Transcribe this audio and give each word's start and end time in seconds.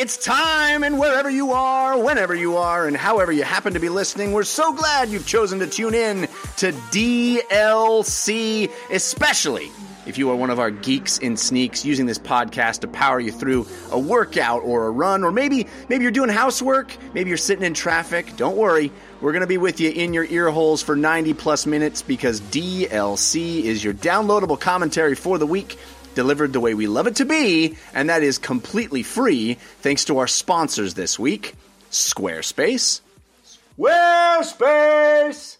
It's 0.00 0.16
time, 0.16 0.84
and 0.84 0.96
wherever 0.96 1.28
you 1.28 1.50
are, 1.50 2.00
whenever 2.00 2.32
you 2.32 2.56
are, 2.58 2.86
and 2.86 2.96
however 2.96 3.32
you 3.32 3.42
happen 3.42 3.74
to 3.74 3.80
be 3.80 3.88
listening, 3.88 4.30
we're 4.30 4.44
so 4.44 4.72
glad 4.72 5.08
you've 5.08 5.26
chosen 5.26 5.58
to 5.58 5.66
tune 5.66 5.92
in 5.92 6.28
to 6.58 6.70
DLC, 6.92 8.70
especially 8.92 9.72
if 10.06 10.16
you 10.16 10.30
are 10.30 10.36
one 10.36 10.50
of 10.50 10.60
our 10.60 10.70
geeks 10.70 11.18
in 11.18 11.36
sneaks 11.36 11.84
using 11.84 12.06
this 12.06 12.18
podcast 12.18 12.82
to 12.82 12.86
power 12.86 13.18
you 13.18 13.32
through 13.32 13.66
a 13.90 13.98
workout 13.98 14.62
or 14.62 14.86
a 14.86 14.90
run, 14.90 15.24
or 15.24 15.32
maybe 15.32 15.66
maybe 15.88 16.04
you're 16.04 16.12
doing 16.12 16.30
housework, 16.30 16.96
maybe 17.12 17.28
you're 17.28 17.36
sitting 17.36 17.64
in 17.64 17.74
traffic. 17.74 18.36
Don't 18.36 18.56
worry, 18.56 18.92
we're 19.20 19.32
going 19.32 19.40
to 19.40 19.48
be 19.48 19.58
with 19.58 19.80
you 19.80 19.90
in 19.90 20.14
your 20.14 20.24
ear 20.26 20.48
holes 20.48 20.80
for 20.80 20.94
90 20.94 21.34
plus 21.34 21.66
minutes 21.66 22.02
because 22.02 22.40
DLC 22.40 23.62
is 23.62 23.82
your 23.82 23.94
downloadable 23.94 24.60
commentary 24.60 25.16
for 25.16 25.38
the 25.38 25.46
week 25.46 25.76
delivered 26.18 26.52
the 26.52 26.58
way 26.58 26.74
we 26.74 26.88
love 26.88 27.06
it 27.06 27.14
to 27.14 27.24
be, 27.24 27.76
and 27.94 28.10
that 28.10 28.24
is 28.24 28.38
completely 28.38 29.04
free 29.04 29.54
thanks 29.82 30.04
to 30.04 30.18
our 30.18 30.26
sponsors 30.26 30.94
this 30.94 31.16
week 31.16 31.54
Squarespace, 31.92 33.00
Squarespace, 33.78 35.58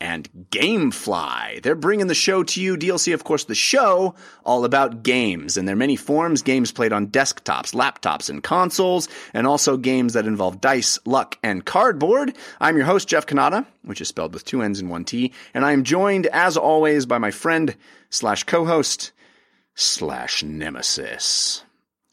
and 0.00 0.28
Gamefly. 0.50 1.62
They're 1.62 1.76
bringing 1.76 2.08
the 2.08 2.16
show 2.16 2.42
to 2.42 2.60
you. 2.60 2.76
DLC, 2.76 3.14
of 3.14 3.22
course, 3.22 3.44
the 3.44 3.54
show 3.54 4.16
all 4.44 4.64
about 4.64 5.04
games 5.04 5.56
and 5.56 5.68
their 5.68 5.76
many 5.76 5.94
forms. 5.94 6.42
Games 6.42 6.72
played 6.72 6.92
on 6.92 7.06
desktops, 7.06 7.72
laptops, 7.72 8.28
and 8.28 8.42
consoles, 8.42 9.08
and 9.32 9.46
also 9.46 9.76
games 9.76 10.14
that 10.14 10.26
involve 10.26 10.60
dice, 10.60 10.98
luck, 11.04 11.38
and 11.44 11.64
cardboard. 11.64 12.34
I'm 12.60 12.76
your 12.76 12.86
host, 12.86 13.06
Jeff 13.06 13.26
Cannata, 13.26 13.66
which 13.84 14.00
is 14.00 14.08
spelled 14.08 14.34
with 14.34 14.44
two 14.44 14.62
N's 14.62 14.80
and 14.80 14.90
one 14.90 15.04
T, 15.04 15.32
and 15.54 15.64
I 15.64 15.70
am 15.70 15.84
joined, 15.84 16.26
as 16.26 16.56
always, 16.56 17.06
by 17.06 17.18
my 17.18 17.30
friend 17.30 17.76
slash 18.10 18.42
co-host 18.42 19.12
slash 19.74 20.42
nemesis. 20.42 21.64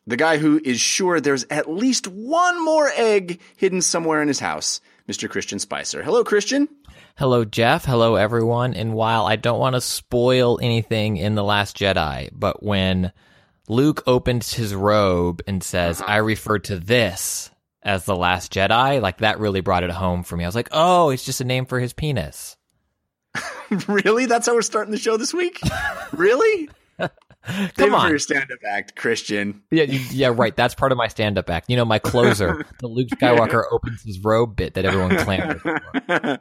The 0.08 0.18
guy 0.18 0.38
who 0.38 0.60
is 0.64 0.80
sure 0.80 1.20
there's 1.20 1.46
at 1.50 1.70
least 1.70 2.08
one 2.08 2.64
more 2.64 2.90
egg 2.96 3.40
hidden 3.58 3.82
somewhere 3.82 4.22
in 4.22 4.28
his 4.28 4.40
house, 4.40 4.82
Mr. 5.08 5.30
Christian 5.30 5.60
Spicer. 5.60 6.02
Hello, 6.02 6.24
Christian. 6.24 6.68
Hello, 7.16 7.46
Jeff. 7.46 7.86
Hello, 7.86 8.16
everyone. 8.16 8.74
And 8.74 8.94
while 8.94 9.26
I 9.26 9.36
don't 9.36 9.60
want 9.60 9.76
to 9.76 9.82
spoil 9.82 10.60
anything 10.62 11.18
in 11.18 11.36
The 11.36 11.44
Last 11.44 11.78
Jedi, 11.78 12.30
but 12.32 12.64
when 12.64 13.12
Luke 13.68 14.04
opens 14.08 14.54
his 14.54 14.74
robe 14.74 15.42
and 15.46 15.62
says, 15.62 16.02
uh-huh. 16.02 16.12
I 16.12 16.18
refer 16.18 16.60
to 16.60 16.80
this 16.80 17.52
as 17.84 18.06
The 18.06 18.16
Last 18.16 18.52
Jedi, 18.52 19.02
like 19.02 19.20
that 19.20 19.40
really 19.40 19.62
brought 19.62 19.84
it 19.84 19.92
home 19.92 20.24
for 20.24 20.36
me. 20.36 20.44
I 20.44 20.48
was 20.48 20.56
like, 20.56 20.70
oh, 20.72 21.10
it's 21.10 21.26
just 21.26 21.42
a 21.42 21.46
name 21.46 21.66
for 21.66 21.80
his 21.80 21.94
penis. 21.94 22.58
really? 23.88 24.26
That's 24.26 24.48
how 24.48 24.56
we're 24.56 24.62
starting 24.64 24.92
the 24.92 24.98
show 24.98 25.18
this 25.18 25.34
week? 25.34 25.60
really? 26.14 26.70
Come 27.50 27.70
Save 27.78 27.94
on. 27.94 28.02
for 28.02 28.10
your 28.10 28.20
stand-up 28.20 28.60
act, 28.68 28.96
Christian. 28.96 29.64
Yeah, 29.72 29.84
you, 29.84 30.00
yeah, 30.12 30.32
right. 30.34 30.56
That's 30.56 30.76
part 30.76 30.92
of 30.92 30.98
my 30.98 31.08
stand-up 31.08 31.50
act. 31.50 31.70
You 31.70 31.78
know, 31.78 31.86
my 31.86 32.00
closer, 32.00 32.66
the 32.80 32.88
Luke 32.88 33.10
Skywalker 33.10 33.64
opens 33.72 34.04
his 34.04 34.20
robe 34.20 34.56
bit 34.56 34.76
that 34.76 34.86
everyone 34.86 35.18
clamored 35.18 35.62
for. 35.62 35.80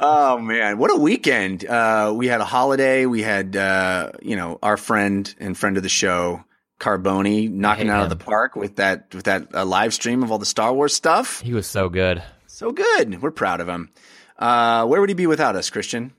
oh 0.00 0.38
man, 0.38 0.78
what 0.78 0.90
a 0.90 0.96
weekend! 0.96 1.64
Uh, 1.64 2.12
we 2.16 2.26
had 2.26 2.40
a 2.40 2.44
holiday. 2.44 3.06
We 3.06 3.22
had 3.22 3.56
uh, 3.56 4.12
you 4.20 4.36
know 4.36 4.58
our 4.62 4.76
friend 4.76 5.32
and 5.38 5.56
friend 5.56 5.76
of 5.76 5.82
the 5.82 5.88
show, 5.88 6.44
Carboni, 6.80 7.50
knocking 7.50 7.88
out 7.88 8.02
of 8.02 8.08
the 8.10 8.16
park 8.16 8.56
with 8.56 8.76
that 8.76 9.14
with 9.14 9.24
that 9.24 9.54
uh, 9.54 9.64
live 9.64 9.94
stream 9.94 10.22
of 10.22 10.32
all 10.32 10.38
the 10.38 10.46
Star 10.46 10.72
Wars 10.72 10.94
stuff. 10.94 11.40
He 11.40 11.52
was 11.52 11.66
so 11.66 11.88
good. 11.88 12.22
So 12.46 12.72
good. 12.72 13.22
We're 13.22 13.30
proud 13.30 13.60
of 13.60 13.68
him. 13.68 13.90
Uh, 14.38 14.86
where 14.86 15.00
would 15.00 15.10
he 15.10 15.14
be 15.14 15.26
without 15.26 15.56
us, 15.56 15.70
Christian? 15.70 16.12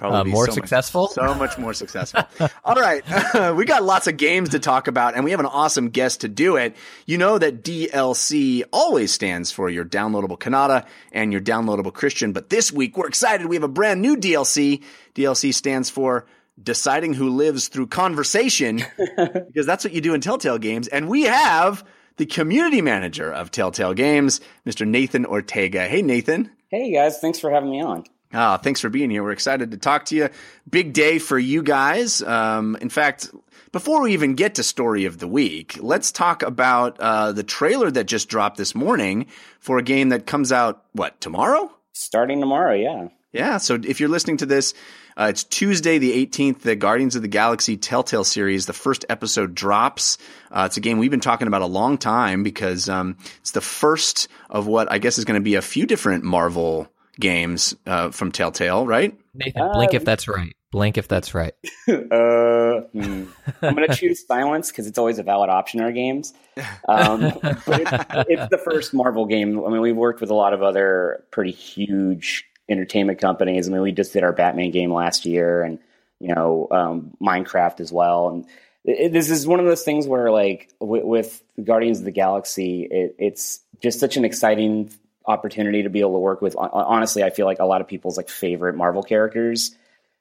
Uh, 0.00 0.24
more 0.24 0.46
so 0.46 0.50
much- 0.50 0.54
successful? 0.54 1.08
so 1.08 1.34
much 1.34 1.56
more 1.56 1.72
successful. 1.72 2.24
All 2.64 2.74
right. 2.74 3.04
we 3.56 3.64
got 3.64 3.84
lots 3.84 4.06
of 4.06 4.16
games 4.16 4.50
to 4.50 4.58
talk 4.58 4.88
about, 4.88 5.14
and 5.14 5.24
we 5.24 5.30
have 5.30 5.40
an 5.40 5.46
awesome 5.46 5.90
guest 5.90 6.22
to 6.22 6.28
do 6.28 6.56
it. 6.56 6.74
You 7.06 7.16
know 7.16 7.38
that 7.38 7.62
DLC 7.62 8.64
always 8.72 9.12
stands 9.12 9.52
for 9.52 9.70
your 9.70 9.84
downloadable 9.84 10.38
Cannata 10.38 10.86
and 11.12 11.30
your 11.30 11.40
downloadable 11.40 11.92
Christian, 11.92 12.32
but 12.32 12.50
this 12.50 12.72
week 12.72 12.96
we're 12.96 13.06
excited. 13.06 13.46
We 13.46 13.56
have 13.56 13.62
a 13.62 13.68
brand 13.68 14.02
new 14.02 14.16
DLC. 14.16 14.82
DLC 15.14 15.54
stands 15.54 15.90
for 15.90 16.26
deciding 16.60 17.14
who 17.14 17.30
lives 17.30 17.68
through 17.68 17.86
conversation, 17.86 18.82
because 19.16 19.66
that's 19.66 19.84
what 19.84 19.92
you 19.92 20.00
do 20.00 20.14
in 20.14 20.20
Telltale 20.20 20.58
games. 20.58 20.88
And 20.88 21.08
we 21.08 21.22
have 21.22 21.84
the 22.16 22.26
community 22.26 22.80
manager 22.82 23.32
of 23.32 23.50
Telltale 23.50 23.94
Games, 23.94 24.40
Mr. 24.66 24.86
Nathan 24.86 25.26
Ortega. 25.26 25.86
Hey, 25.86 26.02
Nathan. 26.02 26.50
Hey 26.68 26.92
guys, 26.92 27.18
thanks 27.20 27.38
for 27.38 27.50
having 27.50 27.70
me 27.70 27.82
on. 27.82 28.04
Ah, 28.34 28.56
thanks 28.56 28.80
for 28.80 28.88
being 28.88 29.10
here. 29.10 29.22
We're 29.22 29.30
excited 29.30 29.70
to 29.70 29.76
talk 29.76 30.06
to 30.06 30.16
you. 30.16 30.28
Big 30.68 30.92
day 30.92 31.20
for 31.20 31.38
you 31.38 31.62
guys. 31.62 32.20
Um, 32.20 32.76
in 32.80 32.88
fact, 32.88 33.30
before 33.70 34.02
we 34.02 34.12
even 34.12 34.34
get 34.34 34.56
to 34.56 34.64
story 34.64 35.04
of 35.04 35.18
the 35.18 35.28
week, 35.28 35.78
let's 35.80 36.10
talk 36.10 36.42
about 36.42 36.98
uh, 36.98 37.30
the 37.30 37.44
trailer 37.44 37.92
that 37.92 38.04
just 38.04 38.28
dropped 38.28 38.56
this 38.56 38.74
morning 38.74 39.26
for 39.60 39.78
a 39.78 39.82
game 39.82 40.08
that 40.08 40.26
comes 40.26 40.50
out 40.50 40.84
what 40.92 41.20
tomorrow. 41.20 41.70
Starting 41.92 42.40
tomorrow, 42.40 42.74
yeah. 42.74 43.08
Yeah, 43.32 43.58
so 43.58 43.78
if 43.82 44.00
you're 44.00 44.08
listening 44.08 44.38
to 44.38 44.46
this, 44.46 44.74
uh, 45.16 45.26
it's 45.30 45.44
Tuesday 45.44 45.98
the 45.98 46.26
18th. 46.26 46.60
The 46.60 46.76
Guardians 46.76 47.14
of 47.14 47.22
the 47.22 47.28
Galaxy 47.28 47.76
Telltale 47.76 48.24
series, 48.24 48.66
the 48.66 48.72
first 48.72 49.04
episode 49.08 49.54
drops. 49.54 50.18
Uh, 50.50 50.64
it's 50.66 50.76
a 50.76 50.80
game 50.80 50.98
we've 50.98 51.10
been 51.10 51.20
talking 51.20 51.46
about 51.46 51.62
a 51.62 51.66
long 51.66 51.98
time 51.98 52.42
because 52.42 52.88
um, 52.88 53.16
it's 53.38 53.52
the 53.52 53.60
first 53.60 54.28
of 54.50 54.66
what 54.66 54.90
I 54.90 54.98
guess 54.98 55.18
is 55.18 55.24
going 55.24 55.40
to 55.40 55.44
be 55.44 55.54
a 55.54 55.62
few 55.62 55.86
different 55.86 56.24
Marvel 56.24 56.88
games 57.18 57.74
uh, 57.86 58.10
from 58.10 58.32
Telltale, 58.32 58.86
right? 58.86 59.18
Nathan, 59.34 59.72
blink 59.72 59.94
if 59.94 60.04
that's 60.04 60.28
right. 60.28 60.54
Blink 60.70 60.98
if 60.98 61.08
that's 61.08 61.34
right. 61.34 61.54
Uh, 61.86 62.80
hmm. 62.92 63.24
I'm 63.62 63.74
going 63.74 63.86
to 63.88 63.94
choose 63.94 64.26
silence 64.26 64.70
because 64.70 64.86
it's 64.88 64.98
always 64.98 65.18
a 65.18 65.22
valid 65.22 65.48
option 65.48 65.80
in 65.80 65.86
our 65.86 65.92
games. 65.92 66.32
Um, 66.88 67.32
but 67.66 67.80
it's, 67.80 67.92
it's 68.28 68.48
the 68.50 68.60
first 68.62 68.94
Marvel 68.94 69.26
game. 69.26 69.64
I 69.64 69.68
mean, 69.68 69.80
we've 69.80 69.96
worked 69.96 70.20
with 70.20 70.30
a 70.30 70.34
lot 70.34 70.52
of 70.52 70.62
other 70.62 71.24
pretty 71.30 71.50
huge 71.50 72.44
entertainment 72.68 73.20
companies. 73.20 73.68
I 73.68 73.72
mean, 73.72 73.82
we 73.82 73.92
just 73.92 74.12
did 74.12 74.22
our 74.22 74.32
Batman 74.32 74.70
game 74.70 74.92
last 74.92 75.26
year, 75.26 75.62
and 75.62 75.78
you 76.20 76.34
know, 76.34 76.68
um, 76.70 77.16
Minecraft 77.20 77.80
as 77.80 77.92
well. 77.92 78.28
And 78.28 78.46
it, 78.84 79.12
this 79.12 79.30
is 79.30 79.46
one 79.46 79.60
of 79.60 79.66
those 79.66 79.82
things 79.82 80.06
where, 80.06 80.30
like, 80.30 80.70
with, 80.80 81.04
with 81.04 81.42
Guardians 81.62 81.98
of 81.98 82.04
the 82.04 82.10
Galaxy, 82.10 82.86
it, 82.90 83.16
it's 83.18 83.60
just 83.82 84.00
such 84.00 84.16
an 84.16 84.24
exciting 84.24 84.90
opportunity 85.26 85.82
to 85.84 85.90
be 85.90 86.00
able 86.00 86.14
to 86.14 86.18
work 86.20 86.42
with. 86.42 86.56
Honestly, 86.56 87.22
I 87.22 87.30
feel 87.30 87.46
like 87.46 87.58
a 87.58 87.64
lot 87.64 87.80
of 87.80 87.88
people's 87.88 88.16
like 88.16 88.28
favorite 88.28 88.76
Marvel 88.76 89.02
characters. 89.02 89.76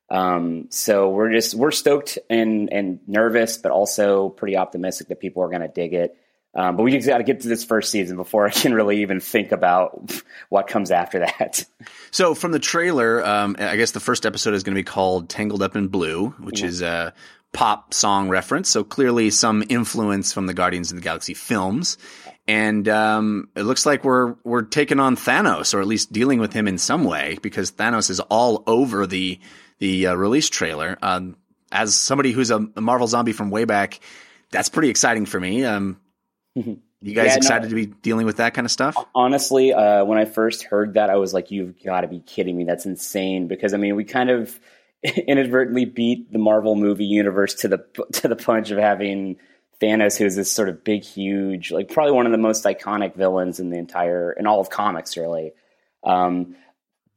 Um, 0.09 0.68
so 0.69 1.09
we're 1.09 1.31
just 1.31 1.56
we're 1.56 1.72
stoked 1.72 2.19
and 2.30 2.72
and 2.72 3.00
nervous, 3.08 3.58
but 3.58 3.72
also 3.72 4.30
pretty 4.30 4.58
optimistic 4.58 5.08
that 5.08 5.19
people 5.19 5.44
are 5.44 5.50
going 5.50 5.62
to 5.62 5.68
dig 5.68 5.94
it. 5.94 6.18
Um, 6.56 6.78
but 6.78 6.84
we 6.84 6.92
just 6.92 7.08
got 7.08 7.18
to 7.18 7.24
get 7.24 7.42
to 7.42 7.47
this 7.47 7.63
first 7.63 7.90
season 7.90 8.16
before 8.16 8.46
I 8.47 8.52
can 8.52 8.74
really 8.74 9.02
even 9.02 9.19
think 9.19 9.52
about 9.52 10.13
what 10.50 10.68
comes 10.68 10.92
after 10.92 11.19
that. 11.19 11.66
So 12.12 12.36
from 12.36 12.52
the 12.52 12.59
trailer, 12.59 13.25
um, 13.25 13.56
I 13.58 13.75
guess 13.75 13.90
the 13.90 14.00
first 14.00 14.28
episode 14.28 14.53
is 14.53 14.62
going 14.62 14.75
to 14.75 14.80
be 14.80 14.84
called 14.84 15.30
"Tangled 15.30 15.63
Up 15.63 15.75
in 15.75 15.88
Blue," 15.88 16.30
which 16.40 16.62
is 16.62 16.84
a 16.84 17.12
pop 17.53 17.92
song 17.92 18.30
reference. 18.30 18.69
So 18.69 18.84
clearly, 18.84 19.31
some 19.31 19.63
influence 19.68 20.31
from 20.31 20.46
the 20.46 20.53
Guardians 20.53 20.92
of 20.92 20.97
the 20.97 21.03
Galaxy 21.03 21.34
films. 21.34 21.97
And 22.48 22.88
um, 22.90 23.50
it 23.56 23.64
looks 23.64 23.86
like 23.86 24.04
we're 24.04 24.36
we're 24.44 24.64
taking 24.64 25.00
on 25.00 25.16
Thanos, 25.16 25.74
or 25.74 25.80
at 25.80 25.88
least 25.88 26.12
dealing 26.12 26.40
with 26.40 26.52
him 26.52 26.68
in 26.68 26.78
some 26.78 27.06
way, 27.06 27.38
because 27.42 27.72
Thanos 27.72 28.09
is 28.09 28.19
all 28.19 28.63
over 28.68 29.07
the 29.07 29.40
the 29.80 30.07
uh, 30.07 30.16
release 30.16 30.50
trailer. 30.50 30.98
Um, 31.01 31.38
as 31.72 31.95
somebody 31.95 32.31
who's 32.31 32.51
a, 32.51 32.60
Marvel 32.60 33.07
zombie 33.07 33.31
from 33.31 33.50
way 33.50 33.66
back, 33.66 34.00
that's 34.51 34.69
pretty 34.69 34.90
exciting 34.90 35.25
for 35.25 35.40
me. 35.40 35.63
Um, 35.63 36.00
you 36.56 36.66
guys 37.01 37.28
Yeah, 37.28 37.34
no. 37.34 37.38
excited 37.38 37.69
to 37.69 37.75
be 37.75 37.86
dealing 37.88 38.25
with 38.25 38.38
that 38.38 38.54
kind 38.54 38.66
of 38.66 38.72
stuff? 38.72 38.96
Honestly, 39.16 39.74
uh, 39.74 40.04
when 40.06 40.18
I 40.18 40.25
first 40.25 40.63
heard 40.63 40.96
that, 40.96 41.10
I 41.10 41.16
was 41.16 41.34
like, 41.34 41.50
"You've 41.50 41.81
got 41.84 42.01
to 42.01 42.07
be 42.07 42.19
kidding 42.19 42.57
me! 42.57 42.66
That's 42.66 42.86
insane!" 42.86 43.48
Because 43.48 43.74
I 43.74 43.78
mean, 43.78 43.96
we 43.96 44.04
kind 44.04 44.30
of 44.30 44.60
inadvertently 45.04 45.86
beat 45.86 46.31
the 46.31 46.39
Marvel 46.39 46.75
movie 46.75 47.06
universe 47.06 47.54
to 47.56 47.69
the 47.69 47.86
to 48.13 48.28
the 48.28 48.36
punch 48.36 48.72
of 48.72 48.78
having 48.78 49.38
Thanos, 49.83 50.18
who's 50.18 50.35
this 50.35 50.51
sort 50.51 50.69
of 50.69 50.83
big, 50.83 51.03
huge, 51.03 51.71
like 51.71 51.91
probably 51.91 52.13
one 52.13 52.25
of 52.25 52.31
the 52.31 52.38
most 52.38 52.63
iconic 52.63 53.15
villains 53.15 53.59
in 53.59 53.69
the 53.69 53.77
entire 53.77 54.31
in 54.31 54.47
all 54.47 54.62
of 54.62 54.69
comics, 54.69 55.18
really. 55.18 55.51
Um, 56.03 56.56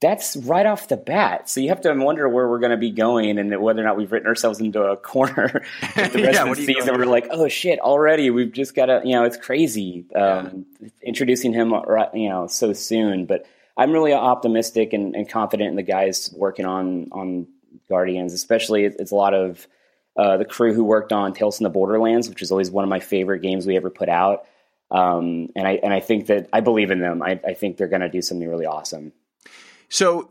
that's 0.00 0.36
right 0.36 0.66
off 0.66 0.88
the 0.88 0.96
bat. 0.96 1.48
So 1.48 1.60
you 1.60 1.70
have 1.70 1.80
to 1.82 1.94
wonder 1.94 2.28
where 2.28 2.48
we're 2.48 2.58
going 2.58 2.72
to 2.72 2.76
be 2.76 2.90
going 2.90 3.38
and 3.38 3.60
whether 3.60 3.80
or 3.80 3.84
not 3.84 3.96
we've 3.96 4.12
written 4.12 4.28
ourselves 4.28 4.60
into 4.60 4.82
a 4.82 4.96
corner. 4.96 5.62
with 5.96 6.12
the 6.12 6.22
rest 6.24 6.34
Yeah, 6.34 6.50
of 6.50 6.56
the 6.56 6.66
season, 6.66 6.98
we're 6.98 7.06
like, 7.06 7.28
oh 7.30 7.48
shit, 7.48 7.78
already 7.78 8.30
we've 8.30 8.52
just 8.52 8.74
got 8.74 8.86
to, 8.86 9.00
you 9.04 9.12
know, 9.12 9.24
it's 9.24 9.38
crazy 9.38 10.04
um, 10.14 10.66
introducing 11.02 11.54
him, 11.54 11.72
right, 11.72 12.12
you 12.14 12.28
know, 12.28 12.46
so 12.46 12.72
soon. 12.74 13.24
But 13.26 13.46
I'm 13.76 13.92
really 13.92 14.12
optimistic 14.12 14.92
and, 14.92 15.14
and 15.14 15.28
confident 15.28 15.70
in 15.70 15.76
the 15.76 15.82
guys 15.82 16.32
working 16.36 16.66
on 16.66 17.08
on 17.12 17.46
Guardians, 17.88 18.32
especially 18.32 18.84
it's 18.84 19.12
a 19.12 19.14
lot 19.14 19.34
of 19.34 19.66
uh, 20.16 20.36
the 20.36 20.44
crew 20.44 20.72
who 20.72 20.84
worked 20.84 21.12
on 21.12 21.32
Tales 21.32 21.58
from 21.58 21.64
the 21.64 21.70
Borderlands, 21.70 22.28
which 22.28 22.42
is 22.42 22.50
always 22.50 22.70
one 22.70 22.84
of 22.84 22.90
my 22.90 23.00
favorite 23.00 23.40
games 23.40 23.66
we 23.66 23.76
ever 23.76 23.90
put 23.90 24.08
out. 24.08 24.46
Um, 24.90 25.50
and 25.56 25.66
I 25.66 25.72
and 25.82 25.92
I 25.92 26.00
think 26.00 26.26
that 26.26 26.48
I 26.52 26.60
believe 26.60 26.90
in 26.90 27.00
them. 27.00 27.22
I, 27.22 27.40
I 27.44 27.54
think 27.54 27.76
they're 27.76 27.88
going 27.88 28.02
to 28.02 28.08
do 28.08 28.22
something 28.22 28.48
really 28.48 28.66
awesome. 28.66 29.12
So 29.88 30.30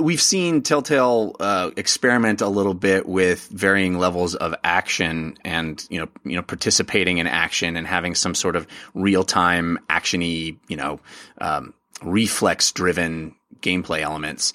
we've 0.00 0.20
seen 0.20 0.62
Telltale 0.62 1.36
uh, 1.38 1.70
experiment 1.76 2.40
a 2.40 2.48
little 2.48 2.74
bit 2.74 3.06
with 3.06 3.46
varying 3.48 3.98
levels 3.98 4.34
of 4.34 4.54
action 4.64 5.36
and 5.44 5.84
you 5.90 6.00
know 6.00 6.08
you 6.24 6.36
know 6.36 6.42
participating 6.42 7.18
in 7.18 7.26
action 7.26 7.76
and 7.76 7.86
having 7.86 8.14
some 8.14 8.34
sort 8.34 8.56
of 8.56 8.66
real 8.94 9.24
time 9.24 9.78
actiony 9.88 10.56
you 10.68 10.76
know 10.76 11.00
um, 11.40 11.72
reflex 12.02 12.72
driven 12.72 13.34
gameplay 13.60 14.00
elements. 14.00 14.52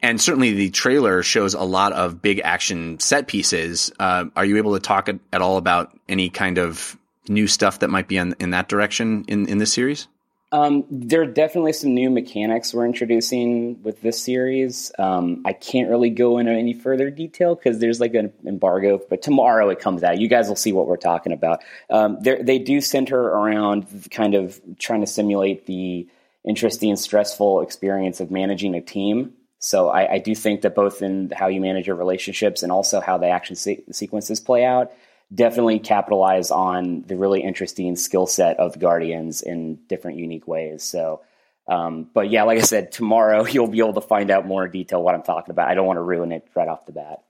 And 0.00 0.20
certainly 0.20 0.52
the 0.52 0.70
trailer 0.70 1.22
shows 1.22 1.54
a 1.54 1.62
lot 1.62 1.92
of 1.92 2.22
big 2.22 2.40
action 2.44 3.00
set 3.00 3.26
pieces. 3.26 3.92
Uh, 3.98 4.26
are 4.36 4.44
you 4.44 4.58
able 4.58 4.74
to 4.74 4.80
talk 4.80 5.08
at, 5.08 5.18
at 5.32 5.42
all 5.42 5.56
about 5.56 5.96
any 6.08 6.30
kind 6.30 6.58
of 6.58 6.96
new 7.28 7.46
stuff 7.46 7.80
that 7.80 7.88
might 7.88 8.08
be 8.08 8.16
in, 8.16 8.34
in 8.38 8.50
that 8.50 8.68
direction 8.68 9.24
in, 9.28 9.48
in 9.48 9.58
this 9.58 9.72
series? 9.72 10.06
Um, 10.50 10.84
there 10.90 11.20
are 11.20 11.26
definitely 11.26 11.74
some 11.74 11.92
new 11.92 12.08
mechanics 12.08 12.72
we're 12.72 12.86
introducing 12.86 13.82
with 13.82 14.00
this 14.00 14.22
series. 14.22 14.90
Um, 14.98 15.42
I 15.44 15.52
can't 15.52 15.90
really 15.90 16.08
go 16.08 16.38
into 16.38 16.52
any 16.52 16.72
further 16.72 17.10
detail 17.10 17.54
because 17.54 17.80
there's 17.80 18.00
like 18.00 18.14
an 18.14 18.32
embargo, 18.46 18.98
but 19.10 19.20
tomorrow 19.20 19.68
it 19.68 19.78
comes 19.78 20.02
out. 20.02 20.18
You 20.18 20.28
guys 20.28 20.48
will 20.48 20.56
see 20.56 20.72
what 20.72 20.86
we're 20.86 20.96
talking 20.96 21.32
about. 21.32 21.62
Um, 21.90 22.18
they 22.22 22.58
do 22.58 22.80
center 22.80 23.20
around 23.20 24.08
kind 24.10 24.34
of 24.34 24.58
trying 24.78 25.02
to 25.02 25.06
simulate 25.06 25.66
the 25.66 26.08
interesting, 26.46 26.96
stressful 26.96 27.60
experience 27.60 28.20
of 28.20 28.30
managing 28.30 28.74
a 28.74 28.80
team. 28.80 29.34
So 29.58 29.88
I, 29.88 30.14
I 30.14 30.18
do 30.18 30.34
think 30.34 30.62
that 30.62 30.74
both 30.74 31.02
in 31.02 31.30
how 31.34 31.48
you 31.48 31.60
manage 31.60 31.86
your 31.86 31.96
relationships 31.96 32.62
and 32.62 32.70
also 32.70 33.00
how 33.00 33.18
the 33.18 33.28
action 33.28 33.56
se- 33.56 33.84
sequences 33.90 34.40
play 34.40 34.64
out, 34.64 34.92
definitely 35.34 35.78
capitalize 35.78 36.50
on 36.50 37.02
the 37.02 37.16
really 37.16 37.42
interesting 37.42 37.96
skill 37.96 38.26
set 38.26 38.58
of 38.58 38.78
Guardians 38.78 39.42
in 39.42 39.76
different 39.88 40.18
unique 40.18 40.46
ways. 40.46 40.84
So, 40.84 41.22
um, 41.66 42.08
but 42.14 42.30
yeah, 42.30 42.44
like 42.44 42.58
I 42.58 42.62
said, 42.62 42.92
tomorrow 42.92 43.44
you'll 43.50 43.68
be 43.68 43.80
able 43.80 43.94
to 43.94 44.00
find 44.00 44.30
out 44.30 44.46
more 44.46 44.68
detail 44.68 45.02
what 45.02 45.14
I'm 45.14 45.22
talking 45.22 45.50
about. 45.50 45.68
I 45.68 45.74
don't 45.74 45.86
want 45.86 45.98
to 45.98 46.02
ruin 46.02 46.32
it 46.32 46.46
right 46.54 46.68
off 46.68 46.86
the 46.86 46.92
bat. 46.92 47.22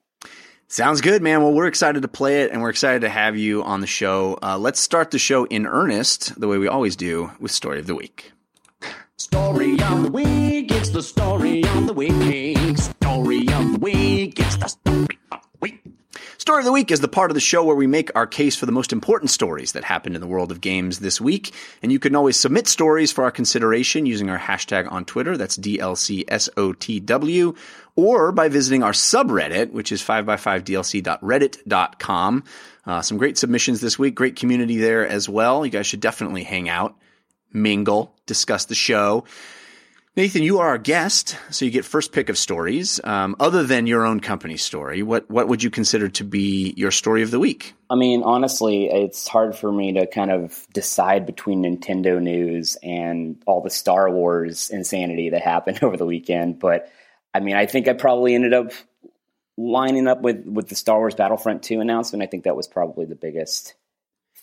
Sounds 0.70 1.00
good, 1.00 1.22
man. 1.22 1.42
Well, 1.42 1.54
we're 1.54 1.66
excited 1.66 2.02
to 2.02 2.08
play 2.08 2.42
it 2.42 2.52
and 2.52 2.60
we're 2.60 2.68
excited 2.68 3.00
to 3.00 3.08
have 3.08 3.38
you 3.38 3.62
on 3.62 3.80
the 3.80 3.86
show. 3.86 4.38
Uh, 4.42 4.58
let's 4.58 4.78
start 4.78 5.10
the 5.10 5.18
show 5.18 5.44
in 5.46 5.66
earnest, 5.66 6.38
the 6.38 6.46
way 6.46 6.58
we 6.58 6.68
always 6.68 6.94
do 6.94 7.30
with 7.40 7.50
Story 7.50 7.78
of 7.78 7.86
the 7.86 7.94
Week. 7.94 8.32
Story 9.20 9.72
of 9.82 10.04
the 10.04 10.12
Week, 10.12 10.70
it's 10.70 10.90
the 10.90 11.02
story 11.02 11.64
of 11.64 11.88
the 11.88 11.92
week. 11.92 12.78
Story 12.78 13.48
of 13.48 13.72
the 13.72 13.78
Week, 13.80 14.38
it's 14.38 14.56
the 14.58 14.68
story 14.68 15.18
of 15.32 15.40
the 15.42 15.48
week. 15.60 15.84
Story 16.36 16.60
of 16.60 16.64
the 16.64 16.70
Week 16.70 16.92
is 16.92 17.00
the 17.00 17.08
part 17.08 17.32
of 17.32 17.34
the 17.34 17.40
show 17.40 17.64
where 17.64 17.74
we 17.74 17.88
make 17.88 18.14
our 18.14 18.28
case 18.28 18.54
for 18.54 18.66
the 18.66 18.70
most 18.70 18.92
important 18.92 19.32
stories 19.32 19.72
that 19.72 19.82
happened 19.82 20.14
in 20.14 20.20
the 20.20 20.28
world 20.28 20.52
of 20.52 20.60
games 20.60 21.00
this 21.00 21.20
week. 21.20 21.52
And 21.82 21.90
you 21.90 21.98
can 21.98 22.14
always 22.14 22.36
submit 22.36 22.68
stories 22.68 23.10
for 23.10 23.24
our 23.24 23.32
consideration 23.32 24.06
using 24.06 24.30
our 24.30 24.38
hashtag 24.38 24.88
on 24.92 25.04
Twitter. 25.04 25.36
That's 25.36 25.58
DLCSOTW. 25.58 27.56
Or 27.96 28.30
by 28.30 28.48
visiting 28.48 28.84
our 28.84 28.92
subreddit, 28.92 29.72
which 29.72 29.90
is 29.90 30.00
5x5dlc.reddit.com. 30.00 32.44
Uh, 32.86 33.02
some 33.02 33.18
great 33.18 33.36
submissions 33.36 33.80
this 33.80 33.98
week. 33.98 34.14
Great 34.14 34.36
community 34.36 34.76
there 34.76 35.04
as 35.04 35.28
well. 35.28 35.66
You 35.66 35.72
guys 35.72 35.88
should 35.88 35.98
definitely 35.98 36.44
hang 36.44 36.68
out, 36.68 36.94
mingle, 37.52 38.14
discuss 38.26 38.66
the 38.66 38.74
show. 38.74 39.24
Nathan, 40.18 40.42
you 40.42 40.58
are 40.58 40.70
our 40.70 40.78
guest, 40.78 41.36
so 41.50 41.64
you 41.64 41.70
get 41.70 41.84
first 41.84 42.10
pick 42.10 42.28
of 42.28 42.36
stories. 42.36 42.98
Um, 43.04 43.36
other 43.38 43.62
than 43.62 43.86
your 43.86 44.04
own 44.04 44.18
company 44.18 44.56
story, 44.56 45.00
what 45.04 45.30
what 45.30 45.46
would 45.46 45.62
you 45.62 45.70
consider 45.70 46.08
to 46.08 46.24
be 46.24 46.74
your 46.76 46.90
story 46.90 47.22
of 47.22 47.30
the 47.30 47.38
week? 47.38 47.74
I 47.88 47.94
mean, 47.94 48.24
honestly, 48.24 48.86
it's 48.86 49.28
hard 49.28 49.54
for 49.54 49.70
me 49.70 49.92
to 49.92 50.08
kind 50.08 50.32
of 50.32 50.66
decide 50.74 51.24
between 51.24 51.62
Nintendo 51.62 52.20
news 52.20 52.76
and 52.82 53.40
all 53.46 53.62
the 53.62 53.70
Star 53.70 54.10
Wars 54.10 54.70
insanity 54.70 55.30
that 55.30 55.42
happened 55.42 55.78
over 55.84 55.96
the 55.96 56.06
weekend. 56.06 56.58
But 56.58 56.90
I 57.32 57.38
mean, 57.38 57.54
I 57.54 57.66
think 57.66 57.86
I 57.86 57.92
probably 57.92 58.34
ended 58.34 58.54
up 58.54 58.72
lining 59.56 60.08
up 60.08 60.20
with 60.20 60.44
with 60.46 60.68
the 60.68 60.74
Star 60.74 60.98
Wars 60.98 61.14
Battlefront 61.14 61.62
2 61.62 61.78
announcement. 61.78 62.24
I 62.24 62.26
think 62.26 62.42
that 62.42 62.56
was 62.56 62.66
probably 62.66 63.06
the 63.06 63.14
biggest 63.14 63.74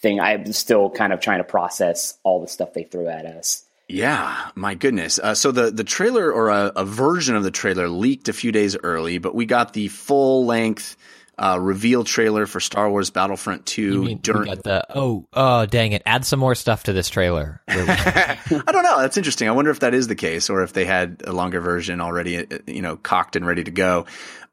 thing. 0.05 0.19
I'm 0.19 0.53
still 0.53 0.91
kind 0.91 1.11
of 1.11 1.19
trying 1.19 1.39
to 1.39 1.43
process 1.43 2.19
all 2.23 2.39
the 2.39 2.47
stuff 2.47 2.73
they 2.73 2.83
threw 2.83 3.07
at 3.07 3.25
us. 3.25 3.63
Yeah, 3.87 4.49
my 4.53 4.75
goodness. 4.75 5.19
Uh, 5.19 5.33
so 5.33 5.51
the 5.51 5.71
the 5.71 5.83
trailer 5.83 6.31
or 6.31 6.49
a, 6.49 6.71
a, 6.75 6.85
version 6.85 7.35
of 7.35 7.43
the 7.43 7.51
trailer 7.51 7.87
leaked 7.87 8.29
a 8.29 8.33
few 8.33 8.51
days 8.51 8.77
early, 8.81 9.17
but 9.17 9.35
we 9.35 9.45
got 9.45 9.73
the 9.73 9.87
full 9.89 10.45
length 10.45 10.95
uh, 11.37 11.59
reveal 11.59 12.03
trailer 12.03 12.45
for 12.45 12.59
Star 12.59 12.89
Wars 12.89 13.09
Battlefront 13.09 13.65
Two. 13.65 14.15
during 14.15 14.55
the 14.63 14.85
oh 14.95 15.27
oh 15.33 15.65
dang 15.65 15.91
it! 15.91 16.01
Add 16.05 16.25
some 16.25 16.39
more 16.39 16.55
stuff 16.55 16.83
to 16.83 16.93
this 16.93 17.09
trailer. 17.09 17.61
I 17.67 18.37
don't 18.49 18.83
know. 18.83 19.01
That's 19.01 19.17
interesting. 19.17 19.47
I 19.47 19.51
wonder 19.51 19.71
if 19.71 19.81
that 19.81 19.93
is 19.93 20.07
the 20.07 20.15
case, 20.15 20.49
or 20.49 20.63
if 20.63 20.73
they 20.73 20.85
had 20.85 21.21
a 21.25 21.31
longer 21.31 21.61
version 21.61 22.01
already, 22.01 22.37
uh, 22.39 22.57
you 22.65 22.81
know, 22.81 22.95
cocked 22.95 23.35
and 23.35 23.45
ready 23.45 23.63
to 23.63 23.71
go. 23.71 24.05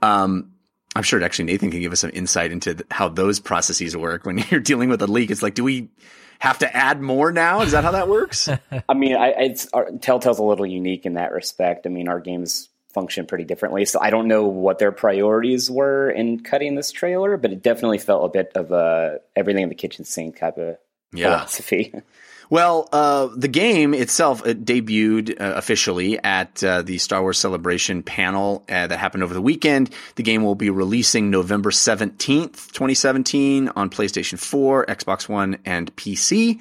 Um, 0.03 0.52
I'm 0.95 1.03
sure 1.03 1.23
actually 1.23 1.47
Nathan 1.47 1.71
can 1.71 1.81
give 1.81 1.93
us 1.93 2.01
some 2.01 2.11
insight 2.13 2.53
into 2.53 2.85
how 2.91 3.09
those 3.09 3.41
processes 3.41 3.97
work 3.97 4.27
when 4.27 4.39
you're 4.51 4.61
dealing 4.61 4.89
with 4.89 5.03
a 5.03 5.07
leak. 5.07 5.31
It's 5.31 5.43
like, 5.43 5.55
do 5.55 5.65
we 5.65 5.91
have 6.39 6.59
to 6.59 6.77
add 6.77 7.01
more 7.01 7.33
now? 7.33 7.63
Is 7.63 7.73
that 7.73 7.85
how 7.85 7.93
that 7.93 8.09
works? 8.09 8.49
I 8.89 8.95
mean, 8.95 9.17
I, 9.17 9.29
it's 9.29 9.69
our, 9.73 9.91
Telltale's 9.91 10.39
a 10.39 10.43
little 10.43 10.67
unique 10.67 11.07
in 11.07 11.15
that 11.15 11.33
respect. 11.33 11.87
I 11.87 11.89
mean, 11.89 12.09
our 12.09 12.21
games 12.21 12.69
function 12.93 13.27
pretty 13.27 13.45
differently, 13.45 13.87
so 13.87 14.01
I 14.03 14.11
don't 14.11 14.29
know 14.29 14.47
what 14.47 14.79
their 14.79 14.93
priorities 14.93 15.71
were 15.71 16.11
in 16.11 16.41
cutting 16.41 16.75
this 16.75 16.91
trailer, 16.91 17.39
but 17.39 17.53
it 17.53 17.63
definitely 17.63 17.99
felt 17.99 18.27
a 18.27 18.29
bit 18.29 18.53
of 18.55 18.71
a 18.71 19.21
everything 19.35 19.63
in 19.63 19.69
the 19.71 19.75
kitchen 19.75 20.05
sink 20.05 20.39
type 20.39 20.59
of 20.59 20.77
yeah. 21.13 21.29
philosophy. 21.29 21.95
Well, 22.53 22.87
uh, 22.93 23.31
the 23.35 23.49
game 23.49 23.95
itself 23.95 24.47
it 24.47 24.67
debuted 24.67 25.41
uh, 25.41 25.55
officially 25.57 26.23
at 26.23 26.63
uh, 26.63 26.83
the 26.83 26.99
Star 26.99 27.23
Wars 27.23 27.39
Celebration 27.39 28.03
panel 28.03 28.63
uh, 28.69 28.89
that 28.89 28.99
happened 28.99 29.23
over 29.23 29.33
the 29.33 29.41
weekend. 29.41 29.89
The 30.17 30.23
game 30.23 30.43
will 30.43 30.55
be 30.55 30.69
releasing 30.69 31.31
November 31.31 31.71
17th, 31.71 32.73
2017 32.73 33.71
on 33.71 33.89
PlayStation 33.89 34.39
4, 34.39 34.85
Xbox 34.85 35.31
One, 35.31 35.61
and 35.65 35.97
PC. 35.97 36.61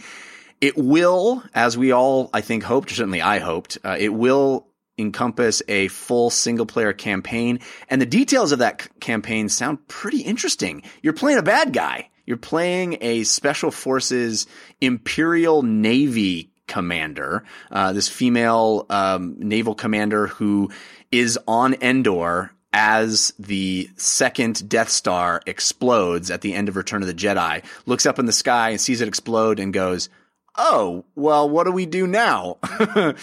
It 0.62 0.78
will, 0.78 1.44
as 1.54 1.78
we 1.78 1.92
all, 1.92 2.30
I 2.34 2.40
think, 2.40 2.64
hoped, 2.64 2.90
or 2.94 2.96
certainly 2.96 3.22
I 3.22 3.40
hoped, 3.40 3.78
uh, 3.84 3.98
it 4.00 4.14
will 4.14 4.68
encompass 4.98 5.62
a 5.68 5.90
full 5.90 6.30
single 6.30 6.66
player 6.66 6.94
campaign. 6.94 7.60
And 7.90 8.02
the 8.02 8.06
details 8.06 8.54
of 8.54 8.60
that 8.60 8.84
c- 8.84 8.90
campaign 9.02 9.50
sound 9.50 9.86
pretty 9.90 10.22
interesting. 10.22 10.84
You're 11.02 11.12
playing 11.12 11.40
a 11.40 11.44
bad 11.44 11.74
guy. 11.74 12.11
You're 12.26 12.38
playing 12.38 12.98
a 13.02 13.24
special 13.24 13.72
forces 13.72 14.48
Imperial 14.80 15.64
Navy 15.64 16.52
commander, 16.68 17.44
uh, 17.70 17.92
this 17.92 18.08
female 18.08 18.86
um, 18.90 19.36
naval 19.38 19.76
commander 19.76 20.28
who 20.28 20.72
is 21.12 21.38
on 21.48 21.76
Endor 21.82 22.52
as 22.74 23.34
the 23.38 23.90
second 23.98 24.70
Death 24.70 24.90
Star 24.90 25.42
explodes 25.46 26.32
at 26.32 26.40
the 26.40 26.54
end 26.54 26.70
of 26.70 26.78
Return 26.78 27.02
of 27.02 27.08
the 27.08 27.14
Jedi, 27.14 27.64
looks 27.86 28.06
up 28.06 28.20
in 28.20 28.26
the 28.26 28.32
sky 28.32 28.70
and 28.70 28.80
sees 28.80 29.02
it 29.02 29.08
explode 29.10 29.60
and 29.60 29.74
goes, 29.74 30.08
"Oh, 30.56 31.04
well, 31.16 31.50
what 31.50 31.66
do 31.66 31.72
we 31.72 31.86
do 31.86 32.08
now?" 32.08 32.58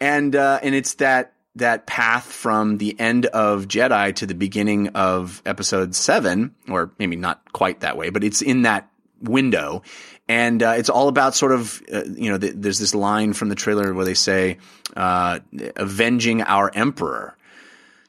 and 0.00 0.34
uh, 0.34 0.60
and 0.62 0.74
it's 0.74 0.94
that 0.94 1.33
that 1.56 1.86
path 1.86 2.24
from 2.24 2.78
the 2.78 2.98
end 2.98 3.26
of 3.26 3.68
Jedi 3.68 4.14
to 4.16 4.26
the 4.26 4.34
beginning 4.34 4.88
of 4.88 5.42
episode 5.46 5.94
seven, 5.94 6.54
or 6.68 6.90
maybe 6.98 7.16
not 7.16 7.52
quite 7.52 7.80
that 7.80 7.96
way, 7.96 8.10
but 8.10 8.24
it's 8.24 8.42
in 8.42 8.62
that 8.62 8.90
window. 9.20 9.82
And 10.28 10.62
uh, 10.62 10.74
it's 10.76 10.88
all 10.88 11.08
about 11.08 11.34
sort 11.34 11.52
of, 11.52 11.82
uh, 11.92 12.04
you 12.04 12.30
know, 12.30 12.38
th- 12.38 12.54
there's 12.56 12.78
this 12.78 12.94
line 12.94 13.34
from 13.34 13.50
the 13.50 13.54
trailer 13.54 13.92
where 13.92 14.04
they 14.04 14.14
say, 14.14 14.58
uh, 14.96 15.40
avenging 15.76 16.42
our 16.42 16.70
emperor. 16.74 17.36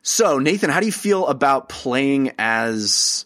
So, 0.02 0.40
Nathan, 0.40 0.70
how 0.70 0.80
do 0.80 0.86
you 0.86 0.92
feel 0.92 1.28
about 1.28 1.68
playing 1.68 2.32
as 2.38 3.26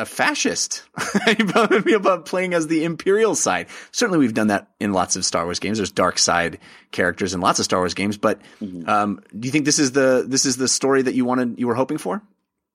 a, 0.00 0.06
fascist 0.06 0.82
about 1.94 2.26
playing 2.26 2.54
as 2.54 2.66
the 2.66 2.84
imperial 2.84 3.34
side. 3.34 3.68
Certainly, 3.92 4.18
we've 4.18 4.34
done 4.34 4.48
that 4.48 4.68
in 4.80 4.92
lots 4.92 5.16
of 5.16 5.24
Star 5.24 5.44
Wars 5.44 5.58
games. 5.58 5.78
There's 5.78 5.92
dark 5.92 6.18
side 6.18 6.58
characters 6.90 7.34
in 7.34 7.40
lots 7.40 7.58
of 7.58 7.64
Star 7.64 7.80
Wars 7.80 7.94
games. 7.94 8.16
But 8.16 8.40
mm-hmm. 8.60 8.88
um, 8.88 9.22
do 9.38 9.46
you 9.46 9.52
think 9.52 9.64
this 9.64 9.78
is 9.78 9.92
the 9.92 10.24
this 10.26 10.46
is 10.46 10.56
the 10.56 10.68
story 10.68 11.02
that 11.02 11.14
you 11.14 11.24
wanted 11.24 11.58
you 11.58 11.66
were 11.66 11.74
hoping 11.74 11.98
for? 11.98 12.22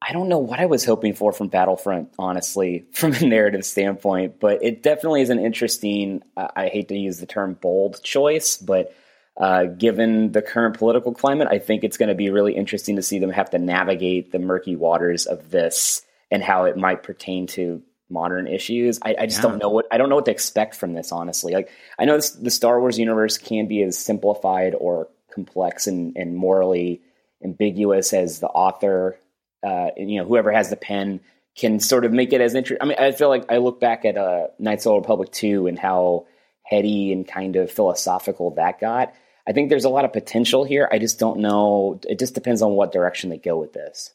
I 0.01 0.13
don't 0.13 0.29
know 0.29 0.39
what 0.39 0.60
I 0.60 0.67
was 0.67 0.86
hoping 0.86 1.13
for 1.13 1.32
from 1.32 1.48
Battlefront, 1.48 2.10
honestly, 2.20 2.86
from 2.94 3.13
a 3.13 3.22
narrative 3.22 3.65
standpoint. 3.65 4.39
But 4.39 4.63
it 4.63 4.84
definitely 4.84 5.22
is 5.22 5.29
an 5.29 5.39
interesting. 5.39 6.22
Uh, 6.38 6.48
I 6.55 6.67
hate 6.67 6.89
to 6.89 6.98
use 6.98 7.20
the 7.20 7.25
term 7.25 7.58
bold 7.60 8.01
choice, 8.03 8.58
but. 8.58 8.94
Uh, 9.38 9.65
given 9.65 10.32
the 10.32 10.41
current 10.41 10.77
political 10.77 11.13
climate, 11.13 11.50
I 11.51 11.60
think 11.60 11.84
it's 11.84 11.98
going 11.98 12.08
to 12.08 12.15
be 12.15 12.29
really 12.29 12.55
interesting 12.55 12.96
to 12.96 13.01
see 13.01 13.20
them 13.20 13.32
have 13.32 13.50
to 13.50 13.60
navigate 13.60 14.32
the 14.32 14.39
murky 14.39 14.77
waters 14.77 15.25
of 15.25 15.51
this 15.51 16.05
and 16.32 16.44
how 16.44 16.65
it 16.65 16.77
might 16.77 17.03
pertain 17.03 17.48
to 17.48 17.82
modern 18.10 18.48
issues. 18.48 19.00
I, 19.01 19.15
I 19.20 19.25
just 19.25 19.44
yeah. 19.44 19.50
don't 19.50 19.58
know 19.58 19.70
what 19.70 19.88
I 19.91 19.98
don't 19.98 20.10
know 20.10 20.15
what 20.15 20.25
to 20.25 20.32
expect 20.32 20.75
from 20.75 20.94
this. 20.94 21.12
Honestly, 21.12 21.53
like 21.53 21.70
I 21.98 22.05
know 22.05 22.15
this, 22.15 22.32
the 22.32 22.51
Star 22.51 22.79
Wars 22.79 23.00
universe 23.00 23.38
can 23.38 23.67
be 23.67 23.82
as 23.82 23.98
simplified 23.98 24.75
or 24.77 25.08
complex 25.34 25.88
and, 25.88 26.15
and 26.15 26.36
morally 26.36 27.01
ambiguous 27.44 28.13
as 28.13 28.39
the 28.39 28.48
author. 28.48 29.17
Uh, 29.63 29.89
and, 29.98 30.12
you 30.12 30.20
know, 30.20 30.27
whoever 30.27 30.51
has 30.51 30.70
the 30.70 30.75
pen 30.75 31.20
can 31.58 31.79
sort 31.79 32.05
of 32.05 32.12
make 32.12 32.34
it 32.34 32.41
as 32.41 32.53
interesting. 32.53 32.82
I 32.82 32.86
mean, 32.86 32.98
I 33.00 33.12
feel 33.12 33.29
like 33.29 33.51
I 33.51 33.58
look 33.58 33.79
back 33.79 34.05
at 34.05 34.17
uh, 34.17 34.48
Knights 34.60 34.86
of 34.86 34.91
the 34.91 35.00
Republic 35.00 35.32
two 35.32 35.67
and 35.67 35.79
how 35.79 36.27
heady 36.63 37.12
and 37.12 37.27
kind 37.27 37.55
of 37.55 37.72
philosophical 37.72 38.51
that 38.51 38.79
got. 38.79 39.13
I 39.48 39.53
think 39.53 39.70
there's 39.70 39.86
a 39.86 39.89
lot 39.89 40.05
of 40.05 40.13
potential 40.13 40.63
here. 40.63 40.88
I 40.91 41.00
just 41.00 41.20
don't 41.20 41.39
know. 41.39 42.00
It 42.08 42.20
just 42.20 42.36
depends 42.36 42.62
on 42.62 42.74
what 42.74 42.91
direction 42.91 43.29
they 43.29 43.38
go 43.38 43.58
with 43.58 43.74
this. 43.74 44.13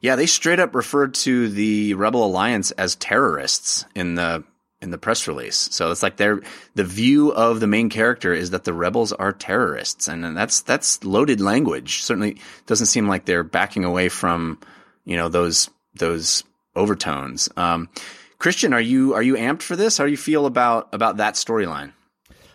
Yeah, 0.00 0.16
they 0.16 0.26
straight 0.26 0.60
up 0.60 0.74
referred 0.74 1.14
to 1.14 1.48
the 1.48 1.94
Rebel 1.94 2.24
Alliance 2.24 2.70
as 2.72 2.96
terrorists 2.96 3.84
in 3.94 4.14
the 4.14 4.44
in 4.82 4.90
the 4.90 4.98
press 4.98 5.26
release. 5.26 5.56
So 5.56 5.90
it's 5.90 6.02
like 6.02 6.16
they're 6.16 6.40
the 6.74 6.84
view 6.84 7.32
of 7.32 7.60
the 7.60 7.66
main 7.66 7.88
character 7.88 8.32
is 8.32 8.50
that 8.50 8.64
the 8.64 8.74
rebels 8.74 9.12
are 9.12 9.32
terrorists, 9.32 10.08
and 10.08 10.36
that's 10.36 10.60
that's 10.62 11.02
loaded 11.04 11.40
language. 11.40 12.02
Certainly 12.02 12.38
doesn't 12.66 12.86
seem 12.86 13.08
like 13.08 13.24
they're 13.24 13.42
backing 13.42 13.84
away 13.84 14.08
from 14.08 14.58
you 15.04 15.16
know 15.16 15.28
those 15.28 15.70
those 15.94 16.44
overtones. 16.74 17.48
Um, 17.56 17.88
Christian, 18.38 18.72
are 18.74 18.80
you 18.80 19.14
are 19.14 19.22
you 19.22 19.34
amped 19.34 19.62
for 19.62 19.76
this? 19.76 19.96
How 19.98 20.04
do 20.04 20.10
you 20.10 20.16
feel 20.16 20.46
about 20.46 20.88
about 20.92 21.18
that 21.18 21.34
storyline? 21.34 21.92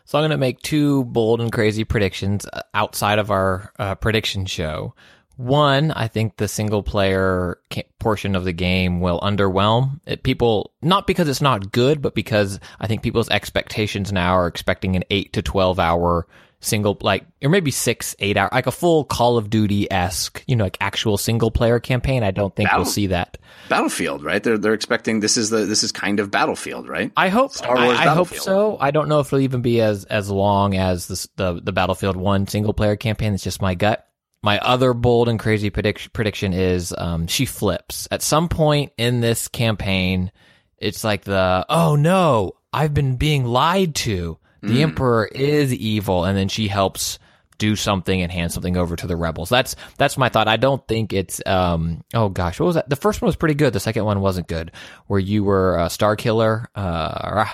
So 0.05 0.17
I'm 0.17 0.24
going 0.24 0.31
to 0.31 0.38
make 0.38 0.62
two 0.62 1.05
bold 1.05 1.39
and 1.39 1.51
crazy 1.51 1.86
predictions 1.86 2.45
uh, 2.51 2.62
outside 2.74 3.17
of 3.17 3.31
our 3.31 3.71
uh, 3.79 3.95
prediction 3.95 4.45
show. 4.45 4.93
One, 5.41 5.89
I 5.89 6.07
think 6.07 6.38
the 6.38 6.48
single 6.48 6.83
player 6.83 7.60
portion 7.98 8.36
of 8.36 8.43
the 8.43 8.53
game 8.53 9.01
will 9.01 9.19
underwhelm 9.21 10.00
it, 10.05 10.21
people, 10.21 10.71
not 10.83 11.07
because 11.07 11.27
it's 11.27 11.41
not 11.41 11.71
good, 11.71 12.00
but 12.00 12.13
because 12.13 12.60
I 12.79 12.86
think 12.86 13.01
people's 13.01 13.29
expectations 13.31 14.12
now 14.12 14.33
are 14.33 14.45
expecting 14.45 14.95
an 14.95 15.03
8 15.10 15.33
to 15.33 15.41
12 15.41 15.79
hour 15.79 16.27
single, 16.60 16.95
like, 17.01 17.25
or 17.41 17.50
maybe 17.50 17.71
six, 17.71 18.15
eight 18.19 18.38
hour, 18.38 18.50
like 18.51 18.67
a 18.67 18.71
full 18.71 19.03
Call 19.03 19.39
of 19.39 19.50
Duty 19.50 19.91
esque, 19.91 20.43
you 20.45 20.55
know, 20.55 20.65
like 20.65 20.77
actual 20.79 21.17
single 21.17 21.50
player 21.50 21.79
campaign. 21.79 22.21
I 22.21 22.29
don't 22.29 22.55
think 22.55 22.69
Battle, 22.69 22.83
we'll 22.83 22.91
see 22.91 23.07
that. 23.07 23.39
Battlefield, 23.67 24.24
right? 24.24 24.43
They're, 24.43 24.60
they're 24.60 24.75
expecting 24.75 25.21
this 25.21 25.38
is 25.38 25.50
the, 25.50 25.65
this 25.65 25.83
is 25.83 25.91
kind 25.91 26.19
of 26.19 26.29
Battlefield, 26.29 26.88
right? 26.88 27.12
I 27.17 27.29
hope, 27.29 27.53
Star 27.53 27.75
Wars 27.75 27.98
I, 27.98 28.03
I 28.03 28.13
hope 28.13 28.27
so. 28.27 28.77
I 28.79 28.91
don't 28.91 29.10
know 29.10 29.21
if 29.21 29.27
it'll 29.29 29.39
even 29.39 29.63
be 29.63 29.81
as, 29.81 30.05
as 30.05 30.29
long 30.29 30.75
as 30.75 31.07
this, 31.07 31.27
the, 31.36 31.60
the 31.60 31.71
Battlefield 31.71 32.15
1 32.15 32.45
single 32.45 32.75
player 32.75 32.95
campaign. 32.95 33.33
It's 33.33 33.43
just 33.43 33.60
my 33.60 33.74
gut 33.74 34.07
my 34.43 34.60
other 34.60 34.93
bold 34.93 35.29
and 35.29 35.39
crazy 35.39 35.69
predict- 35.69 36.13
prediction 36.13 36.53
is 36.53 36.93
um, 36.98 37.27
she 37.27 37.45
flips 37.45 38.07
at 38.12 38.21
some 38.21 38.50
point 38.50 38.91
in 38.98 39.21
this 39.21 39.48
campaign. 39.48 40.31
It's 40.77 41.03
like 41.03 41.24
the 41.24 41.65
oh 41.69 41.95
no, 41.95 42.53
I've 42.74 42.93
been 42.93 43.17
being 43.17 43.45
lied 43.45 43.95
to. 43.95 44.38
The 44.63 44.77
mm. 44.77 44.81
emperor 44.81 45.25
is 45.25 45.74
evil, 45.74 46.24
and 46.24 46.38
then 46.38 46.48
she 46.48 46.67
helps 46.67 47.17
do 47.57 47.75
something 47.75 48.24
and 48.24 48.31
hand 48.31 48.51
something 48.51 48.75
over 48.75 48.95
to 48.95 49.05
the 49.05 49.15
rebels. 49.15 49.50
That's 49.50 49.75
that's 49.98 50.17
my 50.17 50.29
thought. 50.29 50.48
I 50.48 50.57
don't 50.57 50.86
think 50.88 51.13
it's 51.13 51.41
um 51.45 52.03
oh 52.13 52.29
gosh, 52.29 52.60
what 52.60 52.65
was 52.65 52.75
that? 52.75 52.89
The 52.89 52.95
first 52.95 53.21
one 53.21 53.27
was 53.27 53.36
pretty 53.36 53.55
good. 53.55 53.74
The 53.74 53.79
second 53.79 54.05
one 54.05 54.21
wasn't 54.21 54.48
good. 54.48 54.71
Where 55.05 55.19
you 55.19 55.43
were 55.43 55.77
a 55.77 55.89
star 55.89 56.15
killer. 56.15 56.69
Uh, 56.74 57.45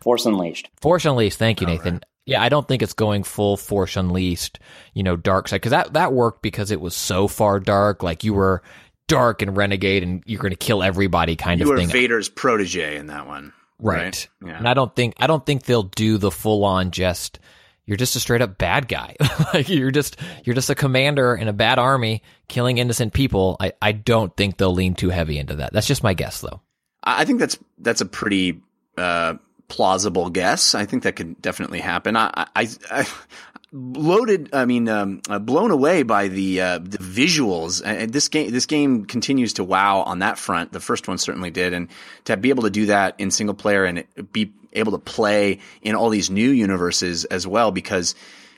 Force 0.00 0.26
Unleashed. 0.26 0.68
Force 0.80 1.04
Unleashed. 1.04 1.38
Thank 1.38 1.60
you, 1.60 1.68
Nathan. 1.68 1.94
Right. 1.94 2.04
Yeah, 2.24 2.42
I 2.42 2.48
don't 2.48 2.66
think 2.66 2.82
it's 2.82 2.92
going 2.92 3.24
full 3.24 3.56
Force 3.56 3.96
Unleashed, 3.96 4.60
you 4.94 5.02
know, 5.02 5.16
dark 5.16 5.48
side 5.48 5.56
because 5.56 5.70
that 5.70 5.94
that 5.94 6.12
worked 6.12 6.42
because 6.42 6.70
it 6.70 6.80
was 6.80 6.94
so 6.94 7.26
far 7.26 7.58
dark. 7.58 8.02
Like 8.02 8.22
you 8.22 8.34
were 8.34 8.62
dark 9.08 9.42
and 9.42 9.56
renegade, 9.56 10.02
and 10.02 10.22
you're 10.26 10.40
going 10.40 10.52
to 10.52 10.56
kill 10.56 10.82
everybody, 10.82 11.36
kind 11.36 11.60
you 11.60 11.70
of 11.70 11.76
thing. 11.76 11.88
You 11.88 11.92
were 11.92 12.00
Vader's 12.00 12.28
protege 12.28 12.96
in 12.96 13.08
that 13.08 13.26
one, 13.26 13.52
right? 13.78 14.02
right? 14.02 14.28
Yeah. 14.44 14.58
And 14.58 14.68
I 14.68 14.74
don't 14.74 14.94
think 14.94 15.14
I 15.18 15.26
don't 15.26 15.44
think 15.44 15.64
they'll 15.64 15.82
do 15.82 16.18
the 16.18 16.30
full 16.30 16.64
on 16.64 16.92
just 16.92 17.40
you're 17.84 17.96
just 17.96 18.14
a 18.16 18.20
straight 18.20 18.42
up 18.42 18.58
bad 18.58 18.88
guy. 18.88 19.16
like 19.54 19.68
you're 19.68 19.90
just 19.90 20.16
you're 20.44 20.54
just 20.54 20.70
a 20.70 20.74
commander 20.74 21.34
in 21.34 21.48
a 21.48 21.52
bad 21.52 21.78
army 21.78 22.22
killing 22.48 22.78
innocent 22.78 23.12
people. 23.12 23.56
I 23.60 23.72
I 23.82 23.92
don't 23.92 24.34
think 24.36 24.56
they'll 24.56 24.74
lean 24.74 24.94
too 24.94 25.10
heavy 25.10 25.38
into 25.38 25.56
that. 25.56 25.72
That's 25.72 25.86
just 25.86 26.02
my 26.02 26.14
guess, 26.14 26.40
though. 26.40 26.60
I 27.02 27.24
think 27.24 27.40
that's 27.40 27.58
that's 27.78 28.00
a 28.00 28.06
pretty. 28.06 28.60
Uh, 28.96 29.34
plausible 29.72 30.28
guess. 30.28 30.74
I 30.74 30.84
think 30.84 31.04
that 31.04 31.16
could 31.16 31.40
definitely 31.40 31.80
happen. 31.80 32.14
I, 32.14 32.46
I, 32.54 32.68
I 32.90 33.08
loaded. 33.72 34.50
I 34.52 34.66
mean, 34.66 34.86
um, 34.86 35.22
uh, 35.30 35.38
blown 35.38 35.70
away 35.70 36.02
by 36.02 36.28
the 36.28 36.60
uh, 36.60 36.78
the 36.78 36.98
visuals. 36.98 37.80
And 37.82 38.12
this 38.12 38.28
game, 38.28 38.50
this 38.50 38.66
game 38.66 39.06
continues 39.06 39.54
to 39.54 39.64
wow 39.64 40.02
on 40.02 40.18
that 40.18 40.38
front. 40.38 40.72
The 40.72 40.80
first 40.80 41.08
one 41.08 41.16
certainly 41.16 41.50
did, 41.50 41.72
and 41.72 41.88
to 42.26 42.36
be 42.36 42.50
able 42.50 42.64
to 42.64 42.70
do 42.70 42.86
that 42.86 43.14
in 43.18 43.30
single 43.30 43.54
player 43.54 43.84
and 43.86 44.04
be 44.30 44.52
able 44.74 44.92
to 44.92 44.98
play 44.98 45.60
in 45.80 45.94
all 45.94 46.10
these 46.10 46.28
new 46.28 46.50
universes 46.50 47.24
as 47.24 47.46
well, 47.46 47.72
because 47.72 48.14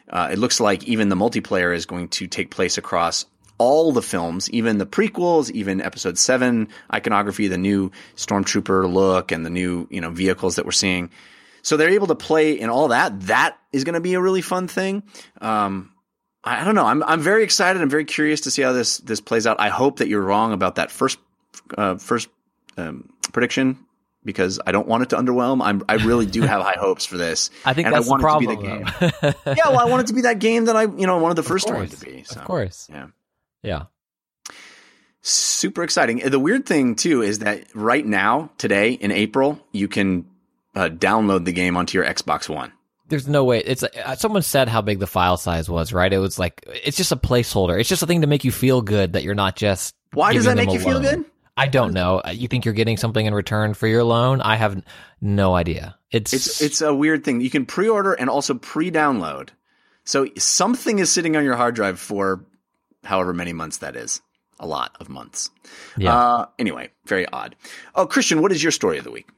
uh, 0.08 0.30
it 0.32 0.38
looks 0.40 0.58
like 0.58 0.82
even 0.82 1.10
the 1.10 1.16
multiplayer 1.16 1.72
is 1.72 1.86
going 1.86 2.08
to 2.08 2.26
take 2.26 2.50
place 2.50 2.76
across 2.76 3.24
all 3.58 3.92
the 3.92 4.02
films, 4.02 4.50
even 4.50 4.78
the 4.78 4.86
prequels, 4.86 5.50
even 5.50 5.80
episode 5.80 6.18
seven 6.18 6.68
iconography, 6.92 7.48
the 7.48 7.58
new 7.58 7.90
stormtrooper 8.16 8.92
look 8.92 9.32
and 9.32 9.44
the 9.46 9.50
new, 9.50 9.86
you 9.90 10.00
know, 10.00 10.10
vehicles 10.10 10.56
that 10.56 10.64
we're 10.64 10.72
seeing. 10.72 11.10
So 11.62 11.76
they're 11.76 11.90
able 11.90 12.08
to 12.08 12.14
play 12.14 12.52
in 12.52 12.68
all 12.68 12.88
that. 12.88 13.18
That 13.22 13.58
is 13.72 13.84
going 13.84 13.94
to 13.94 14.00
be 14.00 14.14
a 14.14 14.20
really 14.20 14.42
fun 14.42 14.68
thing. 14.68 15.02
Um, 15.40 15.92
I, 16.42 16.60
I, 16.60 16.64
don't 16.64 16.74
know. 16.74 16.84
I'm, 16.84 17.02
I'm 17.02 17.20
very 17.20 17.42
excited. 17.44 17.80
I'm 17.80 17.88
very 17.88 18.04
curious 18.04 18.42
to 18.42 18.50
see 18.50 18.62
how 18.62 18.72
this, 18.72 18.98
this 18.98 19.20
plays 19.20 19.46
out. 19.46 19.60
I 19.60 19.68
hope 19.70 19.98
that 19.98 20.08
you're 20.08 20.22
wrong 20.22 20.52
about 20.52 20.74
that 20.74 20.90
first, 20.90 21.18
uh, 21.78 21.96
first, 21.96 22.28
um, 22.76 23.08
prediction 23.32 23.78
because 24.24 24.60
I 24.66 24.72
don't 24.72 24.88
want 24.88 25.04
it 25.04 25.10
to 25.10 25.16
underwhelm. 25.16 25.62
I'm, 25.62 25.82
I 25.88 25.94
really 25.94 26.26
do 26.26 26.42
have 26.42 26.62
high 26.62 26.76
hopes 26.78 27.04
for 27.06 27.16
this. 27.16 27.50
I 27.64 27.72
think 27.72 27.86
and 27.86 27.94
that's 27.94 28.06
I 28.06 28.10
want 28.10 28.20
the 28.20 28.24
problem, 28.24 28.50
it 28.50 28.56
to 28.56 28.60
be 28.60 28.66
the 28.66 29.32
game. 29.32 29.56
yeah, 29.56 29.68
well, 29.68 29.80
I 29.80 29.84
want 29.84 30.02
it 30.02 30.06
to 30.08 30.14
be 30.14 30.22
that 30.22 30.38
game 30.38 30.66
that 30.66 30.76
I, 30.76 30.82
you 30.82 31.06
know, 31.06 31.16
I 31.16 31.20
wanted 31.20 31.36
the 31.36 31.42
first 31.42 31.68
one 31.68 31.88
to 31.88 32.04
be. 32.04 32.24
So, 32.24 32.40
of 32.40 32.46
course. 32.46 32.88
Yeah. 32.90 33.08
Yeah. 33.64 33.84
Super 35.22 35.82
exciting. 35.82 36.18
The 36.18 36.38
weird 36.38 36.66
thing 36.66 36.96
too 36.96 37.22
is 37.22 37.38
that 37.38 37.64
right 37.74 38.04
now, 38.04 38.50
today 38.58 38.92
in 38.92 39.10
April, 39.10 39.58
you 39.72 39.88
can 39.88 40.26
uh, 40.74 40.90
download 40.90 41.46
the 41.46 41.52
game 41.52 41.76
onto 41.76 41.96
your 41.96 42.06
Xbox 42.06 42.48
One. 42.48 42.72
There's 43.08 43.26
no 43.26 43.44
way. 43.44 43.60
It's 43.60 43.82
uh, 43.82 44.16
someone 44.16 44.42
said 44.42 44.68
how 44.68 44.82
big 44.82 44.98
the 44.98 45.06
file 45.06 45.36
size 45.36 45.68
was, 45.68 45.92
right? 45.92 46.12
It 46.12 46.18
was 46.18 46.38
like 46.38 46.62
it's 46.66 46.96
just 46.96 47.12
a 47.12 47.16
placeholder. 47.16 47.78
It's 47.80 47.88
just 47.88 48.02
a 48.02 48.06
thing 48.06 48.20
to 48.20 48.26
make 48.26 48.44
you 48.44 48.52
feel 48.52 48.82
good 48.82 49.14
that 49.14 49.22
you're 49.22 49.34
not 49.34 49.56
just. 49.56 49.94
Why 50.12 50.32
does 50.32 50.44
that 50.44 50.56
make 50.56 50.70
you 50.70 50.80
feel 50.80 51.00
good? 51.00 51.24
I 51.56 51.68
don't 51.68 51.92
know. 51.92 52.20
Uh, 52.24 52.30
you 52.30 52.48
think 52.48 52.64
you're 52.64 52.74
getting 52.74 52.96
something 52.96 53.24
in 53.24 53.34
return 53.34 53.74
for 53.74 53.86
your 53.86 54.04
loan? 54.04 54.40
I 54.40 54.56
have 54.56 54.82
no 55.20 55.54
idea. 55.54 55.96
It's 56.10 56.32
it's 56.32 56.60
it's 56.60 56.80
a 56.80 56.94
weird 56.94 57.24
thing. 57.24 57.40
You 57.40 57.50
can 57.50 57.64
pre-order 57.64 58.12
and 58.12 58.28
also 58.28 58.54
pre-download. 58.54 59.50
So 60.04 60.28
something 60.36 60.98
is 60.98 61.10
sitting 61.10 61.36
on 61.36 61.44
your 61.44 61.56
hard 61.56 61.74
drive 61.74 61.98
for 61.98 62.44
however 63.04 63.32
many 63.32 63.52
months 63.52 63.78
that 63.78 63.96
is. 63.96 64.20
A 64.60 64.66
lot 64.66 64.96
of 65.00 65.08
months. 65.08 65.50
Yeah. 65.98 66.16
Uh, 66.16 66.46
anyway, 66.58 66.90
very 67.06 67.26
odd. 67.26 67.56
Oh, 67.94 68.06
Christian, 68.06 68.40
what 68.40 68.52
is 68.52 68.62
your 68.62 68.70
story 68.70 68.98
of 68.98 69.04
the 69.04 69.10
week? 69.10 69.28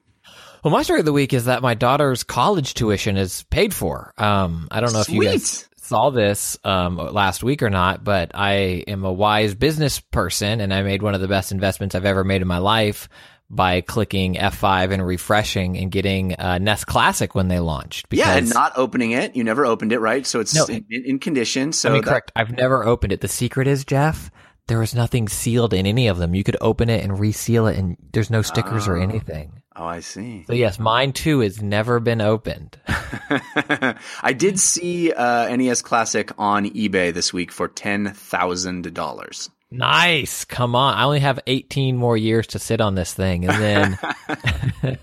Well, 0.62 0.72
my 0.72 0.82
story 0.82 1.00
of 1.00 1.06
the 1.06 1.12
week 1.12 1.32
is 1.32 1.46
that 1.46 1.62
my 1.62 1.74
daughter's 1.74 2.22
college 2.22 2.74
tuition 2.74 3.16
is 3.16 3.44
paid 3.44 3.72
for. 3.72 4.12
Um, 4.18 4.68
I 4.70 4.80
don't 4.80 4.92
know 4.92 5.02
Sweet. 5.02 5.16
if 5.16 5.22
you 5.22 5.30
guys 5.30 5.68
saw 5.76 6.10
this 6.10 6.58
um, 6.64 6.96
last 6.96 7.42
week 7.42 7.62
or 7.62 7.70
not, 7.70 8.02
but 8.04 8.32
I 8.34 8.84
am 8.88 9.04
a 9.04 9.12
wise 9.12 9.54
business 9.54 10.00
person 10.00 10.60
and 10.60 10.74
I 10.74 10.82
made 10.82 11.02
one 11.02 11.14
of 11.14 11.20
the 11.20 11.28
best 11.28 11.52
investments 11.52 11.94
I've 11.94 12.04
ever 12.04 12.24
made 12.24 12.42
in 12.42 12.48
my 12.48 12.58
life 12.58 13.08
by 13.48 13.80
clicking 13.80 14.34
F5 14.34 14.92
and 14.92 15.06
refreshing 15.06 15.76
and 15.78 15.90
getting 15.90 16.34
uh, 16.34 16.58
NES 16.58 16.84
Classic 16.84 17.34
when 17.34 17.48
they 17.48 17.60
launched. 17.60 18.08
Because, 18.08 18.26
yeah, 18.26 18.36
and 18.36 18.52
not 18.52 18.72
opening 18.76 19.12
it. 19.12 19.36
You 19.36 19.44
never 19.44 19.64
opened 19.64 19.92
it, 19.92 20.00
right? 20.00 20.26
So 20.26 20.40
it's 20.40 20.54
no, 20.54 20.64
in, 20.66 20.84
in, 20.90 21.18
condition. 21.18 21.72
So 21.72 21.90
I 21.90 21.92
mean, 21.92 22.02
that, 22.02 22.10
correct. 22.10 22.32
I've 22.34 22.50
never 22.50 22.84
opened 22.84 23.12
it. 23.12 23.20
The 23.20 23.28
secret 23.28 23.68
is, 23.68 23.84
Jeff, 23.84 24.30
there 24.66 24.78
was 24.78 24.94
nothing 24.94 25.28
sealed 25.28 25.72
in 25.72 25.86
any 25.86 26.08
of 26.08 26.18
them. 26.18 26.34
You 26.34 26.42
could 26.42 26.56
open 26.60 26.90
it 26.90 27.04
and 27.04 27.20
reseal 27.20 27.68
it, 27.68 27.78
and 27.78 27.96
there's 28.12 28.30
no 28.30 28.42
stickers 28.42 28.88
or 28.88 28.96
anything. 28.96 29.62
Oh, 29.76 29.84
I 29.84 30.00
see. 30.00 30.44
So 30.46 30.54
yes, 30.54 30.78
mine 30.78 31.12
too 31.12 31.40
has 31.40 31.60
never 31.60 32.00
been 32.00 32.22
opened. 32.22 32.78
I 32.88 34.34
did 34.36 34.58
see 34.58 35.12
uh, 35.12 35.54
NES 35.54 35.82
Classic 35.82 36.32
on 36.38 36.64
eBay 36.70 37.12
this 37.12 37.32
week 37.32 37.52
for 37.52 37.68
ten 37.68 38.12
thousand 38.12 38.92
dollars. 38.94 39.50
Nice. 39.70 40.44
Come 40.44 40.74
on. 40.76 40.94
I 40.94 41.04
only 41.04 41.20
have 41.20 41.40
18 41.46 41.96
more 41.96 42.16
years 42.16 42.46
to 42.48 42.58
sit 42.58 42.80
on 42.80 42.94
this 42.94 43.12
thing. 43.12 43.48
And 43.48 43.62
then 43.62 44.98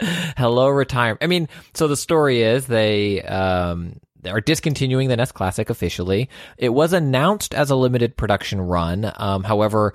hello 0.36 0.68
retirement. 0.68 1.22
I 1.22 1.26
mean, 1.26 1.48
so 1.74 1.88
the 1.88 1.96
story 1.96 2.42
is 2.42 2.66
they, 2.66 3.22
um, 3.22 4.00
are 4.26 4.40
discontinuing 4.40 5.08
the 5.08 5.16
NES 5.16 5.32
Classic 5.32 5.70
officially. 5.70 6.28
It 6.56 6.70
was 6.70 6.92
announced 6.92 7.54
as 7.54 7.70
a 7.70 7.76
limited 7.76 8.16
production 8.16 8.60
run. 8.60 9.12
Um, 9.16 9.44
however, 9.44 9.94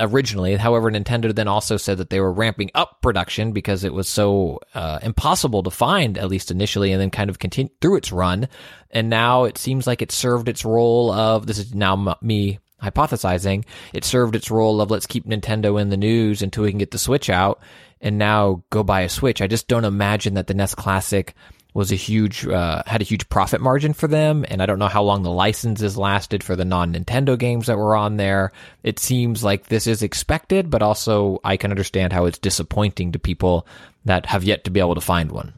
originally, 0.00 0.56
however, 0.56 0.90
Nintendo 0.90 1.34
then 1.34 1.48
also 1.48 1.76
said 1.76 1.98
that 1.98 2.10
they 2.10 2.20
were 2.20 2.32
ramping 2.32 2.70
up 2.74 3.02
production 3.02 3.52
because 3.52 3.84
it 3.84 3.92
was 3.92 4.08
so 4.08 4.60
uh, 4.74 5.00
impossible 5.02 5.62
to 5.64 5.70
find, 5.70 6.16
at 6.16 6.28
least 6.28 6.50
initially, 6.50 6.92
and 6.92 7.00
then 7.00 7.10
kind 7.10 7.28
of 7.28 7.38
continue 7.38 7.70
through 7.80 7.96
its 7.96 8.10
run. 8.12 8.48
And 8.90 9.10
now 9.10 9.44
it 9.44 9.58
seems 9.58 9.86
like 9.86 10.00
it 10.00 10.12
served 10.12 10.48
its 10.48 10.64
role 10.64 11.12
of 11.12 11.46
this 11.46 11.58
is 11.58 11.74
now 11.74 11.92
m- 11.92 12.14
me 12.22 12.58
hypothesizing, 12.82 13.64
it 13.92 14.04
served 14.04 14.36
its 14.36 14.50
role 14.50 14.80
of 14.80 14.90
let's 14.90 15.06
keep 15.06 15.26
Nintendo 15.26 15.80
in 15.80 15.88
the 15.88 15.96
news 15.96 16.42
until 16.42 16.64
we 16.64 16.70
can 16.70 16.78
get 16.78 16.90
the 16.90 16.98
Switch 16.98 17.30
out 17.30 17.60
and 18.00 18.18
now 18.18 18.62
go 18.70 18.82
buy 18.82 19.02
a 19.02 19.08
Switch. 19.08 19.42
I 19.42 19.46
just 19.46 19.68
don't 19.68 19.84
imagine 19.84 20.34
that 20.34 20.46
the 20.46 20.54
NES 20.54 20.74
Classic 20.74 21.34
was 21.74 21.92
a 21.92 21.96
huge, 21.96 22.46
uh, 22.46 22.82
had 22.86 23.00
a 23.02 23.04
huge 23.04 23.28
profit 23.28 23.60
margin 23.60 23.92
for 23.92 24.08
them. 24.08 24.44
And 24.48 24.62
I 24.62 24.66
don't 24.66 24.78
know 24.78 24.88
how 24.88 25.02
long 25.02 25.22
the 25.22 25.30
licenses 25.30 25.96
lasted 25.96 26.42
for 26.42 26.56
the 26.56 26.64
non 26.64 26.94
Nintendo 26.94 27.38
games 27.38 27.66
that 27.66 27.78
were 27.78 27.94
on 27.94 28.16
there. 28.16 28.52
It 28.82 28.98
seems 28.98 29.44
like 29.44 29.66
this 29.66 29.86
is 29.86 30.02
expected, 30.02 30.70
but 30.70 30.82
also 30.82 31.40
I 31.44 31.56
can 31.56 31.70
understand 31.70 32.12
how 32.12 32.24
it's 32.24 32.38
disappointing 32.38 33.12
to 33.12 33.18
people 33.18 33.66
that 34.06 34.26
have 34.26 34.44
yet 34.44 34.64
to 34.64 34.70
be 34.70 34.80
able 34.80 34.94
to 34.94 35.00
find 35.00 35.30
one. 35.30 35.54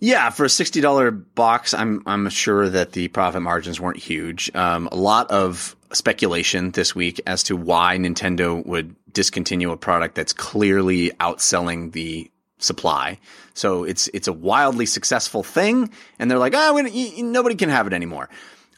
Yeah, 0.00 0.28
for 0.28 0.44
a 0.44 0.50
sixty 0.50 0.82
dollar 0.82 1.10
box, 1.10 1.72
I'm 1.72 2.02
I'm 2.04 2.28
sure 2.28 2.68
that 2.68 2.92
the 2.92 3.08
profit 3.08 3.40
margins 3.40 3.80
weren't 3.80 3.96
huge. 3.96 4.54
Um, 4.54 4.88
a 4.92 4.96
lot 4.96 5.30
of 5.30 5.74
speculation 5.94 6.70
this 6.72 6.94
week 6.94 7.20
as 7.26 7.42
to 7.44 7.56
why 7.56 7.96
Nintendo 7.98 8.64
would 8.66 8.96
discontinue 9.12 9.70
a 9.70 9.76
product 9.76 10.14
that's 10.14 10.32
clearly 10.32 11.10
outselling 11.20 11.92
the 11.92 12.30
supply. 12.58 13.18
So 13.54 13.84
it's 13.84 14.08
it's 14.14 14.28
a 14.28 14.32
wildly 14.32 14.86
successful 14.86 15.42
thing, 15.42 15.90
and 16.18 16.30
they're 16.30 16.38
like, 16.38 16.54
oh, 16.56 16.80
nobody 17.18 17.54
can 17.54 17.68
have 17.68 17.86
it 17.86 17.92
anymore. 17.92 18.28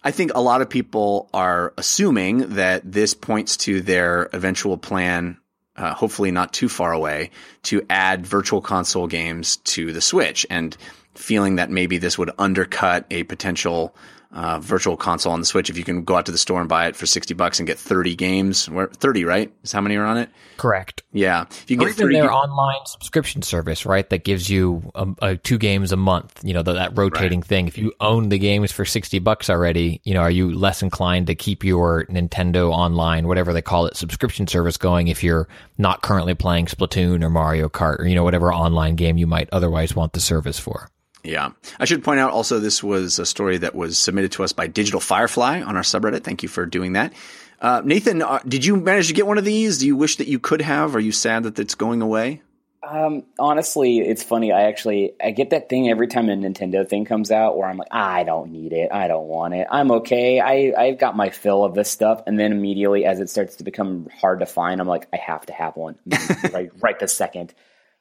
I 0.03 0.11
think 0.13 0.33
a 0.35 0.41
lot 0.41 0.61
of 0.61 0.69
people 0.69 1.29
are 1.35 1.73
assuming 1.77 2.55
that 2.55 2.91
this 2.91 3.15
points 3.15 3.57
to 3.59 3.81
their 3.81 4.29
eventual 4.33 4.79
plan, 4.79 5.39
uh, 5.75 5.95
hopefully 5.95 6.31
not 6.31 6.53
too 6.53 6.69
far 6.69 6.93
away, 6.93 7.31
to 7.65 7.85
add 7.91 8.27
virtual 8.27 8.61
console 8.61 9.09
games 9.09 9.57
to 9.59 9.93
the 9.93 10.01
Switch, 10.01 10.47
and 10.49 10.77
feeling 11.15 11.57
that 11.57 11.71
maybe 11.71 11.99
this 11.99 12.19
would 12.19 12.31
undercut 12.39 13.07
a 13.11 13.25
potential 13.25 13.97
uh, 14.33 14.59
virtual 14.59 14.97
console 14.97 15.33
on 15.33 15.41
the 15.41 15.47
Switch. 15.47 15.71
If 15.71 15.79
you 15.79 15.85
can 15.85 16.05
go 16.05 16.17
out 16.17 16.27
to 16.27 16.33
the 16.33 16.39
store 16.39 16.61
and 16.61 16.69
buy 16.69 16.87
it 16.87 16.97
for 16.97 17.07
sixty 17.07 17.35
bucks 17.35 17.59
and 17.59 17.67
get 17.67 17.79
thirty 17.79 18.15
games, 18.15 18.69
thirty 18.95 19.25
right 19.25 19.53
is 19.63 19.73
how 19.73 19.81
many 19.81 19.97
are 19.97 20.05
on 20.05 20.19
it? 20.19 20.31
Correct. 20.57 21.03
Yeah, 21.13 21.43
if 21.43 21.71
you 21.71 21.77
get 21.77 21.95
thirty, 21.95 22.15
their 22.15 22.33
online 22.33 22.85
subscription 22.87 23.43
service, 23.43 23.87
right? 23.87 24.09
That 24.11 24.25
gives 24.25 24.51
you 24.51 24.91
a, 24.95 25.09
a 25.23 25.37
two 25.37 25.59
games 25.59 25.93
a 25.93 25.97
month. 25.97 26.41
You 26.43 26.55
know 26.55 26.63
the, 26.63 26.75
that 26.75 26.97
rotating 26.97 27.41
right. 27.41 27.49
thing. 27.49 27.69
If 27.69 27.79
you 27.79 27.93
own 28.01 28.29
the 28.29 28.39
games 28.39 28.73
for 28.73 28.85
sixty 28.85 29.19
bucks 29.19 29.49
already, 29.49 30.01
you 30.05 30.15
know, 30.15 30.21
are 30.21 30.31
you 30.31 30.53
less 30.53 30.83
inclined 30.83 31.27
to 31.29 31.35
keep 31.35 31.65
your 31.65 32.05
Nintendo 32.07 32.71
Online, 32.71 33.27
whatever 33.27 33.53
they 33.53 33.63
call 33.63 33.87
it, 33.87 33.97
subscription 33.97 34.47
service 34.47 34.77
going 34.77 35.09
if 35.09 35.23
you're 35.23 35.49
not 35.79 36.03
currently 36.03 36.35
playing 36.35 36.67
Splatoon 36.67 37.23
or 37.23 37.31
Mario 37.31 37.69
Kart 37.69 38.01
or 38.01 38.07
you 38.07 38.15
know 38.15 38.25
whatever 38.25 38.53
online 38.53 38.97
game 38.97 39.19
you 39.19 39.27
might 39.27 39.49
otherwise 39.53 39.95
want 39.95 40.13
the 40.13 40.21
service 40.21 40.59
for? 40.59 40.89
Yeah. 41.27 41.51
I 41.81 41.85
should 41.87 42.05
point 42.05 42.21
out 42.21 42.31
also 42.31 42.61
this 42.61 42.83
was 42.83 43.19
a 43.19 43.27
story 43.27 43.59
that 43.59 43.75
was 43.75 43.99
submitted 43.99 44.33
to 44.33 44.45
us 44.45 44.53
by 44.53 44.69
Digital 44.69 45.01
Firefly 45.01 45.61
on 45.61 45.77
our 45.77 45.83
subreddit. 45.83 46.23
Thank 46.23 46.43
you 46.43 46.49
for 46.49 46.65
doing 46.67 46.93
that. 46.93 47.13
Uh, 47.61 47.83
Nathan, 47.85 48.23
uh, 48.23 48.39
did 48.47 48.65
you 48.65 48.77
manage 48.77 49.09
to 49.09 49.15
get 49.15 49.27
one 49.27 49.39
of 49.39 49.45
these? 49.45 49.79
Do 49.79 49.87
you 49.87 49.97
wish 49.97 50.17
that 50.17 50.29
you 50.29 50.39
could 50.39 50.61
have? 50.61 50.95
Are 50.95 51.01
you 51.01 51.13
sad 51.13 51.43
that 51.43 51.59
it's 51.59 51.75
going 51.75 52.01
away? 52.01 52.43
Um, 52.83 53.25
honestly, 53.41 53.99
it's 53.99 54.23
funny. 54.23 54.53
I 54.53 54.69
actually 54.69 55.15
I 55.21 55.33
get 55.33 55.51
that 55.51 55.69
thing 55.69 55.89
every 55.91 56.07
time 56.07 56.29
a 56.29 56.37
Nintendo 56.37 56.89
thing 56.89 57.05
comes 57.05 57.33
out 57.33 57.57
where 57.57 57.67
I'm 57.67 57.79
like, 57.79 57.89
I 57.91 58.23
don't 58.23 58.53
need 58.53 58.73
it. 58.73 58.93
I 58.93 59.09
don't 59.09 59.27
want 59.27 59.55
it. 59.55 59.67
I'm 59.69 59.91
okay. 59.91 60.39
I 60.39 60.73
I've 60.81 60.99
got 60.99 61.17
my 61.17 61.31
fill 61.31 61.65
of 61.65 61.75
this 61.75 61.91
stuff. 61.91 62.23
And 62.29 62.39
then 62.39 62.53
immediately, 62.53 63.05
as 63.05 63.19
it 63.19 63.29
starts 63.29 63.57
to 63.57 63.65
become 63.65 64.09
hard 64.21 64.39
to 64.41 64.47
find, 64.47 64.81
I'm 64.81 64.87
like, 64.87 65.09
I 65.13 65.17
have 65.17 65.45
to 65.47 65.53
have 65.53 65.75
one 65.75 65.97
right 66.53 66.71
right 66.81 66.99
this 66.99 67.17
second. 67.17 67.53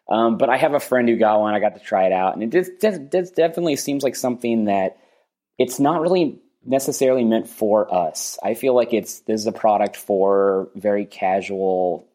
Um, 0.09 0.37
but 0.37 0.49
I 0.49 0.57
have 0.57 0.73
a 0.73 0.79
friend 0.79 1.09
who 1.09 1.17
got 1.17 1.39
one. 1.39 1.55
I 1.55 1.59
got 1.59 1.75
to 1.75 1.83
try 1.83 2.05
it 2.05 2.11
out, 2.11 2.35
and 2.35 2.43
it 2.43 2.51
just, 2.51 2.79
just, 2.81 3.11
just 3.11 3.35
definitely 3.35 3.75
seems 3.75 4.03
like 4.03 4.15
something 4.15 4.65
that 4.65 4.97
it's 5.57 5.79
not 5.79 6.01
really 6.01 6.39
necessarily 6.65 7.23
meant 7.23 7.47
for 7.47 7.93
us. 7.93 8.37
I 8.43 8.53
feel 8.53 8.75
like 8.75 8.93
it's 8.93 9.21
this 9.21 9.41
is 9.41 9.47
a 9.47 9.51
product 9.51 9.95
for 9.95 10.69
very 10.75 11.05
casual, 11.05 12.07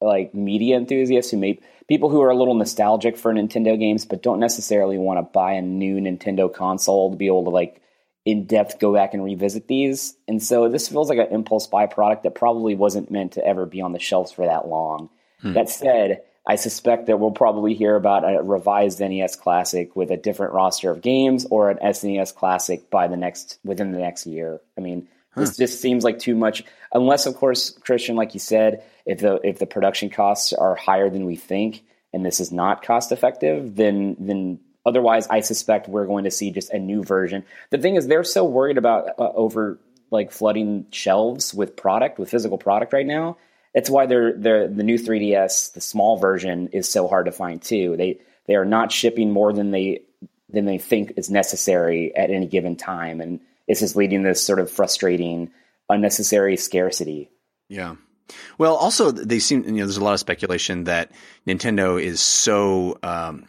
like 0.00 0.34
media 0.34 0.76
enthusiasts 0.76 1.30
who 1.30 1.36
may 1.36 1.60
people 1.88 2.10
who 2.10 2.22
are 2.22 2.30
a 2.30 2.36
little 2.36 2.54
nostalgic 2.54 3.16
for 3.16 3.32
Nintendo 3.32 3.78
games, 3.78 4.04
but 4.04 4.22
don't 4.22 4.40
necessarily 4.40 4.98
want 4.98 5.18
to 5.18 5.32
buy 5.32 5.52
a 5.52 5.62
new 5.62 5.96
Nintendo 5.96 6.52
console 6.52 7.10
to 7.10 7.16
be 7.16 7.26
able 7.26 7.44
to 7.44 7.50
like 7.50 7.80
in 8.24 8.44
depth 8.44 8.78
go 8.78 8.92
back 8.92 9.14
and 9.14 9.24
revisit 9.24 9.68
these. 9.68 10.14
And 10.28 10.42
so 10.42 10.68
this 10.68 10.88
feels 10.88 11.08
like 11.08 11.18
an 11.18 11.32
impulse 11.32 11.66
buy 11.66 11.86
product 11.86 12.24
that 12.24 12.34
probably 12.34 12.74
wasn't 12.74 13.10
meant 13.10 13.32
to 13.32 13.44
ever 13.44 13.64
be 13.64 13.80
on 13.80 13.92
the 13.92 13.98
shelves 13.98 14.32
for 14.32 14.44
that 14.44 14.68
long. 14.68 15.08
Hmm. 15.40 15.54
That 15.54 15.70
said 15.70 16.22
I 16.48 16.56
suspect 16.56 17.06
that 17.06 17.20
we'll 17.20 17.30
probably 17.30 17.74
hear 17.74 17.94
about 17.94 18.24
a 18.24 18.42
revised 18.42 19.00
NES 19.00 19.36
Classic 19.36 19.94
with 19.94 20.10
a 20.10 20.16
different 20.16 20.54
roster 20.54 20.90
of 20.90 21.02
games 21.02 21.46
or 21.50 21.68
an 21.68 21.76
SNES 21.76 22.34
Classic 22.34 22.88
by 22.88 23.06
the 23.06 23.18
next 23.18 23.58
within 23.64 23.92
the 23.92 23.98
next 23.98 24.26
year. 24.26 24.58
I 24.76 24.80
mean, 24.80 25.08
huh. 25.34 25.42
this 25.42 25.58
just 25.58 25.82
seems 25.82 26.04
like 26.04 26.18
too 26.18 26.34
much. 26.34 26.64
Unless, 26.90 27.26
of 27.26 27.34
course, 27.34 27.70
Christian, 27.70 28.16
like 28.16 28.32
you 28.32 28.40
said, 28.40 28.82
if 29.04 29.20
the 29.20 29.38
if 29.44 29.58
the 29.58 29.66
production 29.66 30.08
costs 30.08 30.54
are 30.54 30.74
higher 30.74 31.10
than 31.10 31.26
we 31.26 31.36
think, 31.36 31.84
and 32.14 32.24
this 32.24 32.40
is 32.40 32.50
not 32.50 32.82
cost 32.82 33.12
effective, 33.12 33.76
then 33.76 34.16
then 34.18 34.58
otherwise, 34.86 35.26
I 35.28 35.40
suspect 35.40 35.86
we're 35.86 36.06
going 36.06 36.24
to 36.24 36.30
see 36.30 36.50
just 36.50 36.72
a 36.72 36.78
new 36.78 37.04
version. 37.04 37.44
The 37.68 37.78
thing 37.78 37.96
is, 37.96 38.06
they're 38.06 38.24
so 38.24 38.44
worried 38.44 38.78
about 38.78 39.08
uh, 39.18 39.32
over 39.34 39.78
like 40.10 40.32
flooding 40.32 40.86
shelves 40.92 41.52
with 41.52 41.76
product 41.76 42.18
with 42.18 42.30
physical 42.30 42.56
product 42.56 42.94
right 42.94 43.04
now 43.04 43.36
that's 43.74 43.90
why 43.90 44.06
they're, 44.06 44.32
they're, 44.36 44.68
the 44.68 44.82
new 44.82 44.98
3DS, 44.98 45.72
the 45.72 45.80
small 45.80 46.18
version, 46.18 46.68
is 46.68 46.88
so 46.88 47.06
hard 47.08 47.26
to 47.26 47.32
find 47.32 47.60
too. 47.60 47.96
They 47.96 48.20
they 48.46 48.54
are 48.54 48.64
not 48.64 48.90
shipping 48.90 49.30
more 49.30 49.52
than 49.52 49.70
they 49.70 50.02
than 50.48 50.64
they 50.64 50.78
think 50.78 51.12
is 51.16 51.30
necessary 51.30 52.14
at 52.16 52.30
any 52.30 52.46
given 52.46 52.76
time, 52.76 53.20
and 53.20 53.40
this 53.68 53.82
is 53.82 53.94
leading 53.94 54.22
to 54.22 54.30
this 54.30 54.42
sort 54.42 54.58
of 54.58 54.70
frustrating, 54.70 55.50
unnecessary 55.88 56.56
scarcity. 56.56 57.30
Yeah. 57.68 57.96
Well, 58.56 58.74
also 58.74 59.10
they 59.10 59.38
seem 59.38 59.64
you 59.64 59.72
know 59.72 59.84
there's 59.84 59.98
a 59.98 60.04
lot 60.04 60.14
of 60.14 60.20
speculation 60.20 60.84
that 60.84 61.12
Nintendo 61.46 62.02
is 62.02 62.20
so 62.20 62.98
um, 63.02 63.46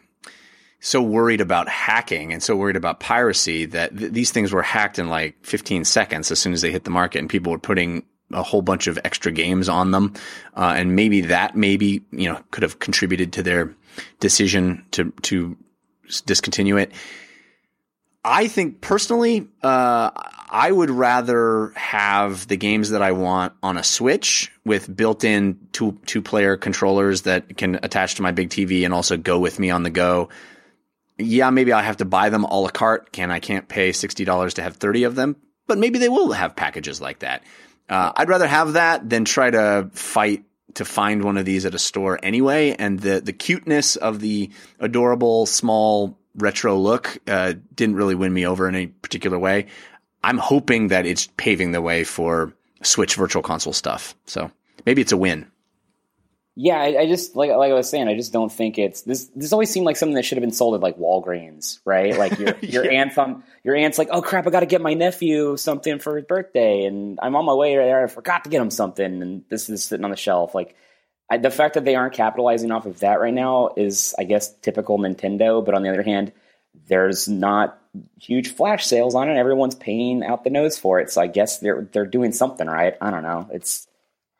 so 0.80 1.02
worried 1.02 1.40
about 1.40 1.68
hacking 1.68 2.32
and 2.32 2.42
so 2.42 2.56
worried 2.56 2.76
about 2.76 3.00
piracy 3.00 3.66
that 3.66 3.96
th- 3.96 4.12
these 4.12 4.30
things 4.30 4.52
were 4.52 4.62
hacked 4.62 4.98
in 4.98 5.08
like 5.08 5.36
15 5.44 5.84
seconds 5.84 6.30
as 6.30 6.38
soon 6.38 6.52
as 6.52 6.62
they 6.62 6.70
hit 6.70 6.84
the 6.84 6.90
market, 6.90 7.18
and 7.18 7.28
people 7.28 7.52
were 7.52 7.58
putting 7.58 8.04
a 8.32 8.42
whole 8.42 8.62
bunch 8.62 8.86
of 8.86 8.98
extra 9.04 9.32
games 9.32 9.68
on 9.68 9.90
them, 9.90 10.14
uh, 10.56 10.74
and 10.76 10.94
maybe 10.94 11.22
that 11.22 11.56
maybe 11.56 12.02
you 12.10 12.30
know 12.30 12.40
could 12.50 12.62
have 12.62 12.78
contributed 12.78 13.32
to 13.34 13.42
their 13.42 13.74
decision 14.20 14.84
to 14.92 15.12
to 15.22 15.56
discontinue 16.26 16.76
it. 16.76 16.92
I 18.24 18.48
think 18.48 18.82
personally, 18.82 19.48
uh, 19.62 20.10
I 20.50 20.70
would 20.70 20.90
rather 20.90 21.72
have 21.74 22.46
the 22.48 22.56
games 22.56 22.90
that 22.90 23.00
I 23.00 23.12
want 23.12 23.54
on 23.62 23.78
a 23.78 23.84
Switch 23.84 24.52
with 24.64 24.94
built-in 24.94 25.58
two 25.72 25.98
two 26.04 26.20
player 26.20 26.56
controllers 26.56 27.22
that 27.22 27.56
can 27.56 27.76
attach 27.82 28.16
to 28.16 28.22
my 28.22 28.32
big 28.32 28.50
TV 28.50 28.84
and 28.84 28.92
also 28.92 29.16
go 29.16 29.38
with 29.38 29.58
me 29.58 29.70
on 29.70 29.84
the 29.84 29.90
go. 29.90 30.28
Yeah, 31.18 31.50
maybe 31.50 31.72
I 31.72 31.82
have 31.82 31.98
to 31.98 32.04
buy 32.04 32.28
them 32.28 32.44
a 32.44 32.60
la 32.60 32.68
carte. 32.68 33.12
Can 33.12 33.30
I 33.30 33.38
can't 33.40 33.68
pay 33.68 33.92
sixty 33.92 34.24
dollars 34.24 34.54
to 34.54 34.62
have 34.62 34.76
thirty 34.76 35.04
of 35.04 35.14
them, 35.14 35.36
but 35.66 35.78
maybe 35.78 35.98
they 35.98 36.08
will 36.08 36.32
have 36.32 36.56
packages 36.56 37.00
like 37.00 37.20
that. 37.20 37.42
Uh, 37.90 38.12
I'd 38.16 38.28
rather 38.28 38.46
have 38.46 38.74
that 38.74 39.10
than 39.10 39.24
try 39.24 39.50
to 39.50 39.90
fight 39.92 40.44
to 40.74 40.84
find 40.84 41.24
one 41.24 41.36
of 41.36 41.44
these 41.44 41.66
at 41.66 41.74
a 41.74 41.78
store 41.78 42.18
anyway. 42.22 42.76
And 42.78 43.00
the 43.00 43.20
the 43.20 43.32
cuteness 43.32 43.96
of 43.96 44.20
the 44.20 44.50
adorable 44.78 45.44
small 45.46 46.16
retro 46.36 46.78
look 46.78 47.18
uh, 47.26 47.54
didn't 47.74 47.96
really 47.96 48.14
win 48.14 48.32
me 48.32 48.46
over 48.46 48.68
in 48.68 48.76
any 48.76 48.86
particular 48.86 49.38
way. 49.38 49.66
I'm 50.22 50.38
hoping 50.38 50.88
that 50.88 51.06
it's 51.06 51.28
paving 51.36 51.72
the 51.72 51.82
way 51.82 52.04
for 52.04 52.52
Switch 52.82 53.16
Virtual 53.16 53.42
Console 53.42 53.72
stuff. 53.72 54.14
So 54.26 54.50
maybe 54.86 55.02
it's 55.02 55.12
a 55.12 55.16
win. 55.16 55.50
Yeah, 56.62 56.78
I, 56.78 57.00
I, 57.00 57.06
just 57.06 57.36
like 57.36 57.50
like 57.50 57.70
I 57.70 57.74
was 57.74 57.88
saying, 57.88 58.06
I 58.08 58.14
just 58.14 58.34
don't 58.34 58.52
think 58.52 58.78
it's 58.78 59.00
this. 59.00 59.30
This 59.34 59.54
always 59.54 59.70
seemed 59.70 59.86
like 59.86 59.96
something 59.96 60.16
that 60.16 60.26
should 60.26 60.36
have 60.36 60.42
been 60.42 60.52
sold 60.52 60.74
at 60.74 60.82
like 60.82 60.98
Walgreens, 60.98 61.78
right? 61.86 62.18
Like 62.18 62.38
your 62.38 62.54
your 62.60 62.84
yeah. 62.84 63.00
aunt 63.00 63.14
from 63.14 63.44
your 63.64 63.74
aunt's 63.74 63.96
like, 63.96 64.08
oh 64.10 64.20
crap, 64.20 64.46
I 64.46 64.50
got 64.50 64.60
to 64.60 64.66
get 64.66 64.82
my 64.82 64.92
nephew 64.92 65.56
something 65.56 66.00
for 66.00 66.16
his 66.16 66.26
birthday, 66.26 66.84
and 66.84 67.18
I'm 67.22 67.34
on 67.34 67.46
my 67.46 67.54
way 67.54 67.76
there. 67.76 68.04
I 68.04 68.08
forgot 68.08 68.44
to 68.44 68.50
get 68.50 68.60
him 68.60 68.70
something, 68.70 69.22
and 69.22 69.42
this 69.48 69.70
is 69.70 69.82
sitting 69.82 70.04
on 70.04 70.10
the 70.10 70.18
shelf. 70.18 70.54
Like 70.54 70.76
I, 71.30 71.38
the 71.38 71.50
fact 71.50 71.74
that 71.74 71.86
they 71.86 71.94
aren't 71.94 72.12
capitalizing 72.12 72.72
off 72.72 72.84
of 72.84 73.00
that 73.00 73.20
right 73.20 73.32
now 73.32 73.70
is, 73.74 74.14
I 74.18 74.24
guess, 74.24 74.54
typical 74.56 74.98
Nintendo. 74.98 75.64
But 75.64 75.74
on 75.74 75.82
the 75.82 75.88
other 75.88 76.02
hand, 76.02 76.30
there's 76.88 77.26
not 77.26 77.80
huge 78.20 78.52
flash 78.54 78.84
sales 78.84 79.14
on 79.14 79.30
it. 79.30 79.38
Everyone's 79.38 79.76
paying 79.76 80.22
out 80.22 80.44
the 80.44 80.50
nose 80.50 80.76
for 80.76 81.00
it, 81.00 81.10
so 81.10 81.22
I 81.22 81.26
guess 81.26 81.60
they're 81.60 81.88
they're 81.90 82.04
doing 82.04 82.32
something 82.32 82.66
right. 82.66 82.98
I 83.00 83.10
don't 83.10 83.22
know. 83.22 83.48
It's 83.50 83.86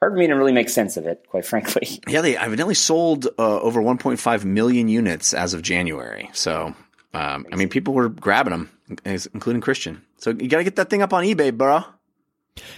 hard 0.01 0.13
for 0.13 0.19
me 0.19 0.27
to 0.27 0.35
really 0.35 0.53
make 0.53 0.69
sense 0.69 0.97
of 0.97 1.07
it, 1.07 1.27
quite 1.29 1.45
frankly. 1.45 2.01
Yeah, 2.09 2.23
they 2.23 2.37
evidently 2.37 2.75
sold 2.75 3.27
uh, 3.39 3.61
over 3.61 3.81
1.5 3.81 4.45
million 4.45 4.89
units 4.89 5.33
as 5.35 5.55
of 5.55 5.63
January. 5.63 6.31
So, 6.33 6.75
um, 7.15 7.47
I 7.53 7.57
mean, 7.57 7.69
people 7.69 7.95
were 7.95 8.09
grabbing 8.09 8.51
them, 8.51 8.71
including 9.05 9.61
Christian. 9.61 10.03
So 10.17 10.31
you 10.31 10.49
got 10.49 10.59
to 10.59 10.65
get 10.65 10.77
that 10.77 10.91
thing 10.91 11.03
up 11.03 11.13
on 11.13 11.25
eBay, 11.25 11.57
bro. 11.57 11.85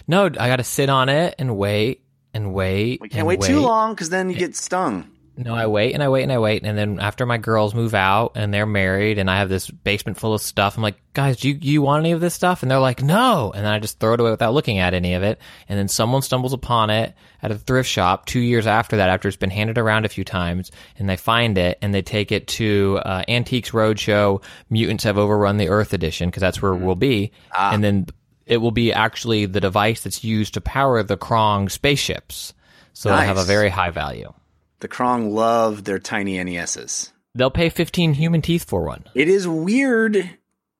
No, 0.06 0.26
I 0.26 0.30
got 0.30 0.56
to 0.56 0.64
sit 0.64 0.88
on 0.88 1.08
it 1.08 1.34
and 1.38 1.56
wait 1.56 2.02
and 2.34 2.52
wait. 2.52 3.00
We 3.00 3.08
can't 3.08 3.26
wait, 3.26 3.40
wait, 3.40 3.46
too 3.46 3.60
long 3.60 3.94
because 3.94 4.10
then 4.10 4.28
you 4.30 4.36
get 4.36 4.56
stung. 4.56 5.10
No, 5.34 5.54
I 5.54 5.66
wait 5.66 5.94
and 5.94 6.02
I 6.02 6.10
wait 6.10 6.24
and 6.24 6.32
I 6.32 6.38
wait, 6.38 6.62
and 6.62 6.76
then 6.76 7.00
after 7.00 7.24
my 7.24 7.38
girls 7.38 7.74
move 7.74 7.94
out 7.94 8.32
and 8.34 8.52
they're 8.52 8.66
married, 8.66 9.18
and 9.18 9.30
I 9.30 9.38
have 9.38 9.48
this 9.48 9.70
basement 9.70 10.18
full 10.18 10.34
of 10.34 10.42
stuff, 10.42 10.76
I'm 10.76 10.82
like, 10.82 11.00
guys, 11.14 11.38
do 11.38 11.48
you, 11.48 11.58
you 11.60 11.80
want 11.80 12.00
any 12.00 12.12
of 12.12 12.20
this 12.20 12.34
stuff? 12.34 12.62
And 12.62 12.70
they're 12.70 12.78
like, 12.78 13.02
no, 13.02 13.50
and 13.50 13.64
then 13.64 13.72
I 13.72 13.78
just 13.78 13.98
throw 13.98 14.12
it 14.12 14.20
away 14.20 14.30
without 14.30 14.52
looking 14.52 14.78
at 14.78 14.92
any 14.92 15.14
of 15.14 15.22
it, 15.22 15.38
and 15.70 15.78
then 15.78 15.88
someone 15.88 16.20
stumbles 16.20 16.52
upon 16.52 16.90
it 16.90 17.14
at 17.40 17.50
a 17.50 17.56
thrift 17.56 17.88
shop 17.88 18.26
two 18.26 18.40
years 18.40 18.66
after 18.66 18.98
that, 18.98 19.08
after 19.08 19.26
it's 19.26 19.38
been 19.38 19.48
handed 19.48 19.78
around 19.78 20.04
a 20.04 20.10
few 20.10 20.22
times, 20.22 20.70
and 20.98 21.08
they 21.08 21.16
find 21.16 21.56
it 21.56 21.78
and 21.80 21.94
they 21.94 22.02
take 22.02 22.30
it 22.30 22.46
to 22.48 23.00
uh, 23.02 23.22
Antiques 23.26 23.70
Roadshow. 23.70 24.42
Mutants 24.68 25.04
have 25.04 25.16
overrun 25.16 25.56
the 25.56 25.70
Earth 25.70 25.94
edition 25.94 26.28
because 26.28 26.42
that's 26.42 26.60
where 26.60 26.74
we'll 26.74 26.94
be, 26.94 27.32
ah. 27.56 27.72
and 27.72 27.82
then 27.82 28.06
it 28.44 28.58
will 28.58 28.70
be 28.70 28.92
actually 28.92 29.46
the 29.46 29.60
device 29.60 30.02
that's 30.02 30.22
used 30.22 30.54
to 30.54 30.60
power 30.60 31.02
the 31.02 31.16
Krong 31.16 31.70
spaceships. 31.70 32.52
So 32.92 33.08
nice. 33.08 33.20
they 33.20 33.26
have 33.26 33.38
a 33.38 33.44
very 33.44 33.70
high 33.70 33.90
value 33.90 34.34
the 34.82 34.88
Krong 34.88 35.32
love 35.32 35.84
their 35.84 35.98
tiny 35.98 36.42
NESs. 36.42 37.12
They'll 37.34 37.50
pay 37.50 37.70
15 37.70 38.14
human 38.14 38.42
teeth 38.42 38.64
for 38.64 38.82
one. 38.82 39.04
It 39.14 39.28
is 39.28 39.48
weird. 39.48 40.28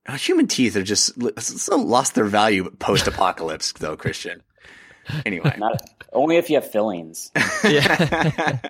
Uh, 0.05 0.17
human 0.17 0.49
teeth 0.49 0.77
are 0.77 0.83
just 0.83 1.15
so 1.41 1.77
lost 1.77 2.15
their 2.15 2.25
value 2.25 2.69
post 2.73 3.07
apocalypse, 3.07 3.73
though, 3.79 3.97
Christian. 3.97 4.43
Anyway. 5.25 5.55
Not, 5.57 5.81
only 6.13 6.37
if 6.37 6.51
you 6.51 6.57
have 6.57 6.71
fillings. 6.71 7.31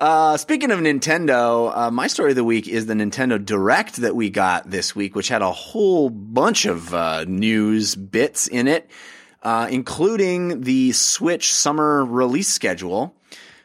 Uh, 0.00 0.36
speaking 0.36 0.70
of 0.70 0.78
Nintendo, 0.78 1.76
uh, 1.76 1.90
my 1.90 2.06
story 2.06 2.30
of 2.30 2.36
the 2.36 2.44
week 2.44 2.68
is 2.68 2.86
the 2.86 2.94
Nintendo 2.94 3.44
Direct 3.44 3.96
that 3.96 4.14
we 4.14 4.30
got 4.30 4.70
this 4.70 4.94
week, 4.94 5.16
which 5.16 5.26
had 5.26 5.42
a 5.42 5.50
whole 5.50 6.08
bunch 6.08 6.66
of 6.66 6.94
uh, 6.94 7.24
news 7.24 7.96
bits 7.96 8.46
in 8.46 8.68
it, 8.68 8.88
uh, 9.42 9.66
including 9.68 10.60
the 10.60 10.92
Switch 10.92 11.52
summer 11.52 12.04
release 12.04 12.46
schedule. 12.48 13.12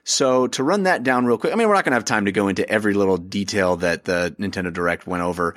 So 0.03 0.47
to 0.47 0.63
run 0.63 0.83
that 0.83 1.03
down 1.03 1.25
real 1.25 1.37
quick, 1.37 1.53
I 1.53 1.55
mean, 1.55 1.67
we're 1.67 1.75
not 1.75 1.85
going 1.85 1.91
to 1.91 1.97
have 1.97 2.05
time 2.05 2.25
to 2.25 2.31
go 2.31 2.47
into 2.47 2.67
every 2.69 2.93
little 2.93 3.17
detail 3.17 3.77
that 3.77 4.03
the 4.03 4.35
Nintendo 4.39 4.71
Direct 4.73 5.07
went 5.07 5.23
over, 5.23 5.55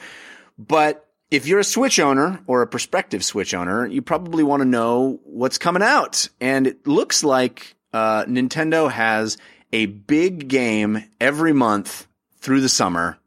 but 0.59 1.07
if 1.31 1.47
you're 1.47 1.59
a 1.59 1.65
Switch 1.65 1.99
owner 1.99 2.41
or 2.47 2.63
a 2.63 2.67
prospective 2.67 3.25
Switch 3.25 3.53
owner, 3.55 3.87
you 3.87 4.03
probably 4.03 4.45
want 4.45 4.61
to 4.61 4.65
know 4.65 5.21
what's 5.25 5.59
coming 5.59 5.83
out. 5.83 6.29
And 6.41 6.67
it 6.67 6.87
looks 6.87 7.25
like 7.25 7.77
uh, 7.93 8.25
Nintendo 8.27 8.91
has 8.91 9.37
a 9.73 9.87
big 9.87 10.49
game 10.49 11.05
every 11.21 11.53
month 11.53 12.07
through 12.39 12.61
the 12.61 12.69
summer, 12.69 13.19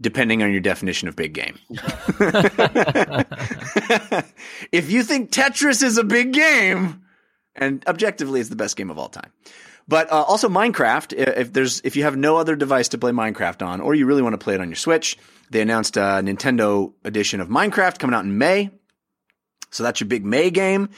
depending 0.00 0.42
on 0.42 0.50
your 0.50 0.60
definition 0.60 1.06
of 1.08 1.14
big 1.14 1.32
game. 1.32 1.58
if 4.72 4.90
you 4.90 5.04
think 5.04 5.30
Tetris 5.30 5.82
is 5.82 5.98
a 5.98 6.04
big 6.04 6.32
game, 6.32 7.02
and 7.54 7.84
objectively 7.86 8.40
it's 8.40 8.48
the 8.48 8.56
best 8.56 8.76
game 8.76 8.90
of 8.90 8.98
all 8.98 9.08
time. 9.08 9.30
But 9.88 10.10
uh, 10.12 10.22
also 10.22 10.48
Minecraft. 10.48 11.12
If 11.12 11.52
there's 11.52 11.80
if 11.84 11.96
you 11.96 12.04
have 12.04 12.16
no 12.16 12.36
other 12.36 12.56
device 12.56 12.88
to 12.88 12.98
play 12.98 13.12
Minecraft 13.12 13.66
on, 13.66 13.80
or 13.80 13.94
you 13.94 14.06
really 14.06 14.22
want 14.22 14.34
to 14.34 14.38
play 14.38 14.54
it 14.54 14.60
on 14.60 14.68
your 14.68 14.76
Switch, 14.76 15.18
they 15.50 15.60
announced 15.60 15.96
a 15.96 16.22
Nintendo 16.22 16.92
edition 17.04 17.40
of 17.40 17.48
Minecraft 17.48 17.98
coming 17.98 18.14
out 18.14 18.24
in 18.24 18.38
May. 18.38 18.70
So 19.70 19.82
that's 19.82 20.00
your 20.00 20.08
big 20.08 20.24
May 20.24 20.50
game. 20.50 20.90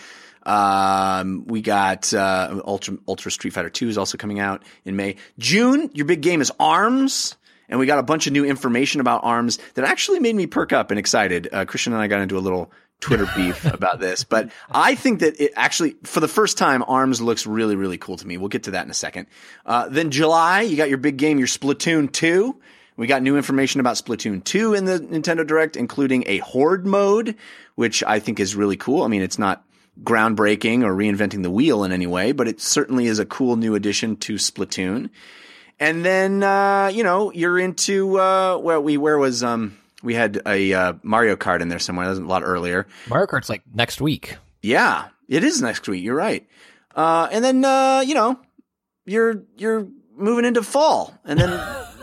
Um, 0.44 1.46
we 1.46 1.62
got 1.62 2.12
uh, 2.12 2.60
Ultra 2.64 2.98
Ultra 3.08 3.30
Street 3.30 3.54
Fighter 3.54 3.70
Two 3.70 3.88
is 3.88 3.96
also 3.96 4.18
coming 4.18 4.40
out 4.40 4.62
in 4.84 4.96
May. 4.96 5.16
June, 5.38 5.90
your 5.94 6.06
big 6.06 6.20
game 6.20 6.42
is 6.42 6.52
Arms, 6.60 7.36
and 7.68 7.80
we 7.80 7.86
got 7.86 7.98
a 7.98 8.02
bunch 8.02 8.26
of 8.26 8.34
new 8.34 8.44
information 8.44 9.00
about 9.00 9.24
Arms 9.24 9.58
that 9.74 9.86
actually 9.86 10.20
made 10.20 10.36
me 10.36 10.46
perk 10.46 10.72
up 10.72 10.90
and 10.90 10.98
excited. 10.98 11.48
Uh, 11.50 11.64
Christian 11.64 11.94
and 11.94 12.02
I 12.02 12.08
got 12.08 12.20
into 12.20 12.36
a 12.36 12.40
little 12.40 12.70
Twitter 13.04 13.26
beef 13.36 13.64
about 13.72 14.00
this, 14.00 14.24
but 14.24 14.50
I 14.70 14.94
think 14.94 15.20
that 15.20 15.40
it 15.40 15.52
actually, 15.56 15.96
for 16.04 16.20
the 16.20 16.28
first 16.28 16.56
time, 16.56 16.82
Arms 16.86 17.20
looks 17.20 17.46
really, 17.46 17.76
really 17.76 17.98
cool 17.98 18.16
to 18.16 18.26
me. 18.26 18.38
We'll 18.38 18.48
get 18.48 18.64
to 18.64 18.72
that 18.72 18.84
in 18.84 18.90
a 18.90 18.94
second. 18.94 19.26
Uh, 19.66 19.88
then 19.88 20.10
July, 20.10 20.62
you 20.62 20.76
got 20.76 20.88
your 20.88 20.98
big 20.98 21.18
game, 21.18 21.38
your 21.38 21.46
Splatoon 21.46 22.10
2. 22.10 22.56
We 22.96 23.06
got 23.06 23.22
new 23.22 23.36
information 23.36 23.80
about 23.80 23.96
Splatoon 23.96 24.42
2 24.42 24.74
in 24.74 24.84
the 24.86 25.00
Nintendo 25.00 25.46
Direct, 25.46 25.76
including 25.76 26.24
a 26.26 26.38
Horde 26.38 26.86
mode, 26.86 27.36
which 27.74 28.02
I 28.04 28.20
think 28.20 28.40
is 28.40 28.56
really 28.56 28.76
cool. 28.76 29.02
I 29.02 29.08
mean, 29.08 29.22
it's 29.22 29.38
not 29.38 29.64
groundbreaking 30.02 30.82
or 30.82 30.94
reinventing 30.94 31.42
the 31.42 31.50
wheel 31.50 31.84
in 31.84 31.92
any 31.92 32.06
way, 32.06 32.32
but 32.32 32.48
it 32.48 32.60
certainly 32.60 33.06
is 33.06 33.18
a 33.18 33.26
cool 33.26 33.56
new 33.56 33.74
addition 33.74 34.16
to 34.16 34.34
Splatoon. 34.34 35.10
And 35.78 36.04
then, 36.04 36.42
uh, 36.42 36.90
you 36.92 37.02
know, 37.02 37.32
you're 37.32 37.58
into, 37.58 38.18
uh, 38.18 38.56
where 38.58 38.80
we, 38.80 38.96
where 38.96 39.18
was, 39.18 39.42
um, 39.42 39.76
we 40.04 40.14
had 40.14 40.40
a, 40.46 40.72
uh, 40.72 40.92
Mario 41.02 41.36
Kart 41.36 41.60
in 41.60 41.68
there 41.68 41.78
somewhere. 41.78 42.06
That 42.06 42.10
was 42.10 42.18
a 42.20 42.24
lot 42.24 42.42
earlier. 42.44 42.86
Mario 43.08 43.26
Kart's 43.26 43.48
like 43.48 43.62
next 43.72 44.00
week. 44.00 44.36
Yeah, 44.62 45.08
it 45.28 45.44
is 45.44 45.60
next 45.60 45.88
week. 45.88 46.02
You're 46.04 46.14
right. 46.14 46.46
Uh, 46.94 47.28
and 47.32 47.44
then, 47.44 47.64
uh, 47.64 48.04
you 48.06 48.14
know, 48.14 48.38
you're, 49.04 49.42
you're 49.56 49.88
moving 50.16 50.44
into 50.44 50.62
fall 50.62 51.18
and 51.24 51.40
then 51.40 51.50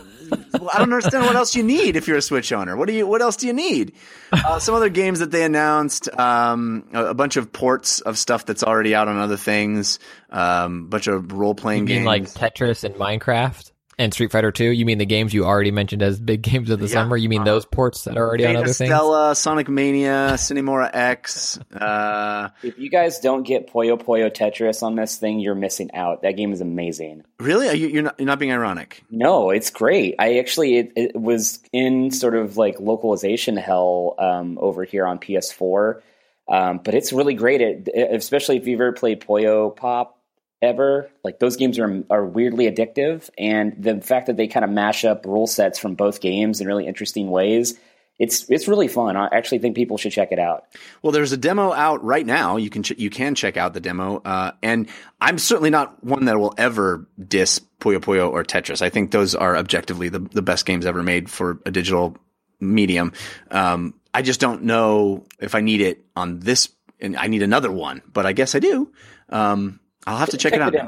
I 0.73 0.77
don't 0.77 0.93
understand 0.93 1.25
what 1.25 1.35
else 1.35 1.55
you 1.55 1.63
need 1.63 1.95
if 1.95 2.07
you're 2.07 2.17
a 2.17 2.21
Switch 2.21 2.51
owner. 2.51 2.75
What 2.77 2.87
do 2.87 2.93
you? 2.93 3.05
What 3.05 3.21
else 3.21 3.35
do 3.35 3.47
you 3.47 3.53
need? 3.53 3.93
Uh, 4.31 4.59
some 4.59 4.75
other 4.75 4.89
games 4.89 5.19
that 5.19 5.31
they 5.31 5.43
announced, 5.43 6.07
um, 6.17 6.87
a, 6.93 7.07
a, 7.07 7.13
bunch 7.13 7.35
of 7.35 7.51
ports 7.51 7.99
of 8.01 8.17
stuff 8.17 8.45
that's 8.45 8.63
already 8.63 8.95
out 8.95 9.07
on 9.07 9.17
other 9.17 9.37
things, 9.37 9.99
a 10.29 10.39
um, 10.39 10.87
bunch 10.87 11.07
of 11.07 11.33
role 11.33 11.55
playing 11.55 11.85
games 11.85 12.05
like 12.05 12.23
Tetris 12.23 12.83
and 12.83 12.95
Minecraft 12.95 13.71
and 14.01 14.13
Street 14.13 14.31
Fighter 14.31 14.51
2. 14.51 14.65
You 14.65 14.85
mean 14.85 14.97
the 14.97 15.05
games 15.05 15.33
you 15.33 15.45
already 15.45 15.71
mentioned 15.71 16.01
as 16.01 16.19
big 16.19 16.41
games 16.41 16.69
of 16.69 16.79
the 16.79 16.87
yeah. 16.87 16.93
summer? 16.93 17.15
You 17.15 17.29
mean 17.29 17.43
those 17.43 17.65
ports 17.65 18.05
that 18.05 18.17
are 18.17 18.27
already 18.27 18.43
Data 18.43 18.57
on 18.57 18.63
other 18.65 18.73
Stella, 18.73 19.29
things? 19.29 19.39
Sonic 19.39 19.69
Mania, 19.69 20.37
Sine 20.37 20.63
Mora 20.65 20.89
EX. 20.93 21.59
Uh, 21.73 22.49
if 22.63 22.79
you 22.79 22.89
guys 22.89 23.19
don't 23.19 23.43
get 23.43 23.71
Puyo 23.71 24.01
Puyo 24.01 24.31
Tetris 24.31 24.83
on 24.83 24.95
this 24.95 25.17
thing, 25.17 25.39
you're 25.39 25.55
missing 25.55 25.91
out. 25.93 26.23
That 26.23 26.35
game 26.35 26.51
is 26.51 26.61
amazing. 26.61 27.23
Really? 27.39 27.69
Are 27.69 27.75
you, 27.75 27.87
you're 27.87 28.03
not 28.03 28.19
you're 28.19 28.27
not 28.27 28.39
being 28.39 28.51
ironic? 28.51 29.03
No, 29.09 29.51
it's 29.51 29.69
great. 29.69 30.15
I 30.19 30.39
actually 30.39 30.77
it, 30.77 30.93
it 30.95 31.15
was 31.15 31.59
in 31.71 32.11
sort 32.11 32.35
of 32.35 32.57
like 32.57 32.79
localization 32.79 33.57
hell 33.57 34.15
um, 34.17 34.57
over 34.59 34.83
here 34.83 35.05
on 35.05 35.19
PS4. 35.19 36.01
Um, 36.47 36.81
but 36.83 36.95
it's 36.95 37.13
really 37.13 37.33
great, 37.33 37.61
it, 37.61 37.87
especially 37.95 38.57
if 38.57 38.67
you've 38.67 38.81
ever 38.81 38.91
played 38.91 39.21
Puyo 39.21 39.73
Pop 39.73 40.20
ever. 40.61 41.09
Like 41.23 41.39
those 41.39 41.57
games 41.57 41.79
are 41.79 42.03
are 42.09 42.25
weirdly 42.25 42.71
addictive, 42.71 43.29
and 43.37 43.75
the 43.77 44.01
fact 44.01 44.27
that 44.27 44.37
they 44.37 44.47
kind 44.47 44.63
of 44.63 44.71
mash 44.71 45.03
up 45.05 45.25
rule 45.25 45.47
sets 45.47 45.79
from 45.79 45.95
both 45.95 46.21
games 46.21 46.61
in 46.61 46.67
really 46.67 46.87
interesting 46.87 47.29
ways. 47.29 47.77
It's 48.19 48.47
it's 48.51 48.67
really 48.67 48.87
fun. 48.87 49.15
I 49.17 49.29
actually 49.31 49.59
think 49.59 49.75
people 49.75 49.97
should 49.97 50.11
check 50.11 50.31
it 50.31 50.37
out. 50.37 50.65
Well, 51.01 51.11
there's 51.11 51.31
a 51.31 51.37
demo 51.37 51.73
out 51.73 52.03
right 52.03 52.25
now. 52.25 52.57
You 52.57 52.69
can 52.69 52.83
ch- 52.83 52.99
you 52.99 53.09
can 53.09 53.33
check 53.33 53.57
out 53.57 53.73
the 53.73 53.79
demo, 53.79 54.17
uh, 54.17 54.51
and 54.61 54.89
I'm 55.19 55.39
certainly 55.39 55.71
not 55.71 56.03
one 56.03 56.25
that 56.25 56.37
will 56.37 56.53
ever 56.55 57.07
diss 57.19 57.59
Puyo 57.79 57.97
Puyo 57.97 58.29
or 58.29 58.43
Tetris. 58.43 58.83
I 58.83 58.89
think 58.89 59.09
those 59.09 59.33
are 59.33 59.57
objectively 59.57 60.09
the 60.09 60.19
the 60.19 60.43
best 60.43 60.67
games 60.67 60.85
ever 60.85 61.01
made 61.01 61.31
for 61.31 61.61
a 61.65 61.71
digital 61.71 62.15
medium. 62.59 63.13
Um, 63.49 63.95
I 64.13 64.21
just 64.21 64.39
don't 64.39 64.63
know 64.63 65.25
if 65.39 65.55
I 65.55 65.61
need 65.61 65.81
it 65.81 66.05
on 66.15 66.41
this, 66.41 66.69
and 66.99 67.17
I 67.17 67.25
need 67.25 67.41
another 67.41 67.71
one, 67.71 68.03
but 68.13 68.27
I 68.27 68.33
guess 68.33 68.53
I 68.53 68.59
do. 68.59 68.91
Um, 69.29 69.79
I'll 70.07 70.17
have 70.17 70.29
to 70.29 70.37
check, 70.37 70.53
check 70.53 70.59
it 70.59 70.63
out. 70.63 70.75
It 70.75 70.81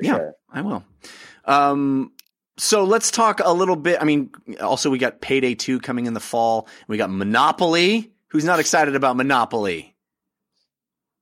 yeah, 0.00 0.16
sure. 0.16 0.34
I 0.52 0.62
will. 0.62 0.84
Um, 1.44 2.12
so 2.58 2.84
let's 2.84 3.10
talk 3.10 3.40
a 3.42 3.52
little 3.52 3.76
bit. 3.76 3.98
I 4.00 4.04
mean, 4.04 4.30
also 4.60 4.90
we 4.90 4.98
got 4.98 5.20
Payday 5.20 5.54
2 5.54 5.80
coming 5.80 6.06
in 6.06 6.14
the 6.14 6.20
fall. 6.20 6.68
We 6.88 6.96
got 6.96 7.10
Monopoly. 7.10 8.12
Who's 8.28 8.44
not 8.44 8.60
excited 8.60 8.94
about 8.94 9.16
Monopoly? 9.16 9.94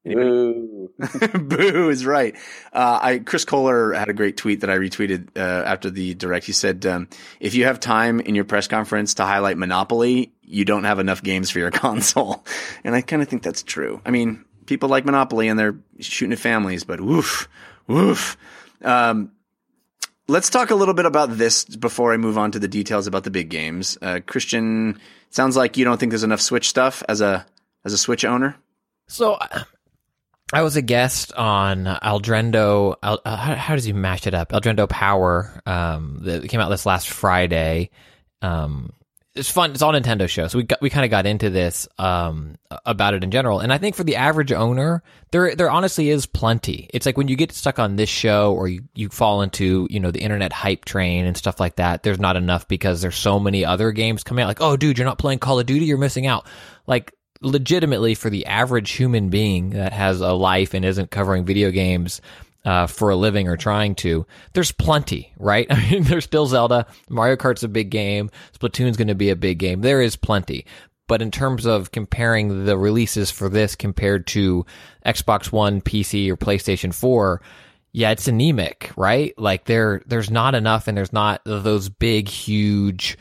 Boo. 0.05 0.91
Boo 1.35 1.91
is 1.91 2.07
right. 2.07 2.37
Uh, 2.73 2.99
I 3.03 3.19
Chris 3.19 3.45
Kohler 3.45 3.93
had 3.93 4.09
a 4.09 4.13
great 4.13 4.37
tweet 4.37 4.61
that 4.61 4.71
I 4.71 4.77
retweeted 4.77 5.37
uh, 5.37 5.41
after 5.41 5.91
the 5.91 6.15
direct. 6.15 6.47
He 6.47 6.53
said, 6.53 6.87
um, 6.87 7.09
"If 7.41 7.55
you 7.55 7.65
have 7.65 7.81
time 7.81 8.21
in 8.21 8.37
your 8.37 8.45
press 8.45 8.69
conference 8.69 9.15
to 9.15 9.25
highlight 9.25 9.59
Monopoly, 9.59 10.33
you 10.43 10.65
don't 10.65 10.85
have 10.85 11.01
enough 11.01 11.23
games 11.23 11.51
for 11.51 11.59
your 11.59 11.71
console." 11.73 12.45
And 12.85 12.95
I 12.95 13.01
kind 13.01 13.21
of 13.21 13.29
think 13.29 13.43
that's 13.43 13.65
true. 13.65 14.01
I 14.07 14.11
mean, 14.11 14.45
people 14.67 14.89
like 14.89 15.05
Monopoly 15.05 15.49
and 15.49 15.59
they're 15.59 15.77
shooting 16.01 16.33
at 16.33 16.39
families, 16.39 16.85
but 16.85 17.01
woof, 17.01 17.49
woof. 17.87 18.37
Um, 18.83 19.33
let's 20.29 20.51
talk 20.51 20.71
a 20.71 20.75
little 20.75 20.95
bit 20.95 21.07
about 21.07 21.37
this 21.37 21.65
before 21.65 22.13
I 22.13 22.17
move 22.17 22.39
on 22.39 22.53
to 22.53 22.59
the 22.59 22.69
details 22.69 23.07
about 23.07 23.25
the 23.25 23.31
big 23.31 23.49
games. 23.49 23.97
Uh, 24.03 24.21
Christian, 24.27 25.01
sounds 25.31 25.57
like 25.57 25.77
you 25.77 25.85
don't 25.85 25.99
think 25.99 26.11
there's 26.11 26.25
enough 26.25 26.41
Switch 26.41 26.69
stuff 26.69 27.03
as 27.09 27.21
a 27.21 27.47
as 27.85 27.93
a 27.93 27.99
Switch 27.99 28.25
owner. 28.25 28.57
So. 29.09 29.39
I 30.53 30.63
was 30.63 30.77
a 30.77 30.83
guest 30.83 31.33
on 31.33 31.87
Aldrendo. 31.87 32.95
Uh, 33.03 33.17
how, 33.25 33.57
how, 33.57 33.75
does 33.75 33.83
he 33.83 33.93
mash 33.93 34.29
it 34.29 34.35
up? 34.35 34.51
Aldrendo 34.53 34.89
Power. 34.89 35.61
Um, 35.67 36.21
that 36.23 36.49
came 36.49 36.61
out 36.61 36.69
this 36.69 36.87
last 36.87 37.09
Friday. 37.09 37.91
Um, 38.43 38.93
it's 39.37 39.51
fun. 39.51 39.73
It's 39.73 39.83
all 39.83 39.93
Nintendo 39.93 40.29
show, 40.29 40.49
so 40.49 40.59
we 40.59 40.65
got, 40.65 40.81
we 40.81 40.91
kind 40.91 41.05
of 41.05 41.11
got 41.11 41.27
into 41.27 41.51
this 41.51 41.87
um, 41.99 42.57
about 42.85 43.15
it 43.15 43.23
in 43.23 43.31
general. 43.31 43.61
And 43.61 43.73
I 43.73 43.79
think 43.79 43.95
for 43.95 44.05
the 44.05 44.17
average 44.17 44.53
owner, 44.53 45.03
there 45.31 45.55
there 45.55 45.71
honestly 45.71 46.09
is 46.09 46.27
plenty. 46.27 46.89
It's 46.93 47.07
like 47.07 47.17
when 47.17 47.29
you 47.29 47.37
get 47.37 47.53
stuck 47.53 47.79
on 47.79 47.97
this 47.97 48.09
show, 48.09 48.55
or 48.55 48.69
you 48.69 48.85
you 48.95 49.09
fall 49.09 49.43
into 49.43 49.87
you 49.91 50.01
know 50.01 50.11
the 50.11 50.21
internet 50.21 50.53
hype 50.53 50.85
train 50.85 51.27
and 51.27 51.37
stuff 51.37 51.61
like 51.61 51.77
that. 51.77 52.03
There's 52.03 52.19
not 52.19 52.37
enough 52.37 52.67
because 52.67 53.03
there's 53.03 53.17
so 53.17 53.39
many 53.39 53.65
other 53.65 53.93
games 53.93 54.25
coming 54.25 54.43
out. 54.43 54.49
Like, 54.49 54.63
oh, 54.63 54.77
dude, 54.77 54.99
you're 54.99 55.07
not 55.07 55.19
playing 55.19 55.39
Call 55.39 55.61
of 55.61 55.67
Duty, 55.67 55.85
you're 55.85 55.99
missing 55.99 56.27
out. 56.27 56.47
Like 56.87 57.13
legitimately 57.43 58.15
for 58.15 58.31
the 58.31 58.47
average 58.47 58.93
human 58.93 59.29
being 59.29 59.71
that 59.71 59.93
has 59.93 60.21
a 60.21 60.33
life 60.33 60.73
and 60.73 60.85
isn't 60.85 61.11
covering 61.11 61.45
video 61.45 61.71
games 61.71 62.21
uh, 62.67 62.89
for 62.89 63.11
a 63.11 63.17
living 63.17 63.49
or 63.49 63.57
trying 63.57 63.95
to, 63.95 64.27
there's 64.53 64.73
plenty, 64.73 65.33
right? 65.39 65.67
I 65.71 65.91
mean, 65.91 66.03
there's 66.03 66.25
still 66.25 66.47
Zelda. 66.47 66.87
Mario 67.09 67.37
Kart's 67.37 67.63
a 67.63 67.69
big 67.69 67.91
game. 67.91 68.31
Splatoon's 68.59 68.97
going 68.97 69.09
to 69.09 69.15
be 69.15 69.31
a 69.31 69.37
big 69.37 69.59
game. 69.59 69.81
There 69.81 70.03
is 70.03 70.17
plenty. 70.17 70.67
But 71.09 71.23
in 71.23 71.31
terms 71.31 71.65
of 71.65 71.93
comparing 71.93 72.65
the 72.65 72.77
releases 72.77 73.31
for 73.31 73.49
this 73.49 73.77
compared 73.77 74.27
to 74.29 74.67
Xbox 75.07 75.53
One, 75.53 75.81
PC, 75.81 76.29
or 76.29 76.37
PlayStation 76.37 76.93
4, 76.93 77.41
yeah, 77.93 78.11
it's 78.11 78.27
anemic, 78.27 78.91
right? 78.97 79.33
Like 79.39 79.67
there, 79.67 80.03
there's 80.05 80.33
not 80.33 80.57
enough 80.57 80.89
and 80.89 80.99
there's 80.99 81.13
not 81.13 81.43
those 81.45 81.89
big, 81.89 82.29
huge, 82.29 83.17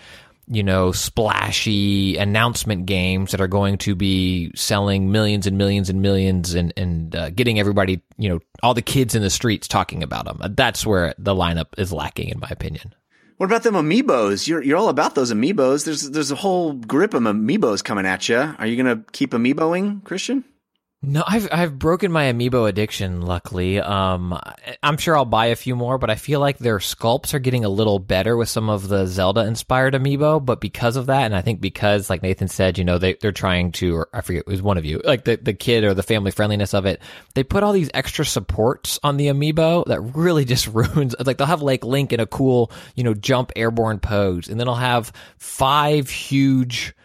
you 0.48 0.64
know, 0.64 0.92
splashy 0.92 2.18
announcement 2.18 2.86
games 2.86 3.32
that 3.32 3.42
are 3.42 3.48
going 3.48 3.78
to 3.80 3.96
be 3.96 4.52
selling 4.56 5.12
millions 5.12 5.48
and 5.48 5.58
millions 5.58 5.90
and 5.90 6.02
millions 6.02 6.54
and, 6.54 6.74
and 6.78 7.16
uh, 7.16 7.30
getting 7.32 7.60
everybody, 7.60 8.02
you 8.18 8.30
know, 8.30 8.40
all 8.62 8.74
the 8.74 8.82
kids 8.82 9.16
in 9.16 9.22
the 9.22 9.30
streets 9.30 9.68
talking 9.68 10.04
about 10.04 10.26
them. 10.26 10.40
That's 10.56 10.86
where 10.86 11.14
the 11.18 11.34
lineup 11.34 11.68
is 11.78 11.92
lacking, 11.92 12.30
in 12.30 12.40
my 12.40 12.50
opinion. 12.50 12.94
What 13.38 13.48
about 13.48 13.64
them 13.64 13.76
amiibos? 13.76 14.48
You're 14.48 14.64
you're 14.64 14.78
all 14.78 14.88
about 14.88 15.16
those 15.16 15.34
amiibos. 15.34 15.84
There's 15.84 16.10
there's 16.10 16.32
a 16.32 16.36
whole 16.36 16.74
grip 16.74 17.14
of 17.14 17.24
amiibos 17.24 17.84
coming 17.84 18.06
at 18.06 18.30
you. 18.30 18.38
Are 18.38 18.66
you 18.66 18.78
gonna 18.78 19.04
keep 19.12 19.32
amiiboing, 19.32 20.06
Christian? 20.06 20.46
No, 21.08 21.24
I've 21.28 21.48
I've 21.52 21.78
broken 21.78 22.12
my 22.12 22.26
amiibo 22.34 22.68
addiction. 22.68 23.22
Luckily, 23.22 23.80
um, 23.80 24.40
I'm 24.82 24.98
sure 24.98 25.16
I'll 25.16 25.24
buy 25.24 25.48
a 25.48 25.56
few 25.56 25.76
more, 25.76 26.00
but 26.00 26.10
I 26.10 26.16
feel 26.16 26.40
like 26.40 26.58
their 26.58 26.80
sculpts 26.80 27.36
are 27.36 27.40
getting 27.40 27.64
a 27.64 27.70
little 27.70 28.00
better 28.00 28.36
with 28.36 28.50
some 28.50 28.72
of 28.72 28.88
the 28.88 29.06
Zelda 29.06 29.42
inspired 29.42 29.94
amiibo. 29.94 30.44
But 30.44 30.60
because 30.60 30.96
of 30.96 31.06
that, 31.06 31.26
and 31.26 31.36
I 31.36 31.42
think 31.42 31.62
because, 31.62 32.10
like 32.10 32.24
Nathan 32.24 32.48
said, 32.48 32.80
you 32.80 32.84
know, 32.84 32.98
they 32.98 33.14
they're 33.14 33.32
trying 33.32 33.72
to, 33.74 33.96
or 33.96 34.10
I 34.14 34.22
forget, 34.22 34.46
it 34.48 34.50
was 34.50 34.64
one 34.64 34.80
of 34.80 34.86
you, 34.86 35.00
like 35.04 35.26
the 35.26 35.36
the 35.36 35.54
kid 35.54 35.84
or 35.84 35.94
the 35.94 36.02
family 36.02 36.32
friendliness 36.32 36.74
of 36.74 36.88
it. 36.88 37.00
They 37.36 37.44
put 37.44 37.62
all 37.62 37.74
these 37.74 37.92
extra 37.94 38.26
supports 38.26 39.00
on 39.04 39.18
the 39.18 39.28
amiibo 39.28 39.86
that 39.86 40.02
really 40.02 40.46
just 40.56 40.66
ruins. 40.68 41.16
Like 41.24 41.38
they'll 41.38 41.46
have 41.46 41.62
like 41.62 41.86
Link 41.86 42.14
in 42.14 42.20
a 42.20 42.26
cool, 42.26 42.72
you 42.96 43.04
know, 43.04 43.14
jump 43.14 43.52
airborne 43.56 44.00
pose, 44.00 44.48
and 44.48 44.60
then 44.60 44.68
I'll 44.68 44.76
have 44.76 45.12
five 45.38 46.10
huge 46.10 46.96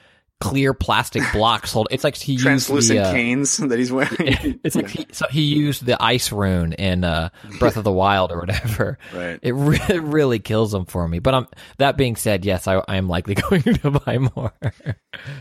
clear 0.41 0.73
plastic 0.73 1.23
blocks 1.33 1.73
hold. 1.73 1.89
It's 1.91 2.03
like 2.03 2.17
he 2.17 2.37
translucent 2.37 2.97
used 2.97 3.07
the, 3.07 3.09
uh, 3.09 3.13
canes 3.13 3.57
that 3.59 3.79
he's 3.79 3.93
wearing. 3.93 4.61
it's 4.65 4.75
like 4.75 4.89
he, 4.89 5.07
so 5.13 5.27
he 5.31 5.43
used 5.43 5.85
the 5.85 6.03
ice 6.03 6.33
rune 6.33 6.73
in 6.73 7.05
uh, 7.05 7.29
Breath 7.59 7.77
of 7.77 7.85
the 7.85 7.93
Wild 7.93 8.33
or 8.33 8.41
whatever. 8.41 8.99
Right. 9.13 9.39
It, 9.43 9.53
re- 9.53 9.81
it 9.89 10.03
really 10.03 10.39
kills 10.39 10.73
him 10.73 10.85
for 10.85 11.07
me. 11.07 11.19
But 11.19 11.35
um, 11.35 11.49
that 11.79 11.97
being 11.97 12.17
said, 12.17 12.45
yes, 12.45 12.69
I, 12.69 12.83
I 12.87 12.97
am 12.97 13.09
likely 13.09 13.35
going 13.35 13.63
to 13.63 13.91
buy 13.91 14.19
more. 14.19 14.53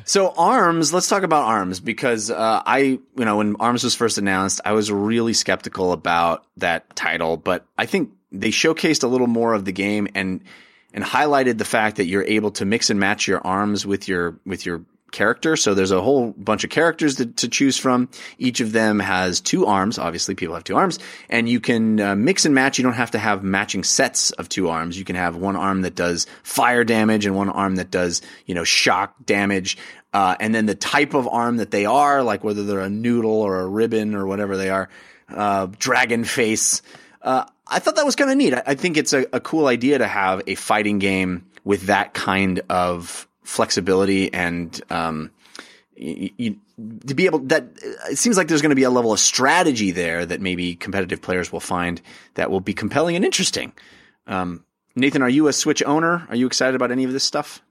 so 0.05 0.33
Arms, 0.35 0.93
let's 0.93 1.07
talk 1.07 1.23
about 1.23 1.43
Arms 1.43 1.79
because 1.79 2.31
uh, 2.31 2.63
I, 2.65 2.79
you 2.79 3.01
know, 3.15 3.37
when 3.37 3.55
Arms 3.57 3.83
was 3.83 3.95
first 3.95 4.17
announced, 4.17 4.61
I 4.65 4.73
was 4.73 4.91
really 4.91 5.33
skeptical 5.33 5.91
about 5.91 6.45
that 6.57 6.95
title, 6.95 7.37
but 7.37 7.65
I 7.77 7.85
think 7.85 8.11
they 8.31 8.49
showcased 8.49 9.03
a 9.03 9.07
little 9.07 9.27
more 9.27 9.53
of 9.53 9.65
the 9.65 9.71
game 9.71 10.07
and 10.15 10.43
and 10.93 11.03
highlighted 11.03 11.57
the 11.57 11.65
fact 11.65 11.97
that 11.97 12.05
you're 12.05 12.23
able 12.23 12.51
to 12.51 12.65
mix 12.65 12.89
and 12.89 12.99
match 12.99 13.27
your 13.27 13.45
arms 13.45 13.85
with 13.85 14.07
your 14.07 14.39
with 14.45 14.65
your 14.65 14.83
character. 15.11 15.55
So 15.55 15.73
there's 15.73 15.91
a 15.91 16.01
whole 16.01 16.31
bunch 16.31 16.63
of 16.63 16.69
characters 16.69 17.15
to, 17.15 17.25
to 17.25 17.47
choose 17.47 17.77
from. 17.77 18.09
Each 18.37 18.59
of 18.59 18.71
them 18.71 18.99
has 18.99 19.41
two 19.41 19.65
arms. 19.65 19.97
Obviously, 19.97 20.35
people 20.35 20.55
have 20.55 20.63
two 20.63 20.75
arms, 20.75 20.99
and 21.29 21.49
you 21.49 21.59
can 21.59 21.99
uh, 21.99 22.15
mix 22.15 22.45
and 22.45 22.55
match. 22.55 22.77
You 22.77 22.83
don't 22.83 22.93
have 22.93 23.11
to 23.11 23.19
have 23.19 23.43
matching 23.43 23.83
sets 23.83 24.31
of 24.31 24.49
two 24.49 24.69
arms. 24.69 24.97
You 24.97 25.05
can 25.05 25.15
have 25.15 25.35
one 25.35 25.55
arm 25.55 25.81
that 25.81 25.95
does 25.95 26.27
fire 26.43 26.83
damage 26.83 27.25
and 27.25 27.35
one 27.35 27.49
arm 27.49 27.75
that 27.75 27.91
does 27.91 28.21
you 28.45 28.55
know 28.55 28.63
shock 28.63 29.15
damage. 29.25 29.77
Uh, 30.11 30.35
and 30.39 30.55
then 30.55 30.65
the 30.65 30.75
type 30.75 31.13
of 31.13 31.27
arm 31.27 31.57
that 31.57 31.69
they 31.69 31.85
are, 31.85 32.23
like 32.23 32.43
whether 32.43 32.63
they're 32.63 32.79
a 32.79 32.89
noodle 32.89 33.41
or 33.41 33.59
a 33.59 33.67
ribbon 33.67 34.15
or 34.15 34.25
whatever 34.25 34.57
they 34.57 34.69
are, 34.69 34.89
uh, 35.29 35.67
dragon 35.77 36.23
face. 36.23 36.81
Uh, 37.21 37.45
I 37.69 37.79
thought 37.79 37.95
that 37.95 38.05
was 38.05 38.15
kind 38.15 38.31
of 38.31 38.37
neat. 38.37 38.53
I, 38.53 38.63
I 38.67 38.75
think 38.75 38.97
it's 38.97 39.13
a, 39.13 39.25
a 39.31 39.39
cool 39.39 39.67
idea 39.67 39.97
to 39.97 40.07
have 40.07 40.41
a 40.47 40.55
fighting 40.55 40.99
game 40.99 41.45
with 41.63 41.83
that 41.83 42.13
kind 42.13 42.61
of 42.69 43.27
flexibility 43.43 44.33
and 44.33 44.79
um, 44.89 45.31
to 45.97 47.13
be 47.13 47.25
able 47.25 47.39
that 47.39 47.65
it 48.09 48.17
seems 48.17 48.37
like 48.37 48.47
there's 48.47 48.61
going 48.61 48.69
to 48.69 48.75
be 48.75 48.83
a 48.83 48.89
level 48.89 49.11
of 49.11 49.19
strategy 49.19 49.91
there 49.91 50.25
that 50.25 50.39
maybe 50.39 50.75
competitive 50.75 51.21
players 51.21 51.51
will 51.51 51.59
find 51.59 52.01
that 52.35 52.49
will 52.49 52.61
be 52.61 52.73
compelling 52.73 53.15
and 53.15 53.25
interesting. 53.25 53.73
Um, 54.27 54.63
Nathan, 54.95 55.21
are 55.21 55.29
you 55.29 55.47
a 55.47 55.53
Switch 55.53 55.83
owner? 55.83 56.25
Are 56.29 56.35
you 56.35 56.47
excited 56.47 56.75
about 56.75 56.91
any 56.91 57.03
of 57.03 57.11
this 57.11 57.23
stuff? 57.23 57.61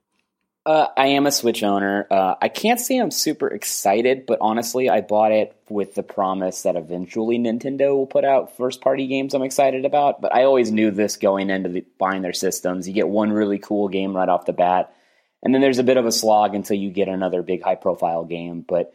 Uh, 0.69 0.93
I 0.99 1.07
am 1.07 1.25
a 1.25 1.33
Switch 1.33 1.63
owner. 1.63 2.07
Uh, 2.11 2.35
I 2.43 2.51
can't 2.51 2.79
say 2.79 2.99
I'm 2.99 3.11
super 3.11 3.49
excited, 3.49 4.27
but 4.27 4.37
honestly, 4.43 4.91
I 4.91 5.01
bought 5.01 5.33
it 5.33 5.57
with 5.71 5.95
the 5.95 6.03
promise 6.03 6.61
that 6.65 6.77
eventually 6.77 7.39
Nintendo 7.39 7.97
will 7.97 8.07
put 8.07 8.27
out 8.27 8.55
first 8.59 8.83
party 8.83 9.07
games 9.07 9.33
I'm 9.33 9.43
excited 9.43 9.87
about. 9.87 10.21
But 10.21 10.35
I 10.35 10.45
always 10.45 10.71
knew 10.71 10.91
this 10.91 11.17
going 11.17 11.49
into 11.49 11.71
the, 11.71 11.87
buying 11.99 12.21
their 12.21 12.35
systems. 12.35 12.87
You 12.87 12.93
get 12.93 13.09
one 13.09 13.33
really 13.33 13.59
cool 13.59 13.89
game 13.89 14.15
right 14.15 14.29
off 14.29 14.45
the 14.45 14.53
bat, 14.53 14.95
and 15.43 15.55
then 15.55 15.63
there's 15.63 15.79
a 15.79 15.83
bit 15.85 15.97
of 15.97 16.05
a 16.05 16.13
slog 16.13 16.55
until 16.55 16.77
you 16.77 16.91
get 16.91 17.09
another 17.09 17.41
big 17.41 17.63
high 17.63 17.75
profile 17.75 18.27
game. 18.27 18.61
But 18.61 18.93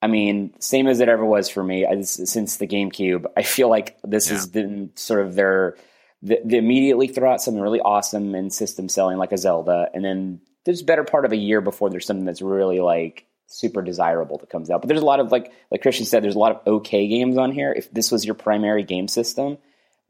I 0.00 0.06
mean, 0.06 0.54
same 0.60 0.86
as 0.86 1.00
it 1.00 1.08
ever 1.08 1.24
was 1.24 1.48
for 1.48 1.64
me 1.64 1.84
I, 1.84 2.00
since 2.02 2.58
the 2.58 2.68
GameCube. 2.68 3.24
I 3.36 3.42
feel 3.42 3.68
like 3.68 3.98
this 4.04 4.28
yeah. 4.28 4.36
has 4.36 4.46
been 4.46 4.92
sort 4.94 5.26
of 5.26 5.34
their. 5.34 5.74
They 6.22 6.58
immediately 6.58 7.08
throw 7.08 7.32
out 7.32 7.42
something 7.42 7.60
really 7.60 7.80
awesome 7.80 8.36
in 8.36 8.50
system 8.50 8.88
selling, 8.88 9.18
like 9.18 9.32
a 9.32 9.38
Zelda, 9.38 9.88
and 9.92 10.04
then 10.04 10.42
there's 10.68 10.82
better 10.82 11.02
part 11.02 11.24
of 11.24 11.32
a 11.32 11.36
year 11.36 11.62
before 11.62 11.88
there's 11.88 12.04
something 12.04 12.26
that's 12.26 12.42
really 12.42 12.78
like 12.78 13.24
super 13.46 13.80
desirable 13.80 14.36
that 14.36 14.50
comes 14.50 14.68
out. 14.68 14.82
But 14.82 14.88
there's 14.88 15.00
a 15.00 15.06
lot 15.06 15.18
of 15.18 15.32
like 15.32 15.50
like 15.70 15.80
Christian 15.80 16.04
said, 16.04 16.22
there's 16.22 16.34
a 16.34 16.38
lot 16.38 16.52
of 16.52 16.66
okay 16.66 17.08
games 17.08 17.38
on 17.38 17.52
here. 17.52 17.72
If 17.72 17.90
this 17.90 18.12
was 18.12 18.26
your 18.26 18.34
primary 18.34 18.82
game 18.82 19.08
system, 19.08 19.56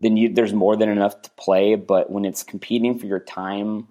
then 0.00 0.16
you 0.16 0.34
there's 0.34 0.52
more 0.52 0.74
than 0.74 0.88
enough 0.88 1.22
to 1.22 1.30
play. 1.38 1.76
But 1.76 2.10
when 2.10 2.24
it's 2.24 2.42
competing 2.42 2.98
for 2.98 3.06
your 3.06 3.20
time 3.20 3.86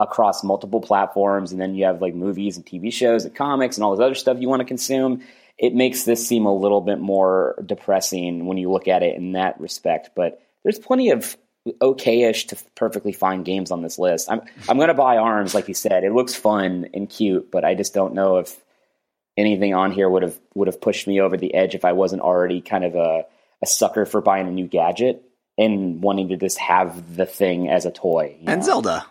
across 0.00 0.42
multiple 0.42 0.80
platforms, 0.80 1.52
and 1.52 1.60
then 1.60 1.76
you 1.76 1.84
have 1.84 2.02
like 2.02 2.16
movies 2.16 2.56
and 2.56 2.66
TV 2.66 2.92
shows 2.92 3.24
and 3.24 3.32
comics 3.32 3.76
and 3.76 3.84
all 3.84 3.94
this 3.94 4.04
other 4.04 4.16
stuff 4.16 4.38
you 4.40 4.48
want 4.48 4.62
to 4.62 4.66
consume, 4.66 5.22
it 5.58 5.76
makes 5.76 6.02
this 6.02 6.26
seem 6.26 6.44
a 6.44 6.52
little 6.52 6.80
bit 6.80 6.98
more 6.98 7.54
depressing 7.64 8.46
when 8.46 8.58
you 8.58 8.68
look 8.68 8.88
at 8.88 9.04
it 9.04 9.14
in 9.14 9.34
that 9.34 9.60
respect. 9.60 10.10
But 10.16 10.42
there's 10.64 10.80
plenty 10.80 11.10
of 11.10 11.36
okay-ish 11.80 12.46
to 12.48 12.56
perfectly 12.74 13.12
fine 13.12 13.42
games 13.42 13.70
on 13.70 13.82
this 13.82 13.98
list. 13.98 14.30
I'm 14.30 14.42
I'm 14.68 14.76
going 14.76 14.88
to 14.88 14.94
buy 14.94 15.16
Arms, 15.16 15.54
like 15.54 15.68
you 15.68 15.74
said. 15.74 16.04
It 16.04 16.12
looks 16.12 16.34
fun 16.34 16.88
and 16.92 17.08
cute, 17.08 17.50
but 17.50 17.64
I 17.64 17.74
just 17.74 17.94
don't 17.94 18.14
know 18.14 18.38
if 18.38 18.56
anything 19.36 19.74
on 19.74 19.92
here 19.92 20.08
would 20.08 20.22
have 20.22 20.38
would 20.54 20.68
have 20.68 20.80
pushed 20.80 21.06
me 21.06 21.20
over 21.20 21.36
the 21.36 21.54
edge 21.54 21.74
if 21.74 21.84
I 21.84 21.92
wasn't 21.92 22.22
already 22.22 22.60
kind 22.60 22.84
of 22.84 22.94
a, 22.94 23.24
a 23.62 23.66
sucker 23.66 24.06
for 24.06 24.20
buying 24.20 24.48
a 24.48 24.52
new 24.52 24.66
gadget 24.66 25.24
and 25.56 26.02
wanting 26.02 26.28
to 26.28 26.36
just 26.36 26.58
have 26.58 27.16
the 27.16 27.26
thing 27.26 27.68
as 27.68 27.86
a 27.86 27.90
toy. 27.90 28.36
And 28.46 28.60
know? 28.60 28.66
Zelda. 28.66 29.06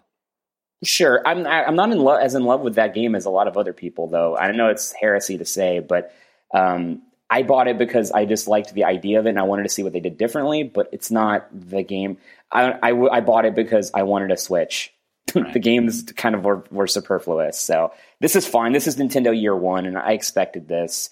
Sure, 0.83 1.21
I'm 1.25 1.47
I'm 1.47 1.75
not 1.75 1.91
in 1.91 1.99
love 1.99 2.19
as 2.21 2.35
in 2.35 2.43
love 2.43 2.61
with 2.61 2.75
that 2.75 2.93
game 2.93 3.15
as 3.15 3.25
a 3.25 3.29
lot 3.29 3.47
of 3.47 3.57
other 3.57 3.71
people, 3.71 4.09
though. 4.09 4.35
I 4.35 4.51
know 4.51 4.67
it's 4.67 4.91
heresy 4.91 5.37
to 5.37 5.45
say, 5.45 5.79
but 5.79 6.13
um, 6.53 7.01
I 7.33 7.41
bought 7.41 7.67
it 7.67 7.79
because 7.79 8.11
I 8.11 8.25
just 8.25 8.47
liked 8.47 8.75
the 8.75 8.83
idea 8.83 9.19
of 9.19 9.25
it 9.25 9.29
and 9.29 9.39
I 9.39 9.43
wanted 9.43 9.63
to 9.63 9.69
see 9.69 9.81
what 9.81 9.91
they 9.91 9.99
did 9.99 10.17
differently. 10.17 10.61
But 10.61 10.89
it's 10.91 11.09
not 11.09 11.47
the 11.51 11.81
game. 11.81 12.17
I, 12.51 12.73
I, 12.73 13.17
I 13.17 13.21
bought 13.21 13.45
it 13.45 13.55
because 13.55 13.89
I 13.91 14.03
wanted 14.03 14.31
a 14.31 14.37
Switch. 14.37 14.93
Right. 15.35 15.51
the 15.51 15.59
games 15.59 16.03
kind 16.15 16.35
of 16.35 16.43
were, 16.45 16.63
were 16.69 16.85
superfluous. 16.85 17.57
So 17.57 17.91
this 18.19 18.35
is 18.35 18.45
fine. 18.45 18.71
This 18.71 18.85
is 18.85 18.97
Nintendo 18.97 19.33
Year 19.35 19.55
One, 19.55 19.87
and 19.87 19.97
I 19.97 20.11
expected 20.11 20.67
this. 20.67 21.09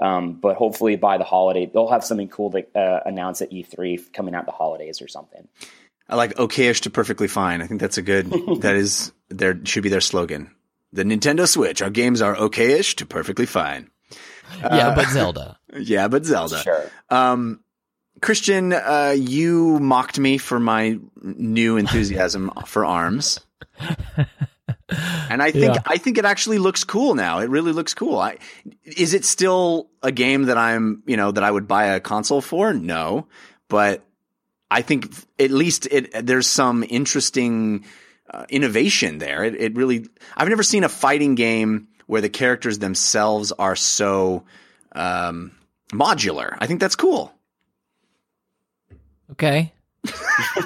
Um, 0.00 0.34
but 0.34 0.54
hopefully 0.54 0.94
by 0.94 1.18
the 1.18 1.24
holiday, 1.24 1.66
they'll 1.66 1.88
have 1.88 2.04
something 2.04 2.28
cool 2.28 2.52
to 2.52 2.64
uh, 2.78 3.00
announce 3.04 3.42
at 3.42 3.50
E3 3.50 4.12
coming 4.12 4.32
out 4.32 4.46
the 4.46 4.52
holidays 4.52 5.02
or 5.02 5.08
something. 5.08 5.48
I 6.08 6.14
like 6.14 6.34
okayish 6.34 6.82
to 6.82 6.90
perfectly 6.90 7.26
fine. 7.26 7.62
I 7.62 7.66
think 7.66 7.80
that's 7.80 7.98
a 7.98 8.02
good. 8.02 8.30
that 8.60 8.76
is 8.76 9.10
there 9.28 9.58
should 9.64 9.82
be 9.82 9.88
their 9.88 10.02
slogan. 10.02 10.54
The 10.92 11.02
Nintendo 11.02 11.48
Switch. 11.48 11.82
Our 11.82 11.90
games 11.90 12.22
are 12.22 12.36
okayish 12.36 12.96
to 12.96 13.06
perfectly 13.06 13.46
fine. 13.46 13.90
Yeah, 14.60 14.88
uh, 14.88 14.94
but 14.94 15.08
Zelda. 15.08 15.58
Yeah, 15.76 16.08
but 16.08 16.24
Zelda. 16.24 16.62
Sure. 16.62 16.90
Um, 17.10 17.60
Christian, 18.22 18.72
uh, 18.72 19.14
you 19.16 19.80
mocked 19.80 20.18
me 20.18 20.38
for 20.38 20.60
my 20.60 20.98
new 21.20 21.76
enthusiasm 21.76 22.52
for 22.66 22.84
arms. 22.84 23.40
And 24.88 25.42
I 25.42 25.50
think 25.50 25.74
yeah. 25.74 25.82
I 25.86 25.96
think 25.98 26.18
it 26.18 26.24
actually 26.24 26.58
looks 26.58 26.84
cool 26.84 27.14
now. 27.14 27.40
It 27.40 27.50
really 27.50 27.72
looks 27.72 27.94
cool. 27.94 28.18
I, 28.18 28.38
is 28.84 29.14
it 29.14 29.24
still 29.24 29.88
a 30.02 30.12
game 30.12 30.44
that 30.44 30.56
I'm, 30.56 31.02
you 31.06 31.16
know, 31.16 31.32
that 31.32 31.42
I 31.42 31.50
would 31.50 31.66
buy 31.66 31.86
a 31.86 32.00
console 32.00 32.40
for? 32.40 32.72
No, 32.72 33.26
but 33.68 34.04
I 34.70 34.82
think 34.82 35.12
at 35.38 35.50
least 35.50 35.86
it 35.90 36.26
there's 36.26 36.46
some 36.46 36.84
interesting 36.88 37.84
uh, 38.30 38.44
innovation 38.48 39.18
there. 39.18 39.44
It, 39.44 39.54
it 39.60 39.76
really 39.76 40.06
I've 40.36 40.48
never 40.48 40.62
seen 40.62 40.84
a 40.84 40.88
fighting 40.88 41.34
game 41.34 41.88
where 42.06 42.20
the 42.20 42.28
characters 42.28 42.78
themselves 42.78 43.52
are 43.52 43.76
so 43.76 44.44
um, 44.92 45.52
modular. 45.92 46.56
I 46.60 46.66
think 46.66 46.80
that's 46.80 46.96
cool. 46.96 47.32
Okay. 49.32 49.72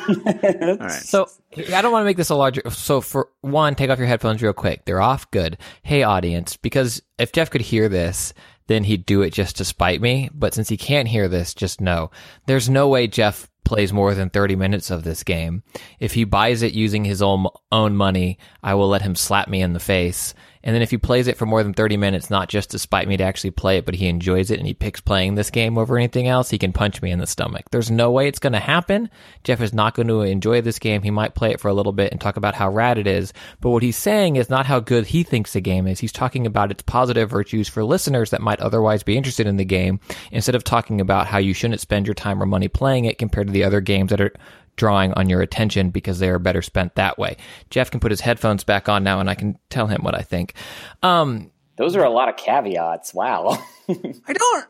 All 0.09 0.77
right. 0.79 0.91
So 0.91 1.29
I 1.57 1.83
don't 1.83 1.93
want 1.93 2.03
to 2.03 2.07
make 2.07 2.17
this 2.17 2.31
a 2.31 2.35
larger. 2.35 2.63
So 2.71 3.01
for 3.01 3.29
one, 3.41 3.75
take 3.75 3.91
off 3.91 3.99
your 3.99 4.09
headphones 4.09 4.43
real 4.43 4.53
quick. 4.53 4.85
They're 4.85 5.01
off. 5.01 5.31
Good. 5.31 5.59
Hey, 5.83 6.03
audience, 6.03 6.57
because 6.57 7.03
if 7.19 7.33
Jeff 7.33 7.51
could 7.51 7.61
hear 7.61 7.89
this, 7.89 8.35
then 8.67 8.85
he'd 8.85 9.07
do 9.07 9.23
it 9.23 9.33
just 9.33 9.57
to 9.57 9.65
spite 9.65 10.01
me. 10.01 10.29
But 10.35 10.55
since 10.55 10.69
he 10.69 10.77
can't 10.77 11.09
hear 11.09 11.29
this, 11.29 11.55
just 11.55 11.81
know 11.81 12.11
there's 12.47 12.69
no 12.69 12.89
way 12.89 13.07
Jeff 13.07 13.49
plays 13.65 13.93
more 13.93 14.15
than 14.15 14.31
30 14.31 14.57
minutes 14.57 14.91
of 14.91 15.05
this 15.05 15.23
game. 15.23 15.63
If 16.01 16.15
he 16.15 16.25
buys 16.25 16.63
it 16.63 16.73
using 16.73 17.05
his 17.05 17.21
own 17.21 17.47
own 17.71 17.97
money, 17.97 18.39
I 18.63 18.75
will 18.75 18.89
let 18.89 19.03
him 19.03 19.15
slap 19.15 19.49
me 19.49 19.61
in 19.61 19.73
the 19.73 19.81
face 19.81 20.35
and 20.69 20.75
then 20.75 20.83
if 20.83 20.91
he 20.91 20.99
plays 20.99 21.29
it 21.29 21.39
for 21.39 21.47
more 21.47 21.63
than 21.63 21.73
30 21.73 21.97
minutes, 21.97 22.29
not 22.29 22.51
just 22.51 22.73
to 22.73 22.79
spite 22.79 23.09
me 23.09 23.17
to 23.17 23.25
actually 23.25 23.53
play 23.53 23.79
it, 23.79 23.87
but 23.87 23.95
he 23.95 24.07
enjoys 24.07 24.51
it 24.51 24.59
and 24.59 24.67
he 24.67 24.75
picks 24.75 25.01
playing 25.01 25.35
this 25.35 25.49
game 25.49 25.79
over 25.79 25.97
anything 25.97 26.29
else, 26.29 26.51
he 26.51 26.59
can 26.59 26.75
punch 26.75 27.01
me 27.01 27.11
in 27.11 27.19
the 27.19 27.27
stomach. 27.27 27.65
There's 27.71 27.91
no 27.91 28.11
way 28.11 28.29
it's 28.29 28.39
going 28.39 28.53
to 28.53 28.61
happen. 28.61 29.09
Jeff 29.45 29.63
is 29.63 29.73
not 29.73 29.95
going 29.95 30.09
to 30.09 30.21
enjoy 30.21 30.61
this 30.61 30.79
game. 30.79 31.01
He 31.01 31.11
might 31.11 31.35
play 31.35 31.53
it 31.53 31.59
for 31.59 31.69
a 31.69 31.73
little 31.73 31.93
bit 31.93 32.13
and 32.13 32.21
talk 32.21 32.37
about 32.37 32.55
how 32.55 32.69
rad 32.69 32.99
it 32.99 33.07
is. 33.07 33.33
But 33.63 33.71
what 33.71 33.83
he's 33.83 33.97
saying 33.97 34.37
is 34.37 34.51
not 34.51 34.67
how 34.67 34.79
good 34.79 35.07
he 35.07 35.23
thinks 35.23 35.55
the 35.55 35.63
game 35.63 35.87
is. 35.87 36.01
He's 36.01 36.13
talking 36.13 36.47
about 36.47 36.71
its 36.71 36.83
positive 36.83 37.31
virtues 37.31 37.67
for 37.67 37.83
listeners 37.83 38.29
that 38.33 38.43
might 38.43 38.61
otherwise 38.61 39.03
be 39.03 39.17
interested 39.17 39.47
in 39.47 39.57
the 39.57 39.65
game 39.65 40.01
instead 40.33 40.55
of 40.55 40.65
talking 40.65 41.01
about 41.01 41.27
how 41.27 41.39
you 41.39 41.55
shouldn't 41.55 41.81
spend 41.81 42.07
your 42.07 42.13
time 42.13 42.43
or 42.43 42.47
money 42.47 42.69
playing 42.69 43.07
it 43.07 43.17
compared 43.17 43.47
to 43.47 43.55
the 43.55 43.65
other 43.65 43.81
games 43.81 44.11
that 44.11 44.21
are 44.21 44.35
drawing 44.79 45.13
on 45.13 45.29
your 45.29 45.43
attention 45.43 45.91
because 45.91 46.19
they 46.19 46.31
are 46.31 46.39
better 46.39 46.63
spent 46.63 46.95
that 46.95 47.19
way. 47.19 47.37
Jeff 47.69 47.91
can 47.91 48.01
put 48.01 48.11
his 48.11 48.23
headphones 48.23 48.65
back 48.65 48.89
on 48.89 49.05
now 49.05 49.21
and 49.21 49.29
I 49.29 49.35
can 49.35 49.59
tell 49.69 49.87
him 49.87 50.03
what 50.03 50.15
I 50.15 50.23
think. 50.23 50.55
Um, 51.03 51.51
Those 51.77 51.95
are 51.97 52.05
a 52.05 52.11
lot 52.11 52.31
of 52.31 52.37
caveats. 52.37 53.13
Wow. 53.13 53.63
I 53.89 54.33
don't. 54.33 54.67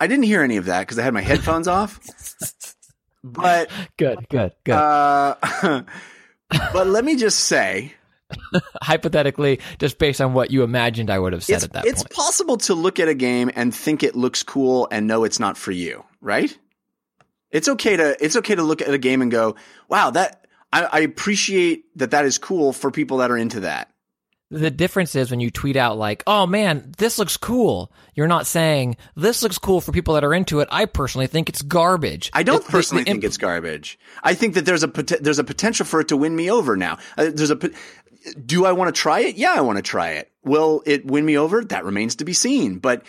I 0.00 0.06
didn't 0.06 0.24
hear 0.24 0.42
any 0.42 0.56
of 0.56 0.64
that 0.64 0.80
because 0.80 0.98
I 0.98 1.02
had 1.02 1.12
my 1.12 1.20
headphones 1.20 1.68
off. 1.68 2.00
But 3.22 3.70
good, 3.98 4.26
good, 4.30 4.52
good. 4.64 4.72
uh, 4.72 5.34
but 6.72 6.86
let 6.86 7.04
me 7.04 7.16
just 7.16 7.40
say, 7.40 7.92
Hypothetically, 8.82 9.60
just 9.78 9.98
based 9.98 10.20
on 10.20 10.34
what 10.34 10.50
you 10.50 10.62
imagined 10.62 11.10
I 11.10 11.18
would 11.18 11.32
have 11.32 11.44
said 11.44 11.56
it's, 11.56 11.64
at 11.64 11.72
that 11.72 11.86
it's 11.86 12.02
point. 12.02 12.14
possible 12.14 12.56
to 12.58 12.74
look 12.74 12.98
at 13.00 13.08
a 13.08 13.14
game 13.14 13.50
and 13.54 13.74
think 13.74 14.02
it 14.02 14.14
looks 14.16 14.42
cool 14.42 14.88
and 14.90 15.06
know 15.06 15.24
it's 15.24 15.40
not 15.40 15.56
for 15.56 15.72
you, 15.72 16.04
right? 16.20 16.56
It's 17.50 17.68
okay 17.68 17.96
to 17.96 18.16
it's 18.24 18.36
okay 18.36 18.54
to 18.54 18.62
look 18.62 18.80
at 18.82 18.92
a 18.94 18.98
game 18.98 19.22
and 19.22 19.30
go, 19.30 19.56
"Wow, 19.88 20.10
that 20.10 20.46
I, 20.72 20.84
I 20.84 20.98
appreciate 21.00 21.84
that 21.98 22.12
that 22.12 22.24
is 22.24 22.38
cool 22.38 22.72
for 22.72 22.90
people 22.90 23.18
that 23.18 23.30
are 23.30 23.36
into 23.36 23.60
that." 23.60 23.90
The 24.52 24.70
difference 24.70 25.14
is 25.14 25.30
when 25.30 25.38
you 25.38 25.50
tweet 25.50 25.76
out 25.76 25.96
like, 25.96 26.22
"Oh 26.26 26.46
man, 26.46 26.92
this 26.98 27.18
looks 27.18 27.36
cool." 27.36 27.92
You're 28.14 28.26
not 28.28 28.46
saying 28.46 28.96
this 29.16 29.42
looks 29.42 29.58
cool 29.58 29.80
for 29.80 29.92
people 29.92 30.14
that 30.14 30.24
are 30.24 30.34
into 30.34 30.58
it. 30.60 30.68
I 30.72 30.84
personally 30.86 31.28
think 31.28 31.48
it's 31.48 31.62
garbage. 31.62 32.30
I 32.32 32.42
don't 32.42 32.64
It- 32.64 32.68
personally 32.68 33.02
the 33.04 33.10
think 33.12 33.24
imp- 33.24 33.28
it's 33.28 33.36
garbage. 33.36 33.98
I 34.22 34.34
think 34.34 34.54
that 34.54 34.64
there's 34.64 34.82
a 34.82 34.88
pot- 34.88 35.12
there's 35.20 35.38
a 35.38 35.44
potential 35.44 35.86
for 35.86 36.00
it 36.00 36.08
to 36.08 36.16
win 36.16 36.34
me 36.34 36.50
over 36.50 36.76
now. 36.76 36.98
Uh, 37.16 37.30
there's 37.32 37.50
a 37.52 37.58
do 38.44 38.66
I 38.66 38.72
want 38.72 38.94
to 38.94 39.00
try 39.00 39.20
it? 39.20 39.36
Yeah, 39.36 39.54
I 39.56 39.60
want 39.62 39.76
to 39.78 39.82
try 39.82 40.10
it. 40.10 40.30
Will 40.44 40.82
it 40.84 41.06
win 41.06 41.24
me 41.24 41.38
over? 41.38 41.64
That 41.64 41.84
remains 41.84 42.16
to 42.16 42.24
be 42.24 42.32
seen. 42.32 42.78
But 42.78 43.02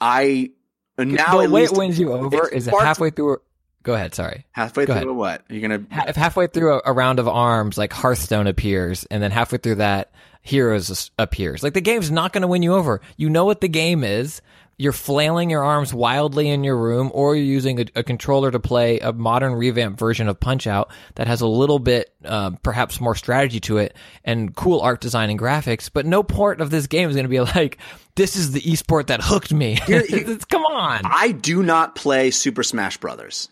I 0.00 0.50
now 0.98 1.32
the 1.42 1.50
way 1.50 1.60
least 1.62 1.74
it 1.74 1.78
wins 1.78 1.98
you 2.00 2.12
over 2.12 2.48
is 2.48 2.64
sparked- 2.64 2.84
halfway 2.86 3.10
through. 3.10 3.38
Go 3.86 3.94
ahead. 3.94 4.14
Sorry. 4.16 4.44
halfway 4.50 4.84
Go 4.84 5.00
through 5.00 5.14
what? 5.14 5.44
Are 5.48 5.54
you 5.54 5.60
gonna? 5.60 5.84
Ha- 5.92 6.06
If 6.08 6.16
halfway 6.16 6.48
through 6.48 6.74
a, 6.74 6.82
a 6.86 6.92
round 6.92 7.20
of 7.20 7.28
arms, 7.28 7.78
like 7.78 7.92
Hearthstone 7.92 8.48
appears, 8.48 9.04
and 9.12 9.22
then 9.22 9.30
halfway 9.30 9.58
through 9.58 9.76
that, 9.76 10.10
Heroes 10.42 11.12
appears. 11.20 11.62
Like 11.62 11.74
the 11.74 11.80
game's 11.80 12.10
not 12.10 12.32
going 12.32 12.42
to 12.42 12.48
win 12.48 12.62
you 12.64 12.74
over. 12.74 13.00
You 13.16 13.30
know 13.30 13.44
what 13.44 13.60
the 13.60 13.68
game 13.68 14.02
is. 14.02 14.42
You're 14.78 14.92
flailing 14.92 15.48
your 15.50 15.64
arms 15.64 15.94
wildly 15.94 16.50
in 16.50 16.62
your 16.62 16.76
room, 16.76 17.10
or 17.14 17.34
you're 17.34 17.44
using 17.46 17.80
a, 17.80 17.86
a 17.94 18.02
controller 18.02 18.50
to 18.50 18.60
play 18.60 18.98
a 18.98 19.10
modern 19.12 19.54
revamped 19.54 19.98
version 19.98 20.28
of 20.28 20.38
Punch 20.38 20.66
Out 20.66 20.90
that 21.14 21.26
has 21.28 21.40
a 21.40 21.46
little 21.46 21.78
bit, 21.78 22.12
um, 22.26 22.58
perhaps 22.62 23.00
more 23.00 23.14
strategy 23.14 23.58
to 23.60 23.78
it 23.78 23.96
and 24.22 24.54
cool 24.54 24.80
art 24.80 25.00
design 25.00 25.30
and 25.30 25.38
graphics. 25.38 25.88
But 25.90 26.04
no 26.04 26.22
part 26.22 26.60
of 26.60 26.68
this 26.70 26.88
game 26.88 27.08
is 27.08 27.14
going 27.16 27.24
to 27.24 27.30
be 27.30 27.40
like, 27.58 27.78
this 28.16 28.36
is 28.36 28.52
the 28.52 28.60
esport 28.60 29.06
that 29.06 29.20
hooked 29.22 29.52
me. 29.52 29.76
Come 30.50 30.64
on. 30.66 31.00
I 31.04 31.32
do 31.32 31.62
not 31.62 31.94
play 31.94 32.30
Super 32.30 32.62
Smash 32.62 32.98
Brothers. 32.98 33.48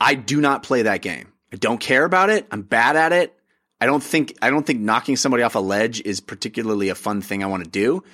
I 0.00 0.14
do 0.14 0.40
not 0.40 0.62
play 0.62 0.82
that 0.82 1.02
game. 1.02 1.32
I 1.52 1.56
don't 1.56 1.78
care 1.78 2.04
about 2.04 2.30
it. 2.30 2.46
I'm 2.50 2.62
bad 2.62 2.96
at 2.96 3.12
it. 3.12 3.32
I 3.80 3.86
don't 3.86 4.02
think 4.02 4.36
I 4.40 4.50
don't 4.50 4.66
think 4.66 4.80
knocking 4.80 5.16
somebody 5.16 5.42
off 5.42 5.54
a 5.54 5.60
ledge 5.60 6.00
is 6.00 6.20
particularly 6.20 6.88
a 6.88 6.94
fun 6.94 7.20
thing 7.20 7.42
I 7.42 7.46
want 7.46 7.64
to 7.64 7.70
do. 7.70 8.04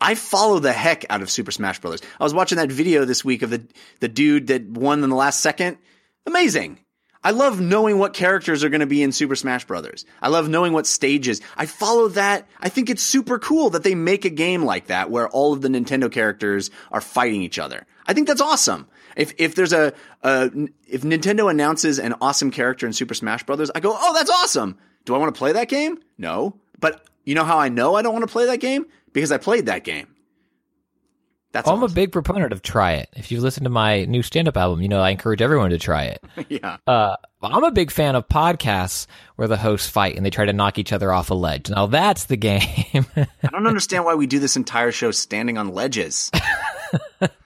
I 0.00 0.14
follow 0.14 0.60
the 0.60 0.72
heck 0.72 1.04
out 1.10 1.20
of 1.20 1.30
Super 1.30 1.50
Smash 1.50 1.80
Brothers. 1.80 2.00
I 2.18 2.24
was 2.24 2.32
watching 2.32 2.56
that 2.56 2.72
video 2.72 3.04
this 3.04 3.24
week 3.24 3.42
of 3.42 3.50
the 3.50 3.62
the 4.00 4.08
dude 4.08 4.46
that 4.48 4.68
won 4.68 5.02
in 5.02 5.10
the 5.10 5.16
last 5.16 5.40
second. 5.40 5.78
Amazing. 6.26 6.78
I 7.22 7.32
love 7.32 7.60
knowing 7.60 7.98
what 7.98 8.14
characters 8.14 8.64
are 8.64 8.70
going 8.70 8.80
to 8.80 8.86
be 8.86 9.02
in 9.02 9.12
Super 9.12 9.36
Smash 9.36 9.66
Brothers. 9.66 10.06
I 10.22 10.28
love 10.28 10.48
knowing 10.48 10.72
what 10.72 10.86
stages. 10.86 11.42
I 11.54 11.66
follow 11.66 12.08
that. 12.08 12.48
I 12.60 12.70
think 12.70 12.88
it's 12.88 13.02
super 13.02 13.38
cool 13.38 13.70
that 13.70 13.82
they 13.82 13.94
make 13.94 14.24
a 14.24 14.30
game 14.30 14.64
like 14.64 14.86
that 14.86 15.10
where 15.10 15.28
all 15.28 15.52
of 15.52 15.60
the 15.60 15.68
Nintendo 15.68 16.10
characters 16.10 16.70
are 16.90 17.02
fighting 17.02 17.42
each 17.42 17.58
other. 17.58 17.86
I 18.06 18.14
think 18.14 18.26
that's 18.26 18.40
awesome. 18.40 18.88
If 19.16 19.34
if 19.38 19.54
there's 19.54 19.72
a, 19.72 19.92
a 20.22 20.50
if 20.86 21.02
Nintendo 21.02 21.50
announces 21.50 21.98
an 21.98 22.14
awesome 22.20 22.50
character 22.50 22.86
in 22.86 22.92
Super 22.92 23.14
Smash 23.14 23.44
Brothers, 23.44 23.70
I 23.74 23.80
go, 23.80 23.96
"Oh, 23.98 24.14
that's 24.14 24.30
awesome." 24.30 24.78
Do 25.04 25.14
I 25.14 25.18
want 25.18 25.34
to 25.34 25.38
play 25.38 25.52
that 25.52 25.68
game? 25.68 25.98
No. 26.18 26.56
But 26.78 27.04
you 27.24 27.34
know 27.34 27.44
how 27.44 27.58
I 27.58 27.68
know 27.68 27.94
I 27.94 28.02
don't 28.02 28.12
want 28.12 28.26
to 28.26 28.32
play 28.32 28.46
that 28.46 28.60
game? 28.60 28.86
Because 29.12 29.32
I 29.32 29.38
played 29.38 29.66
that 29.66 29.84
game. 29.84 30.08
That's 31.52 31.68
I'm 31.68 31.82
a 31.82 31.88
big 31.88 32.12
proponent 32.12 32.52
of 32.52 32.62
try 32.62 32.92
it. 32.92 33.08
If 33.16 33.32
you 33.32 33.40
listen 33.40 33.64
to 33.64 33.70
my 33.70 34.04
new 34.04 34.22
stand 34.22 34.46
up 34.46 34.56
album, 34.56 34.82
you 34.82 34.88
know 34.88 35.00
I 35.00 35.10
encourage 35.10 35.42
everyone 35.42 35.70
to 35.70 35.78
try 35.78 36.04
it. 36.04 36.22
yeah. 36.48 36.76
Uh, 36.86 37.16
I'm 37.42 37.64
a 37.64 37.72
big 37.72 37.90
fan 37.90 38.14
of 38.14 38.28
podcasts 38.28 39.08
where 39.34 39.48
the 39.48 39.56
hosts 39.56 39.88
fight 39.88 40.16
and 40.16 40.24
they 40.24 40.30
try 40.30 40.44
to 40.44 40.52
knock 40.52 40.78
each 40.78 40.92
other 40.92 41.12
off 41.12 41.30
a 41.30 41.34
ledge. 41.34 41.68
Now 41.68 41.86
that's 41.86 42.26
the 42.26 42.36
game. 42.36 43.04
I 43.16 43.26
don't 43.50 43.66
understand 43.66 44.04
why 44.04 44.14
we 44.14 44.28
do 44.28 44.38
this 44.38 44.56
entire 44.56 44.92
show 44.92 45.10
standing 45.10 45.58
on 45.58 45.74
ledges. 45.74 46.30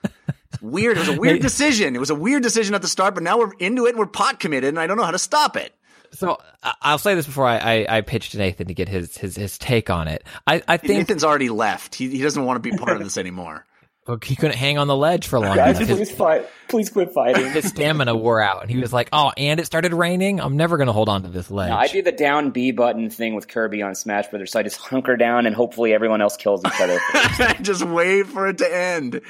Weird. 0.65 0.97
It 0.97 1.07
was 1.07 1.09
a 1.09 1.19
weird 1.19 1.41
decision. 1.49 1.95
It 1.95 1.99
was 1.99 2.09
a 2.09 2.15
weird 2.15 2.43
decision 2.43 2.73
at 2.75 2.81
the 2.81 2.87
start, 2.87 3.13
but 3.13 3.23
now 3.23 3.37
we're 3.37 3.53
into 3.59 3.85
it 3.85 3.89
and 3.89 3.99
we're 3.99 4.07
pot 4.07 4.39
committed, 4.39 4.69
and 4.69 4.79
I 4.79 4.87
don't 4.87 4.97
know 4.97 5.03
how 5.03 5.11
to 5.11 5.19
stop 5.19 5.55
it. 5.55 5.73
so 6.11 6.39
I'll 6.81 6.97
say 6.97 7.13
this 7.15 7.25
before 7.25 7.45
I, 7.45 7.57
I, 7.57 7.97
I 7.97 8.01
pitch 8.01 8.31
to 8.31 8.37
Nathan 8.37 8.67
to 8.67 8.73
get 8.73 8.89
his, 8.89 9.17
his, 9.17 9.35
his 9.35 9.57
take 9.57 9.89
on 9.89 10.07
it. 10.07 10.23
I, 10.47 10.63
I 10.67 10.77
think 10.77 10.99
Nathan's 10.99 11.23
already 11.23 11.49
left. 11.49 11.95
He, 11.95 12.09
he 12.09 12.21
doesn't 12.21 12.43
want 12.43 12.61
to 12.61 12.71
be 12.71 12.75
part 12.77 12.97
of 12.97 13.03
this 13.03 13.17
anymore. 13.17 13.65
Well, 14.07 14.19
he 14.23 14.35
couldn't 14.35 14.55
hang 14.55 14.77
on 14.77 14.87
the 14.87 14.95
ledge 14.95 15.27
for 15.27 15.39
long 15.39 15.55
Guys, 15.55 15.77
enough. 15.77 15.89
please 15.89 16.09
His, 16.09 16.11
fight. 16.11 16.47
Please 16.67 16.89
quit 16.89 17.11
fighting. 17.11 17.51
his 17.51 17.65
stamina 17.65 18.15
wore 18.15 18.39
out 18.41 18.61
and 18.61 18.69
he 18.69 18.77
was 18.77 18.93
like, 18.93 19.09
oh, 19.11 19.31
and 19.35 19.59
it 19.59 19.65
started 19.65 19.93
raining? 19.93 20.39
I'm 20.39 20.57
never 20.57 20.77
going 20.77 20.87
to 20.87 20.93
hold 20.93 21.09
on 21.09 21.23
to 21.23 21.29
this 21.29 21.49
ledge. 21.49 21.69
No, 21.69 21.75
I 21.75 21.87
do 21.87 22.01
the 22.03 22.11
down 22.11 22.51
B 22.51 22.71
button 22.71 23.09
thing 23.09 23.33
with 23.33 23.47
Kirby 23.47 23.81
on 23.81 23.95
Smash 23.95 24.27
Brothers, 24.27 24.51
so 24.51 24.59
I 24.59 24.63
just 24.63 24.77
hunker 24.77 25.17
down 25.17 25.47
and 25.47 25.55
hopefully 25.55 25.93
everyone 25.93 26.21
else 26.21 26.37
kills 26.37 26.63
each 26.65 26.79
other. 26.79 26.99
Just 27.61 27.83
wait 27.85 28.27
for 28.27 28.47
it 28.47 28.57
to 28.59 28.75
end. 28.75 29.21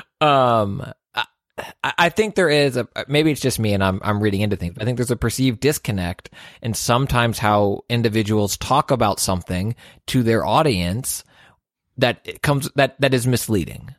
um 0.20 0.92
I, 1.84 1.92
I 1.98 2.08
think 2.08 2.34
there 2.34 2.48
is 2.48 2.76
a 2.76 2.88
maybe 3.08 3.30
it's 3.30 3.40
just 3.40 3.58
me 3.58 3.74
and 3.74 3.84
I'm 3.84 4.00
I'm 4.02 4.22
reading 4.22 4.40
into 4.40 4.56
things. 4.56 4.76
I 4.80 4.84
think 4.84 4.96
there's 4.96 5.10
a 5.10 5.16
perceived 5.16 5.60
disconnect 5.60 6.30
and 6.62 6.76
sometimes 6.76 7.38
how 7.38 7.82
individuals 7.88 8.56
talk 8.56 8.90
about 8.90 9.20
something 9.20 9.74
to 10.08 10.22
their 10.22 10.46
audience 10.46 11.24
that 11.98 12.42
comes 12.42 12.70
that 12.76 13.00
that 13.00 13.14
is 13.14 13.26
misleading. 13.26 13.94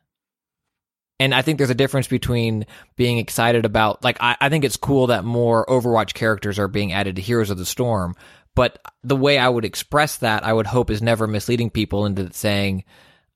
And 1.20 1.34
I 1.34 1.42
think 1.42 1.58
there's 1.58 1.70
a 1.70 1.76
difference 1.76 2.08
between 2.08 2.66
being 2.96 3.18
excited 3.18 3.66
about 3.66 4.04
like 4.04 4.18
I, 4.20 4.36
I 4.42 4.50
think 4.50 4.66
it's 4.66 4.78
cool 4.78 5.08
that 5.08 5.24
more 5.24 5.66
Overwatch 5.68 6.14
characters 6.14 6.60
are 6.60 6.68
being 6.68 6.92
added 6.92 7.16
to 7.16 7.22
Heroes 7.22 7.50
of 7.50 7.58
the 7.58 7.66
Storm, 7.66 8.16
but 8.56 8.80
the 9.04 9.16
way 9.16 9.38
I 9.38 9.50
would 9.50 9.66
express 9.66 10.18
that 10.18 10.44
I 10.44 10.54
would 10.54 10.68
hope 10.68 10.90
is 10.90 11.02
never 11.02 11.28
misleading 11.28 11.70
people 11.70 12.06
into 12.06 12.32
saying 12.34 12.84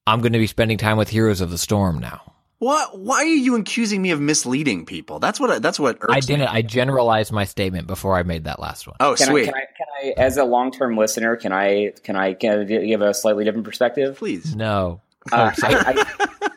I'm 0.06 0.22
going 0.22 0.34
to 0.34 0.40
be 0.40 0.48
spending 0.48 0.78
time 0.78 0.98
with 0.98 1.10
Heroes 1.10 1.42
of 1.42 1.52
the 1.52 1.58
Storm 1.58 2.00
now. 2.00 2.34
What? 2.60 2.98
Why 2.98 3.18
are 3.18 3.26
you 3.26 3.56
accusing 3.56 4.02
me 4.02 4.12
of 4.12 4.20
misleading 4.20 4.86
people? 4.86 5.20
That's 5.20 5.40
what. 5.40 5.62
That's 5.62 5.80
what. 5.80 5.98
Irks 6.02 6.14
I 6.14 6.20
didn't. 6.22 6.48
I 6.48 6.64
generalized 6.64 7.32
my 7.32 7.46
statement 7.46 7.86
before 7.86 8.18
I 8.18 8.24
made 8.24 8.46
that 8.46 8.60
last 8.60 8.88
one. 8.88 8.96
Oh, 9.00 9.16
Can 9.16 9.30
I, 9.30 9.32
sweet. 9.32 9.46
can 9.46 9.54
I, 9.54 9.60
can 9.60 9.88
I, 10.18 10.22
as 10.22 10.38
a 10.38 10.44
long-term 10.44 10.98
listener, 10.98 11.36
can 11.36 11.52
I, 11.52 11.94
can 12.04 12.16
I, 12.16 12.34
can 12.34 12.60
I 12.60 12.64
give 12.64 13.02
a 13.02 13.14
slightly 13.14 13.46
different 13.46 13.66
perspective? 13.66 14.18
Please. 14.18 14.56
No. 14.56 15.02
Uh, 15.32 15.52
I, 15.62 16.06
I, 16.10 16.50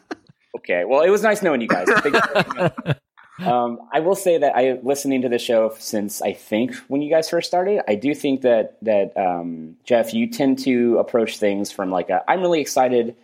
okay. 0.56 0.84
Well, 0.86 1.02
it 1.02 1.10
was 1.10 1.22
nice 1.22 1.42
knowing 1.42 1.60
you 1.60 1.68
guys. 1.68 1.88
um, 3.40 3.78
I 3.92 4.00
will 4.00 4.14
say 4.14 4.38
that 4.38 4.56
I 4.56 4.78
listening 4.82 5.22
to 5.22 5.28
the 5.28 5.38
show 5.38 5.74
since 5.78 6.22
I 6.22 6.32
think 6.32 6.74
when 6.88 7.02
you 7.02 7.10
guys 7.10 7.28
first 7.28 7.46
started. 7.48 7.82
I 7.88 7.94
do 7.94 8.14
think 8.14 8.40
that 8.42 8.78
that 8.82 9.14
um, 9.18 9.76
Jeff, 9.84 10.14
you 10.14 10.28
tend 10.30 10.60
to 10.60 10.98
approach 10.98 11.38
things 11.38 11.70
from 11.70 11.90
like 11.90 12.08
a, 12.08 12.24
I'm 12.26 12.40
really 12.40 12.60
excited 12.60 13.16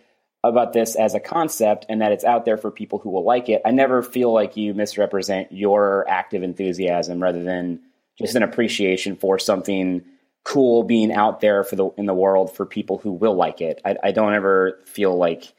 about 0.47 0.73
this 0.73 0.95
as 0.95 1.13
a 1.13 1.19
concept 1.19 1.85
and 1.89 2.01
that 2.01 2.11
it's 2.11 2.23
out 2.23 2.45
there 2.45 2.57
for 2.57 2.71
people 2.71 2.99
who 2.99 3.09
will 3.09 3.23
like 3.23 3.49
it. 3.49 3.61
I 3.65 3.71
never 3.71 4.01
feel 4.01 4.33
like 4.33 4.57
you 4.57 4.73
misrepresent 4.73 5.51
your 5.51 6.05
active 6.09 6.43
enthusiasm 6.43 7.21
rather 7.21 7.43
than 7.43 7.81
just 8.17 8.35
an 8.35 8.43
appreciation 8.43 9.15
for 9.15 9.37
something 9.37 10.03
cool 10.43 10.83
being 10.83 11.11
out 11.11 11.41
there 11.41 11.63
for 11.63 11.75
the 11.75 11.89
in 11.97 12.05
the 12.05 12.13
world 12.13 12.55
for 12.55 12.65
people 12.65 12.97
who 12.97 13.11
will 13.11 13.35
like 13.35 13.61
it. 13.61 13.81
I, 13.83 13.97
I 14.01 14.11
don't 14.11 14.33
ever 14.33 14.79
feel 14.85 15.15
like 15.15 15.53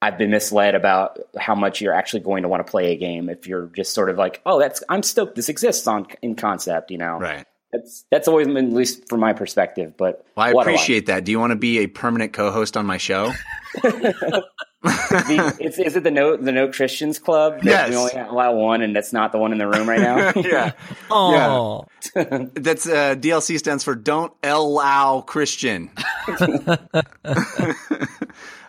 I've 0.00 0.16
been 0.16 0.30
misled 0.30 0.76
about 0.76 1.18
how 1.36 1.56
much 1.56 1.80
you're 1.80 1.92
actually 1.92 2.20
going 2.20 2.44
to 2.44 2.48
want 2.48 2.64
to 2.64 2.70
play 2.70 2.92
a 2.92 2.96
game 2.96 3.28
if 3.28 3.48
you're 3.48 3.66
just 3.66 3.92
sort 3.92 4.10
of 4.10 4.16
like, 4.16 4.40
oh, 4.46 4.60
that's 4.60 4.82
I'm 4.88 5.02
stoked 5.02 5.34
this 5.34 5.48
exists 5.48 5.86
on 5.88 6.06
in 6.22 6.36
concept, 6.36 6.90
you 6.92 6.98
know. 6.98 7.18
Right. 7.18 7.44
That's 7.72 8.04
that's 8.10 8.28
always 8.28 8.46
been 8.46 8.68
at 8.68 8.72
least 8.72 9.08
from 9.08 9.20
my 9.20 9.32
perspective. 9.32 9.96
But 9.96 10.24
Well, 10.36 10.46
I 10.46 10.52
what 10.52 10.64
do 10.64 10.70
appreciate 10.70 11.06
that. 11.06 11.24
Do 11.24 11.32
you 11.32 11.40
want 11.40 11.50
to 11.50 11.56
be 11.56 11.80
a 11.80 11.88
permanent 11.88 12.32
co-host 12.32 12.76
on 12.76 12.86
my 12.86 12.96
show? 12.96 13.32
The- 13.74 15.56
it's, 15.60 15.78
is 15.78 15.96
it 15.96 16.04
the 16.04 16.10
no 16.10 16.36
the 16.36 16.52
no 16.52 16.68
Christians 16.68 17.18
club? 17.18 17.62
that 17.62 17.64
Yes. 17.64 17.90
We 17.90 17.96
only 17.96 18.12
allow 18.12 18.54
one, 18.54 18.80
and 18.82 18.94
that's 18.94 19.12
not 19.12 19.32
the 19.32 19.38
one 19.38 19.50
in 19.52 19.58
the 19.58 19.66
room 19.66 19.88
right 19.88 20.00
now. 20.00 20.32
yeah. 20.40 20.72
Oh, 21.10 21.84
That's 22.14 22.86
uh, 22.86 23.14
DLC 23.16 23.58
stands 23.58 23.82
for 23.82 23.94
Don't 23.94 24.32
Allow 24.42 25.22
Christian. 25.22 25.90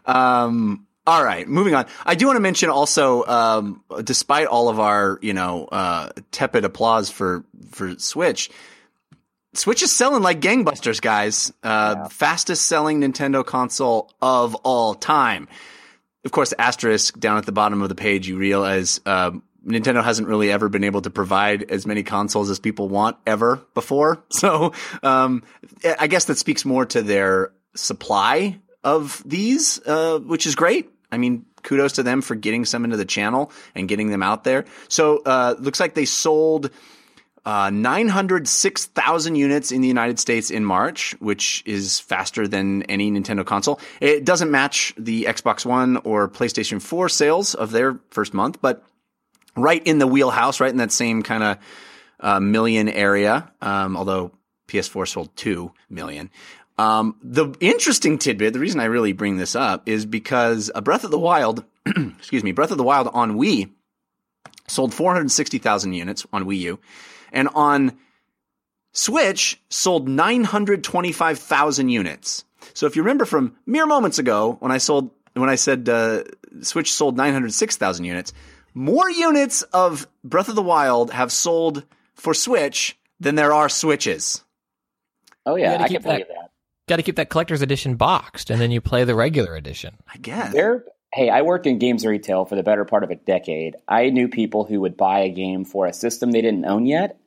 um, 0.05 0.85
all 1.05 1.23
right, 1.23 1.47
moving 1.47 1.75
on. 1.75 1.85
I 2.05 2.15
do 2.15 2.27
want 2.27 2.37
to 2.37 2.41
mention 2.41 2.69
also, 2.69 3.25
um, 3.25 3.83
despite 4.03 4.47
all 4.47 4.69
of 4.69 4.79
our 4.79 5.19
you 5.21 5.33
know 5.33 5.65
uh, 5.65 6.09
tepid 6.31 6.65
applause 6.65 7.09
for 7.09 7.43
for 7.71 7.97
Switch, 7.99 8.49
Switch 9.53 9.81
is 9.81 9.91
selling 9.91 10.21
like 10.21 10.39
gangbusters, 10.41 11.01
guys. 11.01 11.51
Uh, 11.63 12.07
Fastest 12.09 12.65
selling 12.65 13.01
Nintendo 13.01 13.45
console 13.45 14.11
of 14.21 14.55
all 14.55 14.93
time. 14.93 15.47
Of 16.23 16.31
course, 16.31 16.53
asterisk 16.59 17.19
down 17.19 17.37
at 17.37 17.45
the 17.45 17.51
bottom 17.51 17.81
of 17.81 17.89
the 17.89 17.95
page, 17.95 18.27
you 18.27 18.37
realize 18.37 18.99
um, 19.05 19.41
Nintendo 19.65 20.03
hasn't 20.03 20.27
really 20.27 20.51
ever 20.51 20.69
been 20.69 20.83
able 20.83 21.01
to 21.01 21.09
provide 21.09 21.71
as 21.71 21.85
many 21.85 22.03
consoles 22.03 22.49
as 22.49 22.59
people 22.59 22.89
want 22.89 23.17
ever 23.25 23.61
before. 23.73 24.23
So, 24.31 24.73
um, 25.03 25.43
I 25.83 26.07
guess 26.07 26.25
that 26.25 26.37
speaks 26.37 26.63
more 26.63 26.85
to 26.85 27.01
their 27.01 27.51
supply 27.75 28.59
of 28.83 29.21
these, 29.25 29.81
uh, 29.85 30.19
which 30.19 30.45
is 30.45 30.55
great. 30.55 30.89
I 31.11 31.17
mean, 31.17 31.45
kudos 31.63 31.93
to 31.93 32.03
them 32.03 32.21
for 32.21 32.35
getting 32.35 32.63
some 32.63 32.85
into 32.85 32.95
the 32.95 33.05
channel 33.05 33.51
and 33.75 33.89
getting 33.89 34.11
them 34.11 34.23
out 34.23 34.45
there. 34.45 34.63
So, 34.87 35.21
uh, 35.25 35.55
looks 35.59 35.79
like 35.79 35.93
they 35.93 36.05
sold, 36.05 36.69
uh, 37.49 37.71
906,000 37.71 39.33
units 39.33 39.71
in 39.71 39.81
the 39.81 39.87
United 39.87 40.19
States 40.19 40.51
in 40.51 40.63
March, 40.63 41.15
which 41.19 41.63
is 41.65 41.99
faster 41.99 42.47
than 42.47 42.83
any 42.83 43.09
Nintendo 43.09 43.43
console. 43.43 43.79
It 43.99 44.23
doesn't 44.23 44.51
match 44.51 44.93
the 44.99 45.23
Xbox 45.23 45.65
One 45.65 45.97
or 45.97 46.29
PlayStation 46.29 46.79
4 46.79 47.09
sales 47.09 47.55
of 47.55 47.71
their 47.71 47.99
first 48.11 48.35
month, 48.35 48.61
but 48.61 48.83
right 49.55 49.81
in 49.83 49.97
the 49.97 50.05
wheelhouse, 50.05 50.59
right 50.59 50.69
in 50.69 50.77
that 50.77 50.91
same 50.91 51.23
kind 51.23 51.41
of 51.41 51.57
uh, 52.19 52.39
million 52.39 52.87
area. 52.87 53.51
Um, 53.63 53.97
although 53.97 54.31
PS4 54.67 55.07
sold 55.07 55.35
two 55.35 55.71
million. 55.89 56.29
Um, 56.77 57.15
the 57.23 57.55
interesting 57.59 58.19
tidbit, 58.19 58.53
the 58.53 58.59
reason 58.59 58.79
I 58.79 58.85
really 58.85 59.13
bring 59.13 59.37
this 59.37 59.55
up 59.55 59.89
is 59.89 60.05
because 60.05 60.69
a 60.75 60.83
Breath 60.83 61.03
of 61.03 61.09
the 61.09 61.17
Wild, 61.17 61.65
excuse 61.87 62.43
me, 62.43 62.51
Breath 62.51 62.69
of 62.69 62.77
the 62.77 62.83
Wild 62.83 63.09
on 63.11 63.39
Wii 63.39 63.71
sold 64.67 64.93
460,000 64.93 65.93
units 65.93 66.27
on 66.31 66.45
Wii 66.45 66.59
U, 66.59 66.79
and 67.32 67.47
on 67.53 67.97
Switch 68.93 69.61
sold 69.69 70.07
925,000 70.09 71.89
units. 71.89 72.43
So 72.73 72.86
if 72.86 72.95
you 72.95 73.01
remember 73.03 73.25
from 73.25 73.55
mere 73.65 73.86
moments 73.86 74.19
ago 74.19 74.57
when 74.59 74.71
I 74.71 74.77
sold 74.77 75.11
when 75.34 75.49
I 75.49 75.55
said 75.55 75.88
uh, 75.88 76.23
Switch 76.61 76.91
sold 76.91 77.15
906,000 77.15 78.03
units, 78.05 78.34
more 78.73 79.09
units 79.09 79.61
of 79.61 80.07
Breath 80.23 80.49
of 80.49 80.55
the 80.55 80.61
Wild 80.61 81.11
have 81.11 81.32
sold 81.32 81.86
for 82.15 82.34
Switch 82.34 82.97
than 83.19 83.36
there 83.36 83.53
are 83.53 83.69
Switches. 83.69 84.43
Oh 85.45 85.55
yeah, 85.55 85.82
I 85.82 85.88
can 85.88 86.01
believe 86.01 86.19
that- 86.19 86.27
that. 86.27 86.45
Got 86.88 86.95
to 86.95 87.03
keep 87.03 87.17
that 87.17 87.30
collector's 87.30 87.61
edition 87.61 87.97
boxed, 87.97 88.49
and 88.49 88.59
then 88.59 88.71
you 88.71 88.82
play 88.82 89.03
the 89.03 89.13
regular 89.13 89.55
edition. 89.55 89.95
I 90.11 90.17
guess. 90.17 90.51
There, 90.51 90.86
hey, 91.14 91.30
I 91.30 91.41
worked 91.41 91.66
in 91.66 91.80
games 91.80 92.05
retail 92.05 92.45
for 92.45 92.55
the 92.55 92.64
better 92.64 92.86
part 92.86 93.03
of 93.03 93.10
a 93.10 93.16
decade. 93.16 93.76
I 93.88 94.10
knew 94.10 94.28
people 94.28 94.66
who 94.66 94.82
would 94.82 94.97
buy 94.97 95.22
a 95.22 95.30
game 95.30 95.66
for 95.66 95.86
a 95.86 95.93
system 95.93 96.32
they 96.32 96.41
didn't 96.41 96.66
own 96.66 96.86
yet, 96.86 97.20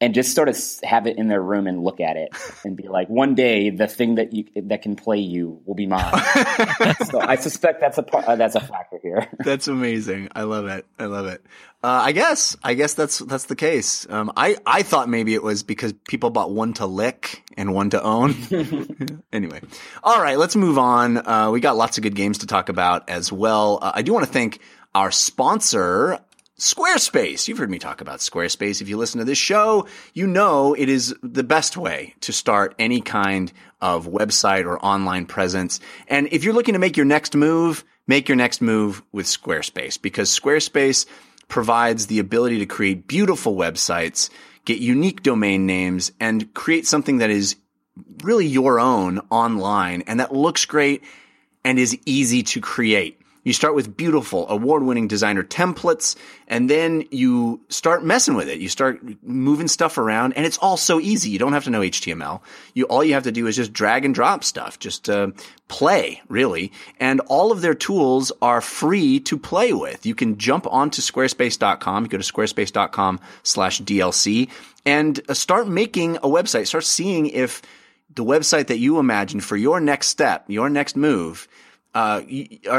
and 0.00 0.14
just 0.14 0.34
sort 0.34 0.48
of 0.48 0.58
have 0.82 1.06
it 1.06 1.16
in 1.16 1.28
their 1.28 1.42
room 1.42 1.66
and 1.66 1.82
look 1.82 2.00
at 2.00 2.16
it 2.16 2.30
and 2.64 2.76
be 2.76 2.88
like, 2.88 3.08
one 3.08 3.34
day 3.34 3.70
the 3.70 3.86
thing 3.86 4.16
that 4.16 4.32
you 4.32 4.44
that 4.64 4.82
can 4.82 4.96
play 4.96 5.18
you 5.18 5.60
will 5.64 5.74
be 5.74 5.86
mine. 5.86 6.02
so 7.10 7.20
I 7.20 7.36
suspect 7.36 7.80
that's 7.80 7.98
a 7.98 8.02
part, 8.02 8.26
uh, 8.26 8.36
that's 8.36 8.54
a 8.54 8.60
factor 8.60 8.98
here. 9.02 9.28
That's 9.38 9.68
amazing. 9.68 10.28
I 10.34 10.42
love 10.42 10.66
it. 10.66 10.86
I 10.98 11.06
love 11.06 11.26
it. 11.26 11.44
Uh, 11.82 12.02
I 12.06 12.12
guess. 12.12 12.56
I 12.64 12.74
guess 12.74 12.94
that's 12.94 13.18
that's 13.18 13.44
the 13.44 13.54
case. 13.54 14.06
Um, 14.10 14.32
I 14.36 14.56
I 14.66 14.82
thought 14.82 15.08
maybe 15.08 15.34
it 15.34 15.42
was 15.42 15.62
because 15.62 15.92
people 16.08 16.30
bought 16.30 16.50
one 16.50 16.72
to 16.74 16.86
lick 16.86 17.42
and 17.56 17.74
one 17.74 17.90
to 17.90 18.02
own. 18.02 18.34
anyway, 19.32 19.60
all 20.02 20.20
right. 20.20 20.38
Let's 20.38 20.56
move 20.56 20.78
on. 20.78 21.18
Uh, 21.18 21.50
we 21.52 21.60
got 21.60 21.76
lots 21.76 21.98
of 21.98 22.02
good 22.02 22.14
games 22.14 22.38
to 22.38 22.46
talk 22.46 22.68
about 22.68 23.08
as 23.08 23.30
well. 23.30 23.78
Uh, 23.82 23.92
I 23.94 24.02
do 24.02 24.12
want 24.12 24.26
to 24.26 24.32
thank 24.32 24.60
our 24.94 25.10
sponsor. 25.10 26.18
Squarespace. 26.58 27.48
You've 27.48 27.58
heard 27.58 27.70
me 27.70 27.78
talk 27.78 28.00
about 28.00 28.20
Squarespace. 28.20 28.80
If 28.80 28.88
you 28.88 28.96
listen 28.96 29.18
to 29.18 29.26
this 29.26 29.36
show, 29.36 29.86
you 30.14 30.26
know 30.26 30.72
it 30.72 30.88
is 30.88 31.14
the 31.22 31.44
best 31.44 31.76
way 31.76 32.14
to 32.22 32.32
start 32.32 32.74
any 32.78 33.02
kind 33.02 33.52
of 33.82 34.06
website 34.06 34.64
or 34.64 34.82
online 34.82 35.26
presence. 35.26 35.80
And 36.08 36.28
if 36.32 36.44
you're 36.44 36.54
looking 36.54 36.72
to 36.72 36.78
make 36.78 36.96
your 36.96 37.04
next 37.04 37.36
move, 37.36 37.84
make 38.06 38.26
your 38.26 38.36
next 38.36 38.62
move 38.62 39.02
with 39.12 39.26
Squarespace 39.26 40.00
because 40.00 40.30
Squarespace 40.30 41.04
provides 41.48 42.06
the 42.06 42.18
ability 42.18 42.58
to 42.58 42.66
create 42.66 43.06
beautiful 43.06 43.56
websites, 43.56 44.30
get 44.64 44.78
unique 44.78 45.22
domain 45.22 45.66
names, 45.66 46.12
and 46.20 46.52
create 46.54 46.86
something 46.86 47.18
that 47.18 47.30
is 47.30 47.56
really 48.22 48.46
your 48.46 48.78
own 48.78 49.20
online 49.30 50.02
and 50.02 50.20
that 50.20 50.34
looks 50.34 50.64
great 50.64 51.02
and 51.64 51.78
is 51.78 51.98
easy 52.04 52.42
to 52.42 52.60
create. 52.60 53.20
You 53.46 53.52
start 53.52 53.76
with 53.76 53.96
beautiful, 53.96 54.48
award 54.48 54.82
winning 54.82 55.06
designer 55.06 55.44
templates, 55.44 56.16
and 56.48 56.68
then 56.68 57.04
you 57.12 57.60
start 57.68 58.04
messing 58.04 58.34
with 58.34 58.48
it. 58.48 58.58
You 58.58 58.68
start 58.68 59.00
moving 59.22 59.68
stuff 59.68 59.98
around, 59.98 60.32
and 60.32 60.44
it's 60.44 60.58
all 60.58 60.76
so 60.76 60.98
easy. 60.98 61.30
You 61.30 61.38
don't 61.38 61.52
have 61.52 61.62
to 61.62 61.70
know 61.70 61.78
HTML. 61.78 62.40
You, 62.74 62.86
all 62.86 63.04
you 63.04 63.14
have 63.14 63.22
to 63.22 63.30
do 63.30 63.46
is 63.46 63.54
just 63.54 63.72
drag 63.72 64.04
and 64.04 64.12
drop 64.12 64.42
stuff, 64.42 64.80
just 64.80 65.08
uh, 65.08 65.28
play, 65.68 66.20
really. 66.28 66.72
And 66.98 67.20
all 67.28 67.52
of 67.52 67.60
their 67.60 67.72
tools 67.74 68.32
are 68.42 68.60
free 68.60 69.20
to 69.20 69.38
play 69.38 69.72
with. 69.72 70.04
You 70.04 70.16
can 70.16 70.38
jump 70.38 70.66
onto 70.66 71.00
squarespace.com. 71.00 72.06
Go 72.06 72.18
to 72.18 72.24
squarespace.com 72.24 73.20
slash 73.44 73.80
DLC 73.80 74.50
and 74.84 75.20
uh, 75.28 75.34
start 75.34 75.68
making 75.68 76.16
a 76.16 76.22
website. 76.22 76.66
Start 76.66 76.82
seeing 76.82 77.28
if 77.28 77.62
the 78.12 78.24
website 78.24 78.66
that 78.66 78.78
you 78.78 78.98
imagine 78.98 79.38
for 79.38 79.56
your 79.56 79.78
next 79.78 80.08
step, 80.08 80.46
your 80.48 80.68
next 80.68 80.96
move, 80.96 81.46
uh, 81.96 82.20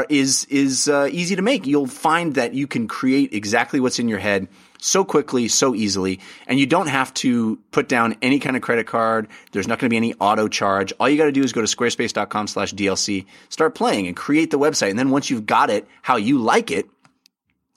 is 0.08 0.44
is 0.44 0.88
uh, 0.88 1.08
easy 1.10 1.34
to 1.34 1.42
make. 1.42 1.66
You'll 1.66 1.88
find 1.88 2.36
that 2.36 2.54
you 2.54 2.68
can 2.68 2.86
create 2.86 3.34
exactly 3.34 3.80
what's 3.80 3.98
in 3.98 4.08
your 4.08 4.20
head 4.20 4.46
so 4.80 5.04
quickly, 5.04 5.48
so 5.48 5.74
easily, 5.74 6.20
and 6.46 6.60
you 6.60 6.66
don't 6.66 6.86
have 6.86 7.12
to 7.14 7.58
put 7.72 7.88
down 7.88 8.14
any 8.22 8.38
kind 8.38 8.54
of 8.54 8.62
credit 8.62 8.86
card. 8.86 9.26
There's 9.50 9.66
not 9.66 9.80
going 9.80 9.88
to 9.88 9.90
be 9.90 9.96
any 9.96 10.14
auto 10.20 10.46
charge. 10.46 10.92
All 11.00 11.08
you 11.08 11.18
got 11.18 11.24
to 11.24 11.32
do 11.32 11.42
is 11.42 11.52
go 11.52 11.60
to 11.60 11.66
squarespace.com/dlc, 11.66 13.26
start 13.48 13.74
playing, 13.74 14.06
and 14.06 14.16
create 14.16 14.52
the 14.52 14.58
website. 14.58 14.90
And 14.90 14.98
then 14.98 15.10
once 15.10 15.30
you've 15.30 15.46
got 15.46 15.68
it 15.68 15.88
how 16.02 16.14
you 16.14 16.38
like 16.38 16.70
it, 16.70 16.86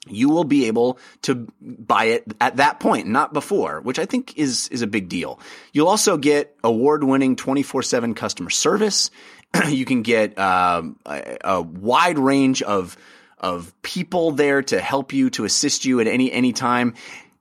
you 0.06 0.28
will 0.28 0.44
be 0.44 0.66
able 0.66 1.00
to 1.22 1.48
buy 1.60 2.04
it 2.04 2.24
at 2.40 2.58
that 2.58 2.78
point, 2.78 3.08
not 3.08 3.32
before, 3.32 3.80
which 3.80 3.98
I 3.98 4.06
think 4.06 4.38
is 4.38 4.68
is 4.68 4.82
a 4.82 4.86
big 4.86 5.08
deal. 5.08 5.40
You'll 5.72 5.88
also 5.88 6.16
get 6.16 6.56
award-winning 6.62 7.34
24/7 7.34 8.14
customer 8.14 8.50
service. 8.50 9.10
you 9.68 9.84
can 9.84 10.02
get 10.02 10.38
um, 10.38 10.98
a, 11.06 11.38
a 11.42 11.62
wide 11.62 12.18
range 12.18 12.62
of 12.62 12.96
of 13.38 13.74
people 13.82 14.30
there 14.30 14.62
to 14.62 14.80
help 14.80 15.12
you 15.12 15.28
to 15.30 15.44
assist 15.44 15.84
you 15.84 16.00
at 16.00 16.06
any 16.06 16.30
any 16.30 16.52
time. 16.52 16.94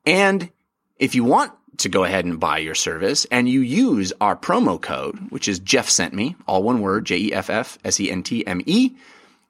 And 0.05 0.49
if 0.97 1.15
you 1.15 1.23
want 1.23 1.53
to 1.77 1.89
go 1.89 2.03
ahead 2.03 2.25
and 2.25 2.39
buy 2.39 2.57
your 2.59 2.75
service 2.75 3.25
and 3.31 3.47
you 3.47 3.61
use 3.61 4.13
our 4.19 4.35
promo 4.35 4.81
code, 4.81 5.17
which 5.29 5.47
is 5.47 5.59
Jeff 5.59 5.89
sent 5.89 6.13
me, 6.13 6.35
all 6.47 6.63
one 6.63 6.81
word, 6.81 7.05
J 7.05 7.17
E 7.17 7.33
F 7.33 7.49
F 7.49 7.77
S 7.83 7.99
E 7.99 8.11
N 8.11 8.23
T 8.23 8.45
M 8.45 8.61
E, 8.65 8.95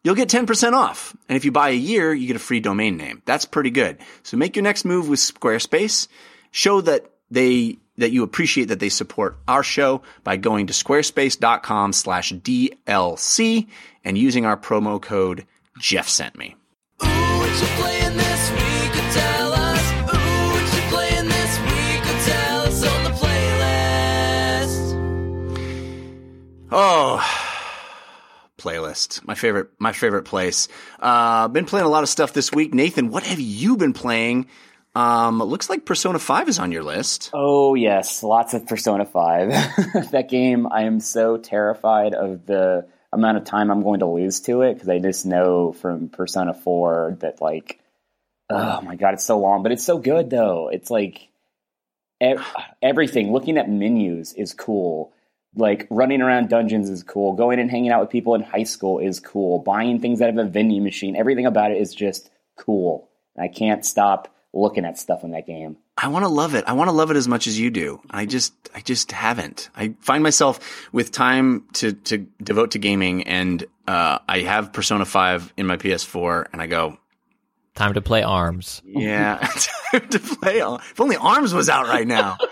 you'll 0.03 0.15
get 0.15 0.29
10% 0.29 0.73
off. 0.73 1.15
And 1.29 1.35
if 1.35 1.45
you 1.45 1.51
buy 1.51 1.69
a 1.69 1.73
year, 1.73 2.13
you 2.13 2.27
get 2.27 2.35
a 2.35 2.39
free 2.39 2.59
domain 2.59 2.97
name. 2.97 3.21
That's 3.25 3.45
pretty 3.45 3.69
good. 3.69 3.97
So 4.23 4.37
make 4.37 4.55
your 4.55 4.63
next 4.63 4.85
move 4.85 5.09
with 5.09 5.19
Squarespace. 5.19 6.07
Show 6.51 6.81
that 6.81 7.11
they 7.29 7.77
that 8.01 8.11
you 8.11 8.23
appreciate 8.23 8.65
that 8.65 8.79
they 8.79 8.89
support 8.89 9.37
our 9.47 9.63
show 9.63 10.01
by 10.23 10.35
going 10.37 10.67
to 10.67 10.73
squarespace.com 10.73 11.93
slash 11.93 12.33
DLC 12.33 13.67
and 14.03 14.17
using 14.17 14.45
our 14.45 14.57
promo 14.57 15.01
code 15.01 15.45
Jeff 15.79 16.07
sent 16.07 16.37
me. 16.37 16.55
Ooh, 17.03 17.07
what 17.07 17.49
you 17.49 17.67
playing 17.77 18.17
this 18.17 18.51
week? 18.51 18.91
Or 18.95 19.09
tell 19.13 19.53
us. 19.53 19.91
Ooh, 20.13 20.51
what 20.51 20.73
you 20.75 20.81
playing 20.89 21.27
this 21.27 21.59
week? 21.59 22.01
Or 22.05 22.19
tell 22.25 22.61
us 22.61 22.83
on 22.85 23.03
the 23.03 23.09
playlist. 23.11 24.93
Oh, 26.71 27.19
playlist. 28.57 29.25
My 29.25 29.35
favorite, 29.35 29.69
my 29.79 29.91
favorite 29.91 30.23
place. 30.23 30.67
Uh, 30.99 31.47
been 31.47 31.65
playing 31.65 31.85
a 31.85 31.89
lot 31.89 32.03
of 32.03 32.09
stuff 32.09 32.33
this 32.33 32.51
week. 32.51 32.73
Nathan, 32.73 33.09
what 33.09 33.23
have 33.23 33.39
you 33.39 33.77
been 33.77 33.93
playing? 33.93 34.47
Um, 34.93 35.39
looks 35.39 35.69
like 35.69 35.85
Persona 35.85 36.19
5 36.19 36.49
is 36.49 36.59
on 36.59 36.71
your 36.71 36.83
list. 36.83 37.29
Oh 37.33 37.75
yes, 37.75 38.23
lots 38.23 38.53
of 38.53 38.67
Persona 38.67 39.05
Five. 39.05 39.49
that 40.11 40.27
game, 40.29 40.67
I 40.69 40.83
am 40.83 40.99
so 40.99 41.37
terrified 41.37 42.13
of 42.13 42.45
the 42.45 42.87
amount 43.13 43.37
of 43.37 43.45
time 43.45 43.71
I'm 43.71 43.83
going 43.83 44.01
to 44.01 44.05
lose 44.05 44.41
to 44.41 44.63
it 44.63 44.73
because 44.73 44.89
I 44.89 44.99
just 44.99 45.25
know 45.25 45.71
from 45.71 46.09
Persona 46.09 46.53
Four 46.53 47.17
that 47.21 47.41
like, 47.41 47.79
oh 48.49 48.81
my 48.81 48.95
god, 48.97 49.13
it's 49.13 49.23
so 49.23 49.39
long, 49.39 49.63
but 49.63 49.71
it's 49.71 49.85
so 49.85 49.97
good 49.97 50.29
though. 50.29 50.69
It's 50.69 50.91
like 50.91 51.29
ev- 52.19 52.45
everything. 52.81 53.31
Looking 53.31 53.57
at 53.57 53.69
menus 53.69 54.33
is 54.33 54.53
cool. 54.53 55.13
Like 55.55 55.87
running 55.89 56.21
around 56.21 56.49
dungeons 56.49 56.89
is 56.89 57.03
cool. 57.03 57.33
Going 57.33 57.59
and 57.59 57.71
hanging 57.71 57.91
out 57.91 58.01
with 58.01 58.09
people 58.09 58.35
in 58.35 58.41
high 58.41 58.63
school 58.63 58.99
is 58.99 59.21
cool. 59.21 59.59
Buying 59.59 59.99
things 59.99 60.21
out 60.21 60.29
of 60.29 60.37
a 60.37 60.45
vending 60.45 60.83
machine, 60.83 61.15
everything 61.15 61.45
about 61.45 61.71
it 61.71 61.77
is 61.77 61.95
just 61.95 62.29
cool. 62.57 63.09
I 63.39 63.47
can't 63.47 63.85
stop 63.85 64.33
looking 64.53 64.85
at 64.85 64.97
stuff 64.97 65.23
in 65.23 65.31
that 65.31 65.47
game. 65.47 65.77
I 65.97 66.09
want 66.09 66.23
to 66.25 66.29
love 66.29 66.55
it. 66.55 66.65
I 66.67 66.73
want 66.73 66.89
to 66.89 66.91
love 66.93 67.09
it 67.11 67.17
as 67.17 67.27
much 67.27 67.47
as 67.47 67.59
you 67.59 67.69
do. 67.69 68.01
I 68.09 68.25
just, 68.25 68.53
I 68.75 68.81
just 68.81 69.11
haven't. 69.11 69.69
I 69.75 69.95
find 70.01 70.23
myself 70.23 70.89
with 70.91 71.11
time 71.11 71.65
to, 71.73 71.93
to 71.93 72.27
devote 72.43 72.71
to 72.71 72.79
gaming 72.79 73.23
and, 73.23 73.63
uh, 73.87 74.19
I 74.27 74.39
have 74.39 74.73
Persona 74.73 75.05
5 75.05 75.53
in 75.57 75.67
my 75.67 75.77
PS4 75.77 76.47
and 76.53 76.61
I 76.61 76.67
go, 76.67 76.97
Time 77.73 77.93
to 77.93 78.01
play 78.01 78.21
arms. 78.21 78.81
yeah, 78.85 79.37
time 79.91 80.09
to 80.09 80.19
play. 80.19 80.59
All. 80.59 80.75
If 80.75 80.99
only 80.99 81.15
Arms 81.15 81.53
was 81.53 81.69
out 81.69 81.87
right 81.87 82.05
now. 82.05 82.37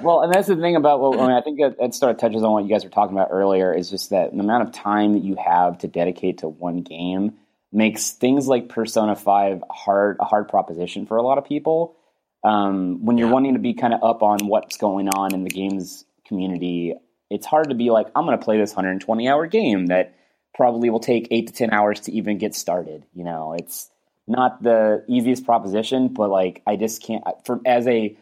Well, 0.00 0.22
and 0.22 0.32
that's 0.32 0.48
the 0.48 0.56
thing 0.56 0.76
about 0.76 1.00
what 1.00 1.18
I 1.18 1.22
mean. 1.26 1.36
I 1.36 1.40
think 1.40 1.58
that, 1.60 1.76
that 1.78 1.94
sort 1.94 2.12
of 2.12 2.18
touches 2.18 2.42
on 2.42 2.52
what 2.52 2.64
you 2.64 2.70
guys 2.70 2.84
were 2.84 2.90
talking 2.90 3.16
about 3.16 3.28
earlier. 3.30 3.72
Is 3.74 3.90
just 3.90 4.10
that 4.10 4.32
the 4.32 4.38
amount 4.40 4.62
of 4.68 4.72
time 4.72 5.14
that 5.14 5.22
you 5.24 5.36
have 5.36 5.78
to 5.78 5.88
dedicate 5.88 6.38
to 6.38 6.48
one 6.48 6.82
game 6.82 7.34
makes 7.76 8.12
things 8.12 8.48
like 8.48 8.68
Persona 8.68 9.14
5 9.14 9.62
hard 9.70 10.16
a 10.18 10.24
hard 10.24 10.48
proposition 10.48 11.06
for 11.06 11.18
a 11.18 11.22
lot 11.22 11.38
of 11.38 11.44
people. 11.44 11.96
Um, 12.42 13.04
when 13.04 13.18
you're 13.18 13.28
Yeah. 13.28 13.34
wanting 13.34 13.52
to 13.54 13.60
be 13.60 13.74
kind 13.74 13.92
of 13.92 14.02
up 14.02 14.22
on 14.22 14.46
what's 14.48 14.78
going 14.78 15.08
on 15.10 15.34
in 15.34 15.44
the 15.44 15.50
games 15.50 16.04
community, 16.24 16.94
it's 17.30 17.46
hard 17.46 17.68
to 17.68 17.74
be 17.74 17.90
like, 17.90 18.06
I'm 18.16 18.24
going 18.24 18.38
to 18.38 18.44
play 18.44 18.58
this 18.58 18.74
120 18.74 19.28
hour 19.28 19.46
game 19.46 19.86
that 19.86 20.14
probably 20.54 20.90
will 20.90 21.00
take 21.00 21.28
eight 21.30 21.48
to 21.48 21.52
10 21.52 21.72
hours 21.72 22.00
to 22.00 22.12
even 22.12 22.38
get 22.38 22.54
started. 22.54 23.04
You 23.14 23.24
know, 23.24 23.52
it's 23.52 23.90
not 24.26 24.62
the 24.62 25.04
easiest 25.08 25.44
proposition, 25.44 26.08
but 26.08 26.30
like, 26.30 26.62
I 26.66 26.76
just 26.76 27.02
can't, 27.02 27.24
from 27.44 27.60
as 27.66 27.86
a 27.86 28.16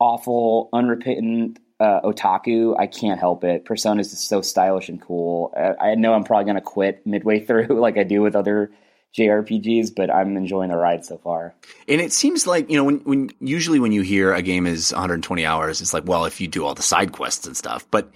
awful, 0.00 0.70
unrepentant 0.72 1.58
uh, 1.80 2.00
otaku, 2.00 2.78
I 2.78 2.86
can't 2.86 3.20
help 3.20 3.44
it. 3.44 3.64
Persona 3.64 4.00
is 4.00 4.10
just 4.10 4.28
so 4.28 4.42
stylish 4.42 4.88
and 4.88 5.00
cool. 5.00 5.52
I, 5.56 5.90
I 5.90 5.94
know 5.94 6.12
I'm 6.12 6.24
probably 6.24 6.44
going 6.44 6.56
to 6.56 6.62
quit 6.62 7.06
midway 7.06 7.40
through, 7.44 7.66
like 7.80 7.96
I 7.96 8.02
do 8.02 8.22
with 8.22 8.34
other 8.34 8.70
JRPGs, 9.16 9.94
but 9.94 10.10
I'm 10.10 10.36
enjoying 10.36 10.70
the 10.70 10.76
ride 10.76 11.04
so 11.04 11.18
far. 11.18 11.54
And 11.86 12.00
it 12.00 12.12
seems 12.12 12.46
like, 12.46 12.70
you 12.70 12.76
know, 12.76 12.84
when, 12.84 12.98
when 13.00 13.30
usually 13.40 13.80
when 13.80 13.92
you 13.92 14.02
hear 14.02 14.32
a 14.32 14.42
game 14.42 14.66
is 14.66 14.92
120 14.92 15.46
hours, 15.46 15.80
it's 15.80 15.94
like, 15.94 16.06
well, 16.06 16.24
if 16.24 16.40
you 16.40 16.48
do 16.48 16.64
all 16.64 16.74
the 16.74 16.82
side 16.82 17.12
quests 17.12 17.46
and 17.46 17.56
stuff. 17.56 17.86
But 17.90 18.10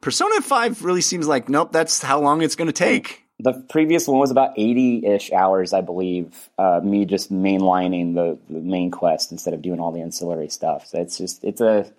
Persona 0.00 0.40
5 0.40 0.84
really 0.84 1.00
seems 1.00 1.28
like, 1.28 1.48
nope, 1.48 1.70
that's 1.70 2.02
how 2.02 2.20
long 2.20 2.42
it's 2.42 2.56
going 2.56 2.66
to 2.66 2.72
take. 2.72 3.20
The 3.38 3.52
previous 3.70 4.06
one 4.06 4.18
was 4.18 4.30
about 4.30 4.52
80 4.56 5.06
ish 5.06 5.32
hours, 5.32 5.72
I 5.72 5.80
believe. 5.80 6.48
Uh, 6.58 6.80
me 6.82 7.04
just 7.04 7.32
mainlining 7.32 8.14
the, 8.14 8.38
the 8.52 8.60
main 8.60 8.90
quest 8.90 9.32
instead 9.32 9.54
of 9.54 9.62
doing 9.62 9.80
all 9.80 9.92
the 9.92 10.00
ancillary 10.00 10.48
stuff. 10.48 10.86
So 10.86 11.00
it's 11.00 11.18
just, 11.18 11.42
it's 11.44 11.60
a, 11.60 11.92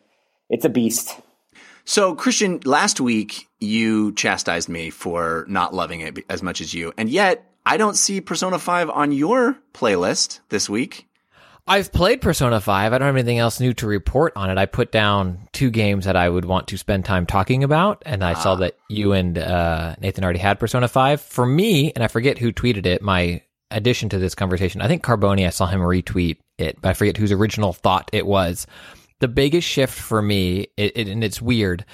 it's 0.49 0.65
a 0.65 0.69
beast. 0.69 1.19
So, 1.85 2.15
Christian, 2.15 2.61
last 2.63 3.01
week 3.01 3.47
you 3.59 4.13
chastised 4.13 4.69
me 4.69 4.89
for 4.89 5.45
not 5.47 5.73
loving 5.73 6.01
it 6.01 6.19
as 6.29 6.41
much 6.41 6.61
as 6.61 6.73
you. 6.73 6.93
And 6.97 7.09
yet, 7.09 7.49
I 7.65 7.77
don't 7.77 7.95
see 7.95 8.21
Persona 8.21 8.59
5 8.59 8.89
on 8.89 9.11
your 9.11 9.57
playlist 9.73 10.39
this 10.49 10.69
week. 10.69 11.07
I've 11.65 11.93
played 11.93 12.19
Persona 12.19 12.59
5. 12.59 12.91
I 12.91 12.97
don't 12.97 13.05
have 13.05 13.15
anything 13.15 13.37
else 13.37 13.61
new 13.61 13.73
to 13.75 13.87
report 13.87 14.33
on 14.35 14.49
it. 14.49 14.57
I 14.57 14.65
put 14.65 14.91
down 14.91 15.47
two 15.53 15.69
games 15.69 16.03
that 16.03 16.17
I 16.17 16.27
would 16.27 16.43
want 16.43 16.67
to 16.67 16.77
spend 16.77 17.05
time 17.05 17.25
talking 17.25 17.63
about, 17.63 18.03
and 18.05 18.21
I 18.21 18.33
saw 18.33 18.55
that 18.55 18.77
you 18.89 19.13
and 19.13 19.37
uh, 19.37 19.95
Nathan 20.01 20.25
already 20.25 20.39
had 20.39 20.59
Persona 20.59 20.89
5. 20.89 21.21
For 21.21 21.45
me, 21.45 21.93
and 21.93 22.03
I 22.03 22.09
forget 22.09 22.37
who 22.37 22.51
tweeted 22.51 22.85
it, 22.85 23.01
my 23.01 23.41
addition 23.71 24.09
to 24.09 24.19
this 24.19 24.35
conversation, 24.35 24.81
I 24.81 24.89
think 24.89 25.03
Carboni, 25.03 25.47
I 25.47 25.51
saw 25.51 25.65
him 25.65 25.79
retweet 25.79 26.37
it, 26.57 26.81
but 26.81 26.89
I 26.89 26.93
forget 26.93 27.15
whose 27.15 27.31
original 27.31 27.71
thought 27.71 28.09
it 28.11 28.27
was. 28.27 28.67
The 29.23 29.29
biggest 29.29 29.65
shift 29.65 29.97
for 29.97 30.21
me, 30.21 30.67
it, 30.75 30.97
it, 30.97 31.07
and 31.07 31.23
it's 31.23 31.41
weird, 31.41 31.85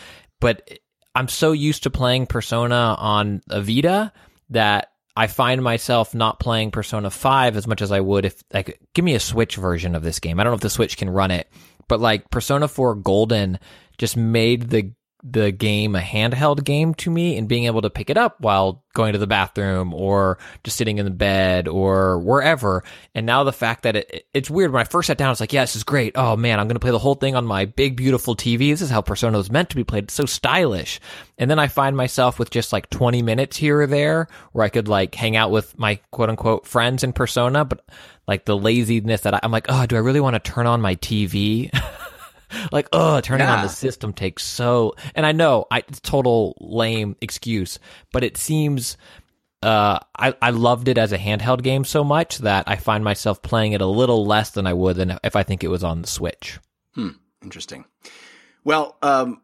but 0.41 0.67
I'm 1.13 1.27
so 1.27 1.51
used 1.51 1.83
to 1.83 1.91
playing 1.91 2.25
Persona 2.25 2.95
on 2.97 3.43
a 3.51 3.61
Vita 3.61 4.11
that 4.49 4.93
I 5.15 5.27
find 5.27 5.61
myself 5.61 6.15
not 6.15 6.39
playing 6.39 6.71
Persona 6.71 7.11
5 7.11 7.55
as 7.55 7.67
much 7.67 7.83
as 7.83 7.91
I 7.91 7.99
would 7.99 8.25
if 8.25 8.43
like 8.51 8.79
give 8.95 9.05
me 9.05 9.13
a 9.13 9.19
Switch 9.19 9.57
version 9.57 9.93
of 9.93 10.01
this 10.01 10.17
game. 10.17 10.39
I 10.39 10.43
don't 10.43 10.49
know 10.49 10.55
if 10.55 10.61
the 10.61 10.71
Switch 10.71 10.97
can 10.97 11.07
run 11.07 11.29
it, 11.29 11.47
but 11.87 11.99
like 11.99 12.31
Persona 12.31 12.67
4 12.67 12.95
Golden 12.95 13.59
just 13.99 14.17
made 14.17 14.71
the 14.71 14.91
the 15.23 15.51
game 15.51 15.95
a 15.95 15.99
handheld 15.99 16.63
game 16.63 16.93
to 16.93 17.11
me 17.11 17.37
and 17.37 17.47
being 17.47 17.65
able 17.65 17.81
to 17.81 17.89
pick 17.89 18.09
it 18.09 18.17
up 18.17 18.39
while 18.39 18.83
going 18.93 19.13
to 19.13 19.19
the 19.19 19.27
bathroom 19.27 19.93
or 19.93 20.37
just 20.63 20.77
sitting 20.77 20.97
in 20.97 21.05
the 21.05 21.11
bed 21.11 21.67
or 21.67 22.19
wherever. 22.19 22.83
And 23.13 23.25
now 23.25 23.43
the 23.43 23.51
fact 23.51 23.83
that 23.83 23.97
it, 23.97 24.27
it's 24.33 24.49
weird. 24.49 24.71
When 24.71 24.81
I 24.81 24.85
first 24.85 25.07
sat 25.07 25.17
down, 25.17 25.31
it's 25.31 25.41
like, 25.41 25.51
yeah, 25.51 25.63
this 25.63 25.75
is 25.75 25.83
great. 25.83 26.13
Oh 26.15 26.37
man, 26.37 26.59
I'm 26.59 26.67
going 26.67 26.75
to 26.75 26.79
play 26.79 26.91
the 26.91 26.99
whole 26.99 27.15
thing 27.15 27.35
on 27.35 27.45
my 27.45 27.65
big, 27.65 27.97
beautiful 27.97 28.35
TV. 28.35 28.71
This 28.71 28.81
is 28.81 28.89
how 28.89 29.01
Persona 29.01 29.37
was 29.37 29.51
meant 29.51 29.69
to 29.71 29.75
be 29.75 29.83
played. 29.83 30.05
It's 30.05 30.13
so 30.13 30.25
stylish. 30.25 31.01
And 31.37 31.51
then 31.51 31.59
I 31.59 31.67
find 31.67 31.97
myself 31.97 32.39
with 32.39 32.49
just 32.49 32.71
like 32.71 32.89
20 32.89 33.21
minutes 33.21 33.57
here 33.57 33.81
or 33.81 33.87
there 33.87 34.27
where 34.53 34.65
I 34.65 34.69
could 34.69 34.87
like 34.87 35.15
hang 35.15 35.35
out 35.35 35.51
with 35.51 35.77
my 35.77 35.95
quote 36.11 36.29
unquote 36.29 36.65
friends 36.65 37.03
in 37.03 37.11
Persona, 37.11 37.65
but 37.65 37.85
like 38.25 38.45
the 38.45 38.57
laziness 38.57 39.21
that 39.21 39.33
I, 39.33 39.39
I'm 39.43 39.51
like, 39.51 39.65
oh, 39.67 39.85
do 39.85 39.97
I 39.97 39.99
really 39.99 40.21
want 40.21 40.35
to 40.35 40.51
turn 40.51 40.65
on 40.65 40.81
my 40.81 40.95
TV? 40.95 41.69
like 42.71 42.87
oh 42.93 43.21
turning 43.21 43.47
on 43.47 43.63
the 43.63 43.69
system 43.69 44.13
takes 44.13 44.43
so 44.43 44.93
and 45.15 45.25
i 45.25 45.31
know 45.31 45.65
i 45.71 45.79
it's 45.79 45.99
total 45.99 46.55
lame 46.59 47.15
excuse 47.21 47.79
but 48.11 48.23
it 48.23 48.37
seems 48.37 48.97
uh 49.61 49.99
I, 50.17 50.33
I 50.41 50.51
loved 50.51 50.87
it 50.87 50.97
as 50.97 51.11
a 51.11 51.17
handheld 51.17 51.63
game 51.63 51.83
so 51.83 52.03
much 52.03 52.39
that 52.39 52.63
i 52.67 52.75
find 52.75 53.03
myself 53.03 53.41
playing 53.41 53.73
it 53.73 53.81
a 53.81 53.85
little 53.85 54.25
less 54.25 54.51
than 54.51 54.67
i 54.67 54.73
would 54.73 54.95
than 54.95 55.19
if 55.23 55.35
i 55.35 55.43
think 55.43 55.63
it 55.63 55.69
was 55.69 55.83
on 55.83 56.01
the 56.01 56.07
switch 56.07 56.59
Interesting. 57.43 57.85
Well, 58.63 58.97
um, 59.01 59.41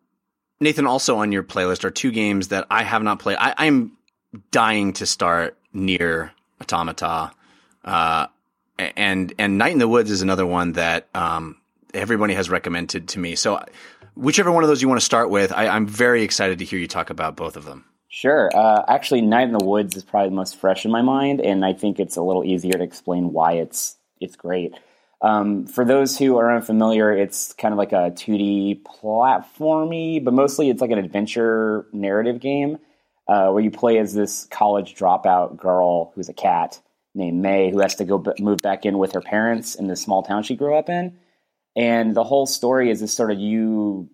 Nathan, 0.60 0.88
also 0.88 1.18
on 1.18 1.32
your 1.32 1.43
playlist 1.43 1.84
are 1.84 1.91
two 1.91 2.12
games 2.12 2.49
that 2.49 2.68
I 2.70 2.84
have 2.84 3.03
not 3.03 3.20
played. 3.20 3.38
I, 3.39 3.53
I'm 3.58 3.93
dying 4.51 4.93
to 4.93 5.06
start 5.06 5.58
Nier 5.74 6.32
Automata, 6.62 7.32
uh, 7.84 8.28
and 8.78 9.34
and 9.38 9.58
Night 9.58 9.74
in 9.74 9.80
the 9.80 9.88
Woods 9.88 10.12
is 10.12 10.22
another 10.22 10.45
one 10.45 10.74
that 10.74 11.08
um, 11.14 11.58
everybody 11.95 12.33
has 12.33 12.49
recommended 12.49 13.09
to 13.09 13.19
me. 13.19 13.35
So, 13.35 13.63
whichever 14.15 14.51
one 14.51 14.63
of 14.63 14.69
those 14.69 14.81
you 14.81 14.87
want 14.87 14.99
to 14.99 15.05
start 15.05 15.29
with, 15.29 15.51
I, 15.51 15.67
I'm 15.67 15.87
very 15.87 16.23
excited 16.23 16.59
to 16.59 16.65
hear 16.65 16.79
you 16.79 16.87
talk 16.87 17.09
about 17.09 17.35
both 17.35 17.55
of 17.55 17.65
them. 17.65 17.85
Sure. 18.09 18.49
Uh, 18.55 18.83
actually, 18.87 19.21
Night 19.21 19.47
in 19.47 19.51
the 19.51 19.65
Woods 19.65 19.95
is 19.95 20.03
probably 20.03 20.29
the 20.29 20.35
most 20.35 20.55
fresh 20.55 20.85
in 20.85 20.91
my 20.91 21.01
mind, 21.01 21.41
and 21.41 21.65
I 21.65 21.73
think 21.73 21.99
it's 21.99 22.15
a 22.15 22.21
little 22.21 22.45
easier 22.45 22.73
to 22.73 22.83
explain 22.83 23.33
why 23.33 23.53
it's 23.53 23.97
it's 24.21 24.35
great. 24.35 24.73
Um, 25.21 25.65
for 25.65 25.83
those 25.83 26.17
who 26.17 26.37
are 26.37 26.55
unfamiliar, 26.55 27.11
it's 27.11 27.53
kind 27.53 27.73
of 27.73 27.77
like 27.77 27.93
a 27.93 28.11
2D 28.11 28.83
platformy, 28.83 30.23
but 30.23 30.33
mostly 30.33 30.69
it's 30.69 30.81
like 30.81 30.91
an 30.91 30.97
adventure 30.97 31.87
narrative 31.91 32.39
game 32.39 32.77
uh, 33.27 33.49
where 33.49 33.63
you 33.63 33.71
play 33.71 33.97
as 33.97 34.13
this 34.13 34.45
college 34.45 34.95
dropout 34.95 35.57
girl 35.57 36.11
who's 36.15 36.29
a 36.29 36.33
cat 36.33 36.79
named 37.13 37.41
May 37.41 37.71
who 37.71 37.79
has 37.79 37.95
to 37.95 38.05
go 38.05 38.17
b- 38.17 38.33
move 38.39 38.59
back 38.59 38.85
in 38.85 38.97
with 38.97 39.13
her 39.13 39.21
parents 39.21 39.75
in 39.75 39.87
the 39.87 39.95
small 39.95 40.21
town 40.21 40.43
she 40.43 40.55
grew 40.55 40.75
up 40.75 40.89
in. 40.89 41.17
And 41.76 42.15
the 42.15 42.23
whole 42.23 42.45
story 42.45 42.89
is 42.89 42.99
this 43.01 43.13
sort 43.13 43.32
of 43.32 43.39
you 43.39 44.09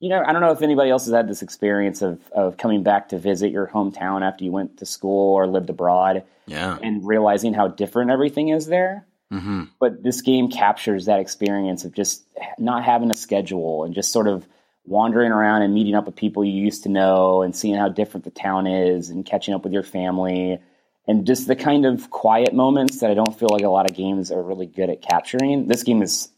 you 0.00 0.08
know, 0.08 0.20
I 0.26 0.32
don't 0.32 0.40
know 0.40 0.50
if 0.50 0.62
anybody 0.62 0.90
else 0.90 1.04
has 1.04 1.14
had 1.14 1.28
this 1.28 1.42
experience 1.42 2.02
of 2.02 2.20
of 2.32 2.56
coming 2.56 2.82
back 2.82 3.10
to 3.10 3.18
visit 3.18 3.52
your 3.52 3.68
hometown 3.68 4.22
after 4.22 4.44
you 4.44 4.50
went 4.50 4.78
to 4.78 4.86
school 4.86 5.34
or 5.34 5.46
lived 5.46 5.70
abroad 5.70 6.24
Yeah. 6.46 6.76
and 6.82 7.06
realizing 7.06 7.54
how 7.54 7.68
different 7.68 8.10
everything 8.10 8.48
is 8.48 8.66
there. 8.66 9.06
hmm 9.30 9.64
But 9.78 10.02
this 10.02 10.20
game 10.22 10.48
captures 10.48 11.04
that 11.06 11.20
experience 11.20 11.84
of 11.84 11.92
just 11.94 12.24
not 12.58 12.82
having 12.84 13.12
a 13.12 13.14
schedule 13.14 13.84
and 13.84 13.94
just 13.94 14.10
sort 14.10 14.26
of 14.26 14.44
wandering 14.84 15.30
around 15.30 15.62
and 15.62 15.72
meeting 15.72 15.94
up 15.94 16.06
with 16.06 16.16
people 16.16 16.44
you 16.44 16.60
used 16.60 16.82
to 16.82 16.88
know 16.88 17.42
and 17.42 17.54
seeing 17.54 17.76
how 17.76 17.88
different 17.88 18.24
the 18.24 18.30
town 18.32 18.66
is 18.66 19.08
and 19.10 19.24
catching 19.24 19.54
up 19.54 19.62
with 19.62 19.72
your 19.72 19.84
family 19.84 20.58
and 21.06 21.24
just 21.28 21.46
the 21.46 21.54
kind 21.54 21.86
of 21.86 22.10
quiet 22.10 22.52
moments 22.52 22.98
that 22.98 23.10
I 23.10 23.14
don't 23.14 23.38
feel 23.38 23.50
like 23.52 23.62
a 23.62 23.68
lot 23.68 23.88
of 23.88 23.96
games 23.96 24.32
are 24.32 24.42
really 24.42 24.66
good 24.66 24.90
at 24.90 25.00
capturing. 25.00 25.68
This 25.68 25.84
game 25.84 26.02
is 26.02 26.28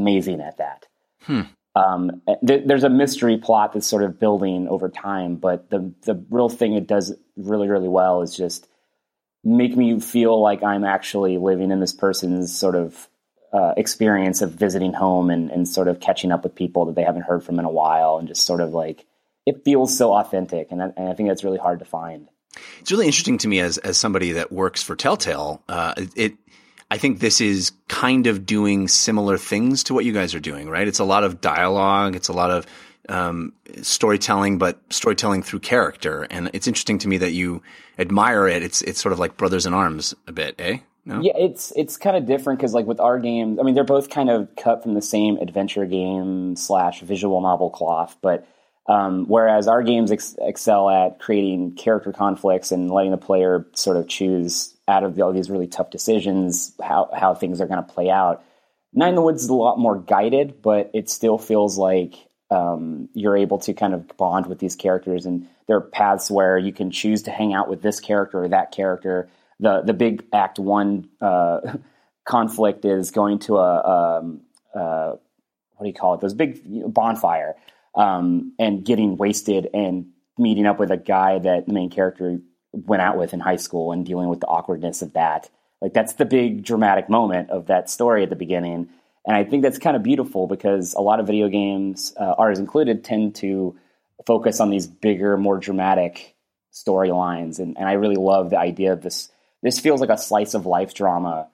amazing 0.00 0.40
at 0.40 0.58
that. 0.58 0.86
Um, 1.76 2.22
th- 2.46 2.64
there's 2.66 2.82
a 2.84 2.88
mystery 2.90 3.36
plot 3.38 3.72
that's 3.72 3.86
sort 3.86 4.02
of 4.02 4.18
building 4.18 4.66
over 4.68 4.88
time, 4.88 5.36
but 5.36 5.70
the 5.70 5.92
the 6.02 6.24
real 6.30 6.48
thing 6.48 6.74
it 6.74 6.86
does 6.86 7.14
really 7.36 7.68
really 7.68 7.88
well 7.88 8.22
is 8.22 8.36
just 8.36 8.66
make 9.44 9.76
me 9.76 10.00
feel 10.00 10.40
like 10.40 10.62
I'm 10.64 10.84
actually 10.84 11.38
living 11.38 11.70
in 11.70 11.78
this 11.80 11.92
person's 11.92 12.56
sort 12.56 12.74
of 12.74 13.08
uh, 13.52 13.74
experience 13.76 14.42
of 14.42 14.52
visiting 14.52 14.92
home 14.92 15.30
and, 15.30 15.50
and 15.50 15.68
sort 15.68 15.88
of 15.88 16.00
catching 16.00 16.32
up 16.32 16.42
with 16.42 16.54
people 16.54 16.86
that 16.86 16.96
they 16.96 17.04
haven't 17.04 17.22
heard 17.22 17.44
from 17.44 17.58
in 17.58 17.64
a 17.64 17.70
while, 17.70 18.18
and 18.18 18.26
just 18.28 18.44
sort 18.44 18.60
of 18.60 18.70
like 18.72 19.04
it 19.46 19.62
feels 19.64 19.96
so 19.96 20.12
authentic, 20.14 20.72
and, 20.72 20.82
I- 20.82 20.92
and 20.96 21.08
I 21.08 21.14
think 21.14 21.28
that's 21.28 21.44
really 21.44 21.58
hard 21.58 21.78
to 21.78 21.84
find. 21.84 22.28
It's 22.80 22.90
really 22.90 23.06
interesting 23.06 23.38
to 23.38 23.48
me 23.48 23.60
as 23.60 23.78
as 23.78 23.96
somebody 23.96 24.32
that 24.32 24.50
works 24.50 24.82
for 24.82 24.96
Telltale. 24.96 25.62
Uh, 25.68 25.94
it, 26.16 26.34
I 26.90 26.98
think 26.98 27.20
this 27.20 27.40
is 27.40 27.72
kind 27.88 28.26
of 28.26 28.46
doing 28.46 28.88
similar 28.88 29.36
things 29.36 29.84
to 29.84 29.94
what 29.94 30.04
you 30.04 30.12
guys 30.12 30.34
are 30.34 30.40
doing, 30.40 30.70
right? 30.70 30.88
It's 30.88 30.98
a 30.98 31.04
lot 31.04 31.24
of 31.24 31.40
dialogue. 31.40 32.16
It's 32.16 32.28
a 32.28 32.32
lot 32.32 32.50
of 32.50 32.66
um, 33.08 33.52
storytelling, 33.82 34.58
but 34.58 34.80
storytelling 34.90 35.42
through 35.42 35.60
character. 35.60 36.26
And 36.30 36.50
it's 36.52 36.66
interesting 36.66 36.98
to 37.00 37.08
me 37.08 37.18
that 37.18 37.32
you 37.32 37.62
admire 37.98 38.48
it. 38.48 38.62
It's 38.62 38.80
it's 38.82 39.00
sort 39.00 39.12
of 39.12 39.18
like 39.18 39.36
brothers 39.36 39.66
in 39.66 39.74
arms 39.74 40.14
a 40.26 40.32
bit, 40.32 40.54
eh? 40.58 40.78
No? 41.04 41.20
Yeah, 41.22 41.32
it's 41.36 41.72
it's 41.74 41.96
kind 41.96 42.16
of 42.16 42.26
different 42.26 42.58
because 42.58 42.74
like 42.74 42.86
with 42.86 43.00
our 43.00 43.18
games, 43.18 43.58
I 43.58 43.62
mean 43.62 43.74
they're 43.74 43.84
both 43.84 44.10
kind 44.10 44.30
of 44.30 44.54
cut 44.56 44.82
from 44.82 44.94
the 44.94 45.02
same 45.02 45.38
adventure 45.38 45.86
game 45.86 46.54
slash 46.56 47.00
visual 47.00 47.40
novel 47.40 47.70
cloth, 47.70 48.16
but 48.20 48.46
um, 48.86 49.26
whereas 49.26 49.68
our 49.68 49.82
games 49.82 50.10
ex- 50.10 50.36
excel 50.38 50.88
at 50.88 51.18
creating 51.18 51.76
character 51.76 52.12
conflicts 52.12 52.72
and 52.72 52.90
letting 52.90 53.10
the 53.10 53.18
player 53.18 53.66
sort 53.74 53.96
of 53.96 54.08
choose 54.08 54.74
out 54.88 55.04
of 55.04 55.20
all 55.20 55.32
these 55.32 55.50
really 55.50 55.66
tough 55.66 55.90
decisions 55.90 56.72
how 56.82 57.10
how 57.14 57.34
things 57.34 57.60
are 57.60 57.66
going 57.66 57.84
to 57.84 57.92
play 57.92 58.10
out. 58.10 58.42
Night 58.92 59.10
in 59.10 59.14
the 59.14 59.22
Woods 59.22 59.42
is 59.42 59.50
a 59.50 59.54
lot 59.54 59.78
more 59.78 59.98
guided, 59.98 60.62
but 60.62 60.90
it 60.94 61.10
still 61.10 61.38
feels 61.38 61.76
like 61.76 62.14
um, 62.50 63.08
you're 63.12 63.36
able 63.36 63.58
to 63.58 63.74
kind 63.74 63.92
of 63.92 64.16
bond 64.16 64.46
with 64.46 64.58
these 64.58 64.74
characters, 64.74 65.26
and 65.26 65.46
there 65.66 65.76
are 65.76 65.82
paths 65.82 66.30
where 66.30 66.56
you 66.56 66.72
can 66.72 66.90
choose 66.90 67.22
to 67.24 67.30
hang 67.30 67.52
out 67.52 67.68
with 67.68 67.82
this 67.82 68.00
character 68.00 68.44
or 68.44 68.48
that 68.48 68.72
character. 68.72 69.28
The 69.60 69.82
the 69.82 69.92
big 69.92 70.24
Act 70.32 70.58
One 70.58 71.08
uh, 71.20 71.60
conflict 72.24 72.84
is 72.84 73.10
going 73.10 73.40
to 73.40 73.58
a 73.58 74.18
um, 74.18 74.40
uh, 74.74 75.12
what 75.76 75.84
do 75.84 75.88
you 75.88 75.94
call 75.94 76.14
it? 76.14 76.20
Those 76.20 76.34
big 76.34 76.60
bonfire 76.92 77.56
um, 77.94 78.52
and 78.58 78.84
getting 78.84 79.16
wasted 79.16 79.68
and 79.74 80.06
meeting 80.38 80.66
up 80.66 80.78
with 80.78 80.90
a 80.90 80.96
guy 80.96 81.38
that 81.38 81.66
the 81.66 81.72
main 81.72 81.90
character 81.90 82.38
went 82.72 83.02
out 83.02 83.16
with 83.16 83.32
in 83.32 83.40
high 83.40 83.56
school 83.56 83.92
and 83.92 84.04
dealing 84.04 84.28
with 84.28 84.40
the 84.40 84.46
awkwardness 84.46 85.02
of 85.02 85.12
that. 85.14 85.48
Like 85.80 85.94
that's 85.94 86.14
the 86.14 86.24
big 86.24 86.64
dramatic 86.64 87.08
moment 87.08 87.50
of 87.50 87.66
that 87.66 87.88
story 87.88 88.22
at 88.22 88.30
the 88.30 88.36
beginning. 88.36 88.88
And 89.26 89.36
I 89.36 89.44
think 89.44 89.62
that's 89.62 89.78
kind 89.78 89.96
of 89.96 90.02
beautiful 90.02 90.46
because 90.46 90.94
a 90.94 91.00
lot 91.00 91.20
of 91.20 91.26
video 91.26 91.48
games, 91.48 92.14
uh, 92.18 92.34
ours 92.38 92.58
included, 92.58 93.04
tend 93.04 93.36
to 93.36 93.76
focus 94.26 94.60
on 94.60 94.70
these 94.70 94.86
bigger, 94.86 95.36
more 95.36 95.58
dramatic 95.58 96.34
storylines. 96.72 97.58
And, 97.58 97.76
and 97.78 97.88
I 97.88 97.92
really 97.92 98.16
love 98.16 98.50
the 98.50 98.58
idea 98.58 98.92
of 98.92 99.02
this. 99.02 99.30
This 99.62 99.78
feels 99.80 100.00
like 100.00 100.10
a 100.10 100.18
slice 100.18 100.54
of 100.54 100.66
life 100.66 100.94
drama 100.94 101.48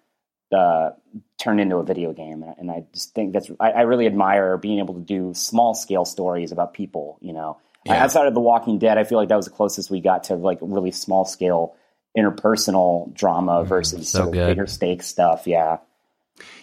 uh, 0.54 0.90
turned 1.38 1.60
into 1.60 1.76
a 1.76 1.84
video 1.84 2.12
game. 2.12 2.44
And, 2.58 2.70
I 2.70 2.84
just 2.92 3.14
think 3.14 3.32
that's, 3.32 3.50
I, 3.58 3.70
I 3.70 3.80
really 3.82 4.06
admire 4.06 4.56
being 4.56 4.78
able 4.78 4.94
to 4.94 5.00
do 5.00 5.34
small 5.34 5.74
scale 5.74 6.04
stories 6.04 6.52
about 6.52 6.74
people, 6.74 7.18
you 7.20 7.32
know. 7.32 7.58
Yeah. 7.84 8.02
Outside 8.02 8.26
of 8.26 8.34
The 8.34 8.40
Walking 8.40 8.78
Dead, 8.78 8.96
I 8.96 9.04
feel 9.04 9.18
like 9.18 9.28
that 9.28 9.36
was 9.36 9.44
the 9.44 9.52
closest 9.52 9.90
we 9.90 10.00
got 10.00 10.24
to 10.24 10.36
like 10.36 10.58
really 10.62 10.90
small 10.90 11.24
scale 11.24 11.76
interpersonal 12.16 13.12
drama 13.12 13.64
versus 13.64 14.08
so 14.08 14.18
sort 14.18 14.28
of 14.28 14.34
good. 14.34 14.46
bigger 14.46 14.66
stakes 14.66 15.06
stuff. 15.06 15.46
Yeah. 15.46 15.78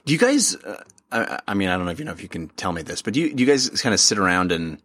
Do 0.05 0.13
you 0.13 0.19
guys? 0.19 0.55
Uh, 0.55 0.84
I, 1.11 1.39
I 1.49 1.53
mean, 1.53 1.69
I 1.69 1.78
don't 1.78 1.86
know 1.86 1.91
if 1.91 1.99
you 1.99 2.05
know 2.05 2.11
if 2.11 2.24
you 2.24 2.30
can 2.30 2.47
tell 2.49 2.72
me 2.72 2.82
this, 2.82 3.01
but 3.01 3.13
do 3.13 3.22
you, 3.22 3.34
do 3.34 3.43
you 3.43 3.49
guys 3.49 3.69
kind 3.82 3.93
of 3.93 3.99
sit 3.99 4.17
around 4.17 4.51
and 4.51 4.82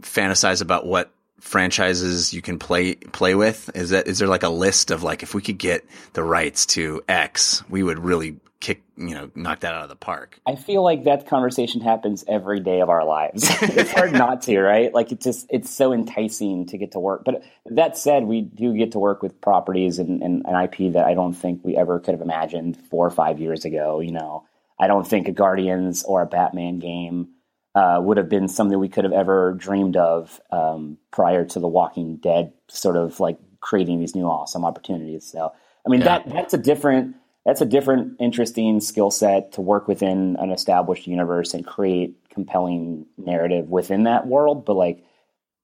fantasize 0.00 0.62
about 0.62 0.86
what 0.86 1.10
franchises 1.40 2.34
you 2.34 2.42
can 2.42 2.58
play 2.58 2.94
play 2.94 3.34
with? 3.34 3.70
Is 3.74 3.90
that 3.90 4.06
is 4.06 4.18
there 4.18 4.28
like 4.28 4.42
a 4.42 4.48
list 4.48 4.90
of 4.90 5.02
like 5.02 5.22
if 5.22 5.34
we 5.34 5.42
could 5.42 5.58
get 5.58 5.84
the 6.12 6.22
rights 6.22 6.66
to 6.66 7.02
X, 7.08 7.68
we 7.68 7.82
would 7.82 7.98
really 7.98 8.36
kick 8.60 8.82
you 8.96 9.14
know 9.14 9.30
knock 9.34 9.60
that 9.60 9.74
out 9.74 9.84
of 9.84 9.88
the 9.88 9.96
park? 9.96 10.40
I 10.46 10.56
feel 10.56 10.82
like 10.82 11.04
that 11.04 11.26
conversation 11.28 11.80
happens 11.80 12.24
every 12.26 12.60
day 12.60 12.80
of 12.80 12.88
our 12.88 13.04
lives. 13.04 13.44
it's 13.62 13.92
hard 13.92 14.12
not 14.12 14.42
to, 14.42 14.58
right? 14.60 14.92
Like 14.92 15.12
it's 15.12 15.24
just 15.24 15.46
it's 15.50 15.70
so 15.70 15.92
enticing 15.92 16.66
to 16.66 16.78
get 16.78 16.92
to 16.92 16.98
work. 17.00 17.22
But 17.24 17.42
that 17.66 17.96
said, 17.96 18.24
we 18.24 18.42
do 18.42 18.74
get 18.76 18.92
to 18.92 18.98
work 18.98 19.22
with 19.22 19.40
properties 19.40 19.98
and, 19.98 20.22
and 20.22 20.44
an 20.46 20.64
IP 20.64 20.92
that 20.94 21.04
I 21.04 21.14
don't 21.14 21.34
think 21.34 21.64
we 21.64 21.76
ever 21.76 22.00
could 22.00 22.12
have 22.14 22.20
imagined 22.20 22.76
four 22.90 23.06
or 23.06 23.10
five 23.10 23.38
years 23.40 23.64
ago. 23.64 24.00
You 24.00 24.12
know, 24.12 24.44
I 24.78 24.86
don't 24.86 25.06
think 25.06 25.28
a 25.28 25.32
Guardians 25.32 26.02
or 26.04 26.22
a 26.22 26.26
Batman 26.26 26.78
game 26.80 27.28
uh, 27.74 28.00
would 28.02 28.16
have 28.16 28.28
been 28.28 28.48
something 28.48 28.78
we 28.78 28.88
could 28.88 29.04
have 29.04 29.12
ever 29.12 29.54
dreamed 29.56 29.96
of 29.96 30.40
um, 30.50 30.98
prior 31.12 31.44
to 31.44 31.60
The 31.60 31.68
Walking 31.68 32.16
Dead, 32.16 32.52
sort 32.68 32.96
of 32.96 33.20
like 33.20 33.38
creating 33.60 34.00
these 34.00 34.16
new 34.16 34.24
awesome 34.24 34.64
opportunities. 34.64 35.24
So, 35.30 35.52
I 35.86 35.90
mean, 35.90 36.00
Yeah. 36.00 36.18
that 36.18 36.28
that's 36.32 36.54
a 36.54 36.58
different 36.58 37.14
that's 37.48 37.62
a 37.62 37.66
different, 37.66 38.16
interesting 38.20 38.78
skill 38.78 39.10
set 39.10 39.52
to 39.52 39.62
work 39.62 39.88
within 39.88 40.36
an 40.38 40.50
established 40.50 41.06
universe 41.06 41.54
and 41.54 41.66
create 41.66 42.14
compelling 42.28 43.06
narrative 43.16 43.70
within 43.70 44.02
that 44.02 44.26
world. 44.26 44.66
But 44.66 44.74
like, 44.74 45.02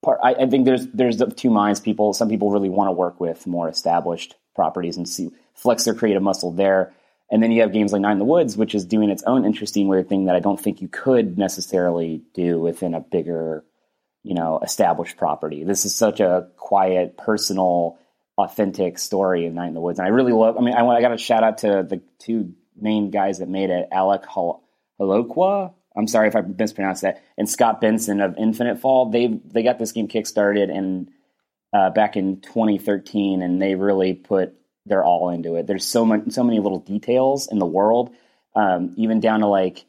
part, 0.03 0.19
I, 0.25 0.33
I 0.33 0.47
think 0.47 0.65
there's 0.65 0.87
there's 0.95 1.23
two 1.37 1.51
minds. 1.51 1.81
People, 1.81 2.15
some 2.15 2.31
people 2.31 2.51
really 2.51 2.71
want 2.71 2.89
to 2.89 2.93
work 2.93 3.21
with 3.21 3.47
more 3.47 3.69
established 3.69 4.35
properties 4.55 4.97
and 4.97 5.07
see 5.07 5.31
flex 5.53 5.85
their 5.85 5.93
creative 5.93 6.23
muscle 6.23 6.53
there. 6.53 6.95
And 7.31 7.43
then 7.43 7.53
you 7.53 7.61
have 7.61 7.75
games 7.75 7.93
like 7.93 8.01
Night 8.01 8.13
in 8.13 8.19
the 8.19 8.25
Woods, 8.25 8.57
which 8.57 8.75
is 8.75 8.87
doing 8.87 9.11
its 9.11 9.23
own 9.25 9.45
interesting, 9.45 9.87
weird 9.87 10.09
thing 10.09 10.25
that 10.25 10.37
I 10.37 10.41
don't 10.41 10.59
think 10.59 10.81
you 10.81 10.89
could 10.89 11.37
necessarily 11.37 12.23
do 12.33 12.59
within 12.59 12.95
a 12.95 13.01
bigger, 13.01 13.63
you 14.23 14.33
know, 14.33 14.59
established 14.63 15.19
property. 15.19 15.65
This 15.65 15.85
is 15.85 15.95
such 15.95 16.21
a 16.21 16.49
quiet, 16.57 17.19
personal, 17.19 17.99
authentic 18.37 18.99
story 18.99 19.47
in 19.47 19.55
Night 19.55 19.69
in 19.69 19.75
the 19.75 19.81
Woods, 19.81 19.99
and 19.99 20.07
I 20.07 20.11
really 20.11 20.33
love. 20.33 20.57
I 20.59 20.61
mean, 20.61 20.75
I, 20.75 20.85
I 20.85 21.01
got 21.01 21.13
a 21.13 21.19
shout 21.19 21.45
out 21.45 21.59
to 21.59 21.87
the 21.89 22.03
two 22.19 22.55
main 22.77 23.11
guys 23.11 23.39
that 23.39 23.49
made 23.49 23.71
it, 23.71 23.89
Alec 23.93 24.25
Hol- 24.25 24.63
Holowka. 25.01 25.73
I'm 25.97 26.09
sorry 26.09 26.29
if 26.29 26.35
I 26.37 26.41
mispronounced 26.41 27.03
that, 27.03 27.23
and 27.39 27.49
Scott 27.49 27.81
Benson 27.81 28.21
of 28.21 28.37
Infinite 28.37 28.81
Fall. 28.81 29.11
They 29.11 29.27
they 29.27 29.63
got 29.63 29.79
this 29.79 29.93
game 29.93 30.09
kickstarted 30.09 30.77
and 30.77 31.11
uh, 31.73 31.91
back 31.91 32.17
in 32.17 32.41
2013, 32.41 33.43
and 33.43 33.61
they 33.61 33.75
really 33.75 34.15
put 34.15 34.55
their 34.87 35.05
all 35.05 35.31
into 35.31 35.57
it. 35.57 35.67
There's 35.67 35.85
so 35.85 36.05
much, 36.05 36.31
so 36.31 36.45
many 36.45 36.61
little 36.61 36.79
details 36.79 37.49
in 37.51 37.59
the 37.59 37.67
world, 37.67 38.15
um, 38.55 38.95
even 38.97 39.21
down 39.21 39.41
to 39.41 39.47
like 39.47 39.85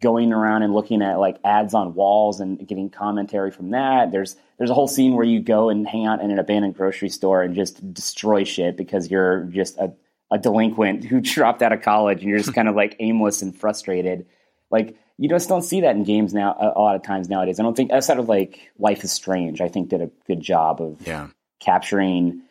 going 0.00 0.32
around 0.32 0.62
and 0.62 0.74
looking 0.74 1.02
at 1.02 1.18
like 1.18 1.36
ads 1.44 1.74
on 1.74 1.94
walls 1.94 2.40
and 2.40 2.66
getting 2.66 2.90
commentary 2.90 3.50
from 3.50 3.70
that. 3.70 4.10
There's 4.12 4.36
there's 4.58 4.70
a 4.70 4.74
whole 4.74 4.88
scene 4.88 5.14
where 5.14 5.24
you 5.26 5.40
go 5.40 5.68
and 5.68 5.86
hang 5.86 6.06
out 6.06 6.20
in 6.20 6.30
an 6.30 6.38
abandoned 6.38 6.74
grocery 6.76 7.08
store 7.08 7.42
and 7.42 7.54
just 7.54 7.92
destroy 7.94 8.44
shit 8.44 8.76
because 8.76 9.10
you're 9.10 9.44
just 9.44 9.76
a, 9.78 9.92
a 10.30 10.38
delinquent 10.38 11.04
who 11.04 11.20
dropped 11.34 11.62
out 11.62 11.72
of 11.72 11.82
college 11.82 12.20
and 12.20 12.28
you're 12.28 12.38
just 12.38 12.54
kind 12.54 12.68
of 12.68 12.74
like 12.74 12.96
aimless 13.00 13.42
and 13.42 13.56
frustrated. 13.56 14.26
Like 14.70 14.96
you 15.16 15.28
just 15.28 15.48
don't 15.48 15.62
see 15.62 15.80
that 15.80 15.96
in 15.96 16.04
games 16.04 16.32
now 16.34 16.56
a, 16.60 16.78
lot 16.78 16.94
of 16.96 17.02
times 17.02 17.28
nowadays. 17.28 17.58
I 17.58 17.62
don't 17.62 17.76
think 17.76 17.90
outside 17.92 18.18
of 18.18 18.28
like 18.28 18.70
Life 18.78 19.02
is 19.04 19.12
Strange, 19.12 19.60
I 19.60 19.68
think 19.68 19.88
did 19.88 20.00
a 20.02 20.10
good 20.26 20.40
job 20.40 20.80
of 20.80 21.06
Yeah. 21.06 21.28
capturing 21.60 22.42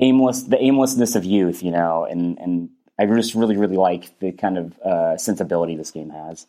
aimless 0.00 0.42
the 0.42 0.60
aimlessness 0.60 1.14
of 1.14 1.24
youth, 1.24 1.62
you 1.62 1.70
know, 1.70 2.04
and 2.04 2.38
and 2.38 2.70
I 2.98 3.06
just 3.06 3.34
really 3.34 3.56
really 3.56 3.76
like 3.76 4.18
the 4.20 4.32
kind 4.32 4.58
of 4.58 4.78
uh, 4.80 5.16
sensibility 5.16 5.76
this 5.76 5.90
game 5.90 6.10
has. 6.10 6.46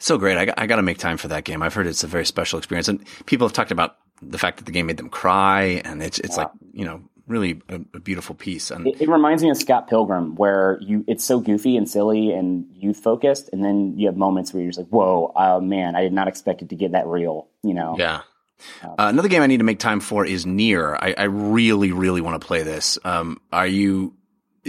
So 0.00 0.18
great. 0.18 0.36
I, 0.36 0.46
got- 0.46 0.58
I 0.58 0.66
got 0.66 0.76
to 0.76 0.82
make 0.82 0.98
time 0.98 1.16
for 1.16 1.28
that 1.28 1.44
game. 1.44 1.62
I've 1.62 1.74
heard 1.74 1.86
it's 1.86 2.02
a 2.02 2.08
very 2.08 2.26
special 2.26 2.58
experience. 2.58 2.88
And 2.88 3.04
people 3.26 3.46
have 3.46 3.52
talked 3.54 3.70
about 3.70 3.96
the 4.20 4.38
fact 4.38 4.58
that 4.58 4.64
the 4.64 4.72
game 4.72 4.86
made 4.86 4.96
them 4.96 5.08
cry. 5.08 5.80
And 5.84 6.02
it's, 6.02 6.18
it's 6.18 6.36
like, 6.36 6.48
you 6.72 6.84
know, 6.84 7.02
really 7.26 7.62
a, 7.68 7.76
a 7.94 8.00
beautiful 8.00 8.34
piece. 8.34 8.70
And 8.72 8.86
It, 8.88 9.02
it 9.02 9.08
reminds 9.08 9.42
me 9.42 9.50
of 9.50 9.56
Scott 9.56 9.88
Pilgrim, 9.88 10.34
where 10.34 10.78
you 10.80 11.04
it's 11.06 11.24
so 11.24 11.38
goofy 11.38 11.76
and 11.76 11.88
silly 11.88 12.32
and 12.32 12.66
youth 12.72 12.98
focused, 12.98 13.50
and 13.52 13.64
then 13.64 13.94
you 13.96 14.08
have 14.08 14.16
moments 14.16 14.52
where 14.52 14.62
you're 14.62 14.70
just 14.72 14.80
like, 14.80 14.88
"Whoa, 14.88 15.32
uh, 15.36 15.60
man, 15.60 15.94
I 15.94 16.02
did 16.02 16.12
not 16.12 16.26
expect 16.26 16.60
it 16.62 16.70
to 16.70 16.74
get 16.76 16.90
that 16.92 17.06
real," 17.06 17.46
you 17.62 17.72
know. 17.72 17.94
yeah. 17.98 18.22
Uh, 18.82 18.88
another 18.98 19.28
game 19.28 19.42
I 19.42 19.46
need 19.46 19.58
to 19.58 19.64
make 19.64 19.78
time 19.78 20.00
for 20.00 20.26
is 20.26 20.44
Nier. 20.44 20.94
I, 21.00 21.14
I 21.16 21.24
really, 21.24 21.92
really 21.92 22.20
want 22.20 22.40
to 22.40 22.44
play 22.46 22.62
this. 22.62 22.98
Um, 23.04 23.40
are 23.52 23.66
you, 23.66 24.14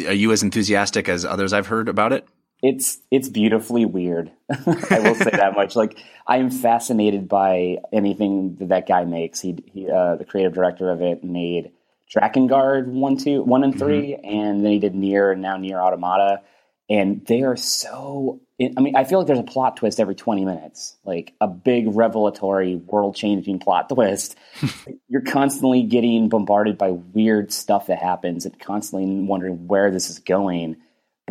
are 0.08 0.14
you 0.14 0.32
as 0.32 0.44
enthusiastic 0.44 1.10
as 1.10 1.26
others 1.26 1.52
I've 1.52 1.68
heard 1.68 1.90
about 1.90 2.14
it? 2.14 2.26
It's 2.62 3.00
it's 3.10 3.28
beautifully 3.28 3.86
weird. 3.86 4.32
I 4.50 5.00
will 5.00 5.16
say 5.16 5.32
that 5.32 5.54
much. 5.56 5.76
Like 5.76 5.98
I 6.28 6.38
am 6.38 6.52
fascinated 6.52 7.28
by 7.28 7.78
anything 7.92 8.56
that 8.58 8.70
that 8.70 8.88
guy 8.88 9.04
makes. 9.06 9.42
He, 9.42 9.58
he 9.74 9.90
uh, 9.90 10.16
the 10.18 10.26
creative 10.26 10.54
director 10.54 10.92
of 10.92 11.02
it 11.02 11.24
made 11.24 11.72
Drakengard 12.14 12.88
one, 12.88 13.18
two, 13.18 13.42
one 13.42 13.64
and 13.64 13.78
3 13.78 14.16
and 14.16 14.66
then 14.66 14.72
he 14.72 14.80
did 14.80 14.96
Nier 14.96 15.32
and 15.32 15.42
now 15.42 15.56
Nier 15.58 15.80
Automata, 15.80 16.42
and 16.90 17.26
they 17.26 17.44
are 17.44 17.56
so. 17.56 18.42
I 18.60 18.80
mean, 18.80 18.96
I 18.96 19.06
feel 19.06 19.18
like 19.18 19.26
there's 19.26 19.40
a 19.40 19.44
plot 19.44 19.78
twist 19.78 20.00
every 20.00 20.14
20 20.14 20.46
minutes, 20.46 20.96
like 21.04 21.34
a 21.42 21.48
big 21.48 21.86
revelatory, 21.88 22.76
world-changing 22.76 23.58
plot 23.58 23.90
twist. 23.90 24.36
You're 25.08 25.24
constantly 25.24 25.82
getting 25.82 26.30
bombarded 26.30 26.78
by 26.78 26.92
weird 26.92 27.52
stuff 27.52 27.88
that 27.88 27.98
happens, 27.98 28.46
and 28.46 28.60
constantly 28.60 29.08
wondering 29.26 29.68
where 29.68 29.90
this 29.90 30.12
is 30.12 30.20
going 30.20 30.78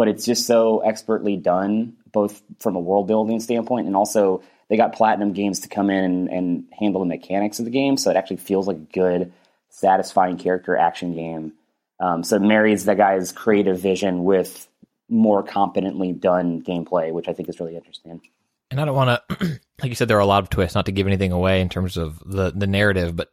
but 0.01 0.09
it's 0.09 0.25
just 0.25 0.47
so 0.47 0.79
expertly 0.81 1.37
done, 1.37 1.93
both 2.11 2.41
from 2.59 2.75
a 2.75 2.81
world 2.81 3.07
building 3.07 3.39
standpoint 3.39 3.87
and 3.87 3.95
also 3.95 4.43
they 4.71 4.79
got 4.79 4.95
Platinum 4.95 5.35
Games 5.35 5.61
to 5.61 5.69
come 5.69 5.91
in 5.91 6.03
and, 6.03 6.29
and 6.31 6.65
handle 6.73 7.03
the 7.03 7.07
mechanics 7.07 7.59
of 7.59 7.67
the 7.67 7.71
game, 7.71 7.99
so 7.99 8.11
it 8.11 8.17
actually 8.17 8.39
feels 8.39 8.67
like 8.67 8.79
a 8.79 8.93
good, 8.95 9.31
satisfying 9.69 10.39
character 10.39 10.75
action 10.75 11.15
game. 11.15 11.53
Um, 12.01 12.25
so 12.25 12.37
it 12.37 12.41
marries 12.41 12.87
the 12.87 12.95
guy's 12.95 13.31
creative 13.31 13.79
vision 13.79 14.25
with 14.25 14.67
more 15.11 15.43
competently 15.43 16.15
done 16.15 16.63
gameplay, 16.63 17.13
which 17.13 17.29
I 17.29 17.35
think 17.35 17.51
is 17.51 17.61
really 17.61 17.77
interesting. 17.77 18.23
And 18.71 18.81
I 18.81 18.87
don't 18.87 18.95
want 18.95 19.21
to, 19.29 19.61
like 19.83 19.91
you 19.91 19.95
said, 19.95 20.09
there 20.09 20.17
are 20.17 20.21
a 20.21 20.27
lot 20.27 20.43
of 20.43 20.49
twists. 20.49 20.75
Not 20.75 20.87
to 20.87 20.93
give 20.93 21.07
anything 21.07 21.33
away 21.33 21.61
in 21.61 21.69
terms 21.69 21.99
of 21.99 22.23
the 22.25 22.53
the 22.53 22.67
narrative, 22.67 23.15
but 23.15 23.31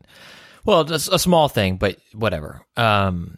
well, 0.65 0.84
just 0.84 1.13
a 1.13 1.18
small 1.18 1.47
thing, 1.47 1.78
but 1.78 1.97
whatever. 2.11 2.65
Um, 2.76 3.38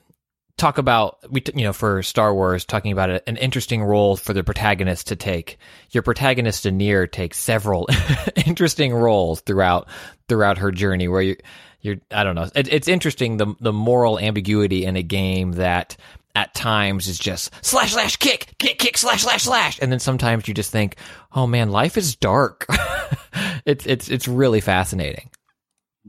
talk 0.59 0.77
about 0.77 1.19
we, 1.31 1.43
you 1.55 1.63
know, 1.63 1.73
for 1.73 2.03
Star 2.03 2.33
Wars, 2.33 2.65
talking 2.65 2.91
about 2.91 3.09
an 3.27 3.37
interesting 3.37 3.83
role 3.83 4.15
for 4.15 4.33
the 4.33 4.43
protagonist 4.43 5.07
to 5.07 5.15
take. 5.15 5.57
Your 5.91 6.03
protagonist 6.03 6.65
in 6.65 6.77
Nier 6.77 7.07
takes 7.07 7.37
several 7.37 7.87
interesting 8.45 8.93
roles 8.93 9.41
throughout 9.41 9.87
throughout 10.27 10.59
her 10.59 10.71
journey, 10.71 11.07
where 11.07 11.21
you 11.21 11.37
you're 11.81 11.97
I 12.11 12.23
don't 12.23 12.35
know. 12.35 12.49
It, 12.53 12.71
it's 12.71 12.87
interesting 12.87 13.37
the 13.37 13.55
the 13.59 13.73
moral 13.73 14.19
ambiguity 14.19 14.85
in 14.85 14.95
a 14.95 15.03
game 15.03 15.53
that 15.53 15.97
at 16.35 16.53
times 16.53 17.07
is 17.07 17.17
just 17.17 17.51
slash 17.65 17.93
slash 17.93 18.17
kick 18.17 18.53
kick 18.59 18.77
kick 18.77 18.97
slash 18.97 19.23
slash 19.23 19.43
slash, 19.43 19.79
and 19.81 19.91
then 19.91 19.99
sometimes 19.99 20.47
you 20.47 20.53
just 20.53 20.71
think, 20.71 20.97
oh 21.33 21.47
man, 21.47 21.71
life 21.71 21.97
is 21.97 22.15
dark. 22.15 22.65
it's 23.65 23.85
it's 23.85 24.09
it's 24.09 24.27
really 24.27 24.61
fascinating. 24.61 25.29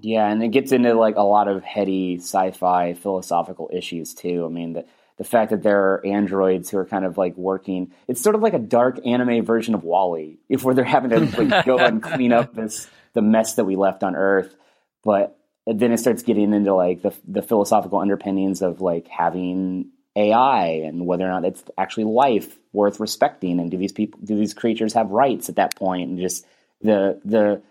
Yeah, 0.03 0.29
and 0.29 0.43
it 0.43 0.49
gets 0.49 0.73
into 0.73 0.95
like 0.95 1.17
a 1.17 1.23
lot 1.23 1.49
of 1.49 1.63
heady 1.63 2.19
sci-fi 2.19 2.95
philosophical 2.95 3.71
issues 3.73 4.15
too. 4.15 4.45
I 4.47 4.49
mean, 4.49 4.73
the 4.73 4.85
the 5.19 5.25
fact 5.25 5.51
that 5.51 5.63
there 5.63 5.79
are 5.79 6.07
androids 6.07 6.71
who 6.71 6.79
are 6.79 6.87
kind 6.87 7.05
of 7.05 7.19
like 7.19 7.37
working, 7.37 7.93
it's 8.09 8.23
sort 8.23 8.35
of 8.35 8.41
like 8.41 8.55
a 8.55 8.59
dark 8.59 8.99
anime 9.05 9.45
version 9.45 9.75
of 9.75 9.85
WALL-E, 9.85 10.39
if 10.49 10.65
where 10.65 10.75
they're 10.75 10.85
having 10.85 11.11
to 11.11 11.43
like 11.43 11.67
go 11.67 11.77
and 11.79 12.03
clean 12.15 12.33
up 12.33 12.55
this 12.55 12.89
the 13.13 13.21
mess 13.21 13.55
that 13.57 13.65
we 13.65 13.77
left 13.77 14.03
on 14.03 14.17
Earth. 14.17 14.57
But 15.05 15.37
then 15.67 15.93
it 15.93 15.99
starts 15.99 16.23
getting 16.23 16.55
into 16.55 16.75
like 16.75 17.03
the 17.03 17.15
the 17.29 17.43
philosophical 17.43 17.99
underpinnings 17.99 18.63
of 18.63 18.81
like 18.81 19.09
having 19.09 19.91
AI 20.17 20.83
and 20.85 21.07
whether 21.07 21.25
or 21.25 21.29
not 21.29 21.45
it's 21.45 21.63
actually 21.77 22.05
life 22.05 22.57
worth 22.73 23.01
respecting, 23.01 23.61
and 23.61 23.71
do 23.71 23.77
these 23.77 23.93
people 23.93 24.21
do 24.25 24.37
these 24.37 24.55
creatures 24.55 24.95
have 24.95 25.11
rights 25.11 25.49
at 25.49 25.57
that 25.57 25.77
point, 25.77 26.09
and 26.09 26.19
just 26.19 26.47
the 26.81 27.21
the 27.25 27.63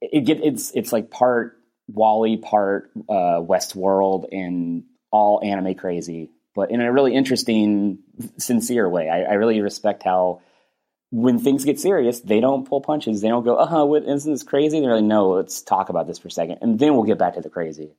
it 0.00 0.24
get 0.24 0.42
it's 0.42 0.70
it's 0.74 0.92
like 0.92 1.10
part 1.10 1.58
WALL-E, 1.88 2.38
part 2.38 2.90
uh, 3.08 3.40
Westworld, 3.40 4.26
and 4.32 4.84
all 5.10 5.40
anime 5.42 5.74
crazy, 5.74 6.30
but 6.54 6.70
in 6.70 6.80
a 6.80 6.92
really 6.92 7.14
interesting, 7.14 7.98
sincere 8.38 8.88
way. 8.88 9.08
I, 9.08 9.22
I 9.22 9.32
really 9.34 9.60
respect 9.60 10.02
how 10.02 10.42
when 11.10 11.38
things 11.38 11.64
get 11.64 11.78
serious, 11.78 12.20
they 12.20 12.40
don't 12.40 12.68
pull 12.68 12.80
punches. 12.80 13.20
They 13.20 13.28
don't 13.28 13.44
go, 13.44 13.56
uh 13.56 13.66
huh, 13.66 13.92
isn't 13.94 14.30
this 14.30 14.42
crazy? 14.42 14.80
They're 14.80 14.96
like, 14.96 15.04
no, 15.04 15.30
let's 15.30 15.62
talk 15.62 15.88
about 15.88 16.06
this 16.06 16.18
for 16.18 16.28
a 16.28 16.32
second, 16.32 16.58
and 16.62 16.78
then 16.78 16.94
we'll 16.94 17.04
get 17.04 17.18
back 17.18 17.34
to 17.34 17.40
the 17.40 17.50
crazy. 17.50 17.94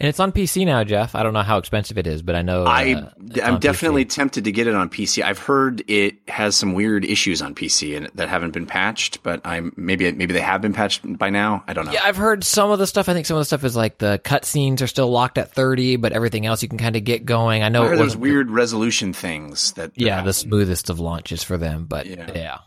And 0.00 0.08
it's 0.08 0.18
on 0.18 0.32
PC 0.32 0.66
now, 0.66 0.82
Jeff. 0.82 1.14
I 1.14 1.22
don't 1.22 1.32
know 1.34 1.42
how 1.42 1.58
expensive 1.58 1.96
it 1.98 2.06
is, 2.06 2.20
but 2.20 2.34
I 2.34 2.42
know 2.42 2.64
uh, 2.64 2.68
I 2.68 3.08
I'm 3.42 3.60
definitely 3.60 4.04
PC. 4.04 4.10
tempted 4.14 4.44
to 4.44 4.52
get 4.52 4.66
it 4.66 4.74
on 4.74 4.88
PC. 4.90 5.22
I've 5.22 5.38
heard 5.38 5.82
it 5.88 6.16
has 6.28 6.56
some 6.56 6.72
weird 6.74 7.04
issues 7.04 7.40
on 7.40 7.54
PC 7.54 7.96
and 7.96 8.10
that 8.16 8.28
haven't 8.28 8.50
been 8.52 8.66
patched, 8.66 9.22
but 9.22 9.40
I'm 9.44 9.72
maybe 9.76 10.10
maybe 10.12 10.34
they 10.34 10.40
have 10.40 10.60
been 10.60 10.72
patched 10.72 11.02
by 11.18 11.30
now. 11.30 11.62
I 11.68 11.72
don't 11.74 11.86
know. 11.86 11.92
Yeah, 11.92 12.02
I've 12.04 12.16
heard 12.16 12.42
some 12.42 12.70
of 12.72 12.78
the 12.80 12.86
stuff. 12.88 13.08
I 13.08 13.14
think 13.14 13.26
some 13.26 13.36
of 13.36 13.40
the 13.40 13.44
stuff 13.46 13.62
is 13.62 13.76
like 13.76 13.98
the 13.98 14.20
cutscenes 14.24 14.82
are 14.82 14.86
still 14.88 15.10
locked 15.10 15.38
at 15.38 15.52
30, 15.52 15.96
but 15.96 16.12
everything 16.12 16.44
else 16.44 16.62
you 16.62 16.68
can 16.68 16.78
kind 16.78 16.96
of 16.96 17.04
get 17.04 17.24
going. 17.24 17.62
I 17.62 17.68
know 17.68 17.84
I 17.84 17.86
it 17.86 17.90
those 17.90 17.98
wasn't 18.00 18.22
weird 18.22 18.50
resolution 18.50 19.12
things 19.12 19.72
that. 19.72 19.92
yeah, 19.94 20.16
that 20.16 20.24
the 20.24 20.32
smoothest 20.32 20.90
of 20.90 20.98
launches 20.98 21.42
for 21.44 21.56
them, 21.56 21.84
but 21.86 22.06
Yeah. 22.06 22.30
yeah. 22.34 22.58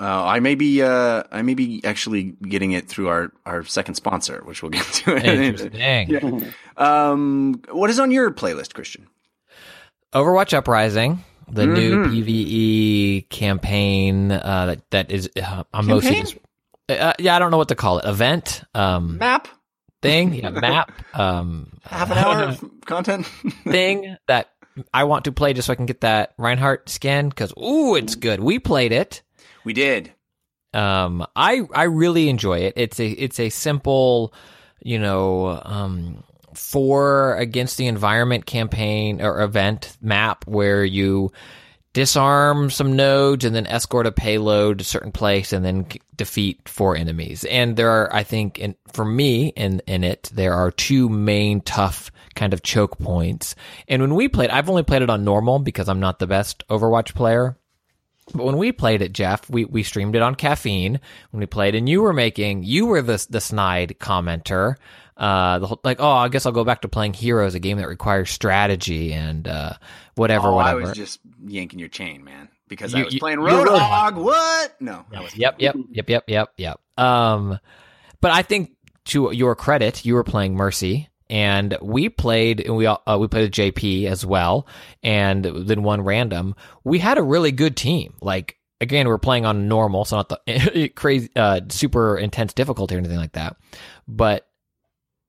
Uh, 0.00 0.24
I 0.24 0.40
may 0.40 0.54
be 0.56 0.82
uh, 0.82 1.22
I 1.30 1.42
may 1.42 1.54
be 1.54 1.80
actually 1.84 2.34
getting 2.42 2.72
it 2.72 2.88
through 2.88 3.08
our, 3.08 3.32
our 3.46 3.64
second 3.64 3.94
sponsor, 3.94 4.42
which 4.44 4.62
we'll 4.62 4.70
get 4.70 4.84
to. 4.84 5.16
Interesting. 5.24 6.52
um, 6.76 7.62
what 7.70 7.90
is 7.90 8.00
on 8.00 8.10
your 8.10 8.30
playlist, 8.32 8.74
Christian? 8.74 9.06
Overwatch 10.12 10.52
Uprising, 10.52 11.22
the 11.50 11.66
new 11.66 11.96
Mm-hmm. 11.98 12.12
PVE 12.12 13.28
campaign 13.30 14.30
uh, 14.32 14.66
that 14.66 14.90
that 14.90 15.10
is 15.10 15.30
uh, 15.40 15.64
I'm 15.72 15.86
mostly 15.86 16.16
just 16.16 16.36
uh, 16.88 17.12
yeah, 17.18 17.34
I 17.34 17.38
don't 17.38 17.50
know 17.50 17.56
what 17.58 17.68
to 17.68 17.74
call 17.74 17.98
it. 17.98 18.04
Event 18.04 18.62
um 18.74 19.18
Map, 19.18 19.48
thing, 20.02 20.34
yeah, 20.34 20.50
map 20.50 20.92
um 21.14 21.78
half 21.84 22.10
an 22.10 22.18
hour 22.18 22.42
of 22.48 22.64
content. 22.86 23.26
thing 23.64 24.16
that 24.28 24.50
I 24.92 25.04
want 25.04 25.24
to 25.26 25.32
play 25.32 25.52
just 25.52 25.66
so 25.66 25.72
I 25.72 25.76
can 25.76 25.86
get 25.86 26.00
that 26.02 26.34
Reinhardt 26.38 26.88
skin 26.88 27.30
cuz 27.32 27.52
ooh, 27.58 27.94
it's 27.96 28.14
good. 28.14 28.40
We 28.40 28.58
played 28.60 28.92
it. 28.92 29.22
We 29.64 29.72
did. 29.72 30.12
Um, 30.72 31.26
I 31.36 31.62
I 31.72 31.84
really 31.84 32.28
enjoy 32.28 32.60
it. 32.60 32.74
It's 32.76 32.98
a 32.98 33.08
it's 33.08 33.38
a 33.38 33.48
simple, 33.48 34.34
you 34.80 34.98
know, 34.98 35.60
um, 35.64 36.24
for 36.54 37.36
against 37.36 37.78
the 37.78 37.86
environment 37.86 38.46
campaign 38.46 39.22
or 39.22 39.42
event 39.42 39.96
map 40.00 40.46
where 40.46 40.84
you 40.84 41.32
disarm 41.92 42.70
some 42.70 42.96
nodes 42.96 43.44
and 43.44 43.54
then 43.54 43.68
escort 43.68 44.06
a 44.06 44.12
payload 44.12 44.78
to 44.78 44.82
a 44.82 44.84
certain 44.84 45.12
place 45.12 45.52
and 45.52 45.64
then 45.64 45.86
defeat 46.16 46.68
four 46.68 46.96
enemies. 46.96 47.44
And 47.44 47.76
there 47.76 47.88
are, 47.88 48.12
I 48.12 48.24
think, 48.24 48.58
in, 48.58 48.74
for 48.92 49.04
me 49.04 49.48
in 49.56 49.80
in 49.86 50.04
it, 50.04 50.28
there 50.34 50.54
are 50.54 50.70
two 50.70 51.08
main 51.08 51.60
tough 51.60 52.10
kind 52.34 52.52
of 52.52 52.62
choke 52.62 52.98
points. 52.98 53.54
And 53.86 54.02
when 54.02 54.14
we 54.16 54.28
played, 54.28 54.50
I've 54.50 54.68
only 54.68 54.82
played 54.82 55.02
it 55.02 55.10
on 55.10 55.24
normal 55.24 55.60
because 55.60 55.88
I'm 55.88 56.00
not 56.00 56.18
the 56.18 56.26
best 56.26 56.66
Overwatch 56.68 57.14
player. 57.14 57.56
But 58.32 58.44
when 58.44 58.56
we 58.56 58.72
played 58.72 59.02
it, 59.02 59.12
Jeff, 59.12 59.48
we, 59.50 59.64
we 59.66 59.82
streamed 59.82 60.16
it 60.16 60.22
on 60.22 60.34
caffeine. 60.34 60.98
When 61.30 61.40
we 61.40 61.46
played, 61.46 61.74
and 61.74 61.88
you 61.88 62.02
were 62.02 62.12
making, 62.14 62.62
you 62.62 62.86
were 62.86 63.02
the 63.02 63.24
the 63.28 63.40
snide 63.40 63.96
commenter. 64.00 64.76
Uh, 65.16 65.58
the 65.60 65.66
whole, 65.68 65.80
like, 65.84 65.98
oh, 66.00 66.10
I 66.10 66.28
guess 66.28 66.44
I'll 66.44 66.50
go 66.52 66.64
back 66.64 66.80
to 66.82 66.88
playing 66.88 67.12
Heroes, 67.14 67.54
a 67.54 67.60
game 67.60 67.78
that 67.78 67.86
requires 67.86 68.30
strategy 68.30 69.12
and 69.12 69.46
uh, 69.46 69.74
whatever, 70.16 70.48
Oh, 70.48 70.58
I 70.58 70.74
was 70.74 70.90
just 70.92 71.20
yanking 71.46 71.78
your 71.78 71.88
chain, 71.88 72.24
man, 72.24 72.48
because 72.66 72.92
You- 72.92 73.02
I 73.02 73.04
was 73.04 73.14
you- 73.14 73.20
playing 73.20 73.38
Roadhog. 73.38 74.14
What? 74.16 74.74
No, 74.80 75.04
was 75.12 75.36
Yep, 75.36 75.56
yep, 75.60 75.76
yep, 75.92 76.08
yep, 76.10 76.24
yep, 76.26 76.50
yep. 76.56 76.80
Um, 76.98 77.60
but 78.20 78.32
I 78.32 78.42
think 78.42 78.72
to 79.06 79.30
your 79.32 79.54
credit, 79.54 80.04
you 80.04 80.14
were 80.14 80.24
playing 80.24 80.56
Mercy, 80.56 81.08
and 81.30 81.76
we 81.80 82.08
played, 82.08 82.60
and 82.60 82.76
we 82.76 82.86
all, 82.86 83.02
uh, 83.06 83.16
we 83.20 83.28
played 83.28 83.42
with 83.42 83.52
JP 83.52 84.06
as 84.06 84.24
well, 84.26 84.66
and 85.02 85.44
then 85.44 85.82
one 85.82 86.02
random. 86.02 86.54
We 86.84 86.98
had 86.98 87.18
a 87.18 87.22
really 87.22 87.52
good 87.52 87.76
team. 87.76 88.14
Like 88.20 88.58
again, 88.80 89.08
we're 89.08 89.18
playing 89.18 89.46
on 89.46 89.68
normal, 89.68 90.04
so 90.04 90.16
not 90.16 90.28
the 90.28 90.88
crazy, 90.96 91.30
uh, 91.36 91.60
super 91.68 92.16
intense 92.18 92.52
difficulty 92.52 92.94
or 92.94 92.98
anything 92.98 93.18
like 93.18 93.32
that, 93.32 93.56
but. 94.06 94.46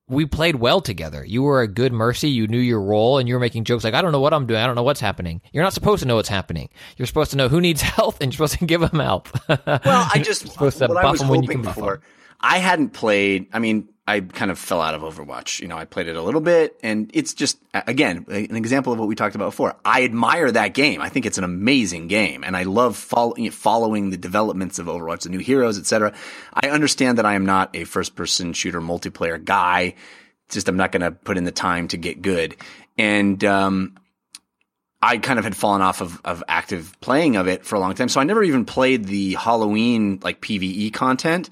We 0.08 0.24
played 0.24 0.54
well 0.54 0.80
together. 0.80 1.24
You 1.24 1.42
were 1.42 1.62
a 1.62 1.66
good 1.66 1.92
mercy. 1.92 2.30
You 2.30 2.46
knew 2.46 2.60
your 2.60 2.80
role, 2.80 3.18
and 3.18 3.26
you 3.26 3.34
were 3.34 3.40
making 3.40 3.64
jokes 3.64 3.82
like, 3.82 3.92
"I 3.94 4.02
don't 4.02 4.12
know 4.12 4.20
what 4.20 4.32
I'm 4.32 4.46
doing. 4.46 4.60
I 4.60 4.64
don't 4.64 4.76
know 4.76 4.84
what's 4.84 5.00
happening." 5.00 5.42
You're 5.52 5.64
not 5.64 5.72
supposed 5.72 6.00
to 6.02 6.06
know 6.06 6.14
what's 6.14 6.28
happening. 6.28 6.68
You're 6.96 7.06
supposed 7.06 7.32
to 7.32 7.36
know 7.36 7.48
who 7.48 7.60
needs 7.60 7.80
help, 7.96 8.20
and 8.20 8.26
you're 8.32 8.36
supposed 8.46 8.60
to 8.60 8.66
give 8.66 8.82
them 8.82 9.00
help. 9.00 9.28
Well, 9.48 9.58
I 9.84 10.20
just 10.24 10.42
supposed 10.46 10.78
to 10.78 10.86
what 10.86 10.98
I 10.98 11.02
buff 11.02 11.10
was 11.10 11.20
them 11.22 11.28
when 11.28 11.42
you 11.42 11.48
hoping 11.48 11.62
can 11.64 11.64
buff 11.64 11.74
for. 11.74 11.94
them. 11.94 12.02
I 12.40 12.58
hadn't 12.58 12.90
played. 12.90 13.48
I 13.52 13.58
mean, 13.58 13.88
I 14.08 14.20
kind 14.20 14.52
of 14.52 14.58
fell 14.58 14.80
out 14.80 14.94
of 14.94 15.02
Overwatch. 15.02 15.60
You 15.60 15.66
know, 15.66 15.76
I 15.76 15.84
played 15.84 16.06
it 16.06 16.14
a 16.14 16.22
little 16.22 16.40
bit, 16.40 16.78
and 16.82 17.10
it's 17.12 17.34
just 17.34 17.58
again 17.74 18.24
an 18.28 18.54
example 18.54 18.92
of 18.92 19.00
what 19.00 19.08
we 19.08 19.16
talked 19.16 19.34
about 19.34 19.46
before. 19.46 19.74
I 19.84 20.04
admire 20.04 20.52
that 20.52 20.74
game. 20.74 21.00
I 21.00 21.08
think 21.08 21.26
it's 21.26 21.38
an 21.38 21.44
amazing 21.44 22.06
game, 22.06 22.44
and 22.44 22.56
I 22.56 22.62
love 22.62 22.96
following 22.96 23.50
following 23.50 24.10
the 24.10 24.16
developments 24.16 24.78
of 24.78 24.86
Overwatch, 24.86 25.22
the 25.22 25.30
new 25.30 25.38
heroes, 25.38 25.76
etc. 25.78 26.14
I 26.54 26.68
understand 26.68 27.18
that 27.18 27.26
I 27.26 27.34
am 27.34 27.46
not 27.46 27.74
a 27.74 27.84
first 27.84 28.14
person 28.14 28.52
shooter 28.52 28.80
multiplayer 28.80 29.42
guy. 29.42 29.94
It's 30.46 30.54
just 30.54 30.68
I'm 30.68 30.76
not 30.76 30.92
going 30.92 31.02
to 31.02 31.10
put 31.10 31.36
in 31.36 31.42
the 31.42 31.50
time 31.50 31.88
to 31.88 31.96
get 31.96 32.22
good, 32.22 32.56
and 32.96 33.42
um, 33.42 33.96
I 35.02 35.18
kind 35.18 35.40
of 35.40 35.44
had 35.44 35.56
fallen 35.56 35.82
off 35.82 36.00
of, 36.00 36.20
of 36.24 36.44
active 36.46 36.96
playing 37.00 37.36
of 37.36 37.48
it 37.48 37.64
for 37.64 37.74
a 37.74 37.80
long 37.80 37.94
time. 37.94 38.08
So 38.08 38.20
I 38.20 38.24
never 38.24 38.44
even 38.44 38.64
played 38.64 39.04
the 39.04 39.34
Halloween 39.34 40.20
like 40.22 40.40
PVE 40.40 40.92
content. 40.92 41.50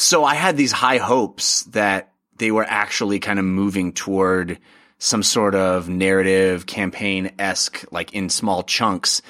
So 0.00 0.24
I 0.24 0.34
had 0.34 0.56
these 0.56 0.72
high 0.72 0.96
hopes 0.96 1.64
that 1.64 2.12
they 2.38 2.50
were 2.50 2.64
actually 2.64 3.18
kind 3.18 3.38
of 3.38 3.44
moving 3.44 3.92
toward 3.92 4.58
some 4.98 5.22
sort 5.22 5.54
of 5.54 5.88
narrative 5.90 6.64
campaign 6.64 7.32
esque, 7.38 7.84
like 7.92 8.14
in 8.14 8.30
small 8.30 8.62
chunks, 8.62 9.20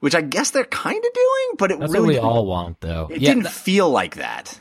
which 0.00 0.14
I 0.14 0.22
guess 0.22 0.52
they're 0.52 0.64
kind 0.64 0.96
of 0.96 1.12
doing, 1.12 1.56
but 1.58 1.70
it 1.70 1.80
That's 1.80 1.92
really 1.92 2.14
what 2.16 2.22
we 2.22 2.28
all 2.28 2.46
want, 2.46 2.80
though. 2.80 3.08
it 3.10 3.20
Yeah, 3.20 3.34
didn't 3.34 3.48
feel 3.48 3.90
like 3.90 4.16
that. 4.16 4.58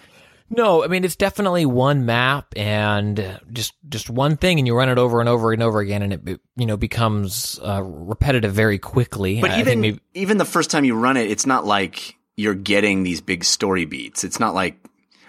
no, 0.49 0.83
I 0.83 0.87
mean 0.87 1.05
it's 1.05 1.15
definitely 1.15 1.65
one 1.65 2.05
map 2.05 2.53
and 2.57 3.17
uh, 3.17 3.39
just 3.53 3.73
just 3.87 4.09
one 4.09 4.35
thing, 4.35 4.59
and 4.59 4.67
you 4.67 4.75
run 4.75 4.89
it 4.89 4.97
over 4.97 5.21
and 5.21 5.29
over 5.29 5.53
and 5.53 5.63
over 5.63 5.79
again, 5.79 6.01
and 6.01 6.13
it 6.13 6.41
you 6.57 6.65
know 6.65 6.75
becomes 6.77 7.59
uh, 7.63 7.81
repetitive 7.81 8.53
very 8.53 8.77
quickly. 8.77 9.39
But 9.39 9.51
I 9.51 9.61
even 9.61 9.79
maybe, 9.79 9.99
even 10.13 10.37
the 10.37 10.45
first 10.45 10.69
time 10.69 10.83
you 10.83 10.95
run 10.95 11.15
it, 11.15 11.31
it's 11.31 11.45
not 11.45 11.65
like 11.65 12.15
you're 12.35 12.55
getting 12.55 13.03
these 13.03 13.21
big 13.21 13.45
story 13.45 13.85
beats. 13.85 14.25
It's 14.25 14.39
not 14.41 14.53
like, 14.53 14.77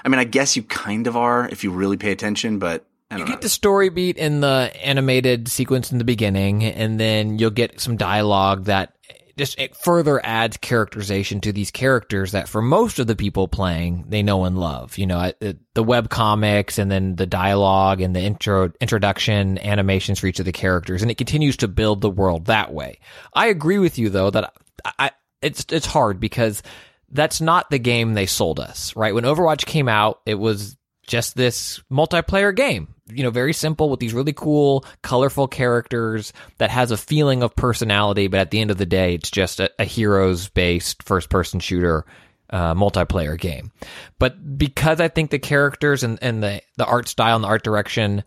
I 0.06 0.08
mean, 0.08 0.20
I 0.20 0.24
guess 0.24 0.56
you 0.56 0.62
kind 0.62 1.08
of 1.08 1.16
are 1.16 1.48
if 1.48 1.64
you 1.64 1.72
really 1.72 1.96
pay 1.96 2.12
attention, 2.12 2.60
but 2.60 2.86
you 3.10 3.18
don't 3.18 3.26
know. 3.26 3.32
get 3.32 3.42
the 3.42 3.48
story 3.48 3.88
beat 3.88 4.16
in 4.16 4.40
the 4.40 4.72
animated 4.80 5.48
sequence 5.48 5.90
in 5.90 5.98
the 5.98 6.04
beginning, 6.04 6.62
and 6.62 6.98
then 6.98 7.40
you'll 7.40 7.50
get 7.50 7.80
some 7.80 7.96
dialogue 7.96 8.66
that 8.66 8.96
just 9.36 9.58
it 9.58 9.74
further 9.76 10.24
adds 10.24 10.56
characterization 10.58 11.40
to 11.40 11.52
these 11.52 11.72
characters 11.72 12.32
that 12.32 12.48
for 12.48 12.62
most 12.62 13.00
of 13.00 13.08
the 13.08 13.16
people 13.16 13.48
playing 13.48 14.04
they 14.08 14.22
know 14.22 14.44
and 14.44 14.56
love. 14.56 14.96
You 14.96 15.06
know, 15.06 15.18
uh, 15.18 15.52
the 15.74 15.82
web 15.82 16.08
comics 16.08 16.78
and 16.78 16.88
then 16.88 17.16
the 17.16 17.26
dialogue 17.26 18.00
and 18.00 18.14
the 18.14 18.20
intro 18.20 18.70
introduction 18.80 19.58
animations 19.58 20.20
for 20.20 20.28
each 20.28 20.38
of 20.38 20.46
the 20.46 20.52
characters, 20.52 21.02
and 21.02 21.10
it 21.10 21.18
continues 21.18 21.56
to 21.58 21.68
build 21.68 22.00
the 22.00 22.10
world 22.10 22.44
that 22.44 22.72
way. 22.72 23.00
I 23.34 23.48
agree 23.48 23.78
with 23.78 23.98
you 23.98 24.08
though 24.08 24.30
that 24.30 24.54
I, 24.84 24.92
I 24.98 25.10
it's 25.42 25.66
it's 25.70 25.86
hard 25.86 26.20
because 26.20 26.62
that's 27.10 27.40
not 27.40 27.70
the 27.70 27.78
game 27.78 28.14
they 28.14 28.26
sold 28.26 28.60
us, 28.60 28.94
right? 28.96 29.14
When 29.14 29.24
Overwatch 29.24 29.66
came 29.66 29.88
out, 29.88 30.20
it 30.26 30.34
was 30.34 30.76
just 31.06 31.36
this 31.36 31.80
multiplayer 31.90 32.54
game. 32.54 32.94
You 33.08 33.22
know, 33.22 33.30
very 33.30 33.52
simple 33.52 33.88
with 33.88 34.00
these 34.00 34.12
really 34.12 34.32
cool, 34.32 34.84
colorful 35.02 35.46
characters 35.46 36.32
that 36.58 36.70
has 36.70 36.90
a 36.90 36.96
feeling 36.96 37.42
of 37.42 37.54
personality, 37.54 38.26
but 38.26 38.40
at 38.40 38.50
the 38.50 38.60
end 38.60 38.72
of 38.72 38.78
the 38.78 38.86
day, 38.86 39.14
it's 39.14 39.30
just 39.30 39.60
a, 39.60 39.70
a 39.78 39.84
heroes 39.84 40.48
based 40.48 41.04
first 41.04 41.30
person 41.30 41.60
shooter 41.60 42.04
uh, 42.50 42.74
multiplayer 42.74 43.38
game. 43.38 43.70
But 44.18 44.58
because 44.58 45.00
I 45.00 45.08
think 45.08 45.30
the 45.30 45.38
characters 45.38 46.02
and, 46.02 46.18
and 46.20 46.42
the, 46.42 46.62
the 46.76 46.86
art 46.86 47.08
style 47.08 47.36
and 47.36 47.44
the 47.44 47.48
art 47.48 47.62
direction 47.62 48.24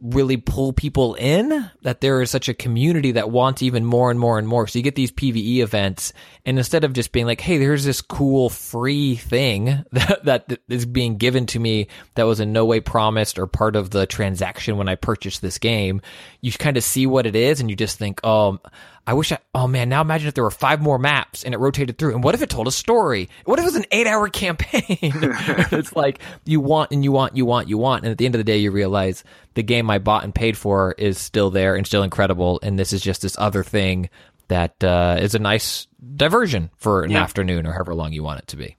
really 0.00 0.36
pull 0.36 0.72
people 0.72 1.14
in 1.14 1.70
that 1.82 2.00
there 2.00 2.22
is 2.22 2.30
such 2.30 2.48
a 2.48 2.54
community 2.54 3.12
that 3.12 3.30
wants 3.30 3.62
even 3.62 3.84
more 3.84 4.10
and 4.10 4.20
more 4.20 4.38
and 4.38 4.46
more. 4.46 4.66
So 4.66 4.78
you 4.78 4.82
get 4.82 4.94
these 4.94 5.10
PVE 5.10 5.58
events 5.58 6.12
and 6.44 6.56
instead 6.56 6.84
of 6.84 6.92
just 6.92 7.10
being 7.10 7.26
like, 7.26 7.40
Hey, 7.40 7.58
there's 7.58 7.84
this 7.84 8.00
cool 8.00 8.48
free 8.48 9.16
thing 9.16 9.84
that, 9.92 10.24
that 10.24 10.60
is 10.68 10.86
being 10.86 11.16
given 11.16 11.46
to 11.46 11.58
me 11.58 11.88
that 12.14 12.24
was 12.24 12.38
in 12.38 12.52
no 12.52 12.64
way 12.64 12.78
promised 12.80 13.38
or 13.38 13.46
part 13.48 13.74
of 13.74 13.90
the 13.90 14.06
transaction 14.06 14.76
when 14.76 14.88
I 14.88 14.94
purchased 14.94 15.42
this 15.42 15.58
game, 15.58 16.00
you 16.40 16.52
kind 16.52 16.76
of 16.76 16.84
see 16.84 17.06
what 17.06 17.26
it 17.26 17.34
is 17.34 17.60
and 17.60 17.68
you 17.68 17.74
just 17.74 17.98
think, 17.98 18.20
Oh, 18.22 18.60
I 19.08 19.14
wish 19.14 19.32
I, 19.32 19.38
oh 19.54 19.66
man, 19.66 19.88
now 19.88 20.02
imagine 20.02 20.28
if 20.28 20.34
there 20.34 20.44
were 20.44 20.50
five 20.50 20.82
more 20.82 20.98
maps 20.98 21.42
and 21.42 21.54
it 21.54 21.58
rotated 21.58 21.96
through. 21.96 22.12
And 22.14 22.22
what 22.22 22.34
if 22.34 22.42
it 22.42 22.50
told 22.50 22.68
a 22.68 22.70
story? 22.70 23.30
What 23.46 23.58
if 23.58 23.62
it 23.62 23.68
was 23.68 23.76
an 23.76 23.86
eight 23.90 24.06
hour 24.06 24.28
campaign? 24.44 24.84
it's 25.00 25.96
like 25.96 26.20
you 26.44 26.60
want 26.60 26.90
and 26.90 27.02
you 27.02 27.10
want, 27.10 27.34
you 27.34 27.46
want, 27.46 27.70
you 27.70 27.78
want. 27.78 28.04
And 28.04 28.12
at 28.12 28.18
the 28.18 28.26
end 28.26 28.34
of 28.34 28.38
the 28.38 28.44
day, 28.44 28.58
you 28.58 28.70
realize 28.70 29.24
the 29.54 29.62
game 29.62 29.88
I 29.90 29.96
bought 29.98 30.24
and 30.24 30.34
paid 30.34 30.58
for 30.58 30.92
is 30.98 31.16
still 31.16 31.48
there 31.48 31.74
and 31.74 31.86
still 31.86 32.02
incredible. 32.02 32.60
And 32.62 32.78
this 32.78 32.92
is 32.92 33.00
just 33.00 33.22
this 33.22 33.34
other 33.38 33.64
thing 33.64 34.10
that 34.48 34.84
uh, 34.84 35.16
is 35.20 35.34
a 35.34 35.38
nice 35.38 35.86
diversion 36.16 36.68
for 36.76 37.02
an 37.02 37.10
Yeah. 37.12 37.22
afternoon 37.22 37.66
or 37.66 37.72
however 37.72 37.94
long 37.94 38.12
you 38.12 38.22
want 38.22 38.40
it 38.40 38.46
to 38.48 38.56
be. 38.56 38.76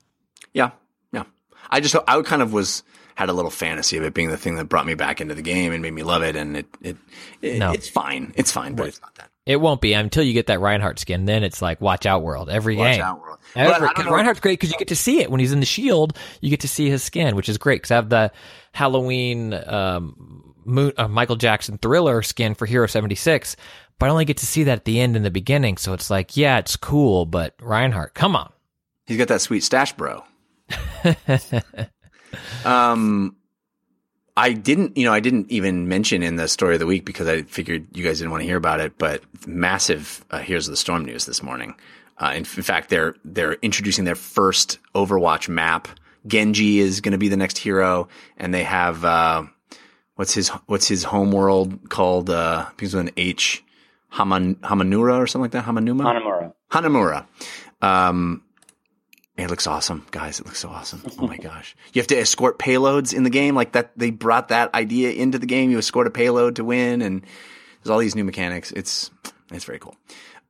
Yeah, 0.53 0.71
yeah. 1.11 1.23
I 1.71 1.79
just 1.79 1.95
I 2.07 2.21
kind 2.21 2.43
of 2.43 2.53
was 2.53 2.83
had 3.15 3.29
a 3.29 3.33
little 3.33 3.51
fantasy 3.51 3.97
of 3.97 4.03
it 4.03 4.13
being 4.13 4.29
the 4.29 4.37
thing 4.37 4.55
that 4.57 4.65
brought 4.65 4.85
me 4.85 4.93
back 4.93 5.21
into 5.21 5.33
the 5.35 5.41
game 5.41 5.73
and 5.73 5.81
made 5.81 5.93
me 5.93 6.03
love 6.03 6.21
it, 6.21 6.35
and 6.35 6.55
it 6.55 6.67
it, 6.81 6.97
it 7.41 7.57
No. 7.57 7.71
it's 7.71 7.89
fine, 7.89 8.31
it's 8.35 8.51
fine, 8.51 8.75
but 8.75 8.87
it's 8.87 9.01
not 9.01 9.15
that. 9.15 9.28
It 9.49 9.59
won't 9.59 9.81
be 9.81 9.93
until 9.93 10.21
you 10.21 10.33
get 10.33 10.45
that 10.45 10.59
Reinhardt 10.59 10.99
skin. 10.99 11.25
Then 11.25 11.43
it's 11.43 11.59
like 11.59 11.81
watch 11.81 12.05
out 12.05 12.21
world 12.21 12.51
every 12.51 12.75
Watch 12.75 12.93
game. 12.97 13.01
out, 13.01 13.19
world. 13.19 13.39
Every, 13.55 13.89
'cause 13.89 14.05
Reinhardt's 14.05 14.41
great 14.41 14.59
because 14.59 14.71
you 14.71 14.77
get 14.77 14.89
to 14.89 14.95
see 14.95 15.21
it 15.21 15.31
when 15.31 15.39
he's 15.39 15.51
in 15.51 15.59
the 15.59 15.65
shield. 15.65 16.15
You 16.39 16.51
get 16.51 16.59
to 16.59 16.67
see 16.67 16.87
his 16.87 17.01
skin, 17.01 17.35
which 17.35 17.49
is 17.49 17.57
great. 17.57 17.77
Because 17.81 17.89
I 17.89 17.95
have 17.95 18.09
the 18.09 18.31
Halloween 18.73 19.55
um, 19.55 20.53
Moon, 20.65 20.93
uh, 20.99 21.07
Michael 21.07 21.35
Jackson 21.35 21.79
Thriller 21.79 22.21
skin 22.21 22.53
for 22.53 22.67
Hero 22.67 22.85
seventy 22.85 23.15
six, 23.15 23.55
but 23.97 24.05
I 24.05 24.09
only 24.09 24.25
get 24.25 24.37
to 24.37 24.45
see 24.45 24.65
that 24.65 24.73
at 24.79 24.85
the 24.85 24.99
end 25.01 25.15
and 25.15 25.25
the 25.25 25.31
beginning. 25.31 25.77
So 25.77 25.93
it's 25.93 26.11
like, 26.11 26.37
yeah, 26.37 26.59
it's 26.59 26.75
cool, 26.77 27.25
but 27.25 27.55
Reinhardt, 27.59 28.13
come 28.13 28.35
on. 28.35 28.51
He's 29.07 29.17
got 29.17 29.29
that 29.29 29.41
sweet 29.41 29.63
stash, 29.63 29.93
bro. 29.93 30.23
um, 32.65 33.35
I 34.39 34.53
didn't, 34.53 34.95
you 34.95 35.03
know, 35.03 35.11
I 35.11 35.19
didn't 35.19 35.51
even 35.51 35.89
mention 35.89 36.23
in 36.23 36.37
the 36.37 36.47
story 36.47 36.75
of 36.75 36.79
the 36.79 36.85
week 36.85 37.03
because 37.03 37.27
I 37.27 37.41
figured 37.41 37.85
you 37.93 38.05
guys 38.05 38.19
didn't 38.19 38.31
want 38.31 38.41
to 38.41 38.47
hear 38.47 38.55
about 38.55 38.79
it. 38.79 38.97
But 38.97 39.21
massive 39.45 40.23
uh, 40.31 40.39
Here's 40.39 40.65
the 40.65 40.77
Storm 40.77 41.03
news 41.03 41.25
this 41.25 41.43
morning. 41.43 41.75
Uh, 42.17 42.31
in, 42.31 42.37
in 42.37 42.45
fact, 42.45 42.89
they're 42.89 43.15
they're 43.25 43.53
introducing 43.55 44.05
their 44.05 44.15
first 44.15 44.79
Overwatch 44.95 45.49
map. 45.49 45.89
Genji 46.25 46.79
is 46.79 47.01
going 47.01 47.11
to 47.11 47.17
be 47.17 47.27
the 47.27 47.35
next 47.35 47.57
hero, 47.57 48.07
and 48.37 48.53
they 48.53 48.63
have 48.63 49.03
uh, 49.03 49.43
what's 50.15 50.33
his 50.33 50.47
what's 50.67 50.87
his 50.87 51.03
home 51.03 51.33
world 51.33 51.89
called? 51.89 52.29
Uh, 52.29 52.65
begins 52.77 52.93
with 52.93 53.07
an 53.07 53.13
H, 53.17 53.61
Haman, 54.09 54.55
Hamanura 54.55 55.17
or 55.17 55.27
something 55.27 55.43
like 55.43 55.51
that. 55.51 55.65
Hamanuma. 55.65 56.03
Hanamura. 56.03 56.53
Hanamura. 56.71 57.25
Um, 57.81 58.43
it 59.43 59.49
looks 59.49 59.67
awesome, 59.67 60.05
guys. 60.11 60.39
It 60.39 60.45
looks 60.45 60.59
so 60.59 60.69
awesome. 60.69 61.03
Oh 61.19 61.27
my 61.27 61.37
gosh. 61.37 61.75
You 61.93 61.99
have 61.99 62.07
to 62.07 62.17
escort 62.17 62.59
payloads 62.59 63.13
in 63.13 63.23
the 63.23 63.29
game. 63.29 63.55
Like 63.55 63.73
that, 63.73 63.91
they 63.97 64.09
brought 64.11 64.49
that 64.49 64.73
idea 64.73 65.11
into 65.11 65.39
the 65.39 65.45
game. 65.45 65.71
You 65.71 65.77
escort 65.79 66.07
a 66.07 66.11
payload 66.11 66.55
to 66.57 66.63
win 66.63 67.01
and 67.01 67.21
there's 67.83 67.91
all 67.91 67.99
these 67.99 68.15
new 68.15 68.23
mechanics. 68.23 68.71
It's, 68.71 69.11
it's 69.51 69.65
very 69.65 69.79
cool. 69.79 69.95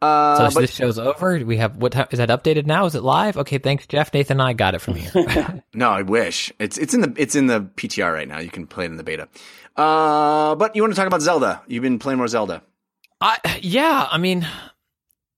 Uh, 0.01 0.49
So 0.49 0.55
but 0.55 0.61
this 0.61 0.73
show's 0.73 0.97
over. 0.97 1.37
We 1.43 1.57
have 1.57 1.75
what 1.77 1.91
time 1.91 2.07
is 2.11 2.19
that 2.19 2.29
updated 2.29 2.65
now? 2.65 2.85
Is 2.85 2.95
it 2.95 3.03
live? 3.03 3.37
Okay, 3.37 3.57
thanks, 3.57 3.85
Jeff. 3.85 4.13
Nathan 4.13 4.39
and 4.39 4.41
I 4.47 4.53
got 4.53 4.75
it 4.75 4.79
from 4.79 4.95
you. 4.97 5.09
no, 5.73 5.89
I 5.89 6.03
wish 6.03 6.53
it's, 6.59 6.77
it's 6.77 6.93
in 6.93 7.01
the, 7.01 7.13
it's 7.17 7.35
in 7.35 7.47
the 7.47 7.61
PTR 7.61 8.13
right 8.13 8.27
now. 8.27 8.39
You 8.39 8.49
can 8.49 8.65
play 8.65 8.85
it 8.85 8.91
in 8.91 8.97
the 8.97 9.03
beta. 9.03 9.27
Uh, 9.75 10.55
but 10.55 10.75
you 10.75 10.81
want 10.81 10.93
to 10.93 10.97
talk 10.97 11.07
about 11.07 11.21
Zelda. 11.21 11.61
You've 11.67 11.83
been 11.83 11.99
playing 11.99 12.17
more 12.17 12.27
Zelda. 12.27 12.61
I 13.21 13.59
yeah, 13.61 14.07
I 14.09 14.17
mean, 14.17 14.47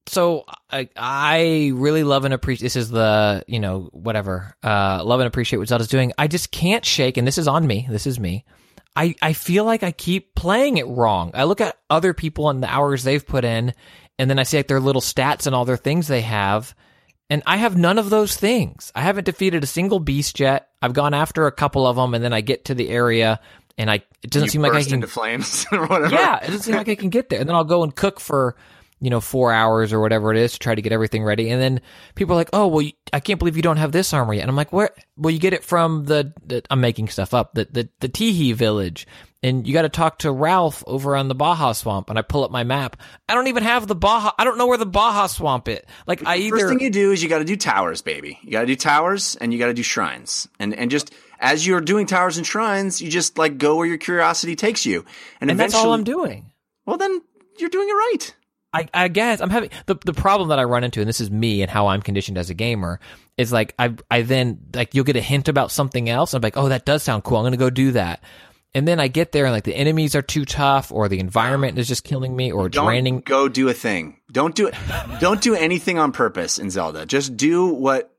so 0.08 0.45
I 0.70 0.89
I 0.95 1.72
really 1.74 2.04
love 2.04 2.26
and 2.26 2.34
appreciate. 2.34 2.66
This 2.66 2.76
is 2.76 2.89
the 2.89 3.43
you 3.47 3.60
know 3.60 3.89
whatever 3.93 4.56
uh 4.64 5.04
love 5.04 5.20
and 5.20 5.28
appreciate 5.28 5.60
what 5.60 5.68
Zelda's 5.68 5.88
doing. 5.88 6.12
I 6.18 6.28
just 6.28 6.52
can't 6.52 6.86
shake, 6.86 7.18
and 7.18 7.28
this 7.28 7.38
is 7.38 7.47
on 7.47 7.66
me. 7.66 7.88
This 7.89 8.08
is 8.08 8.20
me. 8.20 8.45
I 8.95 9.16
I 9.22 9.34
feel 9.34 9.64
like 9.64 9.84
I 9.84 9.91
keep 9.91 10.36
playing 10.36 10.78
it 10.78 10.88
wrong. 10.88 11.32
I 11.34 11.45
look 11.45 11.62
at 11.62 11.78
other 11.89 12.14
people 12.14 12.49
and 12.49 12.62
the 12.62 12.70
hours 12.70 13.04
they've 13.04 13.26
put 13.26 13.45
in, 13.45 13.74
and 14.20 14.30
then 14.30 14.39
I 14.39 14.43
see 14.43 14.58
like 14.58 14.68
their 14.68 14.80
little 14.80 15.02
stats 15.02 15.45
and 15.47 15.56
all 15.56 15.66
their 15.66 15.78
things 15.78 16.08
they 16.08 16.22
have. 16.22 16.76
And 17.30 17.41
I 17.45 17.56
have 17.56 17.78
none 17.78 17.97
of 17.97 18.10
those 18.10 18.36
things. 18.36 18.91
I 18.93 18.99
haven't 19.02 19.24
defeated 19.24 19.64
a 19.64 19.68
single 19.68 20.02
beast 20.02 20.41
yet. 20.41 20.68
I've 20.82 20.91
gone 20.91 21.14
after 21.14 21.47
a 21.47 21.52
couple 21.54 21.88
of 21.88 21.95
them, 21.95 22.14
and 22.14 22.22
then 22.22 22.34
I 22.34 22.41
get 22.41 22.66
to 22.66 22.76
the 22.76 22.89
area, 22.89 23.39
and 23.78 23.89
I 23.89 24.02
it 24.22 24.30
doesn't 24.30 24.47
You 24.47 24.52
seem 24.52 24.62
like 24.62 24.74
I 24.74 24.84
can 24.84 24.95
into 24.95 25.08
flames 25.08 25.66
or 25.72 25.88
whatever. 25.88 26.14
yeah, 26.14 26.39
it 26.39 26.47
doesn't 26.47 26.64
seem 26.64 26.76
like 26.76 26.89
I 26.89 26.95
can 26.95 27.10
get 27.10 27.30
there. 27.30 27.39
And 27.39 27.47
then 27.47 27.56
I'll 27.56 27.64
go 27.64 27.84
and 27.84 27.95
cook 27.95 28.20
for, 28.20 28.58
you 29.02 29.10
know, 29.10 29.20
four 29.20 29.52
hours 29.52 29.91
or 29.91 29.99
whatever 29.99 30.32
it 30.32 30.38
is 30.38 30.54
to 30.54 30.60
try 30.60 30.76
to 30.76 30.82
get 30.82 30.91
everything 30.91 31.24
ready. 31.24 31.49
And 31.49 31.62
then 31.62 31.82
people 32.16 32.34
are 32.36 32.38
like, 32.38 32.52
oh, 32.54 32.68
well, 32.68 32.82
you- 32.84 32.91
I 33.12 33.20
can't 33.20 33.39
believe 33.39 33.56
you 33.58 33.62
don't 33.64 33.78
have 33.78 33.91
this 33.91 34.14
armor 34.14 34.34
yet. 34.34 34.41
And 34.41 34.49
I'm 34.49 34.56
like, 34.56 34.72
where? 34.72 34.91
Well, 35.18 35.34
you 35.34 35.39
get 35.39 35.54
it 35.54 35.64
from 35.64 36.06
the, 36.06 36.34
the 36.45 36.62
I'm 36.70 36.80
making 36.82 37.10
stuff 37.10 37.34
up, 37.34 37.54
the, 37.56 37.68
the, 37.70 37.89
the 37.99 38.08
Teehee 38.08 38.54
village. 38.54 39.08
And 39.43 39.66
you 39.68 39.74
got 39.74 39.82
to 39.82 39.89
talk 39.89 40.20
to 40.20 40.32
Ralph 40.32 40.84
over 40.86 41.16
on 41.16 41.28
the 41.28 41.34
Baja 41.34 41.72
Swamp. 41.74 42.12
And 42.12 42.20
I 42.20 42.22
pull 42.22 42.43
up 42.43 42.52
my 42.52 42.64
map. 42.64 42.95
I 43.28 43.34
don't 43.34 43.47
even 43.47 43.64
have 43.64 43.88
the 43.88 43.95
Baja. 43.95 44.32
I 44.38 44.43
don't 44.43 44.60
know 44.60 44.68
where 44.68 44.78
the 44.78 44.86
Baja 44.86 45.26
Swamp 45.26 45.68
is. 45.68 45.80
Like, 46.06 46.22
I 46.28 46.47
First 46.52 46.68
thing 46.68 46.80
you 46.80 46.91
do 46.91 47.12
is 47.12 47.24
you 47.24 47.28
got 47.30 47.39
to 47.39 47.43
do 47.45 47.56
towers, 47.56 48.04
baby. 48.04 48.38
You 48.43 48.52
got 48.52 48.62
to 48.62 48.68
do 48.68 48.76
towers 48.76 49.36
and 49.38 49.52
you 49.52 49.58
got 49.58 49.66
to 49.68 49.74
do 49.74 49.82
shrines. 49.84 50.47
And 50.60 50.76
and 50.76 50.91
just 50.91 51.12
as 51.39 51.66
you're 51.66 51.82
doing 51.82 52.06
towers 52.06 52.38
and 52.38 52.45
shrines, 52.45 53.02
you 53.02 53.10
just 53.10 53.39
like 53.39 53.58
go 53.58 53.78
where 53.78 53.88
your 53.88 53.97
curiosity 53.97 54.56
takes 54.56 54.86
you. 54.86 55.06
And, 55.41 55.49
and 55.49 55.60
that's 55.60 55.74
all 55.74 55.91
I'm 55.91 56.04
doing. 56.04 56.52
well, 56.86 56.97
then 56.97 57.20
you're 57.58 57.70
doing 57.72 57.89
it 57.89 57.93
right. 57.93 58.36
I, 58.74 58.88
I 58.93 59.07
guess 59.09 59.41
I'm 59.41 59.49
having 59.49 59.69
the 59.86 59.95
the 60.05 60.13
problem 60.13 60.49
that 60.49 60.59
I 60.59 60.63
run 60.63 60.84
into, 60.84 61.01
and 61.01 61.09
this 61.09 61.19
is 61.19 61.30
me 61.30 61.61
and 61.61 61.69
how 61.69 61.88
I'm 61.88 62.01
conditioned 62.01 62.38
as 62.38 62.49
a 62.49 62.53
gamer, 62.53 62.99
is 63.38 63.51
like 63.51 63.74
I 63.78 63.95
I 64.09 64.22
then 64.22 64.59
like 64.74 64.95
you'll 64.95 65.03
get 65.03 65.15
a 65.17 65.22
hint 65.22 65.47
about 65.49 65.72
something 65.72 66.09
else, 66.09 66.34
and 66.34 66.43
I'm 66.43 66.45
like, 66.45 66.57
oh, 66.57 66.69
that 66.69 66.86
does 66.86 67.03
sound 67.03 67.24
cool. 67.24 67.38
I'm 67.38 67.43
gonna 67.43 67.57
go 67.57 67.69
do 67.69 67.91
that, 67.91 68.24
and 68.74 68.88
then 68.88 68.99
I 68.99 69.09
get 69.09 69.34
there 69.34 69.43
and 69.45 69.53
like 69.53 69.65
the 69.65 69.76
enemies 69.76 70.15
are 70.15 70.22
too 70.22 70.45
tough, 70.45 70.89
or 70.91 71.09
the 71.09 71.19
environment 71.19 71.78
is 71.78 71.88
just 71.88 72.05
killing 72.05 72.34
me, 72.34 72.51
or 72.51 72.69
Don't 72.69 72.86
draining. 72.86 73.19
go 73.19 73.49
do 73.49 73.67
a 73.67 73.74
thing. 73.74 74.22
Don't 74.32 74.55
do 74.55 74.67
it. 74.67 74.76
don't 75.19 75.41
do 75.41 75.53
anything 75.53 75.99
on 75.99 76.13
purpose 76.13 76.57
in 76.57 76.69
Zelda. 76.69 77.05
Just 77.05 77.36
do 77.36 77.67
what 77.67 78.15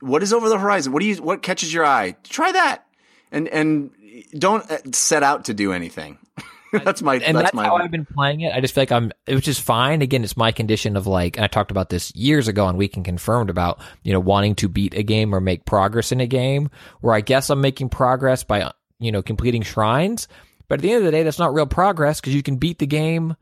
what 0.00 0.22
is 0.22 0.32
over 0.32 0.48
the 0.48 0.58
horizon. 0.58 0.92
What 0.94 1.00
do 1.00 1.06
you 1.08 1.16
what 1.16 1.42
catches 1.42 1.74
your 1.74 1.84
eye? 1.84 2.16
Try 2.24 2.52
that, 2.52 2.86
and 3.30 3.48
and 3.48 3.90
don't 4.38 4.94
set 4.94 5.22
out 5.22 5.44
to 5.44 5.54
do 5.54 5.72
anything. 5.74 6.16
that's 6.84 7.02
my 7.02 7.16
and 7.16 7.36
that's, 7.36 7.46
that's, 7.46 7.54
my 7.54 7.64
how 7.64 7.76
I've 7.76 7.90
been 7.90 8.06
playing 8.06 8.42
it. 8.42 8.52
I 8.54 8.60
just 8.60 8.74
feel 8.74 8.82
like 8.82 8.92
I'm, 8.92 9.12
which 9.28 9.48
is 9.48 9.58
fine. 9.58 10.02
Again, 10.02 10.24
it's 10.24 10.36
my 10.36 10.52
condition 10.52 10.96
of 10.96 11.06
like, 11.06 11.36
and 11.36 11.44
I 11.44 11.48
talked 11.48 11.70
about 11.70 11.88
this 11.88 12.14
years 12.14 12.48
ago 12.48 12.66
on 12.66 12.76
Weekend 12.76 13.04
Confirmed 13.04 13.50
about, 13.50 13.80
you 14.02 14.12
know, 14.12 14.20
wanting 14.20 14.54
to 14.56 14.68
beat 14.68 14.94
a 14.94 15.02
game 15.02 15.34
or 15.34 15.40
make 15.40 15.64
progress 15.64 16.12
in 16.12 16.20
a 16.20 16.26
game 16.26 16.70
where 17.00 17.14
I 17.14 17.20
guess 17.20 17.50
I'm 17.50 17.60
making 17.60 17.88
progress 17.88 18.44
by, 18.44 18.70
you 18.98 19.12
know, 19.12 19.22
completing 19.22 19.62
shrines. 19.62 20.28
But 20.68 20.78
at 20.78 20.82
the 20.82 20.90
end 20.92 20.98
of 20.98 21.04
the 21.04 21.10
day, 21.10 21.24
that's 21.24 21.38
not 21.38 21.52
real 21.52 21.66
progress 21.66 22.20
because 22.20 22.34
you 22.34 22.42
can 22.42 22.56
beat 22.56 22.78
the 22.78 22.86
game 22.86 23.36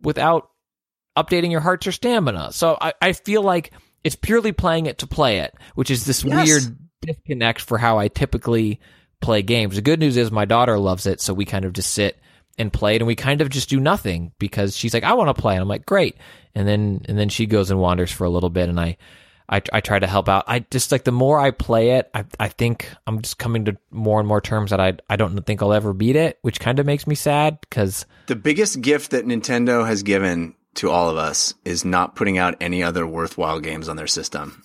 without 0.00 0.50
updating 1.16 1.50
your 1.50 1.60
hearts 1.60 1.86
or 1.86 1.92
stamina. 1.92 2.52
So 2.52 2.76
I, 2.80 2.94
I 3.00 3.12
feel 3.12 3.42
like 3.42 3.72
it's 4.02 4.16
purely 4.16 4.52
playing 4.52 4.86
it 4.86 4.98
to 4.98 5.06
play 5.06 5.38
it, 5.38 5.54
which 5.76 5.90
is 5.90 6.04
this 6.04 6.24
Yes. 6.24 6.46
weird 6.46 6.78
disconnect 7.02 7.60
for 7.60 7.78
how 7.78 7.98
I 7.98 8.08
typically 8.08 8.80
play 9.20 9.42
games. 9.42 9.76
The 9.76 9.82
good 9.82 10.00
news 10.00 10.16
is 10.16 10.30
my 10.30 10.44
daughter 10.44 10.78
loves 10.78 11.06
it, 11.06 11.20
so 11.20 11.32
we 11.32 11.44
kind 11.44 11.64
of 11.64 11.72
just 11.72 11.94
sit 11.94 12.18
and 12.58 12.72
play 12.72 12.96
it 12.96 13.00
and 13.00 13.06
we 13.06 13.16
kind 13.16 13.40
of 13.40 13.48
just 13.48 13.68
do 13.68 13.80
nothing 13.80 14.32
because 14.38 14.76
she's 14.76 14.94
like, 14.94 15.04
I 15.04 15.14
want 15.14 15.34
to 15.34 15.40
play. 15.40 15.54
And 15.54 15.62
I'm 15.62 15.68
like, 15.68 15.86
great. 15.86 16.16
And 16.54 16.68
then, 16.68 17.04
and 17.06 17.18
then 17.18 17.28
she 17.28 17.46
goes 17.46 17.70
and 17.70 17.80
wanders 17.80 18.12
for 18.12 18.24
a 18.24 18.30
little 18.30 18.50
bit 18.50 18.68
and 18.68 18.78
I, 18.78 18.96
I, 19.48 19.60
I 19.72 19.80
try 19.80 19.98
to 19.98 20.06
help 20.06 20.28
out. 20.28 20.44
I 20.46 20.60
just 20.70 20.90
like 20.90 21.04
the 21.04 21.12
more 21.12 21.38
I 21.38 21.50
play 21.50 21.92
it, 21.92 22.10
I, 22.14 22.24
I 22.40 22.48
think 22.48 22.88
I'm 23.06 23.20
just 23.20 23.38
coming 23.38 23.66
to 23.66 23.76
more 23.90 24.18
and 24.18 24.28
more 24.28 24.40
terms 24.40 24.70
that 24.70 24.80
I, 24.80 24.94
I 25.10 25.16
don't 25.16 25.38
think 25.44 25.62
I'll 25.62 25.72
ever 25.72 25.92
beat 25.92 26.16
it, 26.16 26.38
which 26.42 26.60
kind 26.60 26.78
of 26.78 26.86
makes 26.86 27.06
me 27.06 27.14
sad 27.14 27.58
because 27.60 28.06
The 28.26 28.36
biggest 28.36 28.80
gift 28.80 29.10
that 29.10 29.26
Nintendo 29.26 29.86
has 29.86 30.02
given 30.02 30.54
to 30.74 30.90
all 30.90 31.10
of 31.10 31.16
us 31.16 31.54
is 31.64 31.84
not 31.84 32.16
putting 32.16 32.38
out 32.38 32.56
any 32.60 32.82
other 32.82 33.06
worthwhile 33.06 33.60
games 33.60 33.88
on 33.88 33.96
their 33.96 34.06
system. 34.06 34.62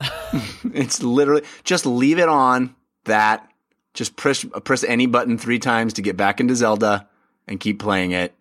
it's 0.74 1.02
literally 1.02 1.42
just 1.64 1.86
leave 1.86 2.18
it 2.18 2.28
on 2.28 2.74
that. 3.04 3.48
Just 3.94 4.16
press 4.16 4.44
press 4.64 4.84
any 4.84 5.06
button 5.06 5.38
three 5.38 5.58
times 5.58 5.94
to 5.94 6.02
get 6.02 6.16
back 6.16 6.38
into 6.38 6.54
Zelda 6.54 7.08
and 7.48 7.58
keep 7.58 7.78
playing 7.78 8.12
it. 8.12 8.34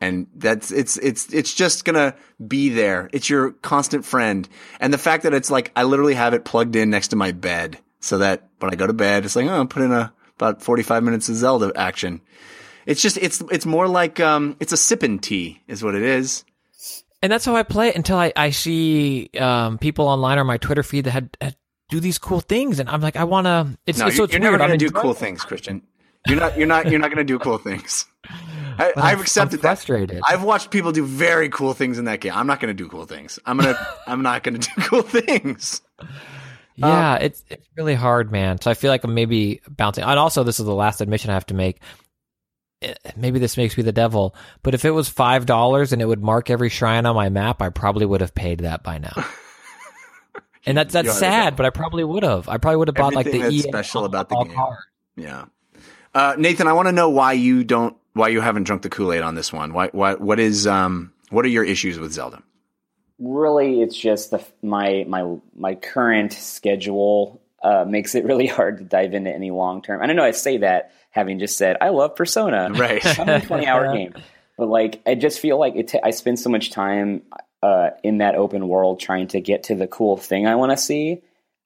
And 0.00 0.26
that's 0.34 0.70
it's 0.70 0.96
it's 0.98 1.32
it's 1.32 1.54
just 1.54 1.84
gonna 1.84 2.14
be 2.46 2.68
there. 2.68 3.08
It's 3.12 3.30
your 3.30 3.52
constant 3.52 4.04
friend. 4.04 4.48
And 4.80 4.92
the 4.92 4.98
fact 4.98 5.22
that 5.22 5.32
it's 5.32 5.50
like 5.50 5.72
I 5.76 5.84
literally 5.84 6.14
have 6.14 6.34
it 6.34 6.44
plugged 6.44 6.76
in 6.76 6.90
next 6.90 7.08
to 7.08 7.16
my 7.16 7.32
bed 7.32 7.78
so 8.00 8.18
that 8.18 8.48
when 8.58 8.72
I 8.72 8.76
go 8.76 8.86
to 8.86 8.92
bed, 8.92 9.24
it's 9.24 9.36
like, 9.36 9.46
oh, 9.46 9.66
put 9.66 9.82
in 9.82 9.92
a 9.92 10.12
about 10.36 10.62
forty 10.62 10.82
five 10.82 11.02
minutes 11.02 11.28
of 11.28 11.36
Zelda 11.36 11.72
action. 11.76 12.20
It's 12.86 13.00
just 13.00 13.16
it's 13.16 13.42
it's 13.50 13.64
more 13.64 13.88
like 13.88 14.20
um 14.20 14.56
it's 14.60 14.72
a 14.72 14.76
sipping 14.76 15.20
tea 15.20 15.62
is 15.68 15.82
what 15.82 15.94
it 15.94 16.02
is. 16.02 16.44
And 17.22 17.32
that's 17.32 17.46
how 17.46 17.56
I 17.56 17.62
play 17.62 17.88
it 17.88 17.96
until 17.96 18.18
I, 18.18 18.34
I 18.36 18.50
see 18.50 19.30
um, 19.40 19.78
people 19.78 20.08
online 20.08 20.38
or 20.38 20.44
my 20.44 20.58
Twitter 20.58 20.82
feed 20.82 21.06
that 21.06 21.12
had, 21.12 21.36
had 21.40 21.56
do 21.88 21.98
these 21.98 22.18
cool 22.18 22.40
things, 22.40 22.78
and 22.80 22.88
I'm 22.90 23.00
like, 23.00 23.16
I 23.16 23.24
want 23.24 23.46
to. 23.46 23.78
It's, 23.86 23.98
No, 23.98 24.08
it's, 24.08 24.16
you're, 24.16 24.18
so 24.18 24.24
it's 24.24 24.32
you're 24.34 24.42
never 24.42 24.56
I'm 24.56 24.68
gonna 24.68 24.76
do 24.76 24.90
cool 24.90 25.14
things, 25.14 25.42
Christian. 25.42 25.80
You're 26.26 26.38
not 26.38 26.58
you're 26.58 26.66
not 26.66 26.90
you're 26.90 27.00
not 27.00 27.10
gonna 27.10 27.24
do 27.24 27.38
cool 27.38 27.56
things. 27.58 28.06
I, 28.78 28.92
I've 28.96 29.20
accepted 29.20 29.56
I'm 29.58 29.62
that. 29.62 29.68
frustrated. 29.78 30.20
I've 30.26 30.42
watched 30.42 30.70
people 30.70 30.92
do 30.92 31.04
very 31.04 31.48
cool 31.48 31.74
things 31.74 31.98
in 31.98 32.04
that 32.06 32.20
game. 32.20 32.32
I'm 32.34 32.46
not 32.46 32.60
gonna 32.60 32.74
do 32.74 32.88
cool 32.88 33.04
things. 33.06 33.38
I'm 33.46 33.56
gonna 33.58 33.76
I'm 34.06 34.22
not 34.22 34.42
gonna 34.42 34.58
do 34.58 34.70
cool 34.82 35.02
things. 35.02 35.80
Yeah, 36.76 37.16
it's 37.16 37.44
it's 37.48 37.66
really 37.76 37.94
hard, 37.94 38.32
man. 38.32 38.60
So 38.60 38.70
I 38.70 38.74
feel 38.74 38.90
like 38.90 39.04
I'm 39.04 39.14
maybe 39.14 39.60
bouncing. 39.68 40.04
And 40.04 40.18
also, 40.18 40.42
this 40.42 40.58
is 40.58 40.66
the 40.66 40.74
last 40.74 41.00
admission 41.00 41.30
I 41.30 41.34
have 41.34 41.46
to 41.46 41.54
make. 41.54 41.80
Eh, 42.82 42.94
Maybe 43.16 43.38
this 43.38 43.56
makes 43.56 43.76
me 43.76 43.82
the 43.84 43.92
devil, 43.92 44.34
but 44.62 44.74
if 44.74 44.84
it 44.84 44.90
was 44.90 45.08
five 45.08 45.46
dollars 45.46 45.92
and 45.92 46.02
it 46.02 46.06
would 46.06 46.22
mark 46.22 46.50
every 46.50 46.68
shrine 46.68 47.06
on 47.06 47.14
my 47.14 47.28
map, 47.28 47.62
I 47.62 47.68
probably 47.68 48.06
would 48.06 48.20
have 48.20 48.34
paid 48.34 48.60
that 48.60 48.82
by 48.82 48.98
now. 48.98 49.12
and 50.66 50.76
that's 50.76 50.92
that's 50.92 51.04
You 51.04 51.10
are 51.10 51.14
the 51.14 51.20
sad, 51.20 51.56
but 51.56 51.64
I 51.66 51.70
probably 51.70 52.02
would 52.02 52.24
have. 52.24 52.48
I 52.48 52.58
probably 52.58 52.78
would 52.78 52.88
have 52.88 52.96
bought 52.96 53.14
like 53.14 53.30
the 53.30 53.38
that's 53.38 53.54
EA 53.54 53.60
special 53.60 54.04
about 54.04 54.28
the 54.28 54.36
game. 54.42 54.52
card. 54.54 54.78
Yeah. 55.16 55.44
Uh, 56.12 56.34
Nathan, 56.38 56.66
I 56.66 56.72
want 56.72 56.86
to 56.88 56.92
know 56.92 57.10
why 57.10 57.32
you 57.32 57.62
don't 57.64 57.96
why 58.14 58.28
you 58.28 58.40
haven't 58.40 58.64
drunk 58.64 58.82
the 58.82 58.88
Kool 58.88 59.12
Aid 59.12 59.22
on 59.22 59.34
this 59.34 59.52
one. 59.52 59.72
Why 59.72 59.88
why 59.92 60.14
what 60.14 60.40
is 60.40 60.66
um 60.66 61.12
what 61.30 61.44
are 61.44 61.48
your 61.48 61.64
issues 61.64 61.98
with 61.98 62.12
Zelda? 62.12 62.42
really 63.20 63.80
it's 63.80 63.96
just 63.96 64.32
the 64.32 64.44
my 64.60 65.04
my 65.06 65.36
my 65.54 65.74
current 65.76 66.32
schedule 66.32 67.40
uh, 67.62 67.84
makes 67.88 68.14
it 68.14 68.24
really 68.24 68.46
hard 68.58 68.78
to 68.78 68.84
dive 68.84 69.14
into 69.14 69.32
any 69.32 69.50
long 69.50 69.82
term. 69.82 70.02
I 70.02 70.06
don't 70.06 70.16
know. 70.16 70.24
I 70.24 70.32
say 70.32 70.58
that 70.58 70.92
having 71.10 71.38
just 71.38 71.56
said 71.56 71.76
I 71.80 71.90
love 71.90 72.16
Persona, 72.16 72.70
Right. 72.74 73.04
I'm 73.18 73.28
a 73.28 73.40
20 73.40 73.66
hour 73.66 73.92
game, 73.94 74.14
but 74.58 74.68
like 74.68 75.00
I 75.06 75.14
just 75.14 75.40
feel 75.40 75.58
like 75.58 75.76
it. 75.76 75.88
ta- 75.88 76.00
I 76.02 76.10
spend 76.10 76.38
so 76.40 76.50
much 76.50 76.70
time 76.70 77.22
uh, 77.62 77.90
in 78.02 78.18
that 78.18 78.34
open 78.34 78.68
world 78.68 79.00
trying 79.00 79.28
to 79.28 79.40
get 79.40 79.64
to 79.64 79.74
the 79.74 79.86
cool 79.86 80.16
thing 80.16 80.46
I 80.46 80.56
want 80.56 80.72
to 80.72 80.76
see, 80.76 81.22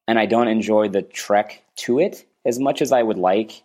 and 0.07 0.18
I 0.18 0.26
don't 0.26 0.49
enjoy 0.49 0.88
the 0.90 1.03
trek 1.03 1.62
to 1.76 1.99
it 1.99 2.24
as 2.44 2.59
much 2.59 2.82
as 2.82 2.92
I 2.92 3.03
would 3.03 3.18
like. 3.18 3.62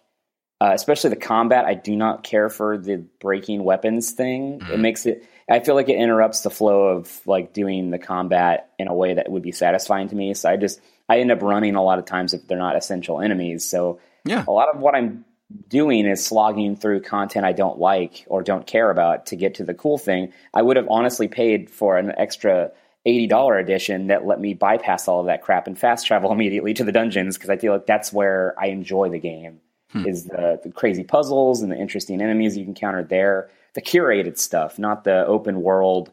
Uh, 0.64 0.72
especially 0.74 1.10
the 1.10 1.18
combat, 1.18 1.66
I 1.66 1.74
do 1.74 1.94
not 1.94 2.24
care 2.24 2.48
for 2.50 2.78
the 2.78 3.04
breaking 3.20 3.66
weapons 3.66 4.12
thing. 4.12 4.66
It 4.72 4.80
makes 4.80 5.06
it. 5.06 5.28
I 5.52 5.60
feel 5.60 5.76
like 5.76 5.90
it 5.90 5.98
interrupts 5.98 6.40
the 6.40 6.50
flow 6.50 6.88
of 6.88 7.20
like 7.28 7.52
doing 7.52 7.90
the 7.90 8.00
combat 8.00 8.70
in 8.80 8.88
a 8.88 8.94
way 8.94 9.16
that 9.16 9.30
would 9.30 9.44
be 9.44 9.52
satisfying 9.52 10.08
to 10.08 10.16
me. 10.16 10.34
So 10.36 10.50
I 10.50 10.56
just 10.56 10.80
I 11.10 11.20
end 11.20 11.34
up 11.34 11.42
running 11.42 11.76
a 11.76 11.84
lot 11.84 12.00
of 12.00 12.06
times 12.06 12.34
if 12.34 12.48
they're 12.48 12.58
not 12.58 12.78
essential 12.78 13.20
enemies. 13.20 13.70
So 13.70 14.00
Yeah. 14.24 14.46
a 14.48 14.52
lot 14.52 14.74
of 14.74 14.80
what 14.80 14.96
I'm 14.96 15.26
doing 15.68 16.06
is 16.06 16.26
slogging 16.26 16.78
through 16.78 17.02
content 17.02 17.46
I 17.46 17.52
don't 17.52 17.78
like 17.78 18.24
or 18.28 18.42
don't 18.42 18.66
care 18.66 18.90
about 18.90 19.26
to 19.28 19.36
get 19.36 19.56
to 19.56 19.66
the 19.66 19.74
cool 19.74 19.98
thing. 19.98 20.32
I 20.54 20.62
would 20.62 20.78
have 20.78 20.88
honestly 20.90 21.28
paid 21.28 21.70
for 21.70 21.98
an 21.98 22.14
extra 22.18 22.72
$80 23.06 23.60
edition 23.60 24.08
that 24.08 24.26
let 24.26 24.40
me 24.40 24.54
bypass 24.54 25.10
all 25.10 25.20
of 25.20 25.26
that 25.26 25.42
crap 25.42 25.68
and 25.68 25.78
fast 25.78 26.08
travel 26.08 26.32
immediately 26.38 26.74
to 26.76 26.86
the 26.86 26.94
dungeons 26.94 27.36
because 27.38 27.50
I 27.50 27.58
feel 27.58 27.74
like 27.74 27.86
that's 27.86 28.14
where 28.14 28.56
I 28.58 28.68
enjoy 28.68 29.10
the 29.10 29.20
game 29.20 29.60
Hmm. 29.94 30.08
is 30.08 30.26
the, 30.26 30.60
the 30.64 30.72
crazy 30.72 31.04
puzzles 31.04 31.62
and 31.62 31.72
the 31.72 31.78
interesting 31.78 32.22
enemies 32.22 32.58
you 32.58 32.66
encounter 32.66 33.04
there, 33.04 33.50
the 33.76 33.82
curated 33.82 34.38
stuff, 34.38 34.78
not 34.78 35.04
the 35.04 35.26
open 35.26 35.62
world 35.62 36.12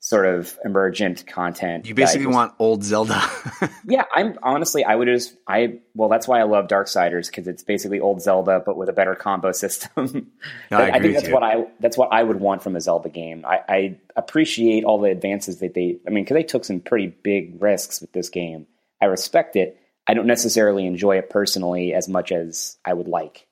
sort 0.00 0.26
of 0.26 0.58
emergent 0.64 1.24
content. 1.28 1.86
You 1.86 1.94
basically 1.94 2.24
just- 2.26 2.34
want 2.34 2.54
old 2.58 2.82
Zelda. 2.82 3.22
yeah, 3.86 4.04
I'm 4.12 4.36
honestly, 4.42 4.84
I 4.84 4.96
would 4.96 5.06
just, 5.06 5.34
I, 5.46 5.78
well, 5.94 6.08
that's 6.08 6.26
why 6.26 6.40
I 6.40 6.42
love 6.42 6.66
Darksiders 6.66 7.28
because 7.28 7.46
it's 7.46 7.62
basically 7.62 8.00
old 8.00 8.20
Zelda, 8.20 8.60
but 8.66 8.76
with 8.76 8.88
a 8.88 8.92
better 8.92 9.14
combo 9.14 9.52
system. 9.52 10.30
No, 10.70 10.78
I 10.78 10.90
I, 10.90 11.00
think 11.00 11.14
that's 11.14 11.28
what 11.28 11.42
I, 11.42 11.66
that's 11.80 11.96
what 11.96 12.08
I 12.12 12.22
would 12.22 12.40
want 12.40 12.62
from 12.62 12.74
a 12.76 12.80
Zelda 12.80 13.08
game. 13.10 13.44
I, 13.46 13.60
I 13.68 13.98
appreciate 14.16 14.84
all 14.84 14.98
the 14.98 15.10
advances 15.10 15.60
that 15.60 15.74
they, 15.74 15.98
I 16.06 16.10
mean, 16.10 16.24
because 16.24 16.34
they 16.34 16.42
took 16.42 16.64
some 16.64 16.80
pretty 16.80 17.08
big 17.08 17.62
risks 17.62 18.00
with 18.00 18.12
this 18.12 18.28
game. 18.28 18.66
I 19.00 19.04
respect 19.04 19.54
it. 19.54 19.78
I 20.06 20.14
don't 20.14 20.26
necessarily 20.26 20.86
enjoy 20.86 21.18
it 21.18 21.30
personally 21.30 21.94
as 21.94 22.08
much 22.08 22.32
as 22.32 22.76
I 22.84 22.92
would 22.92 23.08
like. 23.08 23.46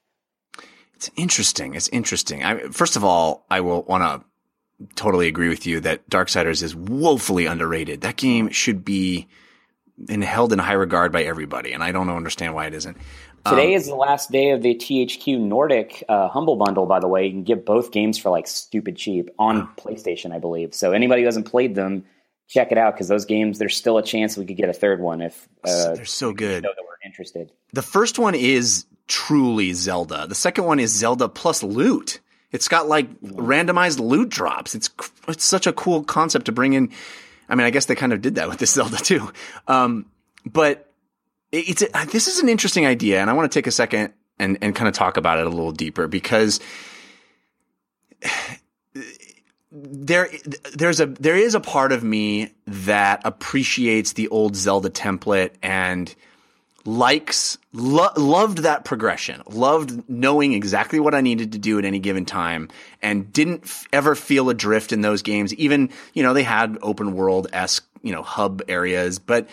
It's 0.94 1.10
interesting. 1.16 1.74
It's 1.74 1.88
interesting. 1.88 2.42
I, 2.42 2.68
first 2.68 2.96
of 2.96 3.04
all, 3.04 3.46
I 3.50 3.60
will 3.60 3.82
want 3.82 4.02
to 4.02 4.86
totally 4.96 5.28
agree 5.28 5.48
with 5.48 5.66
you 5.66 5.80
that 5.80 6.08
Darksiders 6.10 6.62
is 6.62 6.74
woefully 6.74 7.46
underrated. 7.46 8.02
That 8.02 8.16
game 8.16 8.50
should 8.50 8.84
be 8.84 9.28
in, 10.08 10.22
held 10.22 10.52
in 10.52 10.58
high 10.58 10.74
regard 10.74 11.12
by 11.12 11.22
everybody, 11.22 11.72
and 11.72 11.82
I 11.82 11.92
don't 11.92 12.08
understand 12.10 12.54
why 12.54 12.66
it 12.66 12.74
isn't. 12.74 12.96
Today 13.46 13.72
is 13.72 13.86
the 13.86 13.94
last 13.94 14.30
day 14.30 14.50
of 14.50 14.60
the 14.60 14.74
THQ 14.74 15.40
Nordic 15.40 16.04
uh, 16.10 16.28
Humble 16.28 16.56
Bundle, 16.56 16.84
by 16.84 17.00
the 17.00 17.08
way. 17.08 17.24
You 17.24 17.32
can 17.32 17.44
get 17.44 17.64
both 17.64 17.90
games 17.90 18.18
for 18.18 18.28
like 18.28 18.46
stupid 18.46 18.96
cheap 18.96 19.30
on 19.38 19.66
PlayStation, 19.76 20.32
I 20.32 20.38
believe. 20.38 20.74
So 20.74 20.92
anybody 20.92 21.22
who 21.22 21.26
hasn't 21.26 21.46
played 21.46 21.74
them, 21.74 22.04
check 22.50 22.72
it 22.72 22.78
out 22.78 22.94
because 22.94 23.08
those 23.08 23.24
games, 23.24 23.58
there's 23.58 23.76
still 23.76 23.96
a 23.96 24.02
chance 24.02 24.36
we 24.36 24.44
could 24.44 24.56
get 24.56 24.68
a 24.68 24.72
third 24.74 25.00
one 25.00 25.22
if 25.22 25.48
uh, 25.64 25.94
They're 25.94 26.04
so 26.04 26.32
good. 26.32 26.64
know 26.64 26.70
that 26.76 26.84
we're 26.84 27.08
interested. 27.08 27.50
The 27.72 27.82
first 27.82 28.18
one 28.18 28.34
is 28.34 28.84
truly 29.06 29.72
Zelda. 29.72 30.26
The 30.26 30.34
second 30.34 30.64
one 30.64 30.80
is 30.80 30.92
Zelda 30.92 31.28
plus 31.28 31.62
loot. 31.62 32.20
It's 32.52 32.66
got 32.66 32.88
like 32.88 33.08
randomized 33.20 34.00
loot 34.00 34.28
drops. 34.28 34.74
It's 34.74 34.90
it's 35.28 35.44
such 35.44 35.68
a 35.68 35.72
cool 35.72 36.02
concept 36.02 36.46
to 36.46 36.52
bring 36.52 36.72
in. 36.72 36.90
I 37.48 37.54
mean, 37.54 37.66
I 37.66 37.70
guess 37.70 37.86
they 37.86 37.94
kind 37.94 38.12
of 38.12 38.20
did 38.20 38.34
that 38.34 38.48
with 38.48 38.58
this 38.58 38.70
Zelda 38.74 38.96
too. 38.96 39.30
Um, 39.68 40.06
but 40.44 40.92
it's 41.52 41.82
a, 41.82 42.06
this 42.06 42.26
is 42.26 42.40
an 42.40 42.48
interesting 42.48 42.86
idea, 42.86 43.20
and 43.20 43.30
I 43.30 43.32
want 43.34 43.50
to 43.50 43.56
take 43.56 43.68
a 43.68 43.72
second 43.72 44.12
and 44.40 44.58
and 44.60 44.74
kind 44.74 44.88
of 44.88 44.94
talk 44.94 45.16
about 45.16 45.38
it 45.38 45.46
a 45.46 45.50
little 45.50 45.72
deeper 45.72 46.08
because 46.08 46.58
there 49.72 50.28
there's 50.74 51.00
a 51.00 51.06
there 51.06 51.36
is 51.36 51.54
a 51.54 51.60
part 51.60 51.92
of 51.92 52.02
me 52.02 52.52
that 52.66 53.22
appreciates 53.24 54.14
the 54.14 54.28
old 54.28 54.56
Zelda 54.56 54.90
template 54.90 55.50
and 55.62 56.12
likes 56.84 57.58
lo- 57.72 58.10
loved 58.16 58.58
that 58.58 58.84
progression 58.84 59.42
loved 59.46 60.08
knowing 60.08 60.54
exactly 60.54 60.98
what 60.98 61.14
i 61.14 61.20
needed 61.20 61.52
to 61.52 61.58
do 61.58 61.78
at 61.78 61.84
any 61.84 61.98
given 61.98 62.24
time 62.24 62.70
and 63.02 63.30
didn't 63.34 63.62
f- 63.64 63.86
ever 63.92 64.14
feel 64.14 64.48
adrift 64.48 64.90
in 64.90 65.02
those 65.02 65.20
games. 65.20 65.54
Even 65.54 65.90
you 66.14 66.22
know 66.22 66.32
they 66.32 66.42
had 66.42 66.78
open 66.82 67.14
world 67.14 67.46
esque 67.52 67.86
you 68.02 68.12
know 68.12 68.22
hub 68.22 68.62
areas 68.66 69.18
but 69.18 69.48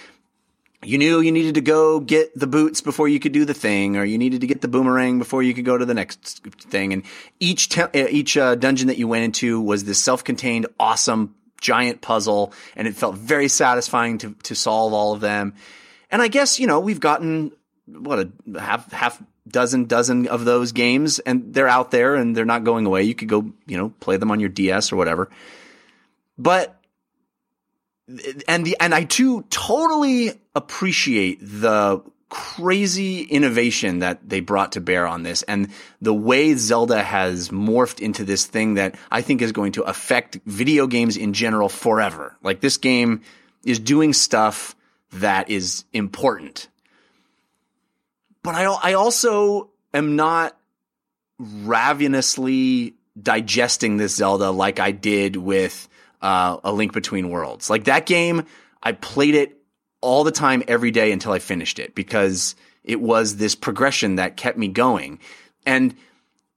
you 0.84 0.97
knew 0.97 1.19
you 1.19 1.32
needed 1.32 1.55
to 1.55 1.61
go 1.61 1.99
get 1.99 2.38
the 2.38 2.45
boots 2.45 2.82
before 2.82 3.07
you 3.07 3.19
could 3.19 3.32
do 3.32 3.45
the 3.45 3.53
thing, 3.53 3.97
or 3.97 4.05
you 4.05 4.17
needed 4.17 4.41
to 4.41 4.47
get 4.47 4.61
the 4.61 4.67
boomerang 4.67 5.17
before 5.17 5.41
you 5.41 5.53
could 5.53 5.65
go 5.65 5.78
to 5.78 5.86
the 5.86 5.93
next 5.95 6.43
thing. 6.69 6.93
And 6.93 7.03
each 7.39 7.69
te- 7.69 7.82
uh, 7.82 8.07
each 8.09 8.38
uh, 8.38 8.55
dungeon 8.55 8.88
that 8.88 8.97
you 8.97 9.07
went 9.07 9.23
into 9.23 9.59
was 9.59 9.86
this 9.86 10.03
self-contained, 10.03 10.67
awesome, 10.80 11.36
giant 11.59 12.01
puzzle, 12.01 12.53
and 12.75 12.88
it 12.88 12.95
felt 12.95 13.15
very 13.15 13.47
satisfying 13.47 14.19
to 14.19 14.36
to 14.43 14.55
solve 14.55 14.93
all 14.93 15.13
of 15.13 15.21
them. 15.21 15.55
And 16.11 16.21
I 16.21 16.28
guess 16.28 16.59
you 16.59 16.67
know 16.67 16.80
we've 16.80 16.99
gotten 16.99 17.51
what 17.88 18.19
a 18.19 18.59
half 18.59 18.91
half 18.91 19.21
dozen 19.47 19.86
dozen 19.86 20.28
of 20.28 20.45
those 20.45 20.73
games, 20.73 21.17
and 21.17 21.55
they're 21.55 21.67
out 21.67 21.89
there 21.89 22.13
and 22.13 22.38
they're 22.38 22.45
not 22.45 22.63
going 22.63 22.86
away. 22.86 23.01
You 23.03 23.15
could 23.15 23.30
go 23.30 23.51
you 23.65 23.78
know 23.78 23.89
play 23.99 24.17
them 24.17 24.30
on 24.30 24.39
your 24.39 24.49
DS 24.49 24.91
or 24.91 24.95
whatever, 24.95 25.32
but 26.38 26.76
and 28.47 28.66
the 28.66 28.78
and 28.80 28.93
I 28.93 29.03
too 29.03 29.43
totally 29.49 30.39
appreciate 30.55 31.39
the 31.41 32.01
crazy 32.30 33.22
innovation 33.22 33.99
that 33.99 34.28
they 34.28 34.41
brought 34.41 34.74
to 34.74 34.82
bear 34.82 35.08
on 35.08 35.24
this 35.24 35.43
and 35.43 35.70
the 36.01 36.14
way 36.14 36.53
Zelda 36.55 37.01
has 37.01 37.49
morphed 37.49 38.01
into 38.01 38.26
this 38.26 38.45
thing 38.45 38.74
that 38.74 38.95
I 39.10 39.22
think 39.22 39.41
is 39.41 39.53
going 39.53 39.74
to 39.74 39.84
affect 39.84 40.39
video 40.45 40.88
games 40.88 41.16
in 41.16 41.32
general 41.34 41.70
forever. 41.70 42.36
Like 42.43 42.60
this 42.60 42.78
game 42.78 43.22
is 43.64 43.80
doing 43.80 44.14
stuff 44.14 44.76
that 45.14 45.49
is 45.49 45.86
important. 45.93 46.68
But 48.43 48.55
I 48.55 48.64
I 48.64 48.93
also 48.93 49.70
am 49.93 50.16
not 50.16 50.58
ravenously 51.39 52.95
digesting 53.22 53.97
this 53.97 54.16
Zelda 54.16 54.51
like 54.51 54.80
I 54.80 54.91
did 54.91 55.36
with 55.36 55.88
uh, 56.22 56.57
A 56.63 56.72
Link 56.72 56.93
Between 56.93 57.30
Worlds. 57.30 57.70
Like 57.70 57.86
that 57.86 58.05
game, 58.05 58.45
I 58.82 58.93
played 58.93 59.36
it 59.36 59.57
all 60.01 60.24
the 60.24 60.32
time, 60.32 60.63
every 60.68 60.91
day 60.91 61.11
until 61.11 61.32
I 61.32 61.39
finished 61.39 61.80
it 61.80 61.95
because 61.95 62.55
it 62.84 63.01
was 63.01 63.38
this 63.38 63.55
progression 63.55 64.15
that 64.15 64.38
kept 64.38 64.57
me 64.57 64.68
going. 64.68 65.20
And 65.65 65.95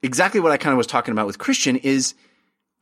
exactly 0.02 0.40
what 0.40 0.52
I 0.52 0.56
kind 0.56 0.72
of 0.72 0.76
was 0.76 0.86
talking 0.86 1.12
about 1.12 1.26
with 1.26 1.38
Christian 1.38 1.76
is 1.76 2.14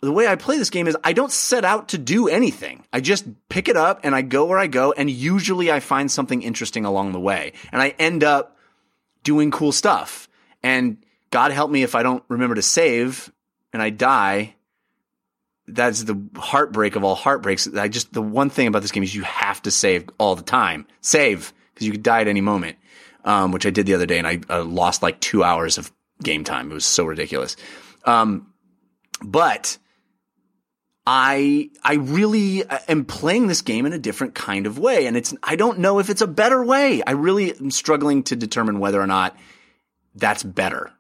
the 0.01 0.13
way 0.13 0.27
I 0.27 0.37
play 0.37 0.59
this 0.59 0.71
game 0.71 0.87
is 0.87 0.97
I 1.03 1.13
don't 1.13 1.33
set 1.33 1.65
out 1.65 1.89
to 1.89 1.99
do 1.99 2.29
anything. 2.29 2.85
I 2.93 3.01
just 3.01 3.27
pick 3.49 3.69
it 3.69 3.77
up 3.77 4.01
and 4.05 4.15
I 4.15 4.23
go 4.23 4.45
where 4.45 4.59
I 4.59 4.67
go, 4.67 4.93
and 4.93 5.11
usually 5.11 5.73
I 5.73 5.81
find 5.81 6.11
something 6.11 6.43
interesting 6.43 6.85
along 6.85 7.13
the 7.13 7.21
way, 7.21 7.53
and 7.73 7.83
I 7.83 7.95
end 7.99 8.23
up 8.23 8.57
doing 9.25 9.51
cool 9.51 9.73
stuff. 9.73 10.29
And 10.63 10.99
God 11.31 11.53
help 11.53 11.71
me 11.71 11.83
if 11.83 11.95
I 11.95 12.03
don't 12.03 12.23
remember 12.29 12.55
to 12.55 12.63
save 12.63 13.33
and 13.73 13.83
I 13.83 13.91
die. 13.91 14.55
That's 15.69 16.03
the 16.05 16.21
heartbreak 16.37 16.97
of 16.97 17.05
all 17.05 17.15
heartbreaks. 17.15 17.69
I 17.75 17.89
just 17.89 18.13
the 18.13 18.23
one 18.23 18.51
thing 18.51 18.67
about 18.67 18.83
this 18.83 18.91
game 18.91 19.03
is 19.03 19.15
you 19.15 19.23
have 19.23 19.63
to 19.63 19.71
save 19.71 20.09
all 20.19 20.35
the 20.35 20.43
time. 20.43 20.87
Save 21.01 21.53
because 21.75 21.87
you 21.87 21.93
could 21.93 22.03
die 22.03 22.21
at 22.21 22.29
any 22.29 22.41
moment, 22.41 22.79
um, 23.25 23.53
which 23.53 23.67
I 23.67 23.71
did 23.71 23.87
the 23.87 23.95
other 23.95 24.07
day, 24.07 24.19
and 24.19 24.27
I 24.27 24.41
uh, 24.49 24.65
lost 24.65 25.03
like 25.03 25.21
two 25.21 25.45
hours 25.45 25.79
of 25.79 25.93
game 26.23 26.45
time. 26.45 26.71
It 26.71 26.75
was 26.75 26.85
so 26.85 27.05
ridiculous. 27.05 27.57
Um, 28.05 28.53
but 29.23 29.79
I 31.07 31.71
I 31.83 31.95
really 31.95 32.65
am 32.89 33.05
playing 33.05 33.47
this 33.47 33.63
game 33.63 33.87
in 33.87 33.93
a 33.93 33.99
different 33.99 34.35
kind 34.35 34.67
of 34.67 34.79
way, 34.79 35.07
and 35.07 35.17
it's 35.17 35.35
I 35.43 35.57
don't 35.57 35.79
know 35.79 35.99
if 36.01 36.11
it's 36.11 36.21
a 36.21 36.27
better 36.27 36.63
way. 36.63 37.03
I 37.07 37.13
really 37.13 37.55
am 37.55 37.71
struggling 37.71 38.23
to 38.25 38.37
determine 38.37 38.79
whether 38.79 39.01
or 39.01 39.07
not 39.07 39.37
that's 40.15 40.43
better. 40.43 40.93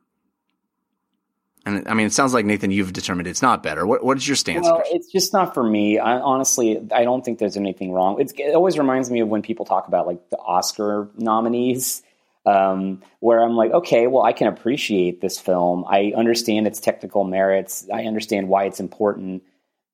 And 1.68 1.86
I 1.86 1.92
mean, 1.92 2.06
it 2.06 2.12
sounds 2.14 2.32
like 2.32 2.46
Nathan, 2.46 2.70
you've 2.70 2.94
determined 2.94 3.28
it's 3.28 3.42
not 3.42 3.62
better. 3.62 3.86
What 3.86 4.02
what 4.02 4.16
is 4.16 4.26
your 4.26 4.36
stance? 4.36 4.64
Well, 4.66 4.82
it's 4.86 5.12
just 5.12 5.34
not 5.34 5.52
for 5.52 5.62
me. 5.62 5.98
I, 5.98 6.18
honestly, 6.18 6.80
I 6.92 7.04
don't 7.04 7.22
think 7.22 7.38
there's 7.38 7.58
anything 7.58 7.92
wrong. 7.92 8.20
It's, 8.20 8.32
it 8.36 8.54
always 8.54 8.78
reminds 8.78 9.10
me 9.10 9.20
of 9.20 9.28
when 9.28 9.42
people 9.42 9.66
talk 9.66 9.86
about 9.86 10.06
like 10.06 10.30
the 10.30 10.38
Oscar 10.38 11.10
nominees, 11.18 12.02
um, 12.46 13.02
where 13.20 13.42
I'm 13.42 13.54
like, 13.54 13.72
okay, 13.72 14.06
well, 14.06 14.22
I 14.22 14.32
can 14.32 14.46
appreciate 14.46 15.20
this 15.20 15.38
film. 15.38 15.84
I 15.86 16.12
understand 16.16 16.66
its 16.66 16.80
technical 16.80 17.24
merits. 17.24 17.86
I 17.92 18.04
understand 18.04 18.48
why 18.48 18.64
it's 18.64 18.80
important. 18.80 19.42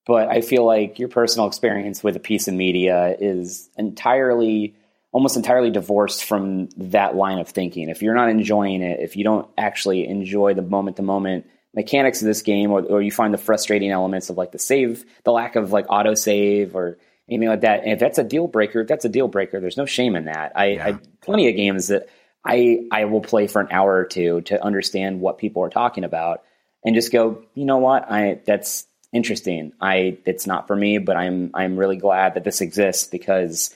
But 0.07 0.29
I 0.29 0.43
feel 0.43 0.65
like 0.65 0.99
your 0.99 1.09
personal 1.09 1.49
experience 1.49 2.05
with 2.05 2.15
a 2.15 2.21
piece 2.21 2.47
of 2.47 2.55
media 2.55 3.17
is 3.19 3.69
entirely, 3.77 4.77
almost 5.11 5.37
entirely 5.37 5.71
divorced 5.71 6.25
from 6.25 6.69
that 6.77 7.17
line 7.17 7.41
of 7.41 7.49
thinking. 7.49 7.89
If 7.89 8.03
you're 8.03 8.15
not 8.15 8.29
enjoying 8.29 8.83
it, 8.83 9.01
if 9.01 9.17
you 9.17 9.25
don't 9.25 9.49
actually 9.59 10.07
enjoy 10.07 10.55
the 10.55 10.63
moment 10.63 10.99
to 10.99 11.03
moment 11.03 11.47
mechanics 11.75 12.23
of 12.23 12.27
this 12.27 12.43
game, 12.43 12.71
or, 12.71 12.83
or 12.83 13.03
you 13.03 13.11
find 13.11 13.33
the 13.35 13.39
frustrating 13.39 13.91
elements 13.91 14.31
of 14.31 14.37
like 14.37 14.53
the 14.53 14.59
save, 14.59 15.05
the 15.25 15.33
lack 15.33 15.57
of 15.57 15.73
like 15.73 15.87
auto 15.89 16.15
save 16.15 16.77
or 16.77 16.99
anything 17.29 17.49
like 17.49 17.63
that. 17.63 17.81
And 17.83 17.93
if 17.93 17.99
that's 17.99 18.19
a 18.19 18.25
deal 18.25 18.47
breaker, 18.47 18.81
if 18.81 18.89
that's 18.89 19.05
a 19.05 19.09
deal 19.09 19.29
breaker. 19.29 19.61
There's 19.61 19.77
no 19.77 19.87
shame 19.87 20.17
in 20.17 20.27
that. 20.27 20.53
I, 20.57 20.65
I 20.65 20.99
plenty 21.21 21.49
of 21.49 21.57
games 21.57 21.89
that 21.89 22.09
I 22.45 22.87
I 22.91 23.07
will 23.07 23.21
play 23.21 23.47
for 23.47 23.61
an 23.61 23.69
hour 23.71 23.95
or 23.95 24.05
two 24.05 24.43
to 24.43 24.63
understand 24.63 25.21
what 25.21 25.39
people 25.39 25.63
are 25.63 25.71
talking 25.71 26.05
about 26.05 26.43
and 26.85 26.95
just 26.95 27.13
go, 27.13 27.43
you 27.55 27.65
know 27.65 27.79
what, 27.79 28.11
I 28.11 28.41
that's 28.45 28.87
interesting. 29.13 29.73
I 29.81 30.19
it's 30.27 30.47
not 30.47 30.67
for 30.67 30.77
me, 30.77 30.99
but 30.99 31.17
I'm 31.17 31.51
I'm 31.55 31.77
really 31.77 31.97
glad 31.97 32.35
that 32.35 32.45
this 32.45 32.61
exists 32.61 33.09
because 33.09 33.75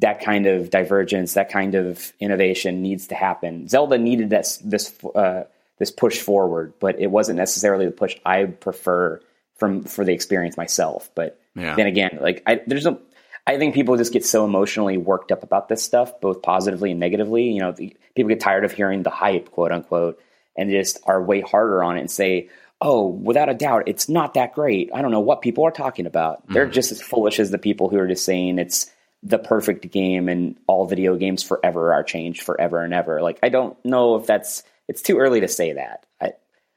that 0.00 0.20
kind 0.20 0.46
of 0.46 0.70
divergence, 0.70 1.34
that 1.34 1.50
kind 1.50 1.74
of 1.74 2.12
innovation 2.20 2.82
needs 2.82 3.08
to 3.08 3.14
happen. 3.14 3.68
Zelda 3.68 3.98
needed 3.98 4.30
this 4.30 4.56
this 4.58 4.94
uh, 5.14 5.44
this 5.78 5.90
push 5.90 6.20
forward, 6.20 6.72
but 6.80 6.98
it 7.00 7.08
wasn't 7.10 7.38
necessarily 7.38 7.86
the 7.86 7.92
push 7.92 8.16
I 8.24 8.44
prefer 8.44 9.20
from 9.56 9.84
for 9.84 10.04
the 10.04 10.12
experience 10.12 10.56
myself. 10.56 11.10
But 11.14 11.38
Yeah. 11.54 11.74
then 11.74 11.86
again, 11.86 12.18
like 12.20 12.42
I, 12.46 12.60
there's 12.66 12.84
no. 12.84 12.98
I 13.46 13.56
think 13.56 13.74
people 13.74 13.96
just 13.96 14.12
get 14.12 14.26
so 14.26 14.44
emotionally 14.44 14.98
worked 14.98 15.32
up 15.32 15.42
about 15.42 15.68
this 15.70 15.82
stuff, 15.82 16.20
both 16.20 16.42
positively 16.42 16.90
and 16.90 17.00
negatively. 17.00 17.44
You 17.44 17.60
know, 17.60 17.72
the, 17.72 17.96
people 18.14 18.28
get 18.28 18.40
tired 18.40 18.64
of 18.64 18.72
hearing 18.72 19.02
the 19.02 19.10
hype, 19.10 19.50
quote 19.52 19.72
unquote, 19.72 20.20
and 20.56 20.70
just 20.70 20.98
are 21.06 21.22
way 21.22 21.40
harder 21.40 21.82
on 21.82 21.96
it 21.96 22.00
and 22.00 22.10
say, 22.10 22.50
"Oh, 22.80 23.06
without 23.08 23.48
a 23.48 23.54
doubt, 23.54 23.84
it's 23.86 24.08
not 24.08 24.34
that 24.34 24.54
great." 24.54 24.90
I 24.92 25.00
don't 25.00 25.12
know 25.12 25.20
what 25.20 25.40
people 25.40 25.64
are 25.64 25.70
talking 25.70 26.04
about. 26.06 26.42
Mm-hmm. 26.42 26.54
They're 26.54 26.66
just 26.68 26.92
as 26.92 27.00
foolish 27.00 27.40
as 27.40 27.50
the 27.50 27.58
people 27.58 27.88
who 27.88 27.98
are 27.98 28.06
just 28.06 28.24
saying 28.24 28.58
it's 28.58 28.90
the 29.22 29.38
perfect 29.38 29.90
game 29.90 30.28
and 30.28 30.56
all 30.68 30.86
video 30.86 31.16
games 31.16 31.42
forever 31.42 31.92
are 31.94 32.04
changed 32.04 32.42
forever 32.42 32.82
and 32.84 32.92
ever. 32.94 33.20
Like, 33.22 33.38
I 33.42 33.48
don't 33.48 33.82
know 33.84 34.16
if 34.16 34.26
that's. 34.26 34.62
It's 34.88 35.02
too 35.02 35.18
early 35.18 35.40
to 35.40 35.48
say 35.48 35.74
that. 35.74 36.06
I, 36.20 36.32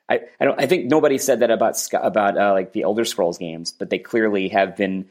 I, 0.09 0.19
I 0.39 0.45
don't. 0.45 0.59
I 0.61 0.65
think 0.67 0.85
nobody 0.85 1.17
said 1.17 1.39
that 1.39 1.51
about 1.51 1.77
about 1.93 2.37
uh, 2.37 2.51
like 2.53 2.73
the 2.73 2.83
Elder 2.83 3.05
Scrolls 3.05 3.37
games, 3.37 3.71
but 3.71 3.89
they 3.89 3.99
clearly 3.99 4.49
have 4.49 4.75
been 4.75 5.07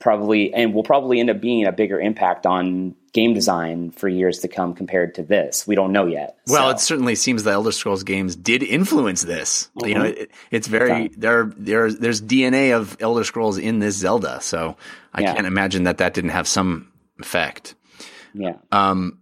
probably 0.00 0.52
and 0.52 0.74
will 0.74 0.82
probably 0.82 1.18
end 1.20 1.30
up 1.30 1.40
being 1.40 1.66
a 1.66 1.72
bigger 1.72 1.98
impact 1.98 2.46
on 2.46 2.94
game 3.12 3.32
design 3.32 3.90
for 3.90 4.08
years 4.08 4.40
to 4.40 4.48
come 4.48 4.74
compared 4.74 5.14
to 5.14 5.22
this. 5.22 5.66
We 5.66 5.76
don't 5.76 5.92
know 5.92 6.06
yet. 6.06 6.36
Well, 6.48 6.68
So, 6.68 6.70
it 6.70 6.80
certainly 6.80 7.14
seems 7.14 7.44
the 7.44 7.52
Elder 7.52 7.70
Scrolls 7.72 8.02
games 8.02 8.34
did 8.36 8.62
influence 8.64 9.22
this. 9.22 9.70
You 9.84 9.94
know, 9.94 10.02
it, 10.04 10.30
it's 10.50 10.66
very 10.66 10.90
Okay. 10.90 11.08
there. 11.16 11.44
There, 11.56 11.92
there's 11.92 12.20
DNA 12.20 12.76
of 12.76 12.96
Elder 13.00 13.22
Scrolls 13.24 13.56
in 13.56 13.78
this 13.78 13.94
Zelda, 13.96 14.40
so 14.40 14.76
I 15.12 15.22
Yeah. 15.22 15.34
can't 15.34 15.46
imagine 15.46 15.84
that 15.84 15.98
that 15.98 16.12
didn't 16.12 16.30
have 16.30 16.48
some 16.48 16.92
effect. 17.20 17.76
yeah. 18.34 18.54
Um, 18.72 19.20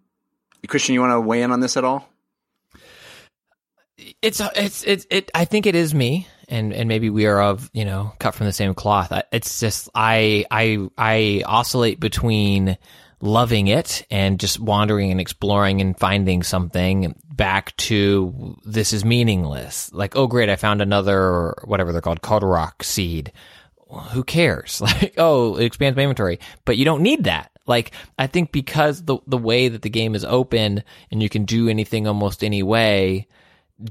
Christian, 0.67 0.95
you 0.95 1.01
want 1.01 1.13
to 1.13 1.21
weigh 1.21 1.43
in 1.43 1.51
on 1.53 1.61
this 1.61 1.77
at 1.77 1.85
all? 1.85 2.09
It's 4.21 4.41
it's 4.57 4.85
it's 4.85 5.07
it 5.11 5.31
i 5.35 5.45
think 5.45 5.67
it 5.67 5.75
is 5.75 5.95
me 5.95 6.27
and 6.49 6.73
and 6.73 6.89
maybe 6.89 7.11
we 7.11 7.27
are 7.27 7.41
of 7.41 7.71
you 7.73 7.85
know 7.85 8.13
cut 8.19 8.35
from 8.35 8.47
the 8.47 8.53
same 8.53 8.75
cloth 8.75 9.13
it's 9.33 9.61
just 9.61 9.89
i 9.95 10.45
i 10.51 10.79
i 10.99 11.43
oscillate 11.47 12.01
between 12.01 12.77
loving 13.21 13.69
it 13.69 14.05
and 14.11 14.41
just 14.41 14.59
wandering 14.59 15.11
and 15.11 15.21
exploring 15.21 15.81
and 15.81 15.99
finding 15.99 16.43
something 16.43 17.15
back 17.31 17.77
to 17.77 18.57
this 18.65 18.93
is 18.93 19.05
meaningless 19.05 19.93
like 19.93 20.17
oh 20.17 20.27
great 20.27 20.49
i 20.49 20.57
found 20.57 20.83
another 20.83 21.55
whatever 21.65 21.93
they're 21.93 22.01
called 22.01 22.23
Korok 22.23 22.83
seed 22.83 23.33
who 24.13 24.25
cares? 24.25 24.81
Like, 24.93 25.15
oh, 25.19 25.57
it 25.57 25.65
expands 25.65 25.97
my 25.97 26.03
inventory, 26.03 26.39
but 26.65 26.77
you 26.77 26.85
don't 26.85 27.03
need 27.03 27.25
that. 27.25 27.51
Like, 27.67 27.93
I 28.19 28.27
think 28.27 28.53
because 28.53 29.05
the 29.05 29.19
the 29.27 29.39
way 29.39 29.69
that 29.69 29.83
the 29.83 29.91
game 29.91 30.15
is 30.15 30.25
open 30.25 30.83
and 31.11 31.23
you 31.23 31.29
can 31.29 31.45
do 31.45 31.69
anything 31.69 32.07
almost 32.07 32.43
any 32.43 32.63
way, 32.63 33.29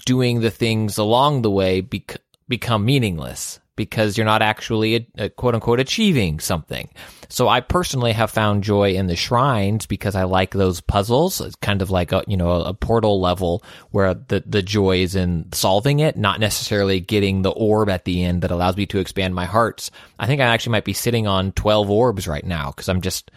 doing 0.05 0.41
the 0.41 0.51
things 0.51 0.97
along 0.97 1.41
the 1.41 1.51
way 1.51 1.81
bec- 1.81 2.21
become 2.47 2.85
meaningless 2.85 3.59
because 3.75 4.17
you're 4.17 4.25
not 4.25 4.41
actually 4.41 5.07
uh 5.17 5.29
quote 5.29 5.55
unquote 5.55 5.79
achieving 5.79 6.39
something. 6.39 6.89
So 7.29 7.47
I 7.47 7.61
personally 7.61 8.11
have 8.11 8.29
found 8.29 8.63
joy 8.63 8.91
in 8.91 9.07
the 9.07 9.15
shrines 9.15 9.85
because 9.85 10.15
I 10.15 10.23
like 10.23 10.51
those 10.51 10.81
puzzles. 10.81 11.39
It's 11.39 11.55
kind 11.55 11.81
of 11.81 11.89
like 11.89 12.11
a 12.11 12.23
you 12.27 12.37
know 12.37 12.51
a, 12.51 12.73
portal 12.73 13.21
level 13.21 13.63
where 13.91 14.13
the 14.13 14.43
the 14.45 14.61
joy 14.61 14.97
is 14.97 15.15
in 15.15 15.51
solving 15.53 15.99
it, 15.99 16.17
not 16.17 16.39
necessarily 16.39 16.99
getting 16.99 17.41
the 17.41 17.51
orb 17.51 17.89
at 17.89 18.05
the 18.05 18.23
end 18.23 18.43
that 18.43 18.51
allows 18.51 18.77
me 18.77 18.85
to 18.87 18.99
expand 18.99 19.33
my 19.33 19.45
hearts. 19.45 19.89
I 20.19 20.27
think 20.27 20.41
I 20.41 20.45
actually 20.45 20.73
might 20.73 20.85
be 20.85 20.93
sitting 20.93 21.25
on 21.25 21.53
12 21.53 21.89
orbs 21.89 22.27
right 22.27 22.45
now 22.45 22.71
because 22.71 22.89
I'm 22.89 23.01
just 23.01 23.31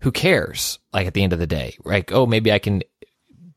who 0.00 0.12
cares 0.12 0.78
like 0.94 1.06
at 1.06 1.14
the 1.14 1.22
end 1.22 1.32
of 1.32 1.38
the 1.38 1.46
day. 1.46 1.76
Like 1.84 2.12
oh 2.12 2.24
maybe 2.24 2.52
I 2.52 2.58
can 2.58 2.82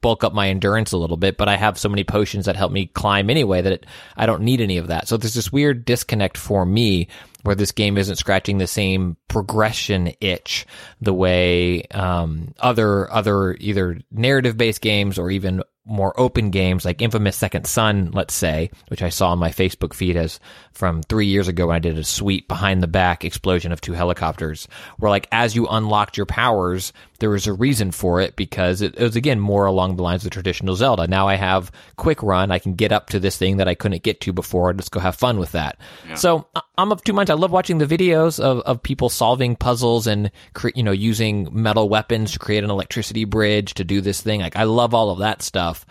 bulk 0.03 0.23
up 0.23 0.33
my 0.33 0.49
endurance 0.49 0.91
a 0.91 0.97
little 0.97 1.17
bit, 1.17 1.37
but 1.37 1.49
I 1.49 1.55
have 1.55 1.79
so 1.79 1.89
many 1.89 2.03
potions 2.03 2.45
that 2.45 2.55
help 2.55 2.71
me 2.71 2.87
climb 2.87 3.31
anyway 3.31 3.61
that 3.61 3.73
it, 3.73 3.85
I 4.15 4.27
don't 4.27 4.43
need 4.43 4.61
any 4.61 4.77
of 4.77 4.87
that. 4.87 5.07
So 5.07 5.17
there's 5.17 5.33
this 5.33 5.51
weird 5.51 5.85
disconnect 5.85 6.37
for 6.37 6.63
me 6.65 7.07
where 7.43 7.55
this 7.55 7.71
game 7.71 7.97
isn't 7.97 8.15
scratching 8.15 8.57
the 8.57 8.67
same 8.67 9.15
progression 9.27 10.11
itch 10.19 10.65
the 11.01 11.13
way 11.13 11.83
um, 11.91 12.53
other 12.59 13.11
other 13.11 13.55
either 13.59 13.99
narrative 14.11 14.57
based 14.57 14.81
games 14.81 15.17
or 15.17 15.29
even 15.29 15.61
more 15.85 16.17
open 16.17 16.49
games 16.49 16.85
like 16.85 17.01
Infamous 17.01 17.35
Second 17.35 17.67
Son, 17.67 18.11
let's 18.13 18.33
say, 18.33 18.71
which 18.87 19.01
I 19.01 19.09
saw 19.09 19.31
on 19.31 19.39
my 19.39 19.49
Facebook 19.49 19.93
feed 19.93 20.15
as 20.15 20.39
from 20.71 21.03
three 21.03 21.25
years 21.25 21.49
ago 21.49 21.67
when 21.67 21.75
I 21.75 21.79
did 21.79 21.97
a 21.97 22.05
sweet 22.05 22.47
behind 22.47 22.81
the 22.81 22.87
back 22.87 23.25
explosion 23.25 23.73
of 23.73 23.81
two 23.81 23.91
helicopters, 23.91 24.67
where 24.97 25.09
like 25.09 25.27
as 25.31 25.55
you 25.55 25.67
unlocked 25.67 26.15
your 26.15 26.25
powers, 26.25 26.93
there 27.19 27.29
was 27.29 27.47
a 27.47 27.53
reason 27.53 27.91
for 27.91 28.21
it 28.21 28.35
because 28.37 28.81
it, 28.81 28.95
it 28.97 29.03
was 29.03 29.15
again 29.17 29.39
more 29.39 29.65
along 29.65 29.97
the 29.97 30.03
lines 30.03 30.25
of 30.25 30.31
traditional 30.31 30.75
Zelda. 30.75 31.07
Now 31.07 31.27
I 31.27 31.35
have 31.35 31.71
quick 31.97 32.23
run, 32.23 32.49
I 32.49 32.59
can 32.59 32.75
get 32.75 32.93
up 32.93 33.09
to 33.09 33.19
this 33.19 33.37
thing 33.37 33.57
that 33.57 33.67
I 33.67 33.75
couldn't 33.75 34.03
get 34.03 34.21
to 34.21 34.31
before. 34.33 34.73
Let's 34.73 34.89
go 34.89 35.01
have 35.01 35.15
fun 35.15 35.37
with 35.37 35.51
that. 35.51 35.77
So 36.15 36.47
I'm 36.77 36.91
of 36.93 37.03
two 37.03 37.13
minds. 37.13 37.29
I 37.33 37.35
love 37.35 37.49
watching 37.49 37.79
the 37.79 37.87
videos 37.87 38.39
of, 38.39 38.59
of 38.59 38.83
people 38.83 39.09
solving 39.09 39.55
puzzles 39.55 40.05
and 40.05 40.29
cre- 40.53 40.69
you 40.75 40.83
know 40.83 40.91
using 40.91 41.49
metal 41.51 41.89
weapons 41.89 42.33
to 42.33 42.39
create 42.39 42.63
an 42.63 42.69
electricity 42.69 43.25
bridge 43.25 43.73
to 43.73 43.83
do 43.83 44.01
this 44.01 44.21
thing. 44.21 44.41
Like 44.41 44.55
I 44.55 44.65
love 44.65 44.93
all 44.93 45.09
of 45.09 45.17
that 45.17 45.41
stuff, 45.41 45.83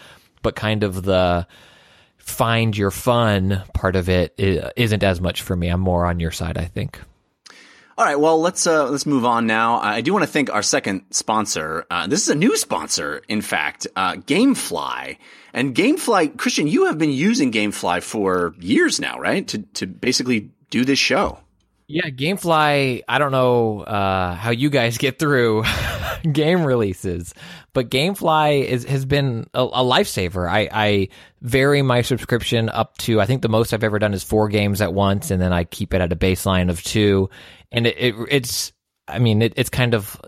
but 0.42 0.54
kind 0.54 0.84
of 0.84 1.02
the 1.02 1.48
find 2.18 2.76
your 2.76 2.92
fun 2.92 3.60
part 3.74 3.96
of 3.96 4.08
it 4.08 4.34
isn't 4.38 5.02
as 5.02 5.20
much 5.20 5.42
for 5.42 5.56
me. 5.56 5.66
I'm 5.66 5.80
more 5.80 6.06
on 6.06 6.20
your 6.20 6.30
side, 6.30 6.56
I 6.56 6.66
think. 6.66 7.00
All 7.98 8.04
right, 8.04 8.20
well 8.20 8.40
let's 8.40 8.68
uh, 8.68 8.88
let's 8.88 9.04
move 9.04 9.24
on 9.24 9.48
now. 9.48 9.80
I 9.80 10.00
do 10.00 10.12
want 10.12 10.22
to 10.22 10.30
thank 10.30 10.48
our 10.48 10.62
second 10.62 11.02
sponsor. 11.10 11.86
Uh, 11.90 12.06
this 12.06 12.22
is 12.22 12.28
a 12.28 12.36
new 12.36 12.56
sponsor, 12.56 13.20
in 13.26 13.40
fact, 13.42 13.88
uh, 13.96 14.14
GameFly. 14.14 15.18
And 15.52 15.74
GameFly, 15.74 16.38
Christian, 16.38 16.68
you 16.68 16.86
have 16.86 16.98
been 16.98 17.10
using 17.10 17.50
GameFly 17.50 18.00
for 18.04 18.54
years 18.60 19.00
now, 19.00 19.18
right? 19.18 19.48
To 19.48 19.58
to 19.58 19.88
basically 19.88 20.52
do 20.72 20.84
this 20.84 20.98
show. 20.98 21.38
Yeah, 21.86 22.08
GameFly, 22.08 23.02
I 23.06 23.18
don't 23.18 23.32
know 23.32 23.82
uh, 23.82 24.34
how 24.34 24.50
you 24.50 24.70
guys 24.70 24.96
get 24.96 25.18
through 25.18 25.64
game 26.32 26.64
releases, 26.64 27.34
but 27.74 27.90
GameFly 27.90 28.64
is, 28.64 28.84
has 28.84 29.04
been 29.04 29.46
a, 29.52 29.62
a 29.62 29.84
lifesaver. 29.84 30.50
I, 30.50 30.68
I 30.72 31.08
vary 31.42 31.82
my 31.82 32.00
subscription 32.00 32.70
up 32.70 32.96
to, 32.98 33.20
I 33.20 33.26
think 33.26 33.42
the 33.42 33.50
most 33.50 33.74
I've 33.74 33.84
ever 33.84 33.98
done 33.98 34.14
is 34.14 34.24
four 34.24 34.48
games 34.48 34.80
at 34.80 34.94
once, 34.94 35.30
and 35.30 35.42
then 35.42 35.52
I 35.52 35.64
keep 35.64 35.92
it 35.92 36.00
at 36.00 36.12
a 36.12 36.16
baseline 36.16 36.70
of 36.70 36.82
two. 36.82 37.28
And 37.70 37.86
it, 37.86 37.96
it 37.98 38.14
it's, 38.30 38.72
I 39.06 39.18
mean, 39.18 39.42
it, 39.42 39.52
it's 39.56 39.70
kind 39.70 39.92
of, 39.92 40.18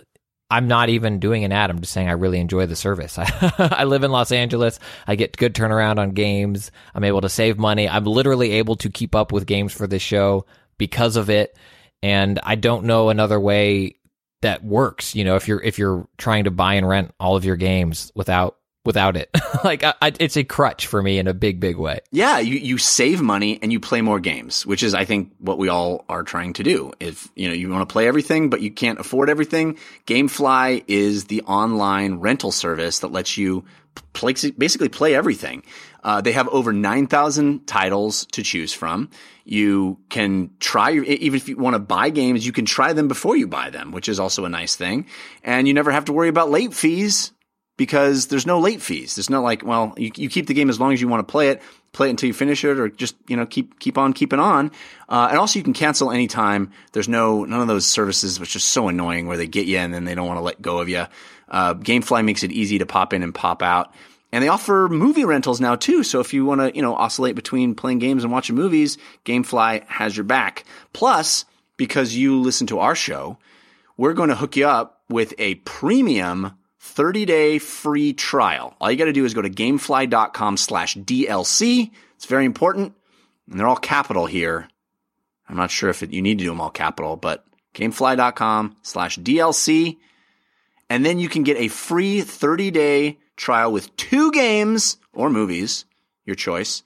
I'm 0.51 0.69
not 0.69 0.89
even 0.89 1.19
doing 1.19 1.45
an 1.45 1.53
ad. 1.53 1.71
I'm 1.71 1.81
just 1.81 1.93
saying 1.93 2.09
I 2.09 2.13
really 2.13 2.39
enjoy 2.39 2.67
the 2.67 2.77
service. 2.77 3.19
I, 3.19 3.53
I 3.59 3.85
live 3.85 4.05
in 4.05 4.11
Los 4.13 4.31
Angeles. 4.31 4.79
I 5.07 5.17
get 5.17 5.37
good 5.37 5.55
turnaround 5.55 5.99
on 5.99 6.11
games. 6.11 6.71
I'm 6.95 7.05
able 7.05 7.23
to 7.23 7.29
save 7.29 7.59
money. 7.59 7.89
I'm 7.89 8.05
literally 8.05 8.53
able 8.53 8.77
to 8.77 8.91
keep 8.91 9.15
up 9.15 9.33
with 9.33 9.47
games 9.47 9.73
for 9.73 9.87
this 9.87 10.03
show 10.03 10.47
because 10.79 11.17
of 11.17 11.31
it. 11.31 11.57
And 12.03 12.39
I 12.43 12.57
don't 12.57 12.85
know 12.85 13.09
another 13.09 13.41
way 13.41 13.97
that 14.43 14.63
works. 14.63 15.15
You 15.15 15.25
know, 15.25 15.37
if 15.37 15.49
you're 15.49 15.63
if 15.63 15.79
you're 15.79 16.07
trying 16.19 16.45
to 16.45 16.51
buy 16.51 16.75
and 16.75 16.87
rent 16.87 17.15
all 17.19 17.37
of 17.37 17.45
your 17.45 17.57
games 17.57 18.13
without 18.15 18.57
without 18.85 19.17
it, 19.17 19.31
like 19.65 19.83
I, 19.83 19.95
I, 20.01 20.13
it's 20.21 20.37
a 20.37 20.45
crutch 20.45 20.87
for 20.87 21.03
me 21.03 21.19
in 21.19 21.27
a 21.27 21.35
big 21.35 21.61
big 21.61 21.77
way. 21.77 22.01
Yeah, 22.11 22.39
you, 22.39 22.57
you 22.59 22.79
save 22.79 23.21
money 23.21 23.59
and 23.63 23.73
you 23.73 23.81
play 23.81 24.01
more 24.03 24.21
games, 24.21 24.67
which 24.67 24.83
is, 24.83 24.95
I 24.95 25.05
think, 25.05 25.33
what 25.39 25.59
we 25.59 25.69
all 25.69 26.05
are 26.09 26.23
trying 26.23 26.53
to 26.55 26.63
do. 26.63 26.93
If, 27.01 27.29
you 27.35 27.49
know, 27.49 27.55
you 27.55 27.69
want 27.71 27.89
to 27.89 27.93
play 27.93 28.07
everything, 28.07 28.51
but 28.51 28.61
you 28.61 28.71
can't 28.71 28.99
afford 28.99 29.31
everything, 29.31 29.79
Gamefly 30.07 30.85
is 30.87 31.25
the 31.25 31.43
online 31.43 32.17
rental 32.17 32.53
service 32.53 33.01
that 33.01 33.13
lets 33.13 33.37
you 33.37 33.65
play, 34.13 34.35
basically 34.57 34.89
play 34.89 35.15
everything. 35.15 35.63
Uh, 36.03 36.21
they 36.21 36.33
have 36.33 36.49
over 36.49 36.73
9,000 36.73 37.67
titles 37.67 38.27
to 38.27 38.43
choose 38.43 38.73
from. 38.73 39.09
You 39.45 39.99
can 40.11 40.51
try 40.61 40.93
even 40.93 41.35
if 41.35 41.49
you 41.49 41.57
want 41.57 41.75
to 41.75 41.79
buy 41.79 42.11
games, 42.11 42.45
you 42.45 42.53
can 42.53 42.67
try 42.67 42.93
them 42.93 43.09
before 43.09 43.37
you 43.37 43.47
buy 43.47 43.71
them, 43.71 43.93
which 43.93 44.09
is 44.09 44.21
also 44.21 44.45
a 44.45 44.51
nice 44.51 44.77
thing. 44.77 45.07
And 45.43 45.67
you 45.67 45.73
never 45.73 45.91
have 45.91 46.07
to 46.07 46.13
worry 46.13 46.29
about 46.29 46.51
late 46.51 46.75
fees 46.75 47.33
because 47.77 48.27
there's 48.27 48.47
no 48.47 48.61
late 48.61 48.81
fees. 48.81 49.17
There's 49.17 49.31
not 49.31 49.43
like, 49.43 49.65
well, 49.65 49.95
you, 49.97 50.11
you 50.17 50.29
keep 50.29 50.47
the 50.47 50.55
game 50.55 50.71
as 50.71 50.79
long 50.79 50.93
as 50.93 51.01
you 51.01 51.09
want 51.09 51.27
to 51.27 51.31
play 51.31 51.49
it, 51.49 51.63
play 51.93 52.09
it 52.09 52.11
until 52.11 52.29
you 52.29 52.35
finish 52.35 52.65
it, 52.65 52.79
or 52.79 52.89
just 52.89 53.17
you 53.27 53.37
know 53.37 53.47
keep 53.47 53.79
keep 53.81 53.99
on 53.99 54.13
keeping 54.13 54.39
on. 54.39 54.71
Uh, 55.09 55.29
and 55.31 55.39
also, 55.39 55.59
you 55.59 55.65
can 55.65 55.75
cancel 55.75 56.11
anytime. 56.11 56.71
There's 56.93 57.09
no 57.09 57.45
none 57.45 57.61
of 57.61 57.69
those 57.69 57.87
services 57.87 58.39
which 58.39 58.57
is 58.57 58.65
so 58.65 58.89
annoying 58.89 59.27
where 59.27 59.37
they 59.37 59.47
get 59.47 59.67
you 59.67 59.79
and 59.79 59.93
then 59.93 60.05
they 60.05 60.15
don't 60.15 60.27
want 60.27 60.39
to 60.39 60.43
let 60.43 60.63
go 60.63 60.79
of 60.79 60.89
you. 60.89 61.07
Uh, 61.49 61.75
GameFly 61.75 62.25
makes 62.25 62.43
it 62.43 62.53
easy 62.53 62.79
to 62.79 62.87
pop 62.87 63.13
in 63.13 63.23
and 63.23 63.35
pop 63.35 63.63
out. 63.63 63.93
And 64.33 64.43
they 64.43 64.49
offer 64.49 64.89
movie 64.89 65.25
rentals 65.25 65.61
now 65.61 65.77
too. 65.77 66.03
So 66.03 66.19
if 66.19 66.35
you 66.35 66.45
want 66.45 66.61
to, 66.61 66.75
you 66.75 66.83
know, 66.83 66.97
oscillate 66.97 67.37
between 67.37 67.77
playing 67.77 68.01
games 68.01 68.25
and 68.25 68.33
watching 68.33 68.57
movies, 68.57 68.99
GameFly 69.25 69.87
has 69.87 70.17
your 70.17 70.25
back. 70.25 70.65
Plus, 70.93 71.45
because 71.77 72.17
you 72.17 72.41
listen 72.41 72.67
to 72.69 72.81
our 72.81 72.97
show, 72.97 73.39
we're 73.97 74.13
going 74.13 74.31
to 74.31 74.35
hook 74.35 74.57
you 74.57 74.67
up 74.67 75.03
with 75.09 75.35
a 75.39 75.55
premium 75.57 76.53
30-day 76.85 77.59
free 77.59 78.13
trial. 78.13 78.77
All 78.81 78.91
you 78.91 78.99
got 78.99 79.07
to 79.07 79.13
do 79.13 79.25
is 79.25 79.35
go 79.35 79.43
to 79.43 79.51
gamefly.com 79.51 80.57
slash 80.57 80.97
DLC. 80.97 81.91
It's 82.17 82.27
very 82.27 82.45
important. 82.45 82.95
And 83.51 83.59
they're 83.59 83.67
all 83.67 83.77
capital 83.77 84.27
here. 84.27 84.69
I'm 85.49 85.57
not 85.57 85.71
sure 85.71 85.91
if 85.91 86.03
it, 86.03 86.13
you 86.13 86.23
need 86.23 86.39
to 86.39 86.45
do 86.45 86.51
them 86.51 86.61
all 86.61 86.71
capital, 86.71 87.17
but 87.17 87.45
gamefly.com 87.75 88.77
slash 88.83 89.19
DLC. 89.19 89.99
And 90.89 91.05
then 91.05 91.19
you 91.19 91.29
can 91.29 91.43
get 91.43 91.57
a 91.57 91.69
free 91.69 92.21
30 92.21 92.71
day 92.71 93.19
trial 93.37 93.73
with 93.73 93.95
two 93.97 94.31
games 94.31 94.99
or 95.13 95.31
movies, 95.31 95.85
your 96.25 96.37
choice, 96.37 96.83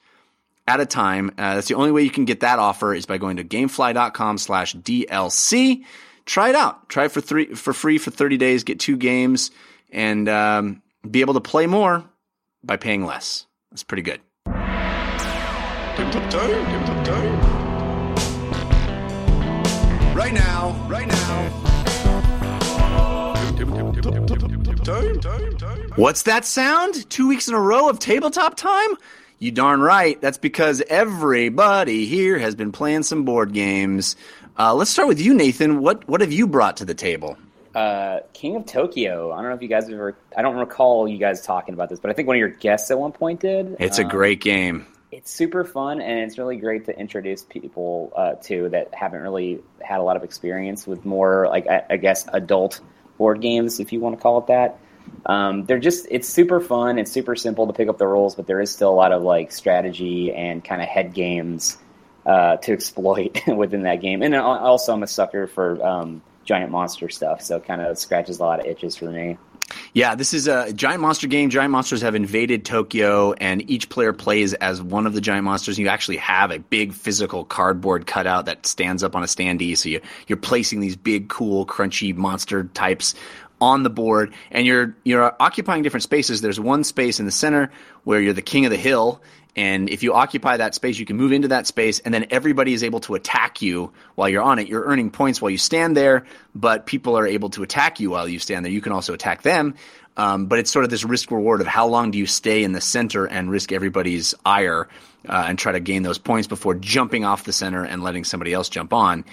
at 0.67 0.79
a 0.79 0.85
time. 0.85 1.29
Uh, 1.37 1.55
that's 1.55 1.67
the 1.67 1.75
only 1.75 1.91
way 1.91 2.03
you 2.03 2.09
can 2.09 2.25
get 2.25 2.39
that 2.39 2.59
offer 2.59 2.93
is 2.93 3.05
by 3.05 3.17
going 3.17 3.37
to 3.37 3.43
gamefly.com 3.43 4.37
slash 4.37 4.75
DLC. 4.75 5.83
Try 6.25 6.49
it 6.49 6.55
out. 6.55 6.89
Try 6.89 7.05
it 7.05 7.11
for 7.11 7.21
three, 7.21 7.53
for 7.53 7.73
free 7.73 7.97
for 7.97 8.11
30 8.11 8.37
days, 8.37 8.63
get 8.63 8.79
two 8.79 8.97
games 8.97 9.51
and, 9.91 10.27
um, 10.29 10.81
be 11.09 11.21
able 11.21 11.33
to 11.33 11.41
play 11.41 11.67
more 11.67 12.03
by 12.63 12.77
paying 12.77 13.05
less. 13.05 13.45
That's 13.71 13.83
pretty 13.83 14.03
good. 14.03 14.19
Right 20.15 20.33
now, 20.33 20.87
right 20.89 21.07
now. 21.07 21.69
What's 25.95 26.23
that 26.23 26.45
sound? 26.45 27.09
Two 27.09 27.27
weeks 27.27 27.47
in 27.47 27.53
a 27.53 27.59
row 27.59 27.89
of 27.89 27.99
tabletop 27.99 28.55
time? 28.55 28.89
You 29.39 29.51
darn 29.51 29.81
right. 29.81 30.19
That's 30.21 30.37
because 30.37 30.81
everybody 30.89 32.05
here 32.05 32.37
has 32.39 32.55
been 32.55 32.71
playing 32.71 33.03
some 33.03 33.23
board 33.23 33.53
games. 33.53 34.15
Uh, 34.57 34.73
let's 34.73 34.91
start 34.91 35.07
with 35.07 35.21
you, 35.21 35.33
Nathan. 35.33 35.79
What 35.79 36.07
what 36.07 36.21
have 36.21 36.33
you 36.33 36.47
brought 36.47 36.77
to 36.77 36.85
the 36.85 36.93
table? 36.93 37.37
Uh, 37.75 38.19
King 38.33 38.55
of 38.55 38.65
Tokyo. 38.65 39.31
I 39.31 39.37
don't 39.37 39.49
know 39.49 39.55
if 39.55 39.61
you 39.61 39.67
guys 39.67 39.83
have 39.85 39.93
ever. 39.93 40.15
I 40.35 40.41
don't 40.41 40.55
recall 40.57 41.07
you 41.07 41.17
guys 41.17 41.41
talking 41.41 41.73
about 41.73 41.89
this, 41.89 41.99
but 41.99 42.09
I 42.09 42.13
think 42.13 42.27
one 42.27 42.35
of 42.37 42.39
your 42.39 42.49
guests 42.49 42.89
at 42.91 42.97
one 42.99 43.11
point 43.11 43.39
did. 43.41 43.75
It's 43.79 43.99
a 43.99 44.03
Um, 44.03 44.09
great 44.09 44.41
game. 44.41 44.85
It's 45.11 45.31
super 45.31 45.63
fun, 45.63 46.01
and 46.01 46.19
it's 46.19 46.37
really 46.37 46.57
great 46.57 46.85
to 46.85 46.97
introduce 46.99 47.43
people 47.43 48.13
uh, 48.15 48.33
to 48.43 48.69
that 48.69 48.93
haven't 48.93 49.21
really 49.21 49.59
had 49.81 49.99
a 49.99 50.03
lot 50.03 50.15
of 50.17 50.23
experience 50.23 50.85
with 50.85 51.03
more, 51.05 51.47
like 51.47 51.67
I, 51.67 51.83
I 51.91 51.97
guess, 51.97 52.27
adult 52.31 52.79
board 53.17 53.41
games, 53.41 53.79
if 53.79 53.91
you 53.91 53.99
want 53.99 54.17
to 54.17 54.21
call 54.21 54.37
it 54.39 54.47
that. 54.47 54.77
Um, 55.25 55.65
they're 55.65 55.79
just 55.79 56.07
it's 56.11 56.27
super 56.29 56.59
fun. 56.59 56.99
It's 56.99 57.11
super 57.11 57.35
simple 57.35 57.65
to 57.67 57.73
pick 57.73 57.89
up 57.89 57.97
the 57.97 58.07
rules, 58.07 58.35
but 58.35 58.45
there 58.45 58.61
is 58.61 58.71
still 58.71 58.89
a 58.89 58.93
lot 58.95 59.11
of 59.11 59.23
like 59.23 59.51
strategy 59.51 60.31
and 60.31 60.63
kind 60.63 60.81
of 60.81 60.87
head 60.87 61.13
games 61.15 61.77
uh, 62.27 62.57
to 62.57 62.71
exploit 62.73 63.41
within 63.47 63.83
that 63.83 64.01
game. 64.01 64.21
And 64.21 64.35
al- 64.35 64.59
also, 64.59 64.93
I'm 64.93 65.01
a 65.03 65.07
sucker 65.07 65.47
for 65.47 65.83
um, 65.83 66.21
giant 66.49 66.71
monster 66.71 67.09
stuff, 67.09 67.43
so 67.43 67.57
it 67.57 67.65
kind 67.65 67.79
of 67.79 67.95
scratches 67.95 68.39
a 68.39 68.43
lot 68.43 68.59
of 68.59 68.65
itches 68.65 68.97
for 68.97 69.05
me. 69.11 69.37
Yeah, 69.93 70.15
this 70.15 70.33
is 70.33 70.47
a 70.47 70.73
giant 70.73 70.99
monster 70.99 71.27
game. 71.27 71.51
Giant 71.51 71.69
monsters 71.69 72.01
have 72.01 72.15
invaded 72.15 72.65
Tokyo, 72.65 73.33
and 73.33 73.69
each 73.69 73.87
player 73.89 74.13
plays 74.13 74.55
as 74.55 74.81
one 74.81 75.05
of 75.05 75.13
the 75.13 75.21
giant 75.21 75.43
monsters. 75.43 75.77
You 75.77 75.89
actually 75.89 76.17
have 76.17 76.49
a 76.49 76.57
big 76.57 76.91
physical 76.91 77.45
cardboard 77.45 78.07
cutout 78.07 78.47
that 78.47 78.65
stands 78.65 79.03
up 79.03 79.15
on 79.15 79.21
a 79.21 79.27
standee. 79.27 79.77
So 79.77 79.89
you, 79.89 80.01
you're 80.25 80.37
placing 80.37 80.79
these 80.79 80.95
big, 80.95 81.29
cool, 81.29 81.67
crunchy 81.67 82.15
monster 82.15 82.63
types 82.63 83.13
on 83.61 83.83
the 83.83 83.91
board, 83.91 84.33
and 84.49 84.65
you're 84.65 84.95
you're 85.03 85.35
occupying 85.39 85.83
different 85.83 86.03
spaces. 86.03 86.41
There's 86.41 86.59
one 86.59 86.83
space 86.83 87.19
in 87.19 87.27
the 87.27 87.31
center 87.31 87.69
where 88.05 88.19
you're 88.19 88.33
the 88.33 88.41
king 88.41 88.65
of 88.65 88.71
the 88.71 88.77
hill, 88.77 89.21
and 89.55 89.89
if 89.89 90.03
you 90.03 90.13
occupy 90.13 90.57
that 90.57 90.75
space, 90.75 90.99
you 90.99 91.05
can 91.05 91.17
move 91.17 91.31
into 91.31 91.49
that 91.49 91.67
space, 91.67 91.99
and 91.99 92.13
then 92.13 92.27
everybody 92.29 92.73
is 92.73 92.83
able 92.83 92.99
to 93.01 93.15
attack 93.15 93.61
you 93.61 93.91
while 94.15 94.29
you're 94.29 94.43
on 94.43 94.59
it. 94.59 94.67
You're 94.67 94.85
earning 94.85 95.11
points 95.11 95.41
while 95.41 95.49
you 95.49 95.57
stand 95.57 95.97
there, 95.97 96.25
but 96.53 96.85
people 96.85 97.17
are 97.17 97.27
able 97.27 97.49
to 97.51 97.63
attack 97.63 97.99
you 97.99 98.11
while 98.11 98.27
you 98.27 98.39
stand 98.39 98.63
there. 98.63 98.71
You 98.71 98.81
can 98.81 98.91
also 98.91 99.13
attack 99.13 99.41
them. 99.41 99.75
Um, 100.17 100.47
but 100.47 100.59
it's 100.59 100.69
sort 100.69 100.83
of 100.83 100.91
this 100.91 101.05
risk 101.05 101.31
reward 101.31 101.61
of 101.61 101.67
how 101.67 101.87
long 101.87 102.11
do 102.11 102.17
you 102.17 102.25
stay 102.25 102.63
in 102.63 102.73
the 102.73 102.81
center 102.81 103.25
and 103.25 103.49
risk 103.49 103.71
everybody's 103.71 104.35
ire 104.45 104.89
uh, 105.27 105.45
and 105.47 105.57
try 105.57 105.71
to 105.71 105.79
gain 105.79 106.03
those 106.03 106.17
points 106.17 106.47
before 106.47 106.75
jumping 106.75 107.23
off 107.23 107.45
the 107.45 107.53
center 107.53 107.85
and 107.85 108.03
letting 108.03 108.25
somebody 108.25 108.51
else 108.51 108.67
jump 108.67 108.91
on. 108.91 109.23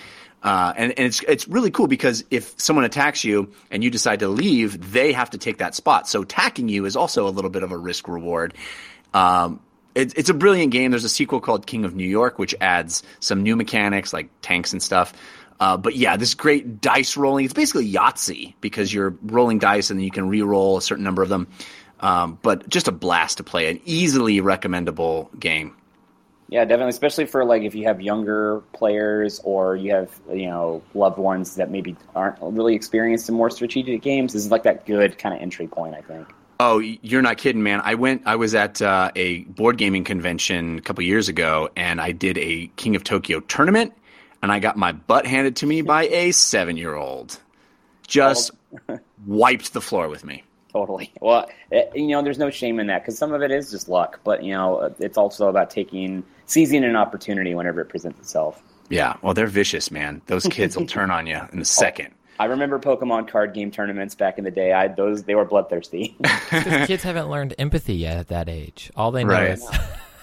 Uh, 0.42 0.72
and, 0.76 0.92
and 0.96 1.06
it's 1.06 1.22
it's 1.22 1.48
really 1.48 1.72
cool 1.72 1.88
because 1.88 2.24
if 2.30 2.54
someone 2.60 2.84
attacks 2.84 3.24
you 3.24 3.50
and 3.70 3.82
you 3.82 3.90
decide 3.90 4.20
to 4.20 4.28
leave, 4.28 4.92
they 4.92 5.12
have 5.12 5.30
to 5.30 5.38
take 5.38 5.58
that 5.58 5.74
spot. 5.74 6.06
So 6.08 6.22
attacking 6.22 6.68
you 6.68 6.84
is 6.84 6.94
also 6.94 7.26
a 7.26 7.30
little 7.30 7.50
bit 7.50 7.64
of 7.64 7.72
a 7.72 7.76
risk 7.76 8.06
reward. 8.06 8.54
Um, 9.12 9.58
it, 9.96 10.16
it's 10.16 10.28
a 10.28 10.34
brilliant 10.34 10.72
game. 10.72 10.90
There's 10.90 11.04
a 11.04 11.08
sequel 11.08 11.40
called 11.40 11.66
King 11.66 11.84
of 11.84 11.94
New 11.94 12.06
York, 12.06 12.38
which 12.38 12.54
adds 12.60 13.02
some 13.18 13.42
new 13.42 13.56
mechanics 13.56 14.12
like 14.12 14.28
tanks 14.42 14.72
and 14.72 14.82
stuff. 14.82 15.14
Uh, 15.58 15.78
but 15.78 15.96
yeah, 15.96 16.16
this 16.16 16.34
great 16.34 16.82
dice 16.82 17.16
rolling. 17.16 17.46
It's 17.46 17.54
basically 17.54 17.90
Yahtzee 17.90 18.54
because 18.60 18.92
you're 18.92 19.16
rolling 19.22 19.58
dice 19.58 19.88
and 19.90 19.98
then 19.98 20.04
you 20.04 20.10
can 20.10 20.28
re-roll 20.28 20.76
a 20.76 20.82
certain 20.82 21.02
number 21.02 21.22
of 21.22 21.30
them. 21.30 21.48
Um, 22.00 22.38
but 22.42 22.68
just 22.68 22.88
a 22.88 22.92
blast 22.92 23.38
to 23.38 23.42
play. 23.42 23.70
An 23.70 23.80
easily 23.86 24.42
recommendable 24.42 25.30
game. 25.38 25.74
Yeah, 26.48 26.64
definitely, 26.64 26.90
especially 26.90 27.24
for 27.24 27.44
like 27.44 27.62
if 27.62 27.74
you 27.74 27.84
have 27.84 28.00
younger 28.00 28.60
players 28.74 29.40
or 29.42 29.74
you 29.76 29.92
have 29.92 30.20
you 30.30 30.46
know 30.46 30.82
loved 30.94 31.18
ones 31.18 31.56
that 31.56 31.70
maybe 31.70 31.96
aren't 32.14 32.36
really 32.40 32.74
experienced 32.74 33.28
in 33.28 33.34
more 33.34 33.50
strategic 33.50 34.02
games. 34.02 34.34
This 34.34 34.44
is 34.44 34.50
like 34.50 34.62
that 34.64 34.86
good 34.86 35.18
kind 35.18 35.34
of 35.34 35.40
entry 35.40 35.66
point, 35.66 35.94
I 35.94 36.02
think. 36.02 36.28
Oh, 36.58 36.78
you're 36.78 37.22
not 37.22 37.36
kidding, 37.36 37.62
man. 37.62 37.82
I 37.84 37.94
went. 37.94 38.22
I 38.24 38.36
was 38.36 38.54
at 38.54 38.80
uh, 38.80 39.10
a 39.14 39.40
board 39.40 39.76
gaming 39.76 40.04
convention 40.04 40.78
a 40.78 40.80
couple 40.80 41.04
years 41.04 41.28
ago, 41.28 41.70
and 41.76 42.00
I 42.00 42.12
did 42.12 42.38
a 42.38 42.70
King 42.76 42.96
of 42.96 43.04
Tokyo 43.04 43.40
tournament, 43.40 43.92
and 44.42 44.50
I 44.50 44.58
got 44.58 44.76
my 44.76 44.92
butt 44.92 45.26
handed 45.26 45.56
to 45.56 45.66
me 45.66 45.82
by 45.82 46.06
a 46.08 46.32
seven-year-old. 46.32 47.38
Just 48.06 48.52
wiped 49.26 49.74
the 49.74 49.82
floor 49.82 50.08
with 50.08 50.24
me. 50.24 50.44
Totally. 50.72 51.12
Well, 51.20 51.48
eh, 51.72 51.84
you 51.94 52.08
know, 52.08 52.22
there's 52.22 52.38
no 52.38 52.50
shame 52.50 52.80
in 52.80 52.86
that 52.86 53.02
because 53.02 53.18
some 53.18 53.32
of 53.32 53.42
it 53.42 53.50
is 53.50 53.70
just 53.70 53.88
luck, 53.88 54.20
but 54.24 54.42
you 54.42 54.52
know, 54.52 54.94
it's 54.98 55.18
also 55.18 55.48
about 55.48 55.70
taking 55.70 56.22
seizing 56.46 56.84
an 56.84 56.96
opportunity 56.96 57.54
whenever 57.54 57.80
it 57.80 57.86
presents 57.86 58.18
itself. 58.18 58.62
Yeah. 58.88 59.16
Well, 59.22 59.34
they're 59.34 59.46
vicious, 59.46 59.90
man. 59.90 60.22
Those 60.26 60.46
kids 60.46 60.76
will 60.76 60.86
turn 60.86 61.10
on 61.10 61.26
you 61.26 61.40
in 61.52 61.60
a 61.60 61.64
second. 61.82 62.14
I 62.38 62.44
remember 62.46 62.78
Pokemon 62.78 63.28
card 63.28 63.54
game 63.54 63.70
tournaments 63.70 64.14
back 64.14 64.38
in 64.38 64.44
the 64.44 64.50
day. 64.50 64.72
I 64.72 64.88
those 64.88 65.22
they 65.24 65.34
were 65.34 65.44
bloodthirsty. 65.44 66.16
Kids 66.50 67.02
haven't 67.02 67.30
learned 67.30 67.54
empathy 67.58 67.94
yet 67.94 68.18
at 68.18 68.28
that 68.28 68.48
age. 68.48 68.90
All 68.96 69.10
they 69.10 69.24
know 69.24 69.30
Right. 69.30 69.50
is 69.50 69.66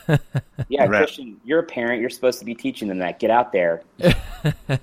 yeah, 0.68 0.86
Right. 0.86 0.98
Christian, 1.00 1.40
you're 1.44 1.60
a 1.60 1.64
parent. 1.64 2.02
You're 2.02 2.10
supposed 2.10 2.40
to 2.40 2.46
be 2.46 2.56
teaching 2.56 2.88
them 2.88 3.00
that. 3.00 3.20
Get 3.20 3.32
out 3.32 3.52
there. 3.52 3.82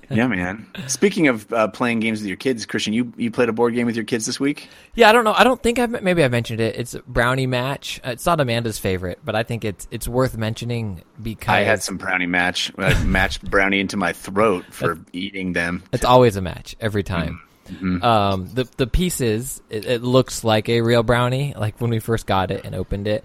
Yeah, 0.08 0.26
man. 0.26 0.66
Speaking 0.86 1.28
of 1.28 1.52
uh, 1.52 1.68
playing 1.68 2.00
games 2.00 2.20
with 2.20 2.28
your 2.28 2.38
kids, 2.38 2.64
Christian, 2.64 2.94
you 2.94 3.12
you 3.18 3.30
played 3.30 3.50
a 3.50 3.52
board 3.52 3.74
game 3.74 3.84
with 3.84 3.94
your 3.94 4.06
kids 4.06 4.24
this 4.24 4.40
week? 4.40 4.70
Yeah, 4.94 5.10
I 5.10 5.12
don't 5.12 5.22
know. 5.24 5.34
I 5.34 5.44
don't 5.44 5.62
think 5.62 5.78
I've 5.78 6.02
maybe 6.02 6.24
I 6.24 6.28
mentioned 6.28 6.60
it. 6.60 6.76
It's 6.76 6.96
Brownie 7.06 7.46
Match. 7.46 8.00
Uh, 8.02 8.10
It's 8.12 8.24
not 8.24 8.40
Amanda's 8.40 8.78
favorite, 8.78 9.18
but 9.22 9.34
I 9.36 9.42
think 9.42 9.64
it's 9.66 9.86
it's 9.90 10.08
worth 10.08 10.36
mentioning 10.38 11.02
because 11.22 11.50
I 11.50 11.60
had 11.60 11.82
some 11.82 11.98
brownie 11.98 12.24
match. 12.26 12.72
I 12.78 13.02
matched 13.04 13.48
brownie 13.50 13.80
into 13.80 13.98
my 13.98 14.14
throat 14.14 14.64
for 14.70 14.98
eating 15.12 15.52
them. 15.52 15.82
It's 15.92 16.06
always 16.06 16.36
a 16.36 16.40
match 16.42 16.74
every 16.80 17.02
time. 17.02 17.42
Mm-hmm. 17.68 18.02
Um, 18.02 18.48
the 18.54 18.66
the 18.78 18.86
pieces 18.86 19.60
it, 19.68 19.84
it 19.84 20.02
looks 20.02 20.42
like 20.42 20.70
a 20.70 20.80
real 20.80 21.02
brownie. 21.02 21.52
Like 21.54 21.78
when 21.82 21.90
we 21.90 21.98
first 21.98 22.26
got 22.26 22.50
it 22.50 22.64
and 22.64 22.74
opened 22.74 23.06
it, 23.08 23.24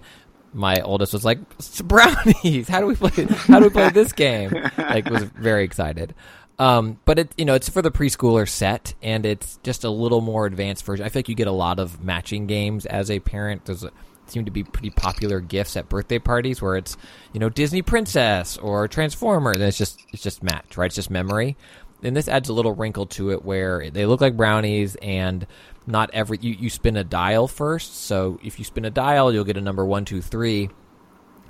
my 0.56 0.80
oldest 0.80 1.12
was 1.12 1.24
like, 1.24 1.38
"Brownies! 1.84 2.68
How 2.68 2.80
do 2.80 2.86
we 2.86 2.96
play? 2.96 3.24
How 3.24 3.60
do 3.60 3.66
we 3.66 3.70
play 3.70 3.90
this 3.90 4.12
game?" 4.12 4.52
Like 4.78 5.10
was 5.10 5.24
very 5.24 5.64
excited. 5.64 6.14
Um, 6.58 6.98
but 7.04 7.18
it 7.18 7.32
you 7.36 7.44
know 7.44 7.54
it's 7.54 7.68
for 7.68 7.82
the 7.82 7.90
preschooler 7.90 8.48
set 8.48 8.94
and 9.02 9.26
it's 9.26 9.58
just 9.62 9.84
a 9.84 9.90
little 9.90 10.20
more 10.20 10.46
advanced 10.46 10.84
version. 10.84 11.04
I 11.04 11.10
feel 11.10 11.20
like 11.20 11.28
you 11.28 11.34
get 11.34 11.48
a 11.48 11.52
lot 11.52 11.78
of 11.78 12.02
matching 12.02 12.46
games 12.46 12.86
as 12.86 13.10
a 13.10 13.20
parent. 13.20 13.66
There's 13.66 13.84
a, 13.84 13.92
seem 14.26 14.46
to 14.46 14.50
be 14.50 14.64
pretty 14.64 14.90
popular 14.90 15.40
gifts 15.40 15.76
at 15.76 15.88
birthday 15.88 16.18
parties 16.18 16.62
where 16.62 16.76
it's 16.76 16.96
you 17.32 17.40
know 17.40 17.50
Disney 17.50 17.82
Princess 17.82 18.56
or 18.56 18.88
Transformer. 18.88 19.52
And 19.52 19.62
it's 19.62 19.76
just 19.76 20.00
it's 20.12 20.22
just 20.22 20.42
match 20.42 20.76
right. 20.76 20.86
It's 20.86 20.96
just 20.96 21.10
memory 21.10 21.56
and 22.02 22.16
this 22.16 22.28
adds 22.28 22.48
a 22.48 22.52
little 22.52 22.74
wrinkle 22.74 23.06
to 23.06 23.30
it 23.30 23.44
where 23.44 23.90
they 23.90 24.06
look 24.06 24.20
like 24.20 24.36
brownies 24.36 24.96
and 24.96 25.46
not 25.86 26.10
every 26.12 26.38
you, 26.40 26.52
you 26.52 26.70
spin 26.70 26.96
a 26.96 27.04
dial 27.04 27.48
first. 27.48 27.96
So 28.04 28.40
if 28.42 28.58
you 28.58 28.64
spin 28.64 28.84
a 28.84 28.90
dial 28.90 29.32
you'll 29.32 29.44
get 29.44 29.56
a 29.56 29.60
number 29.60 29.84
one 29.84 30.04
two 30.04 30.20
three. 30.20 30.70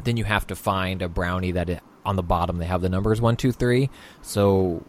Then 0.04 0.16
you 0.16 0.24
have 0.24 0.46
to 0.48 0.54
find 0.54 1.00
a 1.00 1.08
brownie 1.08 1.52
that 1.52 1.70
it, 1.70 1.80
on 2.04 2.16
the 2.16 2.22
bottom 2.22 2.58
they 2.58 2.66
have 2.66 2.82
the 2.82 2.88
numbers 2.88 3.20
one 3.20 3.36
two 3.36 3.52
three. 3.52 3.90
So 4.22 4.84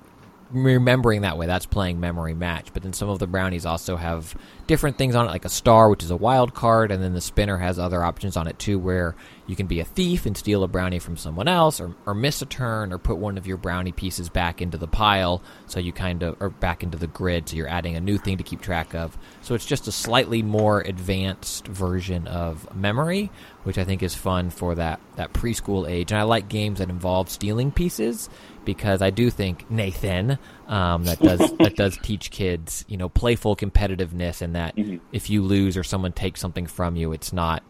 remembering 0.50 1.22
that 1.22 1.38
way 1.38 1.46
that's 1.46 1.66
playing 1.66 2.00
memory 2.00 2.34
match. 2.34 2.68
But 2.74 2.84
then 2.84 2.94
some 2.94 3.10
of 3.10 3.20
the 3.20 3.28
brownies 3.28 3.66
also 3.66 3.96
have 3.96 4.36
different 4.68 4.98
things 4.98 5.16
on 5.16 5.26
it 5.26 5.30
like 5.30 5.46
a 5.46 5.50
star 5.50 5.90
which 5.90 6.04
is 6.04 6.12
a 6.12 6.16
wild 6.16 6.54
card 6.54 6.92
and 6.92 7.02
then 7.02 7.14
the 7.14 7.22
spinner 7.22 7.58
has 7.58 7.80
other 7.80 8.04
options 8.04 8.36
on 8.36 8.48
it 8.48 8.60
too 8.60 8.78
where 8.78 9.16
you 9.48 9.56
can 9.56 9.66
be 9.66 9.80
a 9.80 9.86
thief 9.86 10.26
and 10.26 10.36
steal 10.36 10.62
a 10.62 10.68
brownie 10.68 11.00
from 11.00 11.16
someone 11.16 11.48
else 11.48 11.80
or, 11.80 11.96
or 12.06 12.14
miss 12.14 12.42
a 12.42 12.46
turn 12.46 12.92
or 12.92 12.98
put 12.98 13.18
one 13.18 13.38
of 13.38 13.48
your 13.48 13.56
brownie 13.56 13.94
pieces 13.94 14.28
back 14.28 14.62
into 14.62 14.78
the 14.78 14.88
pile 14.88 15.42
so 15.68 15.80
you 15.80 15.94
kind 15.94 16.22
of 16.22 16.36
or 16.42 16.50
back 16.50 16.84
into 16.84 16.98
the 16.98 17.08
grid 17.08 17.48
so 17.48 17.56
you're 17.56 17.70
adding 17.70 17.96
a 17.96 18.02
new 18.02 18.18
thing 18.18 18.38
to 18.38 18.44
keep 18.44 18.62
track 18.62 18.94
of. 18.94 19.18
So 19.42 19.56
it's 19.56 19.66
just 19.66 19.88
a 19.88 19.92
slightly 19.92 20.44
more 20.44 20.82
advanced 20.82 21.66
version 21.68 22.28
of 22.28 22.76
memory 22.76 23.32
which 23.64 23.78
i 23.78 23.84
think 23.84 24.02
is 24.04 24.16
fun 24.16 24.50
for 24.50 24.76
that 24.76 25.00
that 25.16 25.34
preschool 25.34 25.90
age. 25.90 26.12
And 26.12 26.20
i 26.20 26.24
like 26.24 26.50
games 26.50 26.80
that 26.80 26.90
involve 26.90 27.30
stealing 27.30 27.72
pieces 27.72 28.30
because 28.68 29.02
I 29.02 29.10
do 29.10 29.32
think 29.32 29.72
Nathan 29.72 30.38
um, 30.68 31.06
that 31.06 31.20
does 31.20 31.40
that 31.60 31.76
does 31.76 31.98
teach 32.04 32.30
kids, 32.30 32.86
you 32.88 32.98
know, 32.98 33.10
playful 33.10 33.56
competitiveness, 33.56 34.44
and 34.44 34.56
that 34.56 34.76
if 35.12 35.32
you 35.32 35.42
lose 35.42 35.76
or 35.76 35.84
someone 35.84 36.12
takes 36.12 36.40
something 36.40 36.68
from 36.68 36.96
you, 36.96 37.14
it's 37.14 37.34
not 37.34 37.64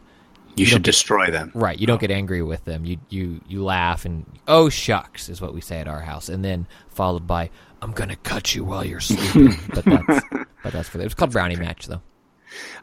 You 0.57 0.65
don't 0.65 0.69
should 0.71 0.83
get- 0.83 0.91
destroy 0.91 1.31
them. 1.31 1.51
right. 1.53 1.77
You 1.79 1.87
don't 1.87 2.01
get 2.01 2.11
angry 2.11 2.41
with 2.41 2.65
them. 2.65 2.83
You 2.83 2.97
you 3.09 3.39
you 3.47 3.63
laugh 3.63 4.03
and 4.03 4.25
oh 4.47 4.67
shucks 4.69 5.29
is 5.29 5.39
what 5.39 5.53
we 5.53 5.61
say 5.61 5.79
at 5.79 5.87
our 5.87 6.01
house, 6.01 6.27
and 6.27 6.43
then 6.43 6.67
followed 6.89 7.25
by 7.27 7.49
I'm 7.81 7.91
gonna 7.91 8.15
cut 8.17 8.55
you 8.55 8.65
while 8.65 8.83
you're 8.83 8.99
sleeping. 9.11 9.55
but 9.73 9.85
that's 9.85 10.25
but 10.63 10.73
that's 10.73 10.89
for 10.89 10.99
it 10.99 11.03
was 11.03 11.13
called 11.13 11.31
Brownie 11.31 11.55
Match 11.55 11.85
though. 11.87 12.01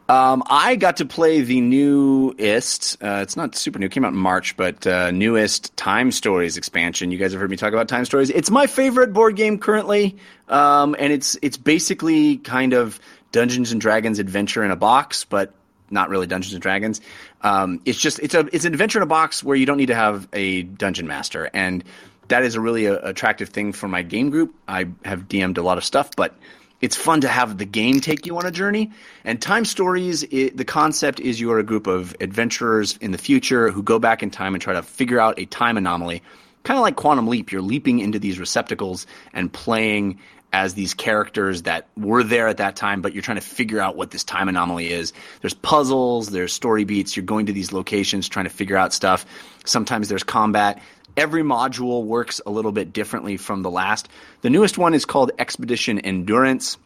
Um, 0.08 0.42
I 0.46 0.76
got 0.76 0.98
to 0.98 1.06
play 1.06 1.40
the 1.40 1.60
newest. 1.60 3.02
Uh, 3.02 3.20
it's 3.22 3.36
not 3.36 3.54
super 3.54 3.78
new; 3.78 3.86
it 3.86 3.92
came 3.92 4.04
out 4.04 4.12
in 4.12 4.18
March, 4.18 4.56
but 4.56 4.86
uh, 4.86 5.10
newest 5.10 5.76
Time 5.76 6.10
Stories 6.12 6.56
expansion. 6.56 7.10
You 7.10 7.18
guys 7.18 7.32
have 7.32 7.40
heard 7.40 7.50
me 7.50 7.56
talk 7.56 7.72
about 7.72 7.88
Time 7.88 8.04
Stories. 8.04 8.30
It's 8.30 8.50
my 8.50 8.66
favorite 8.66 9.12
board 9.12 9.36
game 9.36 9.58
currently, 9.58 10.16
um, 10.48 10.94
and 10.98 11.12
it's 11.12 11.38
it's 11.40 11.56
basically 11.56 12.36
kind 12.38 12.74
of 12.74 13.00
Dungeons 13.32 13.72
and 13.72 13.80
Dragons 13.80 14.18
adventure 14.18 14.62
in 14.62 14.70
a 14.70 14.76
box, 14.76 15.24
but 15.24 15.54
not 15.90 16.10
really 16.10 16.26
Dungeons 16.26 16.52
and 16.52 16.62
Dragons. 16.62 17.00
Um, 17.40 17.80
it's 17.84 17.98
just 17.98 18.18
it's 18.20 18.34
a 18.34 18.48
it's 18.52 18.64
an 18.64 18.72
adventure 18.72 18.98
in 18.98 19.02
a 19.02 19.06
box 19.06 19.42
where 19.42 19.56
you 19.56 19.64
don't 19.64 19.78
need 19.78 19.86
to 19.86 19.94
have 19.94 20.28
a 20.32 20.62
dungeon 20.64 21.06
master, 21.06 21.50
and 21.54 21.82
that 22.28 22.42
is 22.42 22.54
a 22.54 22.60
really 22.60 22.88
uh 22.88 22.98
attractive 23.02 23.48
thing 23.48 23.72
for 23.72 23.88
my 23.88 24.02
game 24.02 24.30
group. 24.30 24.54
I 24.68 24.88
have 25.04 25.28
DM'd 25.28 25.56
a 25.56 25.62
lot 25.62 25.78
of 25.78 25.84
stuff, 25.84 26.10
but 26.14 26.34
it's 26.80 26.96
fun 26.96 27.22
to 27.22 27.28
have 27.28 27.58
the 27.58 27.64
game 27.64 28.00
take 28.00 28.26
you 28.26 28.36
on 28.36 28.46
a 28.46 28.50
journey. 28.50 28.90
And 29.24 29.40
time 29.40 29.64
stories, 29.64 30.22
it, 30.24 30.56
the 30.56 30.64
concept 30.64 31.20
is 31.20 31.40
you 31.40 31.50
are 31.52 31.58
a 31.58 31.64
group 31.64 31.86
of 31.86 32.14
adventurers 32.20 32.96
in 32.98 33.10
the 33.10 33.18
future 33.18 33.70
who 33.70 33.82
go 33.82 33.98
back 33.98 34.22
in 34.22 34.30
time 34.30 34.54
and 34.54 34.62
try 34.62 34.74
to 34.74 34.82
figure 34.82 35.18
out 35.18 35.38
a 35.38 35.46
time 35.46 35.76
anomaly. 35.76 36.22
Kind 36.62 36.78
of 36.78 36.82
like 36.82 36.96
Quantum 36.96 37.28
Leap, 37.28 37.52
you're 37.52 37.62
leaping 37.62 38.00
into 38.00 38.18
these 38.18 38.38
receptacles 38.38 39.06
and 39.32 39.52
playing 39.52 40.18
as 40.54 40.74
these 40.74 40.94
characters 40.94 41.62
that 41.62 41.88
were 41.96 42.22
there 42.22 42.46
at 42.46 42.58
that 42.58 42.76
time, 42.76 43.02
but 43.02 43.12
you're 43.12 43.22
trying 43.22 43.38
to 43.38 43.44
figure 43.44 43.80
out 43.80 43.96
what 43.96 44.12
this 44.12 44.22
time 44.22 44.48
anomaly 44.48 44.88
is. 44.88 45.12
There's 45.40 45.52
puzzles, 45.52 46.28
there's 46.28 46.52
story 46.52 46.84
beats, 46.84 47.16
you're 47.16 47.24
going 47.24 47.46
to 47.46 47.52
these 47.52 47.72
locations 47.72 48.28
trying 48.28 48.44
to 48.44 48.50
figure 48.50 48.76
out 48.76 48.92
stuff. 48.92 49.26
Sometimes 49.64 50.08
there's 50.08 50.22
combat. 50.22 50.80
Every 51.16 51.42
module 51.42 52.04
works 52.04 52.40
a 52.44 52.50
little 52.50 52.72
bit 52.72 52.92
differently 52.92 53.36
from 53.36 53.62
the 53.62 53.70
last. 53.70 54.08
The 54.42 54.50
newest 54.50 54.78
one 54.78 54.94
is 54.94 55.04
called 55.04 55.30
Expedition 55.38 56.00
Endurance. 56.00 56.76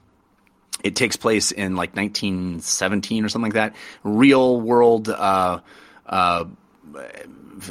It 0.84 0.94
takes 0.94 1.16
place 1.16 1.50
in 1.50 1.76
like 1.76 1.96
1917 1.96 3.24
or 3.24 3.28
something 3.28 3.50
like 3.52 3.54
that. 3.54 3.74
Real 4.04 4.60
world 4.60 5.08
uh, 5.08 5.60
uh, 6.06 6.44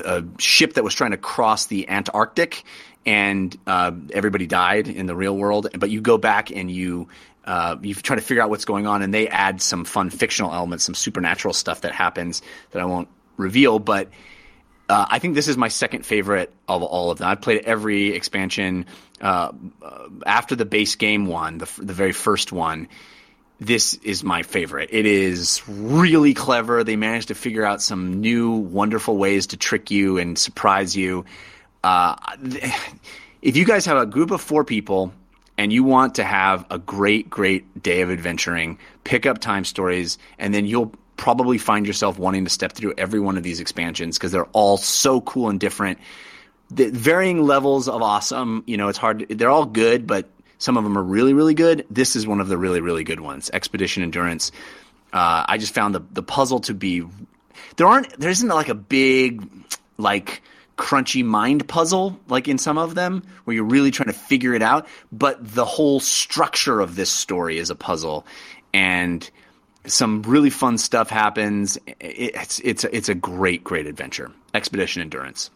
a 0.04 0.24
ship 0.38 0.74
that 0.74 0.84
was 0.84 0.94
trying 0.94 1.12
to 1.12 1.18
cross 1.18 1.68
the 1.68 1.90
Antarctic, 1.90 2.64
and 3.06 3.58
uh, 3.66 3.92
everybody 4.12 4.48
died 4.48 4.88
in 4.88 5.06
the 5.06 5.16
real 5.16 5.36
world. 5.36 5.68
But 5.78 5.90
you 5.90 6.02
go 6.02 6.18
back 6.18 6.52
and 6.52 6.70
you 6.70 7.08
uh, 7.46 7.78
you 7.82 7.96
try 7.96 8.16
to 8.18 8.22
figure 8.22 8.44
out 8.44 8.50
what's 8.50 8.66
going 8.66 8.88
on, 8.88 9.02
and 9.02 9.14
they 9.14 9.28
add 9.28 9.62
some 9.62 9.86
fun 9.86 10.10
fictional 10.10 10.54
elements, 10.54 10.84
some 10.84 10.96
supernatural 10.96 11.54
stuff 11.54 11.82
that 11.82 11.94
happens 11.94 12.42
that 12.72 12.82
I 12.82 12.86
won't 12.86 13.08
reveal. 13.38 13.80
But 13.80 14.10
uh, 14.90 15.06
I 15.10 15.20
think 15.20 15.36
this 15.36 15.48
is 15.48 15.58
my 15.58 15.68
second 15.68 16.06
favorite 16.06 16.54
of 16.68 16.82
all 16.84 17.12
of 17.12 17.18
them. 17.18 17.28
I've 17.28 17.42
played 17.42 17.64
every 17.66 18.12
expansion 18.12 18.86
uh, 19.22 19.52
uh, 19.82 20.08
after 20.26 20.56
the 20.56 20.66
base 20.66 20.96
game 20.96 21.26
one, 21.26 21.58
the, 21.58 21.70
the 21.78 21.94
very 21.94 22.14
first 22.14 22.52
one. 22.52 22.88
This 23.60 23.96
is 23.96 24.24
my 24.24 24.44
favorite. 24.44 24.90
It 24.92 25.06
is 25.06 25.62
really 25.68 26.34
clever. 26.34 26.84
They 26.84 26.96
managed 26.96 27.30
to 27.30 27.36
figure 27.36 27.66
out 27.66 27.82
some 27.82 28.22
new, 28.22 28.52
wonderful 28.52 29.18
ways 29.18 29.48
to 29.48 29.58
trick 29.58 29.90
you 29.90 30.18
and 30.18 30.38
surprise 30.38 30.96
you. 30.96 31.26
Uh, 31.84 32.16
if 33.42 33.58
you 33.58 33.66
guys 33.66 33.86
have 33.88 33.98
a 33.98 34.06
group 34.06 34.32
of 34.32 34.42
four 34.42 34.64
people 34.64 35.12
and 35.58 35.74
you 35.74 35.84
want 35.84 36.16
to 36.16 36.24
have 36.24 36.66
a 36.70 36.78
great, 36.78 37.30
great 37.30 37.82
day 37.82 38.02
of 38.02 38.12
adventuring, 38.12 38.78
pick 39.04 39.26
up 39.26 39.40
Time 39.40 39.66
Stories, 39.66 40.20
and 40.38 40.54
then 40.54 40.66
you'll 40.66 40.94
probably 41.18 41.58
find 41.58 41.86
yourself 41.86 42.18
wanting 42.18 42.46
to 42.46 42.50
step 42.50 42.72
through 42.72 42.94
every 42.98 43.20
one 43.20 43.38
of 43.38 43.44
these 43.44 43.60
expansions 43.60 44.18
because 44.18 44.32
they're 44.32 44.46
all 44.46 44.78
so 44.78 45.20
cool 45.22 45.50
and 45.50 45.60
different. 45.60 46.00
The 46.70 46.90
varying 46.90 47.44
levels 47.44 47.90
of 47.90 48.02
awesome. 48.02 48.64
You 48.68 48.78
know, 48.78 48.88
it's 48.88 48.98
hard. 48.98 49.26
They're 49.30 49.50
all 49.50 49.66
good, 49.66 50.08
but 50.08 50.30
some 50.60 50.78
of 50.78 50.84
them 50.84 50.98
are 50.98 51.04
really, 51.04 51.34
really 51.34 51.54
good. 51.54 51.86
This 51.90 52.16
is 52.16 52.28
one 52.28 52.40
of 52.40 52.48
the 52.48 52.58
really, 52.58 52.82
really 52.82 53.04
good 53.04 53.20
ones. 53.20 53.50
Expedition 53.52 54.04
Endurance. 54.04 54.52
Uh, 55.14 55.46
I 55.48 55.58
just 55.58 55.74
found 55.74 55.96
the 55.96 56.04
the 56.12 56.24
puzzle 56.24 56.60
to 56.62 56.74
be. 56.74 57.04
There 57.78 57.88
aren't. 57.88 58.20
There 58.20 58.30
isn't 58.30 58.48
like 58.48 58.70
a 58.70 58.76
big, 58.76 59.48
like 59.98 60.42
crunchy 60.78 61.26
mind 61.26 61.68
puzzle 61.68 62.20
like 62.28 62.48
in 62.48 62.60
some 62.60 62.78
of 62.78 62.94
them 62.94 63.24
where 63.46 63.56
you're 63.56 63.64
really 63.64 63.90
trying 63.90 64.08
to 64.08 64.14
figure 64.14 64.54
it 64.54 64.62
out. 64.62 64.88
But 65.12 65.38
the 65.42 65.66
whole 65.66 66.00
structure 66.00 66.80
of 66.80 66.96
this 66.96 67.10
story 67.10 67.58
is 67.58 67.70
a 67.70 67.76
puzzle, 67.76 68.26
and 68.74 69.28
some 69.88 70.22
really 70.24 70.50
fun 70.50 70.78
stuff 70.78 71.10
happens. 71.10 71.78
It's 72.00 72.60
it's 72.60 72.84
it's 72.86 73.10
a 73.10 73.16
great 73.16 73.64
great 73.64 73.88
adventure. 73.88 74.32
Expedition 74.54 75.02
Endurance. 75.02 75.50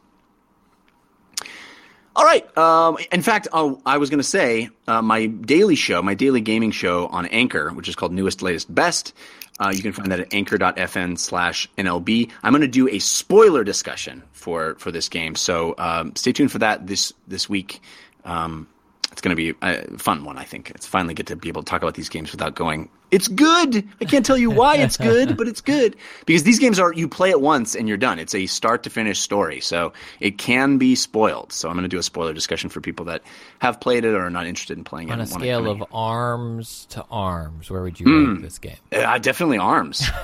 All 2.13 2.25
right. 2.25 2.57
Um, 2.57 2.97
in 3.11 3.21
fact, 3.21 3.47
oh, 3.53 3.81
I 3.85 3.97
was 3.97 4.09
going 4.09 4.19
to 4.19 4.23
say 4.23 4.69
uh, 4.87 5.01
my 5.01 5.27
daily 5.27 5.75
show, 5.75 6.01
my 6.01 6.13
daily 6.13 6.41
gaming 6.41 6.71
show 6.71 7.07
on 7.07 7.25
Anchor, 7.27 7.69
which 7.69 7.87
is 7.87 7.95
called 7.95 8.11
Newest, 8.11 8.41
Latest, 8.41 8.73
Best. 8.73 9.13
Uh, 9.59 9.71
you 9.73 9.81
can 9.81 9.93
find 9.93 10.11
that 10.11 10.19
at 10.19 10.33
anchor.fm 10.33 11.17
slash 11.17 11.69
NLB. 11.77 12.29
I'm 12.43 12.51
going 12.51 12.61
to 12.61 12.67
do 12.67 12.89
a 12.89 12.99
spoiler 12.99 13.63
discussion 13.63 14.23
for, 14.33 14.75
for 14.75 14.91
this 14.91 15.07
game. 15.07 15.35
So 15.35 15.75
um, 15.77 16.13
stay 16.15 16.33
tuned 16.33 16.51
for 16.51 16.59
that 16.59 16.85
this, 16.87 17.13
this 17.27 17.47
week. 17.47 17.79
Um, 18.25 18.67
it's 19.11 19.21
going 19.21 19.35
to 19.35 19.53
be 19.53 19.57
a 19.61 19.97
fun 19.97 20.25
one, 20.25 20.37
I 20.37 20.43
think. 20.43 20.71
It's 20.71 20.85
finally 20.85 21.13
get 21.13 21.27
to 21.27 21.35
be 21.35 21.49
able 21.49 21.63
to 21.63 21.69
talk 21.69 21.81
about 21.81 21.93
these 21.93 22.09
games 22.09 22.31
without 22.31 22.55
going, 22.55 22.89
it's 23.11 23.27
good. 23.27 23.87
I 23.99 24.05
can't 24.05 24.25
tell 24.25 24.37
you 24.37 24.49
why 24.49 24.77
it's 24.77 24.97
good, 24.97 25.37
but 25.37 25.47
it's 25.47 25.61
good. 25.61 25.95
Because 26.25 26.43
these 26.43 26.59
games 26.59 26.79
are, 26.79 26.93
you 26.93 27.07
play 27.07 27.29
it 27.29 27.41
once 27.41 27.75
and 27.75 27.87
you're 27.87 27.97
done. 27.97 28.19
It's 28.19 28.33
a 28.33 28.45
start 28.45 28.83
to 28.83 28.89
finish 28.89 29.19
story. 29.19 29.59
So 29.59 29.93
it 30.19 30.37
can 30.37 30.77
be 30.77 30.95
spoiled. 30.95 31.51
So 31.51 31.69
I'm 31.69 31.75
going 31.75 31.83
to 31.83 31.89
do 31.89 31.99
a 31.99 32.03
spoiler 32.03 32.33
discussion 32.33 32.69
for 32.69 32.81
people 32.81 33.05
that 33.05 33.21
have 33.59 33.79
played 33.79 34.05
it 34.05 34.13
or 34.13 34.21
are 34.25 34.29
not 34.29 34.47
interested 34.47 34.77
in 34.77 34.83
playing 34.83 35.09
it. 35.09 35.13
On 35.13 35.21
a 35.21 35.27
scale 35.27 35.65
kinda- 35.65 35.87
arms 35.91 36.87
to 36.91 37.05
arms, 37.11 37.69
where 37.69 37.81
would 37.81 37.99
you 37.99 38.27
rank 38.27 38.41
this 38.41 38.59
game? 38.59 38.77
Uh, 38.91 39.17
definitely 39.17 39.57
arms. 39.57 40.09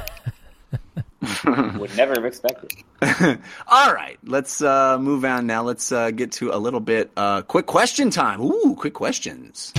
Would 1.46 1.96
never 1.98 2.14
have 2.14 2.26
expected. 2.26 2.72
All 3.68 3.94
right, 3.94 4.18
let's 4.24 4.62
uh, 4.62 5.00
move 5.00 5.26
on 5.26 5.48
now. 5.48 5.64
Let's 5.64 5.92
uh, 5.92 6.12
get 6.12 6.32
to 6.34 6.52
a 6.54 6.58
little 6.60 6.80
bit 6.80 7.12
uh, 7.18 7.42
quick 7.42 7.66
question 7.66 8.10
time. 8.10 8.42
Ooh, 8.42 8.76
quick 8.78 8.94
questions. 8.94 9.74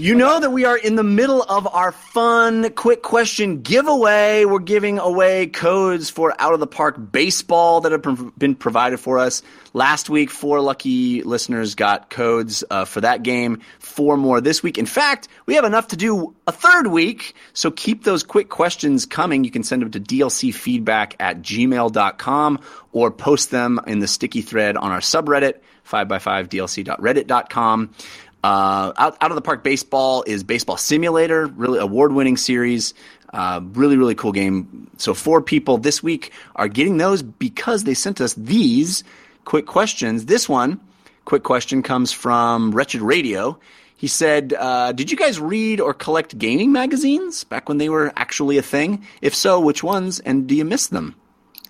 You 0.00 0.14
know 0.14 0.40
that 0.40 0.50
we 0.50 0.64
are 0.64 0.78
in 0.78 0.94
the 0.94 1.04
middle 1.04 1.42
of 1.42 1.66
our 1.66 1.92
fun 1.92 2.70
quick 2.70 3.02
question 3.02 3.60
giveaway. 3.60 4.46
We're 4.46 4.60
giving 4.60 4.98
away 4.98 5.48
codes 5.48 6.08
for 6.08 6.34
Out 6.40 6.54
of 6.54 6.60
the 6.60 6.66
Park 6.66 7.12
baseball 7.12 7.82
that 7.82 7.92
have 7.92 8.38
been 8.38 8.54
provided 8.54 8.98
for 8.98 9.18
us. 9.18 9.42
Last 9.74 10.08
week, 10.08 10.30
four 10.30 10.62
lucky 10.62 11.22
listeners 11.22 11.74
got 11.74 12.08
codes 12.08 12.64
uh, 12.70 12.86
for 12.86 13.02
that 13.02 13.22
game. 13.22 13.60
Four 13.78 14.16
more 14.16 14.40
this 14.40 14.62
week. 14.62 14.78
In 14.78 14.86
fact, 14.86 15.28
we 15.44 15.56
have 15.56 15.66
enough 15.66 15.88
to 15.88 15.98
do 15.98 16.34
a 16.46 16.52
third 16.52 16.86
week. 16.86 17.34
So 17.52 17.70
keep 17.70 18.02
those 18.02 18.22
quick 18.22 18.48
questions 18.48 19.04
coming. 19.04 19.44
You 19.44 19.50
can 19.50 19.64
send 19.64 19.82
them 19.82 19.90
to 19.90 20.00
dlcfeedback 20.00 21.12
at 21.20 21.42
gmail.com 21.42 22.60
or 22.92 23.10
post 23.10 23.50
them 23.50 23.78
in 23.86 23.98
the 23.98 24.08
sticky 24.08 24.40
thread 24.40 24.78
on 24.78 24.92
our 24.92 25.00
subreddit, 25.00 25.60
5x5dlc.reddit.com. 25.86 27.94
Uh, 28.42 28.92
out, 28.96 29.16
out 29.20 29.30
of 29.30 29.34
the 29.34 29.42
park 29.42 29.62
baseball 29.62 30.24
is 30.26 30.42
baseball 30.42 30.76
simulator, 30.76 31.46
really 31.46 31.78
award 31.78 32.12
winning 32.12 32.36
series. 32.36 32.94
Uh, 33.32 33.60
really, 33.74 33.96
really 33.96 34.14
cool 34.14 34.32
game. 34.32 34.90
So 34.96 35.14
four 35.14 35.40
people 35.40 35.78
this 35.78 36.02
week 36.02 36.32
are 36.56 36.68
getting 36.68 36.96
those 36.96 37.22
because 37.22 37.84
they 37.84 37.94
sent 37.94 38.20
us 38.20 38.34
these 38.34 39.04
quick 39.44 39.66
questions. 39.66 40.26
This 40.26 40.48
one, 40.48 40.80
quick 41.26 41.44
question 41.44 41.82
comes 41.82 42.10
from 42.10 42.72
Wretched 42.72 43.02
Radio. 43.02 43.58
He 43.96 44.08
said, 44.08 44.54
uh, 44.58 44.92
"Did 44.92 45.10
you 45.10 45.16
guys 45.16 45.38
read 45.38 45.80
or 45.80 45.94
collect 45.94 46.38
gaming 46.38 46.72
magazines 46.72 47.44
back 47.44 47.68
when 47.68 47.78
they 47.78 47.88
were 47.88 48.12
actually 48.16 48.56
a 48.58 48.62
thing? 48.62 49.06
If 49.20 49.34
so, 49.34 49.60
which 49.60 49.84
ones? 49.84 50.18
And 50.20 50.46
do 50.46 50.54
you 50.56 50.64
miss 50.64 50.88
them?" 50.88 51.14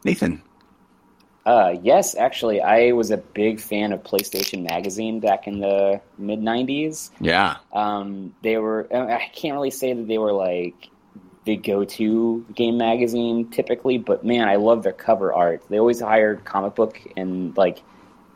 Nathan. 0.04 0.40
Uh, 1.50 1.76
yes, 1.82 2.14
actually, 2.14 2.60
I 2.60 2.92
was 2.92 3.10
a 3.10 3.16
big 3.16 3.58
fan 3.58 3.92
of 3.92 4.04
PlayStation 4.04 4.62
Magazine 4.70 5.18
back 5.18 5.48
in 5.48 5.58
the 5.58 6.00
mid 6.16 6.38
'90s. 6.38 7.10
Yeah. 7.20 7.56
Um, 7.72 8.36
they 8.42 8.56
were. 8.58 8.86
I 8.94 9.28
can't 9.34 9.54
really 9.54 9.72
say 9.72 9.92
that 9.92 10.06
they 10.06 10.18
were 10.18 10.32
like 10.32 10.90
the 11.46 11.56
go-to 11.56 12.46
game 12.54 12.78
magazine 12.78 13.50
typically, 13.50 13.98
but 13.98 14.24
man, 14.24 14.48
I 14.48 14.56
love 14.56 14.84
their 14.84 14.92
cover 14.92 15.32
art. 15.32 15.64
They 15.68 15.80
always 15.80 15.98
hired 15.98 16.44
comic 16.44 16.76
book 16.76 17.00
and 17.16 17.56
like 17.56 17.82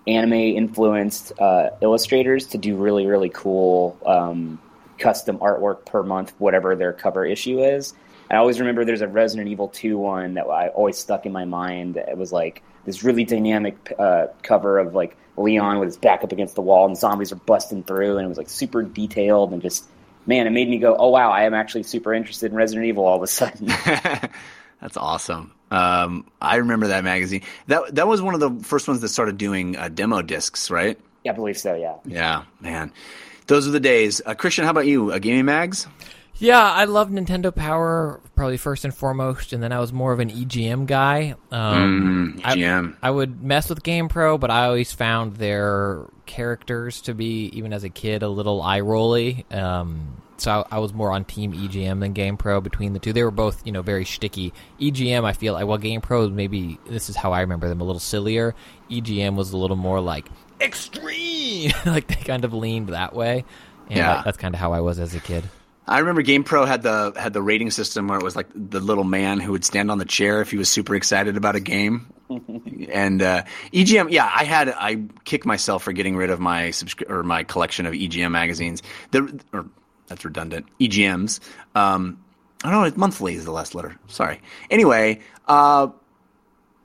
anime 0.08 0.32
influenced 0.32 1.38
uh, 1.38 1.70
illustrators 1.82 2.48
to 2.48 2.58
do 2.58 2.74
really 2.74 3.06
really 3.06 3.30
cool 3.30 3.96
um, 4.04 4.58
custom 4.98 5.38
artwork 5.38 5.86
per 5.86 6.02
month, 6.02 6.32
whatever 6.38 6.74
their 6.74 6.92
cover 6.92 7.24
issue 7.24 7.62
is. 7.62 7.94
I 8.28 8.38
always 8.38 8.58
remember 8.58 8.84
there's 8.84 9.02
a 9.02 9.06
Resident 9.06 9.48
Evil 9.48 9.68
2 9.68 9.98
one 9.98 10.34
that 10.34 10.46
I 10.48 10.66
always 10.70 10.98
stuck 10.98 11.26
in 11.26 11.30
my 11.30 11.44
mind. 11.44 11.96
It 11.96 12.18
was 12.18 12.32
like 12.32 12.64
this 12.84 13.02
really 13.02 13.24
dynamic 13.24 13.92
uh, 13.98 14.26
cover 14.42 14.78
of 14.78 14.94
like 14.94 15.16
Leon 15.36 15.78
with 15.78 15.88
his 15.88 15.96
back 15.96 16.22
up 16.22 16.32
against 16.32 16.54
the 16.54 16.62
wall 16.62 16.86
and 16.86 16.96
zombies 16.96 17.32
are 17.32 17.36
busting 17.36 17.84
through, 17.84 18.18
and 18.18 18.24
it 18.24 18.28
was 18.28 18.38
like 18.38 18.48
super 18.48 18.82
detailed 18.82 19.52
and 19.52 19.62
just 19.62 19.86
man, 20.26 20.46
it 20.46 20.50
made 20.50 20.68
me 20.68 20.78
go, 20.78 20.96
oh 20.98 21.10
wow, 21.10 21.30
I 21.30 21.42
am 21.44 21.54
actually 21.54 21.82
super 21.82 22.14
interested 22.14 22.50
in 22.50 22.56
Resident 22.56 22.86
Evil 22.86 23.04
all 23.04 23.16
of 23.16 23.22
a 23.22 23.26
sudden. 23.26 23.66
That's 24.80 24.96
awesome. 24.96 25.52
Um, 25.70 26.26
I 26.40 26.56
remember 26.56 26.88
that 26.88 27.04
magazine. 27.04 27.42
That 27.66 27.94
that 27.94 28.06
was 28.06 28.22
one 28.22 28.34
of 28.34 28.40
the 28.40 28.50
first 28.64 28.86
ones 28.86 29.00
that 29.00 29.08
started 29.08 29.38
doing 29.38 29.76
uh, 29.76 29.88
demo 29.88 30.22
discs, 30.22 30.70
right? 30.70 30.98
yeah, 31.24 31.32
I 31.32 31.34
believe 31.34 31.58
so. 31.58 31.74
Yeah. 31.74 31.96
Yeah, 32.04 32.44
man. 32.60 32.92
Those 33.46 33.66
are 33.66 33.70
the 33.70 33.80
days. 33.80 34.20
Uh, 34.24 34.34
Christian, 34.34 34.64
how 34.64 34.70
about 34.70 34.86
you? 34.86 35.10
Uh, 35.10 35.18
gaming 35.18 35.46
mags? 35.46 35.86
Yeah, 36.38 36.60
I 36.62 36.84
love 36.86 37.10
Nintendo 37.10 37.54
Power 37.54 38.20
probably 38.34 38.56
first 38.56 38.84
and 38.84 38.92
foremost, 38.92 39.52
and 39.52 39.62
then 39.62 39.70
I 39.72 39.78
was 39.78 39.92
more 39.92 40.12
of 40.12 40.18
an 40.18 40.30
EGM 40.30 40.86
guy. 40.86 41.36
Um, 41.52 42.40
I- 42.44 42.56
EGM. 42.56 42.96
I, 43.02 43.10
would 43.10 43.42
mess 43.42 43.68
with 43.68 43.82
GamePro, 43.84 44.40
but 44.40 44.50
I 44.50 44.66
always 44.66 44.90
found 44.92 45.36
their 45.36 46.06
characters 46.26 47.00
to 47.02 47.14
be, 47.14 47.46
even 47.54 47.72
as 47.72 47.84
a 47.84 47.88
kid, 47.88 48.22
a 48.24 48.28
little 48.28 48.60
eye 48.62 48.80
rolly. 48.80 49.46
Um, 49.52 50.20
so 50.36 50.66
I, 50.72 50.76
I 50.76 50.78
was 50.80 50.92
more 50.92 51.12
on 51.12 51.24
Team 51.24 51.52
EGM 51.52 52.00
than 52.00 52.14
GamePro 52.14 52.64
between 52.64 52.94
the 52.94 52.98
two. 52.98 53.12
They 53.12 53.22
were 53.22 53.30
both, 53.30 53.64
you 53.64 53.70
know, 53.70 53.82
very 53.82 54.04
sticky. 54.04 54.52
EGM, 54.80 55.22
I 55.24 55.34
feel 55.34 55.52
like, 55.54 55.66
well, 55.68 55.78
GamePro 55.78 56.32
maybe 56.32 56.80
this 56.86 57.08
is 57.08 57.14
how 57.14 57.32
I 57.32 57.42
remember 57.42 57.68
them 57.68 57.80
a 57.80 57.84
little 57.84 58.00
sillier. 58.00 58.56
EGM 58.90 59.36
was 59.36 59.52
a 59.52 59.56
little 59.56 59.76
more 59.76 60.00
like 60.00 60.28
extreme, 60.60 61.70
like 61.86 62.08
they 62.08 62.16
kind 62.16 62.44
of 62.44 62.52
leaned 62.52 62.88
that 62.88 63.14
way. 63.14 63.44
And 63.88 63.98
Yeah. 63.98 64.14
that- 64.16 64.24
that's 64.24 64.36
kind 64.36 64.52
of 64.54 64.60
how 64.60 64.72
I 64.72 64.80
was 64.80 64.98
as 64.98 65.14
a 65.14 65.20
kid. 65.20 65.44
I 65.86 65.98
remember 65.98 66.22
GamePro 66.22 66.66
had 66.66 66.82
the 66.82 67.12
had 67.16 67.32
the 67.32 67.42
rating 67.42 67.70
system 67.70 68.08
where 68.08 68.18
it 68.18 68.24
was 68.24 68.34
like 68.34 68.48
the 68.54 68.80
little 68.80 69.04
man 69.04 69.38
who 69.38 69.52
would 69.52 69.64
stand 69.64 69.90
on 69.90 69.98
the 69.98 70.04
chair 70.04 70.40
if 70.40 70.50
he 70.50 70.56
was 70.56 70.68
super 70.68 70.94
excited 70.94 71.36
about 71.36 71.56
a 71.56 71.60
game. 71.60 72.12
and 72.90 73.20
uh, 73.20 73.42
EGM, 73.72 74.10
yeah, 74.10 74.30
I 74.34 74.44
had 74.44 74.70
I 74.70 75.02
kicked 75.24 75.44
myself 75.44 75.82
for 75.82 75.92
getting 75.92 76.16
rid 76.16 76.30
of 76.30 76.40
my 76.40 76.68
subscri- 76.68 77.10
or 77.10 77.22
my 77.22 77.44
collection 77.44 77.84
of 77.84 77.92
EGM 77.92 78.30
magazines. 78.30 78.82
The 79.10 79.40
or 79.52 79.66
that's 80.06 80.24
redundant. 80.24 80.66
EGMs. 80.80 81.40
Um, 81.74 82.22
I 82.62 82.70
don't 82.70 82.88
know. 82.88 82.92
Monthly 82.96 83.34
is 83.34 83.44
the 83.44 83.52
last 83.52 83.74
letter. 83.74 83.98
Sorry. 84.06 84.40
Anyway, 84.70 85.20
uh, 85.46 85.88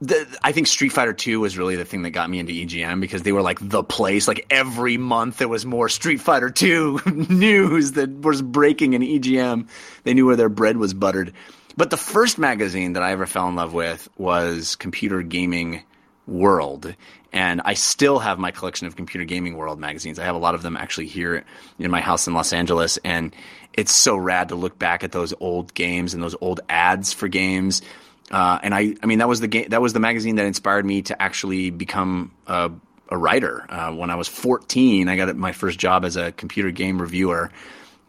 the, 0.00 0.26
I 0.42 0.52
think 0.52 0.66
Street 0.66 0.92
Fighter 0.92 1.12
Two 1.12 1.40
was 1.40 1.58
really 1.58 1.76
the 1.76 1.84
thing 1.84 2.02
that 2.02 2.10
got 2.10 2.30
me 2.30 2.38
into 2.38 2.52
EGM 2.52 3.00
because 3.00 3.22
they 3.22 3.32
were 3.32 3.42
like 3.42 3.58
the 3.60 3.84
place. 3.84 4.26
Like 4.26 4.46
every 4.50 4.96
month 4.96 5.38
there 5.38 5.48
was 5.48 5.66
more 5.66 5.88
Street 5.88 6.20
Fighter 6.20 6.50
Two 6.50 7.00
news 7.28 7.92
that 7.92 8.10
was 8.10 8.40
breaking 8.40 8.94
in 8.94 9.02
EGM. 9.02 9.68
They 10.04 10.14
knew 10.14 10.26
where 10.26 10.36
their 10.36 10.48
bread 10.48 10.78
was 10.78 10.94
buttered. 10.94 11.34
But 11.76 11.90
the 11.90 11.96
first 11.96 12.38
magazine 12.38 12.94
that 12.94 13.02
I 13.02 13.12
ever 13.12 13.26
fell 13.26 13.48
in 13.48 13.56
love 13.56 13.74
with 13.74 14.08
was 14.16 14.74
Computer 14.76 15.22
Gaming 15.22 15.82
World, 16.26 16.94
and 17.32 17.60
I 17.64 17.74
still 17.74 18.18
have 18.18 18.38
my 18.38 18.50
collection 18.50 18.86
of 18.86 18.96
Computer 18.96 19.24
Gaming 19.24 19.56
World 19.56 19.78
magazines. 19.78 20.18
I 20.18 20.24
have 20.24 20.34
a 20.34 20.38
lot 20.38 20.54
of 20.54 20.62
them 20.62 20.76
actually 20.76 21.06
here 21.06 21.44
in 21.78 21.90
my 21.90 22.00
house 22.00 22.26
in 22.26 22.34
Los 22.34 22.52
Angeles, 22.52 22.98
and 23.04 23.34
it's 23.74 23.94
so 23.94 24.16
rad 24.16 24.48
to 24.48 24.54
look 24.54 24.78
back 24.78 25.04
at 25.04 25.12
those 25.12 25.34
old 25.40 25.74
games 25.74 26.14
and 26.14 26.22
those 26.22 26.36
old 26.40 26.60
ads 26.68 27.12
for 27.12 27.28
games. 27.28 27.82
Uh, 28.30 28.58
and 28.62 28.74
I, 28.74 28.94
I 29.02 29.06
mean, 29.06 29.18
that 29.18 29.28
was 29.28 29.40
the 29.40 29.48
game, 29.48 29.68
that 29.70 29.82
was 29.82 29.92
the 29.92 30.00
magazine 30.00 30.36
that 30.36 30.46
inspired 30.46 30.84
me 30.84 31.02
to 31.02 31.20
actually 31.20 31.70
become 31.70 32.32
a, 32.46 32.70
a 33.08 33.18
writer. 33.18 33.66
Uh, 33.68 33.92
when 33.92 34.10
I 34.10 34.14
was 34.14 34.28
14, 34.28 35.08
I 35.08 35.16
got 35.16 35.34
my 35.36 35.52
first 35.52 35.78
job 35.78 36.04
as 36.04 36.16
a 36.16 36.32
computer 36.32 36.70
game 36.70 37.00
reviewer 37.00 37.50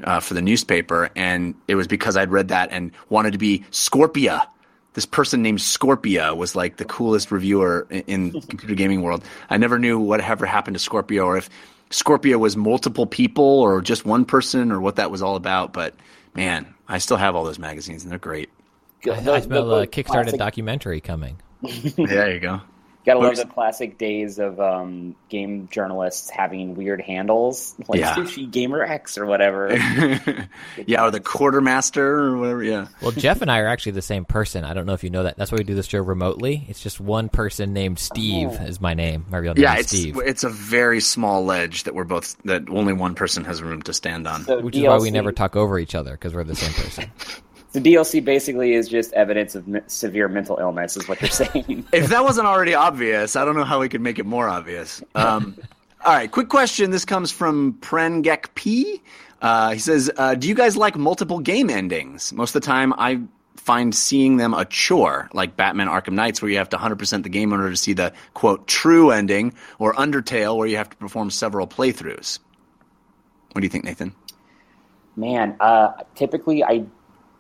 uh, 0.04 0.20
for 0.20 0.34
the 0.34 0.42
newspaper, 0.42 1.10
and 1.16 1.56
it 1.68 1.76
was 1.76 1.88
because 1.88 2.18
I'd 2.18 2.32
read 2.32 2.50
that 2.50 2.70
and 2.72 2.92
wanted 3.10 3.32
to 3.32 3.40
be 3.40 3.66
Scorpia. 3.72 4.46
This 4.94 5.06
person 5.06 5.42
named 5.42 5.60
Scorpia 5.60 6.36
was 6.36 6.56
like 6.56 6.78
the 6.78 6.86
coolest 6.86 7.32
reviewer 7.32 7.88
in, 7.90 8.32
in 8.34 8.42
computer 8.42 8.76
gaming 8.76 9.02
world. 9.02 9.24
I 9.50 9.58
never 9.58 9.80
knew 9.80 10.00
what 10.00 10.20
ever 10.22 10.46
happened 10.46 10.76
to 10.76 10.80
Scorpio 10.80 11.26
or 11.26 11.38
if 11.38 11.50
Scorpia 11.92 12.38
was 12.40 12.58
multiple 12.58 13.06
people 13.06 13.44
or 13.44 13.82
just 13.82 14.06
one 14.06 14.26
person, 14.26 14.72
or 14.72 14.82
what 14.82 14.96
that 14.96 15.12
was 15.12 15.22
all 15.22 15.36
about. 15.36 15.74
But 15.74 15.94
man, 16.34 16.74
I 16.88 16.98
still 16.98 17.18
have 17.18 17.36
all 17.36 17.44
those 17.44 17.60
magazines, 17.60 18.04
and 18.04 18.12
they're 18.12 18.20
great. 18.20 18.50
I 19.08 19.42
smell 19.42 19.74
a 19.76 19.88
Kickstarter 19.88 20.38
documentary 20.38 21.02
coming. 21.02 21.40
there 21.62 22.34
you 22.34 22.40
go. 22.40 22.62
Gotta 23.04 23.18
love 23.18 23.30
Whoops. 23.30 23.40
the 23.40 23.48
classic 23.48 23.98
days 23.98 24.38
of 24.38 24.60
um, 24.60 25.16
game 25.28 25.68
journalists 25.72 26.30
having 26.30 26.76
weird 26.76 27.02
handles, 27.02 27.74
like 27.88 28.00
Yeah. 28.00 28.14
Sushi 28.14 28.50
Gamer 28.52 28.84
X 28.84 29.18
or 29.18 29.26
whatever. 29.26 29.74
yeah, 30.86 31.04
or 31.04 31.10
the 31.10 31.20
quartermaster 31.20 32.20
or 32.20 32.38
whatever. 32.38 32.64
Yeah. 32.64 32.90
Well, 33.02 33.10
Jeff 33.10 33.42
and 33.42 33.50
I 33.50 33.58
are 33.62 33.68
actually 33.68 33.94
the 33.94 34.04
same 34.04 34.24
person. 34.24 34.64
I 34.64 34.76
don't 34.76 34.86
know 34.86 34.94
if 34.94 35.04
you 35.04 35.10
know 35.10 35.24
that. 35.24 35.36
That's 35.36 35.52
why 35.52 35.58
we 35.58 35.64
do 35.64 35.74
this 35.74 35.88
show 35.88 35.98
remotely. 36.00 36.64
It's 36.68 36.80
just 36.80 37.00
one 37.00 37.28
person 37.30 37.74
named 37.74 37.98
Steve 37.98 38.52
is 38.62 38.80
my 38.80 38.94
name. 38.94 39.26
My 39.32 39.40
real 39.40 39.56
name 39.56 39.64
Yeah, 39.64 39.74
is 39.78 39.80
it's 39.86 39.90
Steve. 39.98 40.18
it's 40.24 40.44
a 40.44 40.50
very 40.50 41.00
small 41.02 41.44
ledge 41.44 41.86
that 41.86 41.96
we're 41.96 42.04
both 42.04 42.38
that 42.46 42.70
only 42.70 42.94
one 42.94 43.16
person 43.16 43.46
has 43.46 43.64
room 43.64 43.82
to 43.82 43.94
stand 43.94 44.28
on. 44.28 44.44
So 44.44 44.60
Which 44.62 44.76
is 44.76 44.84
why 44.84 45.00
we 45.00 45.10
never 45.10 45.32
talk 45.32 45.56
over 45.56 45.80
each 45.80 45.96
other 45.96 46.12
because 46.12 46.36
we're 46.36 46.44
the 46.44 46.54
same 46.56 46.74
person. 46.74 47.12
The 47.74 47.80
DLC 47.80 48.24
basically 48.24 48.74
is 48.74 48.90
just 48.90 49.14
evidence 49.14 49.56
of 49.56 49.68
me- 49.68 49.80
severe 49.88 50.28
mental 50.28 50.58
illness, 50.58 50.98
is 50.98 51.08
what 51.08 51.22
you're 51.22 51.30
saying. 51.30 51.86
if 51.94 52.10
that 52.10 52.24
wasn't 52.24 52.48
already 52.48 52.74
obvious, 52.74 53.36
I 53.36 53.46
don't 53.46 53.56
know 53.56 53.64
how 53.64 53.80
we 53.80 53.88
could 53.88 54.02
make 54.02 54.20
it 54.20 54.26
more 54.26 54.50
obvious. 54.50 55.02
Um, 55.16 55.58
all 56.06 56.14
right, 56.14 56.30
quick 56.30 56.50
question. 56.50 56.92
This 56.92 57.06
comes 57.06 57.32
from 57.32 57.74
Prengek 57.76 58.54
P. 58.56 59.02
Uh, 59.42 59.72
he 59.72 59.80
says, 59.80 60.12
uh, 60.18 60.36
"Do 60.36 60.50
you 60.50 60.56
guys 60.56 60.76
like 60.76 60.98
multiple 60.98 61.40
game 61.40 61.70
endings? 61.70 62.34
Most 62.34 62.56
of 62.56 62.62
the 62.62 62.66
time, 62.66 62.94
I 62.98 63.22
find 63.56 63.96
seeing 63.96 64.38
them 64.38 64.54
a 64.54 64.66
chore, 64.66 65.30
like 65.34 65.56
Batman: 65.56 65.88
Arkham 65.88 66.14
Knights, 66.14 66.42
where 66.42 66.52
you 66.52 66.58
have 66.58 66.70
to 66.70 66.78
100% 66.78 67.24
the 67.24 67.30
game 67.30 67.54
in 67.54 67.60
order 67.60 67.72
to 67.72 67.78
see 67.78 67.94
the 67.94 68.12
quote 68.34 68.68
true 68.68 69.12
ending, 69.12 69.54
or 69.80 69.94
Undertale, 69.94 70.58
where 70.58 70.68
you 70.68 70.76
have 70.76 70.90
to 70.90 70.98
perform 70.98 71.30
several 71.30 71.68
playthroughs." 71.68 72.40
What 73.54 73.62
do 73.62 73.66
you 73.66 73.70
think, 73.70 73.86
Nathan? 73.86 74.14
Man, 75.16 75.56
uh, 75.60 75.92
typically 76.16 76.64
I 76.64 76.86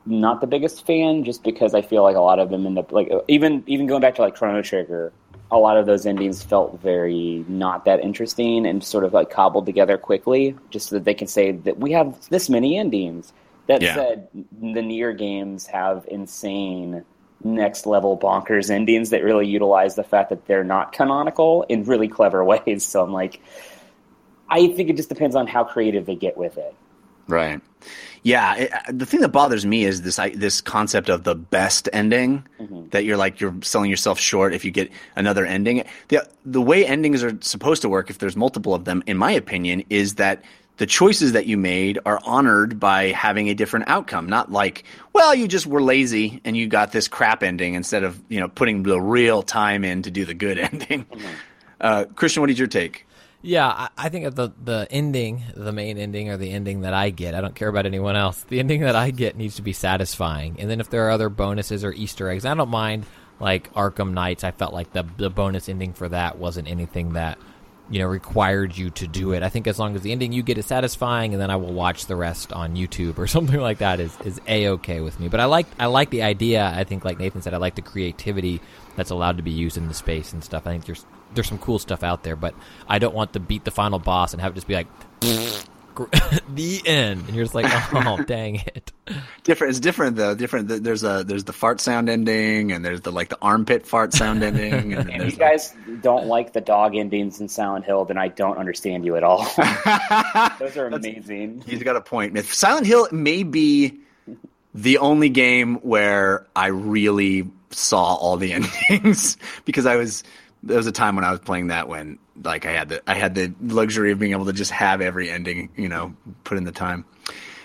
not 0.05 0.41
the 0.41 0.47
biggest 0.47 0.85
fan, 0.85 1.23
just 1.23 1.43
because 1.43 1.73
I 1.73 1.81
feel 1.81 2.03
like 2.03 2.15
a 2.15 2.21
lot 2.21 2.39
of 2.39 2.49
them 2.49 2.65
end 2.65 2.77
up 2.79 2.91
like 2.91 3.11
even 3.27 3.63
even 3.67 3.87
going 3.87 4.01
back 4.01 4.15
to 4.15 4.21
like 4.21 4.35
Chrono 4.35 4.61
Trigger, 4.61 5.13
a 5.51 5.57
lot 5.57 5.77
of 5.77 5.85
those 5.85 6.05
endings 6.05 6.41
felt 6.43 6.79
very 6.81 7.45
not 7.47 7.85
that 7.85 7.99
interesting 7.99 8.65
and 8.65 8.83
sort 8.83 9.03
of 9.03 9.13
like 9.13 9.29
cobbled 9.29 9.65
together 9.65 9.97
quickly, 9.97 10.55
just 10.69 10.89
so 10.89 10.95
that 10.95 11.05
they 11.05 11.13
can 11.13 11.27
say 11.27 11.51
that 11.51 11.77
we 11.77 11.91
have 11.91 12.17
this 12.29 12.49
many 12.49 12.77
endings. 12.77 13.33
That 13.67 13.81
Yeah. 13.81 13.93
said, 13.93 14.27
the 14.33 14.81
Nier 14.81 15.13
games 15.13 15.67
have 15.67 16.05
insane 16.09 17.05
next 17.43 17.85
level 17.85 18.17
bonkers 18.17 18.69
endings 18.69 19.09
that 19.11 19.23
really 19.23 19.47
utilize 19.47 19.95
the 19.95 20.03
fact 20.03 20.29
that 20.29 20.45
they're 20.45 20.63
not 20.63 20.91
canonical 20.93 21.63
in 21.69 21.83
really 21.83 22.07
clever 22.07 22.43
ways. 22.45 22.85
So 22.85 23.03
I'm 23.03 23.11
like, 23.13 23.41
I 24.49 24.67
think 24.67 24.89
it 24.89 24.97
just 24.97 25.09
depends 25.09 25.35
on 25.35 25.47
how 25.47 25.63
creative 25.63 26.05
they 26.05 26.15
get 26.15 26.37
with 26.37 26.57
it. 26.57 26.75
Right. 27.27 27.61
Yeah. 28.23 28.55
It, 28.55 28.73
uh, 28.73 28.79
the 28.89 29.05
thing 29.05 29.21
that 29.21 29.29
bothers 29.29 29.65
me 29.65 29.85
is 29.85 30.03
this 30.03 30.19
I, 30.19 30.29
this 30.29 30.61
concept 30.61 31.09
of 31.09 31.23
the 31.23 31.35
best 31.35 31.89
ending 31.91 32.45
mm-hmm. 32.59 32.89
that 32.89 33.03
you're 33.03 33.17
like 33.17 33.39
you're 33.39 33.55
selling 33.61 33.89
yourself 33.89 34.19
short 34.19 34.53
if 34.53 34.63
you 34.63 34.71
get 34.71 34.91
another 35.15 35.45
ending. 35.45 35.83
The 36.09 36.27
the 36.45 36.61
way 36.61 36.85
endings 36.85 37.23
are 37.23 37.37
supposed 37.41 37.81
to 37.81 37.89
work, 37.89 38.09
if 38.09 38.19
there's 38.19 38.35
multiple 38.35 38.73
of 38.73 38.85
them, 38.85 39.03
in 39.07 39.17
my 39.17 39.31
opinion, 39.31 39.83
is 39.89 40.15
that 40.15 40.43
the 40.77 40.85
choices 40.87 41.33
that 41.33 41.45
you 41.45 41.57
made 41.57 41.99
are 42.05 42.19
honored 42.23 42.79
by 42.79 43.09
having 43.09 43.49
a 43.49 43.53
different 43.53 43.87
outcome. 43.87 44.27
Not 44.27 44.51
like, 44.51 44.83
well, 45.13 45.35
you 45.35 45.47
just 45.47 45.67
were 45.67 45.81
lazy 45.81 46.41
and 46.43 46.57
you 46.57 46.67
got 46.67 46.91
this 46.91 47.07
crap 47.07 47.43
ending 47.43 47.75
instead 47.75 48.03
of 48.03 48.19
you 48.29 48.39
know 48.39 48.47
putting 48.47 48.83
the 48.83 49.01
real 49.01 49.43
time 49.43 49.83
in 49.83 50.03
to 50.03 50.11
do 50.11 50.25
the 50.25 50.33
good 50.33 50.57
ending. 50.71 51.05
Mm-hmm. 51.05 51.27
Uh, 51.79 52.05
Christian, 52.15 52.41
what 52.41 52.49
is 52.49 52.59
your 52.59 52.67
take? 52.67 53.05
Yeah, 53.41 53.67
I, 53.67 53.89
I 53.97 54.09
think 54.09 54.35
the 54.35 54.51
the 54.63 54.87
ending, 54.91 55.43
the 55.55 55.71
main 55.71 55.97
ending, 55.97 56.29
or 56.29 56.37
the 56.37 56.51
ending 56.51 56.81
that 56.81 56.93
I 56.93 57.09
get. 57.09 57.33
I 57.33 57.41
don't 57.41 57.55
care 57.55 57.69
about 57.69 57.85
anyone 57.85 58.15
else. 58.15 58.43
The 58.43 58.59
ending 58.59 58.81
that 58.81 58.95
I 58.95 59.11
get 59.11 59.35
needs 59.35 59.55
to 59.55 59.61
be 59.61 59.73
satisfying. 59.73 60.57
And 60.59 60.69
then 60.69 60.79
if 60.79 60.89
there 60.89 61.07
are 61.07 61.11
other 61.11 61.29
bonuses 61.29 61.83
or 61.83 61.91
Easter 61.91 62.29
eggs, 62.29 62.45
I 62.45 62.53
don't 62.53 62.69
mind. 62.69 63.05
Like 63.39 63.73
Arkham 63.73 64.13
Knights, 64.13 64.43
I 64.43 64.51
felt 64.51 64.73
like 64.73 64.93
the 64.93 65.03
the 65.17 65.31
bonus 65.31 65.67
ending 65.67 65.93
for 65.93 66.07
that 66.09 66.37
wasn't 66.37 66.67
anything 66.67 67.13
that 67.13 67.39
you 67.91 67.99
know 67.99 68.07
required 68.07 68.75
you 68.75 68.89
to 68.91 69.05
do 69.05 69.33
it. 69.33 69.43
I 69.43 69.49
think 69.49 69.67
as 69.67 69.77
long 69.77 69.95
as 69.95 70.01
the 70.01 70.13
ending 70.13 70.31
you 70.31 70.41
get 70.41 70.57
is 70.57 70.65
satisfying, 70.65 71.33
and 71.33 71.41
then 71.41 71.51
I 71.51 71.57
will 71.57 71.73
watch 71.73 72.05
the 72.05 72.15
rest 72.15 72.53
on 72.53 72.75
YouTube 72.75 73.17
or 73.17 73.27
something 73.35 73.59
like 73.59 73.79
that 73.79 73.99
is 73.99 74.17
is 74.21 74.39
a 74.47 74.69
okay 74.69 75.01
with 75.01 75.19
me. 75.19 75.27
But 75.27 75.41
I 75.41 75.45
like 75.45 75.67
I 75.77 75.87
like 75.87 76.09
the 76.09 76.23
idea. 76.23 76.65
I 76.65 76.85
think 76.85 77.03
like 77.03 77.19
Nathan 77.19 77.41
said, 77.41 77.53
I 77.53 77.57
like 77.57 77.75
the 77.75 77.81
creativity 77.81 78.61
that's 78.95 79.09
allowed 79.09 79.37
to 79.37 79.43
be 79.43 79.51
used 79.51 79.77
in 79.77 79.89
the 79.89 79.93
space 79.93 80.31
and 80.31 80.43
stuff. 80.43 80.65
I 80.65 80.71
think 80.71 80.85
there's 80.85 81.05
there's 81.33 81.47
some 81.47 81.59
cool 81.59 81.79
stuff 81.79 82.01
out 82.01 82.23
there, 82.23 82.37
but 82.37 82.55
I 82.87 82.97
don't 82.97 83.13
want 83.13 83.33
to 83.33 83.39
beat 83.39 83.65
the 83.65 83.71
final 83.71 83.99
boss 83.99 84.33
and 84.33 84.41
have 84.41 84.53
it 84.53 84.55
just 84.55 84.67
be 84.67 84.75
like 84.75 84.87
the 86.49 86.81
end, 86.85 87.25
and 87.27 87.35
you're 87.35 87.45
just 87.45 87.55
like, 87.55 87.65
oh 87.93 88.21
dang 88.27 88.55
it. 88.55 88.91
Different. 89.43 89.71
It's 89.71 89.79
different 89.79 90.15
though. 90.15 90.35
Different. 90.35 90.83
There's 90.83 91.03
a 91.03 91.23
there's 91.23 91.43
the 91.43 91.53
fart 91.53 91.81
sound 91.81 92.09
ending, 92.09 92.71
and 92.71 92.83
there's 92.83 93.01
the 93.01 93.11
like 93.11 93.29
the 93.29 93.37
armpit 93.41 93.85
fart 93.85 94.13
sound 94.13 94.43
ending, 94.43 94.93
and 94.93 95.09
If 95.09 95.17
there's 95.17 95.33
you 95.33 95.39
guys 95.39 95.75
don't 96.01 96.27
like 96.27 96.53
the 96.53 96.61
dog 96.61 96.95
endings 96.95 97.41
in 97.41 97.47
Silent 97.47 97.85
Hill, 97.85 98.05
then 98.05 98.17
I 98.17 98.29
don't 98.29 98.57
understand 98.57 99.05
you 99.05 99.15
at 99.15 99.23
all. 99.23 99.43
Those 100.59 100.77
are 100.77 100.87
amazing. 100.87 101.63
He's 101.65 101.83
got 101.83 101.95
a 101.95 102.01
point. 102.01 102.37
If 102.37 102.53
Silent 102.53 102.87
Hill 102.87 103.07
may 103.11 103.43
be 103.43 103.99
the 104.73 104.97
only 104.99 105.29
game 105.29 105.75
where 105.77 106.47
I 106.55 106.67
really 106.67 107.49
saw 107.71 108.15
all 108.15 108.37
the 108.37 108.53
endings 108.53 109.37
because 109.65 109.85
I 109.85 109.95
was 109.95 110.23
there 110.63 110.77
was 110.77 110.87
a 110.87 110.91
time 110.91 111.15
when 111.15 111.25
I 111.25 111.31
was 111.31 111.39
playing 111.39 111.67
that 111.67 111.87
when 111.87 112.19
like 112.43 112.65
I 112.65 112.71
had 112.71 112.89
the 112.89 113.09
I 113.09 113.15
had 113.15 113.35
the 113.35 113.53
luxury 113.61 114.11
of 114.11 114.19
being 114.19 114.31
able 114.31 114.45
to 114.45 114.53
just 114.53 114.71
have 114.71 115.01
every 115.01 115.29
ending, 115.29 115.69
you 115.75 115.89
know, 115.89 116.13
put 116.43 116.57
in 116.57 116.63
the 116.63 116.71
time. 116.71 117.05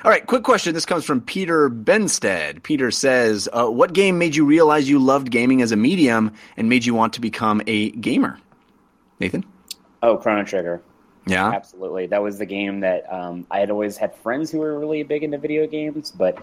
All 0.05 0.11
right, 0.11 0.25
quick 0.25 0.45
question. 0.45 0.73
This 0.73 0.87
comes 0.87 1.05
from 1.05 1.21
Peter 1.21 1.69
Benstead. 1.69 2.63
Peter 2.63 2.91
says, 2.91 3.49
uh, 3.53 3.67
"What 3.67 3.93
game 3.93 4.19
made 4.19 4.37
you 4.37 4.45
realize 4.45 4.89
you 4.89 4.99
loved 4.99 5.31
gaming 5.31 5.63
as 5.63 5.73
a 5.73 5.77
medium 5.77 6.33
and 6.57 6.69
made 6.69 6.85
you 6.85 6.95
want 6.95 7.13
to 7.15 7.21
become 7.21 7.61
a 7.67 7.91
gamer?" 7.91 8.39
Nathan. 9.19 9.45
Oh, 10.03 10.17
Chrono 10.17 10.45
Trigger. 10.45 10.83
Yeah. 11.27 11.51
Absolutely. 11.51 12.07
That 12.07 12.23
was 12.23 12.39
the 12.39 12.47
game 12.47 12.81
that 12.81 13.13
um, 13.13 13.47
I 13.51 13.59
had 13.59 13.71
always 13.71 13.97
had 13.97 14.15
friends 14.15 14.51
who 14.51 14.59
were 14.59 14.79
really 14.79 15.03
big 15.03 15.25
into 15.25 15.39
video 15.39 15.67
games, 15.67 16.13
but 16.13 16.39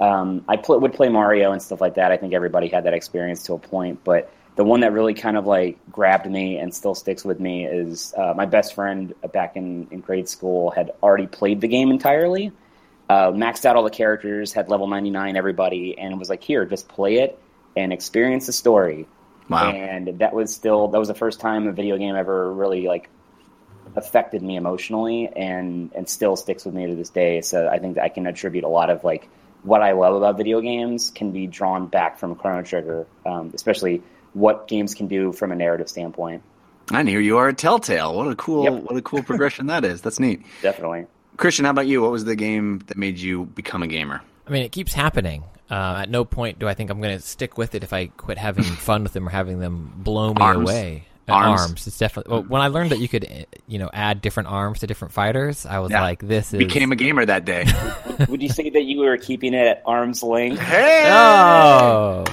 um, 0.00 0.44
I 0.48 0.56
pl- 0.56 0.80
would 0.80 0.92
play 0.92 1.08
Mario 1.08 1.52
and 1.52 1.62
stuff 1.62 1.80
like 1.80 1.94
that. 1.94 2.10
I 2.10 2.16
think 2.16 2.34
everybody 2.34 2.66
had 2.66 2.84
that 2.84 2.94
experience 2.94 3.44
to 3.44 3.52
a 3.54 3.58
point, 3.58 4.02
but 4.02 4.32
the 4.56 4.64
one 4.64 4.80
that 4.80 4.92
really 4.92 5.14
kind 5.14 5.36
of 5.36 5.46
like 5.46 5.78
grabbed 5.90 6.30
me 6.30 6.58
and 6.58 6.72
still 6.72 6.94
sticks 6.94 7.24
with 7.24 7.40
me 7.40 7.66
is 7.66 8.14
uh, 8.16 8.34
my 8.36 8.46
best 8.46 8.74
friend 8.74 9.14
back 9.32 9.56
in, 9.56 9.88
in 9.90 10.00
grade 10.00 10.28
school 10.28 10.70
had 10.70 10.92
already 11.02 11.26
played 11.26 11.60
the 11.60 11.68
game 11.68 11.90
entirely, 11.90 12.52
uh, 13.08 13.30
maxed 13.30 13.64
out 13.64 13.76
all 13.76 13.82
the 13.82 13.90
characters, 13.90 14.52
had 14.52 14.68
level 14.68 14.86
99 14.86 15.36
everybody, 15.36 15.98
and 15.98 16.18
was 16.18 16.28
like, 16.28 16.42
here, 16.42 16.64
just 16.64 16.88
play 16.88 17.16
it 17.16 17.38
and 17.76 17.92
experience 17.92 18.46
the 18.46 18.52
story. 18.52 19.06
Wow. 19.48 19.70
And 19.70 20.20
that 20.20 20.32
was 20.32 20.54
still, 20.54 20.88
that 20.88 20.98
was 20.98 21.08
the 21.08 21.14
first 21.14 21.40
time 21.40 21.66
a 21.66 21.72
video 21.72 21.98
game 21.98 22.14
ever 22.14 22.52
really 22.52 22.86
like 22.86 23.10
affected 23.96 24.42
me 24.42 24.56
emotionally 24.56 25.28
and 25.28 25.92
and 25.94 26.08
still 26.08 26.36
sticks 26.36 26.64
with 26.64 26.74
me 26.74 26.86
to 26.86 26.94
this 26.94 27.10
day. 27.10 27.40
So 27.40 27.68
I 27.68 27.78
think 27.78 27.96
that 27.96 28.04
I 28.04 28.08
can 28.08 28.26
attribute 28.26 28.64
a 28.64 28.68
lot 28.68 28.90
of 28.90 29.04
like 29.04 29.28
what 29.62 29.82
I 29.82 29.92
love 29.92 30.14
about 30.14 30.36
video 30.36 30.60
games 30.60 31.10
can 31.10 31.32
be 31.32 31.46
drawn 31.46 31.86
back 31.86 32.18
from 32.18 32.34
Chrono 32.34 32.62
Trigger, 32.62 33.06
um, 33.24 33.50
especially 33.54 34.02
what 34.34 34.68
games 34.68 34.94
can 34.94 35.06
do 35.08 35.32
from 35.32 35.50
a 35.52 35.56
narrative 35.56 35.88
standpoint. 35.88 36.42
And 36.92 37.08
here 37.08 37.20
you 37.20 37.38
are 37.38 37.48
at 37.48 37.56
Telltale. 37.58 38.14
What 38.14 38.28
a 38.28 38.34
cool, 38.36 38.64
Yep. 38.64 38.82
what 38.82 38.96
a 38.96 39.02
cool 39.02 39.22
progression 39.22 39.66
that 39.68 39.84
is. 39.84 40.02
That's 40.02 40.20
neat. 40.20 40.42
Definitely. 40.62 41.06
Christian, 41.38 41.64
how 41.64 41.70
about 41.70 41.86
you? 41.86 42.02
What 42.02 42.10
was 42.12 42.24
the 42.26 42.36
game 42.36 42.80
that 42.86 42.96
made 42.98 43.18
you 43.18 43.46
become 43.46 43.82
a 43.82 43.86
gamer? 43.86 44.20
I 44.46 44.50
mean, 44.50 44.62
it 44.62 44.70
keeps 44.72 44.92
happening. 44.92 45.44
Uh, 45.70 46.00
at 46.02 46.10
no 46.10 46.26
point 46.26 46.58
do 46.58 46.68
I 46.68 46.74
think 46.74 46.90
I'm 46.90 47.00
going 47.00 47.16
to 47.16 47.24
stick 47.24 47.56
with 47.56 47.74
it 47.74 47.82
if 47.82 47.94
I 47.94 48.06
quit 48.08 48.36
having 48.36 48.64
fun 48.86 49.02
with 49.02 49.14
them 49.14 49.26
or 49.26 49.30
having 49.30 49.58
them 49.60 49.92
blow 49.96 50.28
me 50.34 50.42
Arms. 50.42 50.68
away. 50.70 51.04
Uh, 51.26 51.32
Arms. 51.32 51.86
It's 51.86 51.96
definitely. 51.96 52.32
Well, 52.32 52.42
when 52.42 52.60
I 52.60 52.66
learned 52.68 52.90
that 52.90 52.98
you 52.98 53.08
could, 53.08 53.46
you 53.66 53.78
know, 53.78 53.88
add 53.94 54.20
different 54.20 54.50
arms 54.50 54.80
to 54.80 54.86
different 54.86 55.14
fighters, 55.14 55.64
I 55.64 55.78
was 55.78 55.90
Yeah. 55.90 56.02
like, 56.02 56.20
"This 56.20 56.52
is." 56.52 56.58
Became 56.58 56.92
a 56.92 56.96
gamer 56.96 57.24
that 57.24 57.46
day. 57.46 57.64
Would 58.28 58.42
you 58.42 58.50
say 58.50 58.68
that 58.68 58.82
you 58.82 59.00
were 59.00 59.16
keeping 59.16 59.54
it 59.54 59.66
at 59.66 59.82
arm's 59.86 60.22
length? 60.22 60.60
hey, 60.60 61.04
Oh, 61.10 62.24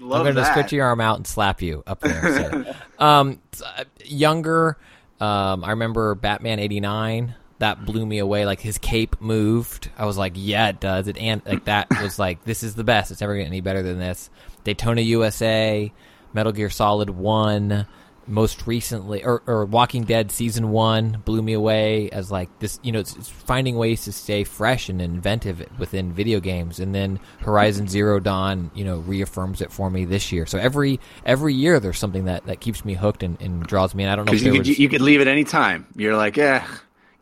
love 0.00 0.26
I'm 0.26 0.34
going 0.34 0.44
to 0.44 0.50
stretch 0.50 0.72
your 0.72 0.86
arm 0.86 1.00
out 1.00 1.16
and 1.16 1.26
slap 1.26 1.62
you 1.62 1.82
up 1.86 2.00
there. 2.00 2.22
So. 2.22 2.74
um, 3.04 3.40
uh, 3.64 3.84
younger, 4.04 4.76
um, 5.20 5.64
I 5.64 5.70
remember 5.70 6.14
Batman 6.14 6.58
'89. 6.58 7.34
That 7.60 7.84
blew 7.84 8.06
me 8.06 8.18
away. 8.18 8.46
Like 8.46 8.60
his 8.60 8.78
cape 8.78 9.20
moved. 9.20 9.90
I 9.98 10.06
was 10.06 10.16
like, 10.16 10.34
"Yeah, 10.36 10.68
it 10.68 10.80
does." 10.80 11.08
It 11.08 11.16
and 11.18 11.42
like 11.44 11.64
that 11.64 11.88
was 12.02 12.18
like, 12.18 12.44
"This 12.44 12.62
is 12.62 12.74
the 12.74 12.84
best. 12.84 13.10
It's 13.10 13.20
never 13.20 13.34
getting 13.34 13.48
any 13.48 13.60
better 13.60 13.82
than 13.82 13.98
this." 13.98 14.30
Daytona 14.64 15.00
USA, 15.00 15.92
Metal 16.32 16.52
Gear 16.52 16.70
Solid 16.70 17.10
One. 17.10 17.86
Most 18.28 18.66
recently, 18.66 19.24
or, 19.24 19.42
or 19.46 19.64
Walking 19.64 20.04
Dead 20.04 20.30
season 20.30 20.70
one 20.70 21.22
blew 21.24 21.42
me 21.42 21.54
away 21.54 22.10
as 22.10 22.30
like 22.30 22.50
this. 22.58 22.78
You 22.82 22.92
know, 22.92 23.00
it's, 23.00 23.16
it's 23.16 23.28
finding 23.28 23.76
ways 23.76 24.04
to 24.04 24.12
stay 24.12 24.44
fresh 24.44 24.88
and 24.88 25.00
inventive 25.00 25.66
within 25.78 26.12
video 26.12 26.38
games. 26.38 26.78
And 26.78 26.94
then 26.94 27.18
Horizon 27.40 27.88
Zero 27.88 28.20
Dawn, 28.20 28.70
you 28.74 28.84
know, 28.84 28.98
reaffirms 28.98 29.60
it 29.62 29.72
for 29.72 29.90
me 29.90 30.04
this 30.04 30.30
year. 30.30 30.46
So 30.46 30.58
every 30.58 31.00
every 31.24 31.54
year 31.54 31.80
there's 31.80 31.98
something 31.98 32.26
that, 32.26 32.46
that 32.46 32.60
keeps 32.60 32.84
me 32.84 32.94
hooked 32.94 33.22
and, 33.22 33.40
and 33.40 33.64
draws 33.66 33.94
me 33.94 34.04
in. 34.04 34.10
I 34.10 34.16
don't 34.16 34.26
know 34.26 34.32
you 34.32 34.52
could, 34.52 34.58
was 34.58 34.78
you 34.78 34.88
could 34.88 35.00
leave 35.00 35.20
at 35.20 35.28
any 35.28 35.44
time. 35.44 35.86
You're 35.96 36.16
like, 36.16 36.36
yeah, 36.36 36.66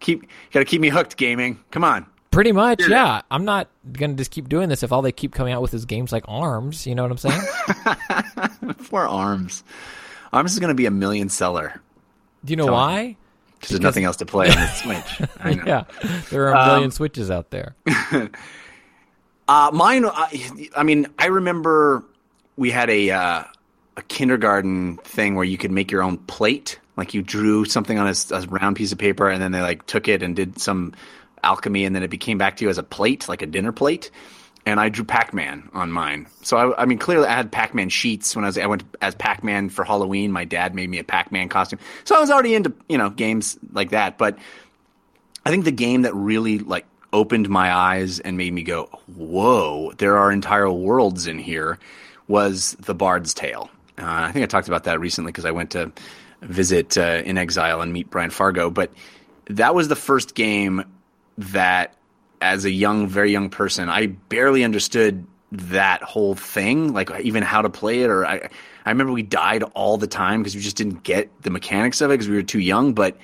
keep, 0.01 0.27
got 0.51 0.61
to 0.61 0.65
keep 0.65 0.81
me 0.81 0.89
hooked, 0.89 1.17
gaming. 1.17 1.59
Come 1.71 1.85
on. 1.85 2.07
pretty 2.31 2.53
much, 2.53 2.83
yeah. 2.87 3.23
I'm 3.31 3.45
not 3.45 3.69
gonna 3.93 4.15
just 4.15 4.31
keep 4.31 4.49
doing 4.49 4.69
this 4.69 4.83
if 4.83 4.93
all 4.93 5.03
they 5.03 5.13
keep 5.13 5.33
coming 5.33 5.53
out 5.55 5.63
with 5.63 5.73
is 5.73 5.85
games 5.87 6.13
like 6.13 6.25
Arms. 6.29 6.87
You 6.87 6.95
know 6.95 7.03
what 7.03 7.13
I'm 7.13 7.19
saying? 7.19 8.75
Four 8.77 9.07
arms. 9.07 9.65
Arms 10.33 10.53
is 10.53 10.59
going 10.59 10.69
to 10.69 10.75
be 10.75 10.87
a 10.87 10.91
million 10.91 11.29
seller 11.29 11.81
Do 12.45 12.53
you 12.53 12.57
know 12.57 12.67
Tell 12.67 12.75
why? 12.75 13.17
because 13.55 13.71
there's 13.71 13.81
nothing 13.81 14.05
else 14.05 14.17
to 14.19 14.27
play 14.27 14.49
on 14.51 14.55
the 14.57 14.67
Switch. 14.69 15.29
I 15.41 15.55
know. 15.55 15.63
Yeah, 15.67 15.85
there 16.31 16.49
are 16.49 16.53
a 16.55 16.59
Um, 16.59 16.69
million 16.75 16.91
switches 16.91 17.31
out 17.31 17.51
there. 17.51 17.75
Uh, 19.49 19.71
mine, 19.73 20.05
I, 20.05 20.69
I 20.77 20.83
mean, 20.83 21.07
I 21.21 21.27
remember 21.27 22.03
we 22.57 22.71
had 22.73 22.91
a 22.91 23.11
uh, 23.11 23.45
a 23.97 24.03
kindergarten 24.09 24.97
thing 24.99 25.37
where 25.37 25.45
you 25.45 25.57
could 25.57 25.71
make 25.71 25.91
your 25.93 26.03
own 26.03 26.19
plate. 26.19 26.81
Like 26.97 27.15
you 27.15 27.23
drew 27.23 27.65
something 27.65 27.97
on 27.99 28.09
a 28.09 28.41
round 28.49 28.75
piece 28.75 28.91
of 28.91 28.99
paper, 28.99 29.29
and 29.29 29.41
then 29.41 29.53
they 29.53 29.61
like 29.61 29.87
took 29.87 30.09
it 30.09 30.23
and 30.23 30.35
did 30.35 30.59
some 30.59 30.95
alchemy, 31.45 31.85
and 31.85 31.95
then 31.95 32.03
it 32.03 32.11
became 32.11 32.39
back 32.39 32.57
to 32.57 32.65
you 32.65 32.71
as 32.71 32.79
a 32.79 32.83
plate, 32.83 33.29
like 33.29 33.41
a 33.41 33.47
dinner 33.47 33.71
plate. 33.71 34.11
And 34.67 34.81
I 34.81 34.89
drew 34.89 35.05
Pac-Man 35.05 35.71
on 35.75 35.93
mine. 35.93 36.27
So 36.43 36.57
I, 36.57 36.83
I 36.83 36.85
mean, 36.87 36.99
clearly 36.99 37.29
I 37.29 37.35
had 37.35 37.53
Pac-Man 37.53 37.89
sheets 37.89 38.35
when 38.35 38.45
I 38.45 38.49
was 38.49 38.59
I 38.59 38.67
went 38.67 38.83
as 39.01 39.15
Pac-Man 39.15 39.69
for 39.69 39.85
Halloween. 39.85 40.33
My 40.33 40.45
dad 40.45 40.75
made 40.75 40.91
me 40.91 40.99
a 40.99 41.05
Pac-Man 41.05 41.49
costume, 41.49 41.79
so 42.05 42.17
I 42.17 42.21
was 42.21 42.31
already 42.31 42.55
into 42.55 42.73
you 42.89 42.99
know 42.99 43.09
games 43.09 43.57
like 43.73 43.91
that. 43.91 44.19
But 44.19 44.39
I 45.45 45.51
think 45.51 45.65
the 45.65 45.71
game 45.71 46.03
that 46.03 46.15
really 46.15 46.59
like 46.59 46.85
opened 47.13 47.49
my 47.49 47.73
eyes 47.73 48.19
and 48.19 48.37
made 48.37 48.53
me 48.53 48.65
go, 48.65 48.87
"Whoa, 49.15 49.93
there 49.99 50.19
are 50.19 50.33
entire 50.33 50.71
worlds 50.71 51.29
in 51.29 51.39
here," 51.39 51.79
was 52.27 52.77
The 52.81 52.95
Bard's 52.95 53.33
Tale. 53.33 53.71
Uh, 53.99 54.05
I 54.05 54.33
think 54.33 54.43
I 54.43 54.47
talked 54.47 54.69
about 54.69 54.85
that 54.85 55.01
recently 55.01 55.31
because 55.31 55.45
I 55.45 55.53
went 55.53 55.71
to 55.71 55.93
visit 56.43 56.99
uh, 56.99 57.23
inXile 57.23 57.83
and 57.83 57.93
meet 57.93 58.11
Brian 58.11 58.31
Fargo. 58.31 58.71
But 58.71 58.91
that 59.49 59.75
was 59.75 59.89
the 59.89 59.97
first 59.97 60.35
game 60.35 60.85
that, 61.39 61.95
as 62.41 62.65
a 62.65 62.71
young, 62.71 63.09
very 63.09 63.33
young 63.33 63.51
person, 63.51 63.89
I 63.89 64.07
barely 64.07 64.65
understood 64.65 65.27
that 65.53 66.03
whole 66.03 66.35
thing, 66.35 66.93
like 66.93 67.11
even 67.21 67.43
how 67.43 67.63
to 67.63 67.71
play 67.71 68.03
it. 68.03 68.11
Or 68.11 68.27
I, 68.27 68.49
I 68.85 68.91
remember 68.91 69.13
we 69.13 69.23
died 69.23 69.63
all 69.75 69.97
the 69.97 70.07
time 70.07 70.43
because 70.43 70.55
we 70.55 70.61
just 70.61 70.77
didn't 70.77 71.03
get 71.03 71.31
the 71.43 71.51
mechanics 71.51 72.01
of 72.01 72.11
it 72.11 72.15
because 72.15 72.29
we 72.29 72.37
were 72.37 72.43
too 72.43 72.61
young. 72.61 72.95
But 72.95 73.17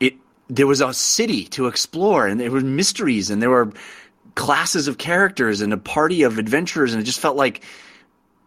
it 0.00 0.14
there 0.48 0.66
was 0.66 0.80
a 0.80 0.92
city 0.92 1.44
to 1.46 1.66
explore 1.66 2.26
and 2.26 2.40
there 2.40 2.50
were 2.50 2.60
mysteries 2.60 3.30
and 3.30 3.42
there 3.42 3.50
were 3.50 3.72
classes 4.34 4.88
of 4.88 4.98
characters 4.98 5.60
and 5.60 5.72
a 5.72 5.76
party 5.76 6.22
of 6.22 6.38
adventurers 6.38 6.92
and 6.92 7.02
it 7.02 7.04
just 7.04 7.20
felt 7.20 7.36
like 7.36 7.62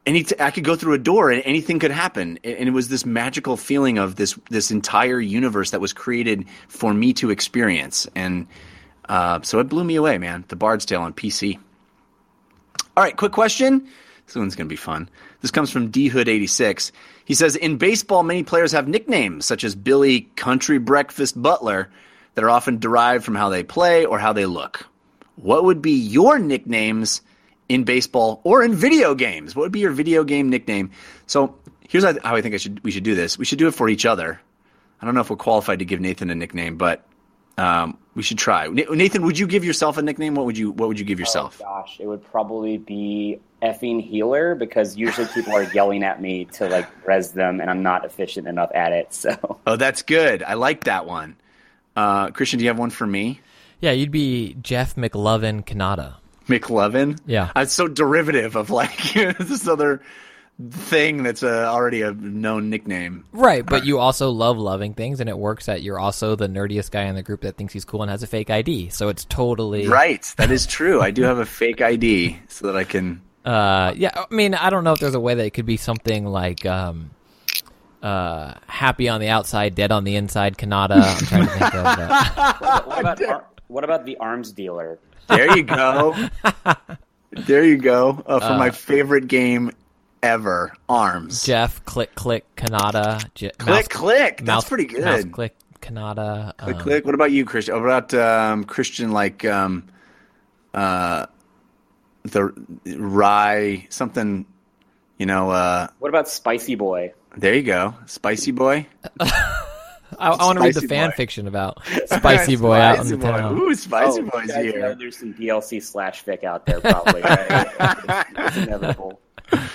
any 0.06 0.26
I 0.40 0.52
could 0.52 0.64
go 0.64 0.76
through 0.76 0.94
a 0.94 0.98
door 0.98 1.32
and 1.32 1.42
anything 1.46 1.80
could 1.80 1.92
happen 1.92 2.40
and 2.44 2.68
it 2.68 2.72
was 2.72 2.90
this 2.90 3.06
magical 3.06 3.58
feeling 3.58 3.98
of 3.98 4.16
this 4.16 4.38
this 4.50 4.72
entire 4.72 5.20
universe 5.20 5.72
that 5.72 5.82
was 5.82 5.94
created 5.94 6.46
for 6.68 6.94
me 6.94 7.14
to 7.14 7.30
experience 7.30 8.08
and 8.16 8.48
uh, 9.10 9.42
so 9.42 9.60
it 9.60 9.70
blew 9.70 9.84
me 9.84 9.96
away 9.96 10.18
man 10.18 10.44
the 10.48 10.56
Bard's 10.56 10.86
Tale 10.86 11.02
on 11.02 11.14
PC 11.14 11.60
all 12.96 13.04
right, 13.04 13.18
quick 13.18 13.32
question. 13.32 13.88
This 14.28 14.36
one's 14.36 14.56
going 14.56 14.68
to 14.68 14.70
be 14.72 14.76
fun. 14.76 15.10
This 15.42 15.50
comes 15.50 15.72
from 15.72 15.90
D 15.90 16.10
Hood 16.10 16.30
86. 16.30 16.92
He 17.26 17.34
says, 17.34 17.56
In 17.56 17.78
baseball, 17.78 18.22
many 18.22 18.44
players 18.44 18.72
have 18.72 18.88
nicknames 18.88 19.48
such 19.48 19.64
as 19.64 19.74
Billy 19.74 20.22
Country 20.36 20.78
Breakfast 20.78 21.42
Butler 21.42 21.90
that 22.36 22.44
are 22.44 22.52
often 22.52 22.78
derived 22.78 23.26
from 23.26 23.34
how 23.34 23.50
they 23.50 23.64
play 23.64 24.06
or 24.06 24.20
how 24.20 24.32
they 24.32 24.46
look. 24.46 24.86
What 25.38 25.64
would 25.64 25.82
be 25.82 25.94
your 25.94 26.38
nicknames 26.38 27.22
in 27.68 27.84
baseball 27.84 28.42
or 28.44 28.64
in 28.64 28.76
video 28.76 29.16
games? 29.16 29.56
What 29.56 29.64
would 29.64 29.72
be 29.72 29.80
your 29.80 29.92
video 29.92 30.24
game 30.24 30.50
nickname? 30.50 30.92
So 31.26 31.56
here's 31.90 32.04
how 32.04 32.14
I 32.24 32.42
think 32.42 32.54
I 32.54 32.58
should 32.58 32.84
we 32.84 32.92
should 32.92 33.04
do 33.04 33.16
this. 33.16 33.40
We 33.40 33.46
should 33.46 33.58
do 33.58 33.68
it 33.68 33.74
for 33.74 33.90
each 33.90 34.06
other. 34.06 34.40
I 35.02 35.06
don't 35.06 35.16
know 35.16 35.22
if 35.22 35.32
we're 35.32 35.36
qualified 35.36 35.80
to 35.80 35.86
give 35.86 36.00
Nathan 36.00 36.30
a 36.30 36.36
nickname, 36.36 36.78
but 36.78 37.06
um, 37.58 37.98
we 38.16 38.24
should 38.24 38.38
try. 38.38 38.68
Nathan, 38.68 39.24
would 39.26 39.40
you 39.40 39.48
give 39.48 39.64
yourself 39.66 39.98
a 39.98 40.02
nickname? 40.02 40.36
What 40.36 40.46
would 40.46 40.58
you 40.58 40.72
What 40.72 40.88
would 40.88 41.00
you 41.00 41.06
give 41.06 41.20
yourself? 41.20 41.62
Oh, 41.62 41.66
gosh, 41.66 41.98
it 42.00 42.08
would 42.08 42.24
probably 42.24 42.78
be 42.78 43.40
effing 43.62 44.02
healer 44.02 44.56
because 44.56 44.98
usually 44.98 45.28
people 45.28 45.54
are 45.54 45.64
yelling 45.64 46.04
at 46.04 46.22
me 46.22 46.46
to 46.46 46.68
like 46.68 46.88
res 47.08 47.32
them, 47.32 47.60
and 47.62 47.70
I'm 47.70 47.82
not 47.82 48.06
efficient 48.06 48.48
enough 48.48 48.72
at 48.76 48.92
it. 48.92 49.14
So 49.14 49.60
Oh, 49.68 49.76
that's 49.76 50.02
good. 50.02 50.44
I 50.44 50.54
like 50.56 50.84
that 50.86 51.06
one. 51.06 51.36
Uh, 51.96 52.30
Christian, 52.32 52.60
do 52.60 52.66
you 52.66 52.70
have 52.70 52.80
one 52.80 52.90
for 52.90 53.08
me? 53.08 53.40
Yeah, 53.80 53.92
you'd 53.92 54.12
be 54.12 54.56
Jeff 54.62 54.96
McLovin 54.96 55.66
Cannata. 55.66 56.16
McLovin? 56.48 57.20
Yeah. 57.26 57.52
It's 57.56 57.74
so 57.74 57.88
derivative 57.88 58.56
of 58.56 58.70
like 58.70 59.14
this 59.14 59.68
other 59.68 60.02
thing 60.70 61.24
that's 61.24 61.44
uh, 61.44 61.66
already 61.70 62.02
a 62.02 62.14
known 62.14 62.70
nickname. 62.70 63.26
Right, 63.32 63.66
but 63.66 63.86
you 63.86 64.00
also 64.00 64.30
love 64.30 64.58
loving 64.58 64.94
things, 64.94 65.20
and 65.20 65.30
it 65.30 65.38
works 65.38 65.66
that 65.66 65.82
you're 65.84 66.00
also 66.00 66.36
the 66.36 66.48
nerdiest 66.48 66.92
guy 66.92 67.04
in 67.04 67.16
the 67.16 67.24
group 67.24 67.42
that 67.42 67.58
thinks 67.58 67.74
he's 67.74 67.86
cool 67.86 68.02
and 68.02 68.12
has 68.12 68.24
a 68.24 68.28
fake 68.28 68.50
ID. 68.50 68.90
So 68.90 69.10
it's 69.10 69.26
totally 69.26 69.88
Right. 69.88 70.22
That 70.38 70.52
is 70.52 70.66
true. 70.66 71.02
I 71.02 71.12
do 71.12 71.24
have 71.24 71.38
a 71.40 71.46
fake 71.46 71.82
ID 71.82 72.40
so 72.48 72.68
that 72.68 72.76
I 72.76 72.84
can. 72.84 73.22
Uh, 73.44 73.94
yeah, 73.98 74.10
I 74.16 74.34
mean, 74.34 74.54
I 74.54 74.70
don't 74.70 74.86
know 74.86 74.94
if 74.94 75.02
there's 75.02 75.16
a 75.16 75.20
way 75.20 75.36
that 75.36 75.46
it 75.46 75.50
could 75.50 75.66
be 75.66 75.76
something 75.76 76.26
like 76.26 76.66
um, 76.66 77.10
uh, 78.02 78.54
happy 78.68 79.10
on 79.10 79.20
the 79.20 79.28
outside, 79.28 79.76
dead 79.76 79.92
on 79.92 80.06
the 80.06 80.16
inside. 80.16 80.58
Cannata. 80.58 81.02
I'm 81.04 81.26
trying 81.26 81.46
to 81.48 81.52
think 81.52 81.76
of. 81.76 81.86
Uh, 81.86 82.82
what 82.86 83.00
about 83.02 83.22
ar- 83.26 83.46
what 83.68 83.84
about 83.84 84.06
the 84.06 84.16
arms 84.16 84.54
dealer? 84.54 84.98
There 85.28 85.58
you 85.58 85.64
go. 85.64 86.16
There 87.32 87.64
you 87.66 87.78
go. 87.78 88.24
Uh, 88.26 88.40
for 88.40 88.46
Uh, 88.54 88.58
my 88.60 88.70
favorite 88.70 89.28
game 89.28 89.72
ever, 90.24 90.74
Arms. 90.90 91.44
Jeff, 91.44 91.84
click, 91.86 92.16
click, 92.16 92.46
Cannata. 92.56 93.24
Je- 93.36 93.52
click, 93.52 93.68
mouse, 93.70 93.88
click. 93.88 94.38
That's 94.38 94.48
mouse- 94.48 94.68
pretty 94.70 94.86
good. 94.86 95.04
Mouse, 95.04 95.26
click, 95.26 95.56
Cannata. 95.82 96.58
Click, 96.58 96.76
um, 96.78 96.82
click. 96.82 97.06
What 97.06 97.14
about 97.14 97.32
you, 97.32 97.46
Christian? 97.46 97.76
What 97.76 97.84
about 97.84 98.14
um, 98.16 98.64
Christian? 98.64 99.12
Like 99.12 99.46
um, 99.46 99.86
uh, 100.74 101.28
the 102.24 102.52
rye 102.98 103.86
something. 103.90 104.46
You 105.20 105.26
know. 105.28 105.52
Uh, 105.52 105.88
What 106.00 106.10
about 106.10 106.28
Spicy 106.28 106.76
Boy? 106.76 107.14
there 107.38 107.54
you 107.56 107.64
go, 107.64 107.94
Spicy 108.08 108.52
Boy. 108.52 108.88
I, 110.20 110.30
I 110.30 110.46
want 110.46 110.60
to 110.60 110.64
read 110.66 110.76
the 110.76 110.82
fan 110.88 111.10
boy. 111.10 111.16
fiction 111.16 111.48
about 111.48 111.84
Spicy 112.06 112.56
Boy 112.56 112.76
out 112.76 113.00
in 113.00 113.08
the 113.08 113.18
boy. 113.18 113.32
town. 113.32 113.58
Ooh, 113.60 113.74
Spicy 113.74 114.22
Oh, 114.22 114.30
Boy's 114.30 114.48
you 114.48 114.54
guys 114.54 114.66
know 114.66 114.72
here. 114.72 114.96
There's 114.96 115.18
some 115.18 115.34
DLC 115.34 115.82
slash 115.82 116.24
fic 116.24 116.44
out 116.44 116.66
there, 116.68 116.80
probably. 116.82 117.22
Right? 117.22 117.48
it's, 117.50 118.30
it's 118.38 118.58
inevitable. 118.58 119.20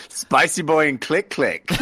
Spicy 0.08 0.62
Boy 0.62 0.88
and 0.88 1.00
Click 1.00 1.30
Click. 1.30 1.70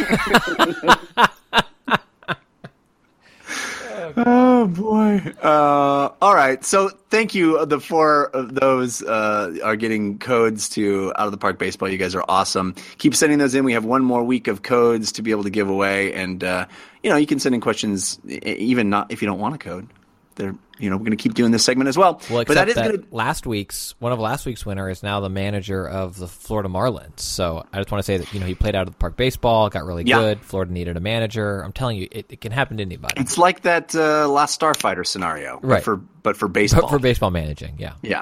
oh 4.17 4.67
boy! 4.67 5.21
Uh, 5.41 6.09
all 6.21 6.35
right, 6.35 6.63
so 6.63 6.89
thank 7.09 7.35
you. 7.35 7.65
The 7.65 7.79
four 7.79 8.27
of 8.27 8.55
those 8.55 9.01
uh, 9.03 9.57
are 9.63 9.75
getting 9.75 10.17
codes 10.19 10.69
to 10.69 11.13
Out 11.17 11.25
of 11.25 11.31
the 11.31 11.37
Park 11.37 11.59
Baseball. 11.59 11.89
You 11.89 11.97
guys 11.97 12.15
are 12.15 12.23
awesome. 12.27 12.75
Keep 12.97 13.15
sending 13.15 13.39
those 13.39 13.55
in. 13.55 13.63
We 13.63 13.73
have 13.73 13.85
one 13.85 14.03
more 14.03 14.23
week 14.23 14.47
of 14.47 14.63
codes 14.63 15.11
to 15.13 15.21
be 15.21 15.31
able 15.31 15.43
to 15.43 15.49
give 15.49 15.69
away, 15.69 16.13
and 16.13 16.43
uh, 16.43 16.65
you 17.03 17.09
know 17.09 17.15
you 17.15 17.27
can 17.27 17.39
send 17.39 17.55
in 17.55 17.61
questions 17.61 18.19
even 18.25 18.89
not 18.89 19.11
if 19.11 19.21
you 19.21 19.27
don't 19.27 19.39
want 19.39 19.55
a 19.55 19.59
code. 19.59 19.87
They're 20.37 20.55
you 20.79 20.89
know 20.89 20.95
we're 20.95 21.03
going 21.05 21.17
to 21.17 21.21
keep 21.21 21.33
doing 21.33 21.51
this 21.51 21.65
segment 21.65 21.87
as 21.89 21.97
well. 21.97 22.21
Well, 22.29 22.45
but 22.45 22.53
that 22.53 22.69
is 22.69 22.75
that, 22.75 22.87
going 22.87 23.01
to 23.01 23.07
last 23.15 23.45
week's 23.45 23.95
one 23.99 24.11
of 24.11 24.19
last 24.19 24.45
week's 24.45 24.65
winner 24.65 24.89
is 24.89 25.03
now 25.03 25.19
the 25.19 25.29
manager 25.29 25.87
of 25.87 26.17
the 26.17 26.27
Florida 26.27 26.69
Marlins. 26.69 27.19
So 27.19 27.65
I 27.73 27.77
just 27.77 27.91
want 27.91 27.99
to 27.99 28.05
say 28.05 28.17
that 28.17 28.33
you 28.33 28.39
know 28.39 28.45
he 28.45 28.55
played 28.55 28.75
out 28.75 28.87
of 28.87 28.93
the 28.93 28.97
park 28.97 29.17
baseball, 29.17 29.69
got 29.69 29.85
really 29.85 30.03
Yeah. 30.05 30.19
good. 30.19 30.41
Florida 30.41 30.71
needed 30.71 30.95
a 30.95 30.99
manager. 31.01 31.61
I'm 31.61 31.73
telling 31.73 31.97
you, 31.97 32.07
it, 32.11 32.27
it 32.29 32.39
can 32.41 32.51
happen 32.51 32.77
to 32.77 32.83
anybody. 32.83 33.19
It's 33.19 33.37
like 33.37 33.61
that 33.63 33.93
uh, 33.95 34.29
last 34.29 34.59
Starfighter 34.59 35.05
scenario, 35.05 35.59
but 35.61 35.67
Right. 35.67 35.83
For 35.83 35.97
but 35.97 36.37
for 36.37 36.47
baseball, 36.47 36.83
But 36.83 36.89
for 36.91 36.99
baseball 36.99 37.31
managing, 37.31 37.75
yeah. 37.79 37.93
Yeah. 38.01 38.21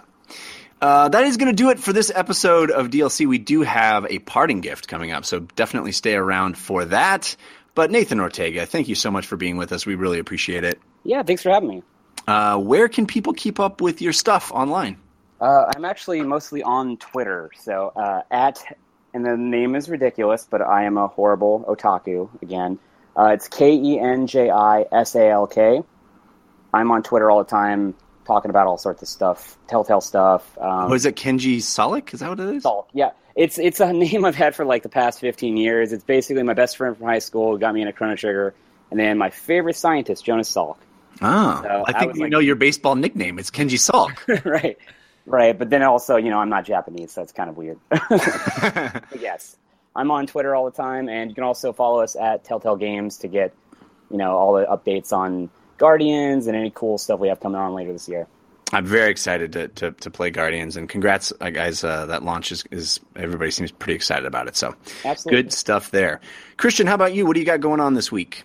Uh, 0.81 1.09
that 1.09 1.23
is 1.23 1.37
going 1.37 1.47
to 1.49 1.55
do 1.55 1.69
it 1.69 1.79
for 1.79 1.93
this 1.93 2.11
episode 2.13 2.69
of 2.69 2.89
DLC. 2.89 3.25
We 3.27 3.37
do 3.37 3.61
have 3.61 4.05
a 4.09 4.19
parting 4.19 4.61
gift 4.61 4.87
coming 4.87 5.11
up, 5.11 5.25
so 5.25 5.39
definitely 5.39 5.93
stay 5.93 6.15
around 6.15 6.57
for 6.57 6.85
that. 6.85 7.35
But 7.75 7.91
Nathan 7.91 8.19
Ortega, 8.19 8.65
thank 8.65 8.87
you 8.87 8.95
so 8.95 9.09
much 9.11 9.25
for 9.25 9.35
being 9.35 9.57
with 9.57 9.71
us. 9.71 9.85
We 9.85 9.95
really 9.95 10.19
appreciate 10.19 10.63
it. 10.63 10.79
Yeah, 11.03 11.23
thanks 11.23 11.43
for 11.43 11.49
having 11.49 11.69
me. 11.69 11.83
Uh, 12.27 12.57
where 12.57 12.87
can 12.87 13.05
people 13.05 13.33
keep 13.33 13.59
up 13.59 13.81
with 13.81 14.01
your 14.01 14.13
stuff 14.13 14.51
online? 14.51 14.97
Uh, 15.39 15.71
I'm 15.75 15.85
actually 15.85 16.21
mostly 16.21 16.63
on 16.63 16.97
Twitter, 16.97 17.51
so 17.59 17.91
uh, 17.95 18.21
at 18.31 18.63
and 19.13 19.25
the 19.25 19.37
name 19.37 19.75
is 19.75 19.89
ridiculous, 19.89 20.47
but 20.49 20.61
I 20.61 20.83
am 20.83 20.97
a 20.97 21.07
horrible 21.07 21.63
otaku 21.67 22.29
again. 22.41 22.79
Uh, 23.17 23.27
it's 23.27 23.47
K 23.47 23.73
E 23.73 23.99
N 23.99 24.27
J 24.27 24.49
I 24.49 24.85
S 24.91 25.15
A 25.15 25.29
L 25.29 25.47
K. 25.47 25.81
I'm 26.73 26.91
on 26.91 27.03
Twitter 27.03 27.31
all 27.31 27.39
the 27.39 27.49
time, 27.49 27.95
talking 28.25 28.49
about 28.49 28.67
all 28.67 28.77
sorts 28.77 29.01
of 29.01 29.07
stuff, 29.07 29.57
Telltale 29.67 30.01
stuff. 30.01 30.57
Um, 30.57 30.89
Was 30.89 31.05
it 31.05 31.15
Kenji 31.15 31.57
Solik? 31.57 32.13
Is 32.13 32.19
that 32.19 32.29
what 32.29 32.39
it 32.39 32.55
is? 32.55 32.63
Salk. 32.63 32.87
Yeah, 32.93 33.11
it's 33.35 33.57
it's 33.57 33.79
a 33.79 33.93
name 33.93 34.25
I've 34.25 34.35
had 34.35 34.55
for 34.55 34.65
like 34.65 34.83
the 34.83 34.89
past 34.89 35.19
15 35.19 35.57
years. 35.57 35.93
It's 35.93 36.03
basically 36.03 36.43
my 36.43 36.53
best 36.53 36.75
friend 36.77 36.97
from 36.97 37.05
high 37.07 37.19
school 37.19 37.51
who 37.51 37.59
got 37.59 37.73
me 37.73 37.81
into 37.81 37.93
Chrono 37.93 38.15
Trigger, 38.15 38.53
and 38.91 38.99
then 38.99 39.17
my 39.17 39.29
favorite 39.29 39.75
scientist, 39.75 40.25
Jonas 40.25 40.51
Salk. 40.51 40.77
Oh, 41.21 41.61
So 41.63 41.69
I 41.87 41.91
I 41.91 41.99
think 41.99 42.11
was 42.11 42.17
we 42.17 42.23
like- 42.23 42.31
know 42.31 42.39
your 42.39 42.55
baseball 42.55 42.95
nickname. 42.95 43.39
It's 43.39 43.49
Kenji 43.51 43.77
Salk. 43.79 44.45
right, 44.45 44.77
right. 45.25 45.57
But 45.57 45.69
then 45.69 45.81
also, 45.83 46.17
you 46.17 46.29
know, 46.29 46.39
I'm 46.39 46.49
not 46.49 46.65
Japanese, 46.65 47.11
so 47.11 47.21
it's 47.21 47.31
kind 47.31 47.49
of 47.49 47.57
weird. 47.57 47.77
Yes, 49.19 49.57
I'm 49.95 50.11
on 50.11 50.27
Twitter 50.27 50.55
all 50.55 50.65
the 50.65 50.75
time, 50.75 51.07
and 51.09 51.29
you 51.29 51.35
can 51.35 51.43
also 51.43 51.71
follow 51.73 52.01
us 52.01 52.15
at 52.15 52.43
Telltale 52.43 52.75
Games 52.75 53.17
to 53.19 53.27
get, 53.27 53.53
you 54.11 54.17
know, 54.17 54.35
all 54.37 54.53
the 54.53 54.65
updates 54.65 55.13
on 55.13 55.49
Guardians 55.77 56.47
and 56.47 56.55
any 56.55 56.71
cool 56.73 56.97
stuff 56.97 57.19
we 57.19 57.27
have 57.29 57.39
coming 57.39 57.59
on 57.59 57.73
later 57.73 57.93
this 57.93 58.07
year. 58.09 58.27
I'm 58.73 58.85
very 58.85 59.11
excited 59.11 59.53
to, 59.53 59.67
to, 59.69 59.91
to 59.91 60.09
play 60.11 60.31
Guardians, 60.31 60.75
and 60.75 60.89
congrats, 60.89 61.31
uh, 61.39 61.49
guys. 61.49 61.83
Uh, 61.83 62.07
that 62.07 62.23
launch 62.23 62.51
is, 62.51 62.65
is 62.71 62.99
everybody 63.15 63.51
seems 63.51 63.71
pretty 63.71 63.93
excited 63.95 64.25
about 64.25 64.47
it. 64.47 64.55
So 64.57 64.75
Absolutely. 65.05 65.43
good 65.43 65.53
stuff 65.53 65.91
there. 65.91 66.19
Christian, 66.57 66.87
how 66.87 66.95
about 66.95 67.13
you? 67.13 67.25
What 67.25 67.35
do 67.35 67.39
you 67.39 67.45
got 67.45 67.61
going 67.61 67.79
on 67.79 67.93
this 67.93 68.11
week? 68.11 68.43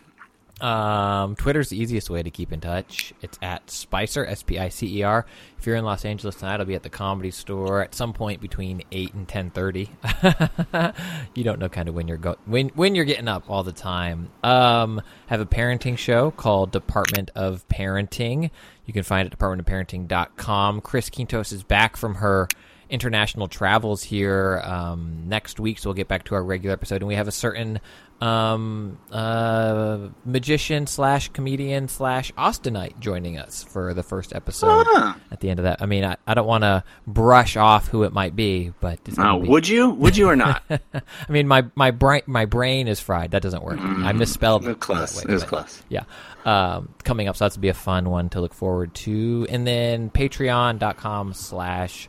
Um, 0.60 1.36
Twitter's 1.36 1.70
the 1.70 1.80
easiest 1.80 2.10
way 2.10 2.22
to 2.22 2.30
keep 2.30 2.52
in 2.52 2.60
touch. 2.60 3.12
It's 3.22 3.38
at 3.42 3.70
Spicer, 3.70 4.24
S 4.26 4.42
P 4.42 4.58
I 4.58 4.68
C 4.68 4.98
E 4.98 5.02
R. 5.02 5.26
If 5.58 5.66
you're 5.66 5.76
in 5.76 5.84
Los 5.84 6.04
Angeles 6.04 6.36
tonight, 6.36 6.60
I'll 6.60 6.66
be 6.66 6.74
at 6.74 6.82
the 6.82 6.90
Comedy 6.90 7.30
Store 7.30 7.82
at 7.82 7.94
some 7.94 8.12
point 8.12 8.40
between 8.40 8.82
eight 8.92 9.14
and 9.14 9.26
ten 9.28 9.50
thirty. 9.50 9.90
you 11.34 11.44
don't 11.44 11.58
know 11.58 11.68
kind 11.68 11.88
of 11.88 11.94
when 11.94 12.08
you're 12.08 12.16
go 12.16 12.36
when 12.46 12.68
when 12.70 12.94
you're 12.94 13.04
getting 13.04 13.28
up 13.28 13.48
all 13.48 13.62
the 13.62 13.72
time. 13.72 14.30
Um, 14.42 15.00
have 15.26 15.40
a 15.40 15.46
parenting 15.46 15.98
show 15.98 16.30
called 16.30 16.72
Department 16.72 17.30
of 17.34 17.66
Parenting. 17.68 18.50
You 18.86 18.92
can 18.92 19.02
find 19.02 19.26
it 19.26 19.32
at 19.32 19.38
departmentofparenting.com. 19.38 20.80
Chris 20.80 21.10
Quintos 21.10 21.52
is 21.52 21.62
back 21.62 21.96
from 21.96 22.16
her 22.16 22.48
international 22.90 23.48
travels 23.48 24.02
here 24.02 24.60
um, 24.64 25.24
next 25.26 25.58
week, 25.60 25.78
so 25.78 25.88
we'll 25.90 25.94
get 25.94 26.08
back 26.08 26.24
to 26.24 26.34
our 26.34 26.42
regular 26.44 26.72
episode. 26.74 26.96
And 26.96 27.06
we 27.08 27.14
have 27.14 27.28
a 27.28 27.32
certain 27.32 27.80
um, 28.20 28.98
uh, 29.10 30.08
magician 30.26 30.86
slash 30.86 31.28
comedian 31.30 31.88
slash 31.88 32.30
Austinite 32.32 32.98
joining 33.00 33.38
us 33.38 33.62
for 33.62 33.94
the 33.94 34.02
first 34.02 34.34
episode. 34.34 34.84
Ah. 34.90 35.16
At 35.30 35.40
the 35.40 35.48
end 35.48 35.58
of 35.58 35.64
that, 35.64 35.80
I 35.80 35.86
mean, 35.86 36.04
I, 36.04 36.16
I 36.26 36.34
don't 36.34 36.46
want 36.46 36.62
to 36.64 36.84
brush 37.06 37.56
off 37.56 37.88
who 37.88 38.02
it 38.02 38.12
might 38.12 38.36
be, 38.36 38.72
but 38.80 38.98
Oh, 39.18 39.38
be- 39.40 39.48
would 39.48 39.66
you? 39.68 39.88
Would 39.90 40.16
you 40.18 40.28
or 40.28 40.36
not? 40.36 40.62
I 40.70 41.02
mean, 41.30 41.48
my 41.48 41.64
my 41.74 41.90
brain 41.92 42.22
my 42.26 42.44
brain 42.44 42.88
is 42.88 43.00
fried. 43.00 43.30
That 43.30 43.42
doesn't 43.42 43.62
work. 43.62 43.78
I 43.80 44.12
misspelled 44.12 44.66
It 44.66 44.80
close. 44.80 45.22
It 45.22 45.28
was 45.28 45.42
but- 45.42 45.48
close. 45.48 45.82
Yeah. 45.88 46.04
Um, 46.44 46.94
coming 47.04 47.28
up, 47.28 47.36
so 47.36 47.44
that's 47.44 47.54
to 47.56 47.60
be 47.60 47.68
a 47.68 47.74
fun 47.74 48.08
one 48.10 48.28
to 48.30 48.40
look 48.40 48.54
forward 48.54 48.94
to. 48.96 49.46
And 49.50 49.66
then 49.66 50.08
patreon.com 50.10 51.34
slash 51.34 52.08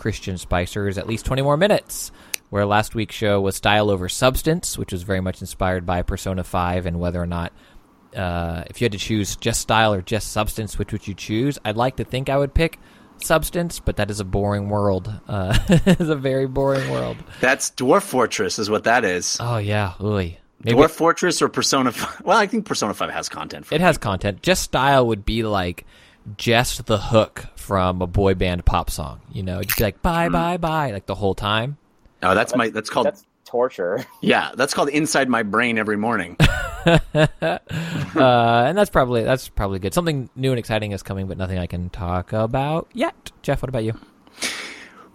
Christian 0.00 0.38
Spicer 0.38 0.88
is 0.88 0.98
at 0.98 1.06
least 1.06 1.26
20 1.26 1.42
more 1.42 1.56
minutes. 1.56 2.10
Where 2.48 2.66
last 2.66 2.96
week's 2.96 3.14
show 3.14 3.40
was 3.40 3.54
Style 3.54 3.90
Over 3.90 4.08
Substance, 4.08 4.76
which 4.76 4.90
was 4.90 5.04
very 5.04 5.20
much 5.20 5.40
inspired 5.40 5.86
by 5.86 6.02
Persona 6.02 6.42
5 6.42 6.86
and 6.86 6.98
whether 6.98 7.22
or 7.22 7.26
not, 7.26 7.52
uh, 8.16 8.64
if 8.66 8.80
you 8.80 8.86
had 8.86 8.92
to 8.92 8.98
choose 8.98 9.36
just 9.36 9.60
style 9.60 9.94
or 9.94 10.02
just 10.02 10.32
substance, 10.32 10.76
which 10.76 10.90
would 10.90 11.06
you 11.06 11.14
choose? 11.14 11.60
I'd 11.64 11.76
like 11.76 11.96
to 11.96 12.04
think 12.04 12.28
I 12.28 12.36
would 12.36 12.52
pick 12.52 12.80
substance, 13.22 13.78
but 13.78 13.96
that 13.96 14.10
is 14.10 14.18
a 14.18 14.24
boring 14.24 14.68
world. 14.68 15.12
Uh, 15.28 15.56
it's 15.68 16.00
a 16.00 16.16
very 16.16 16.48
boring 16.48 16.90
world. 16.90 17.18
That's 17.40 17.70
Dwarf 17.70 18.02
Fortress, 18.02 18.58
is 18.58 18.68
what 18.68 18.84
that 18.84 19.04
is. 19.04 19.36
Oh, 19.38 19.58
yeah. 19.58 19.92
Ooh. 20.00 20.14
Maybe 20.16 20.38
Dwarf 20.64 20.90
Fortress 20.90 21.40
or 21.40 21.48
Persona 21.48 21.92
5? 21.92 22.22
Well, 22.24 22.38
I 22.38 22.48
think 22.48 22.66
Persona 22.66 22.94
5 22.94 23.10
has 23.10 23.28
content 23.28 23.66
for 23.66 23.74
It 23.76 23.80
has 23.80 23.96
content. 23.96 24.42
Just 24.42 24.62
style 24.62 25.06
would 25.06 25.24
be 25.24 25.44
like 25.44 25.86
just 26.36 26.86
the 26.86 26.98
hook 26.98 27.46
from 27.56 28.02
a 28.02 28.06
boy 28.06 28.34
band 28.34 28.64
pop 28.64 28.90
song. 28.90 29.20
You 29.32 29.42
know, 29.42 29.62
just 29.62 29.78
be 29.78 29.84
like 29.84 30.02
bye 30.02 30.28
bye 30.28 30.56
bye 30.56 30.90
like 30.90 31.06
the 31.06 31.14
whole 31.14 31.34
time. 31.34 31.76
Oh, 32.22 32.34
that's 32.34 32.54
my 32.54 32.70
that's 32.70 32.90
called 32.90 33.06
That's 33.06 33.24
torture. 33.44 34.04
yeah, 34.20 34.52
that's 34.54 34.74
called 34.74 34.88
inside 34.88 35.28
my 35.28 35.42
brain 35.42 35.78
every 35.78 35.96
morning. 35.96 36.36
Uh, 36.82 38.64
and 38.66 38.76
that's 38.76 38.90
probably 38.90 39.22
that's 39.22 39.48
probably 39.48 39.78
good. 39.78 39.94
Something 39.94 40.30
new 40.34 40.50
and 40.50 40.58
exciting 40.58 40.92
is 40.92 41.02
coming, 41.02 41.26
but 41.26 41.36
nothing 41.36 41.58
I 41.58 41.66
can 41.66 41.90
talk 41.90 42.32
about 42.32 42.88
yet. 42.94 43.30
Jeff, 43.42 43.62
what 43.62 43.68
about 43.68 43.84
you? 43.84 43.94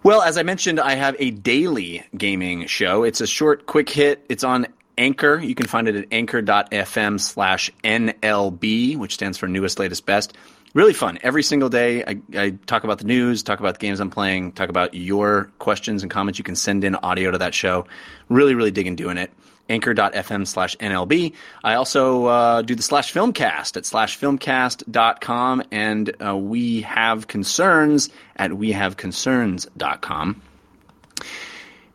well, 0.03 0.21
as 0.21 0.37
I 0.37 0.43
mentioned, 0.43 0.79
I 0.79 0.93
have 0.93 1.15
a 1.19 1.31
daily 1.31 2.03
gaming 2.15 2.67
show. 2.67 3.03
It's 3.03 3.19
a 3.19 3.27
short, 3.27 3.65
quick 3.65 3.89
hit. 3.89 4.23
It's 4.29 4.43
on 4.43 4.67
Anchor. 4.97 5.39
You 5.39 5.55
can 5.55 5.67
find 5.67 5.87
it 5.87 5.95
at 5.95 6.05
anchor.fm 6.11 7.19
slash 7.19 7.71
NLB, 7.83 8.97
which 8.97 9.15
stands 9.15 9.37
for 9.37 9.47
newest, 9.47 9.79
latest, 9.79 10.05
best. 10.05 10.37
Really 10.75 10.91
fun. 10.91 11.17
Every 11.23 11.41
single 11.41 11.69
day, 11.69 12.03
I, 12.03 12.21
I 12.37 12.49
talk 12.65 12.83
about 12.83 12.97
the 12.97 13.05
news, 13.05 13.43
talk 13.43 13.61
about 13.61 13.75
the 13.75 13.79
games 13.79 14.01
I'm 14.01 14.09
playing, 14.09 14.51
talk 14.51 14.67
about 14.67 14.93
your 14.93 15.49
questions 15.57 16.03
and 16.03 16.11
comments. 16.11 16.37
You 16.37 16.43
can 16.43 16.57
send 16.57 16.83
in 16.83 16.95
audio 16.95 17.31
to 17.31 17.37
that 17.37 17.53
show. 17.53 17.87
Really, 18.27 18.55
really 18.55 18.71
digging 18.71 18.97
doing 18.97 19.17
it. 19.17 19.31
Anchor.fm 19.69 20.45
slash 20.45 20.75
NLB. 20.75 21.31
I 21.63 21.75
also 21.75 22.25
uh, 22.25 22.61
do 22.61 22.75
the 22.75 22.83
slash 22.83 23.13
filmcast 23.13 23.77
at 23.77 23.85
slash 23.85 24.19
filmcast.com, 24.19 25.63
and 25.71 26.13
uh, 26.21 26.35
we 26.35 26.81
have 26.81 27.27
concerns 27.27 28.09
at 28.35 28.51
wehaveconcerns.com. 28.51 30.41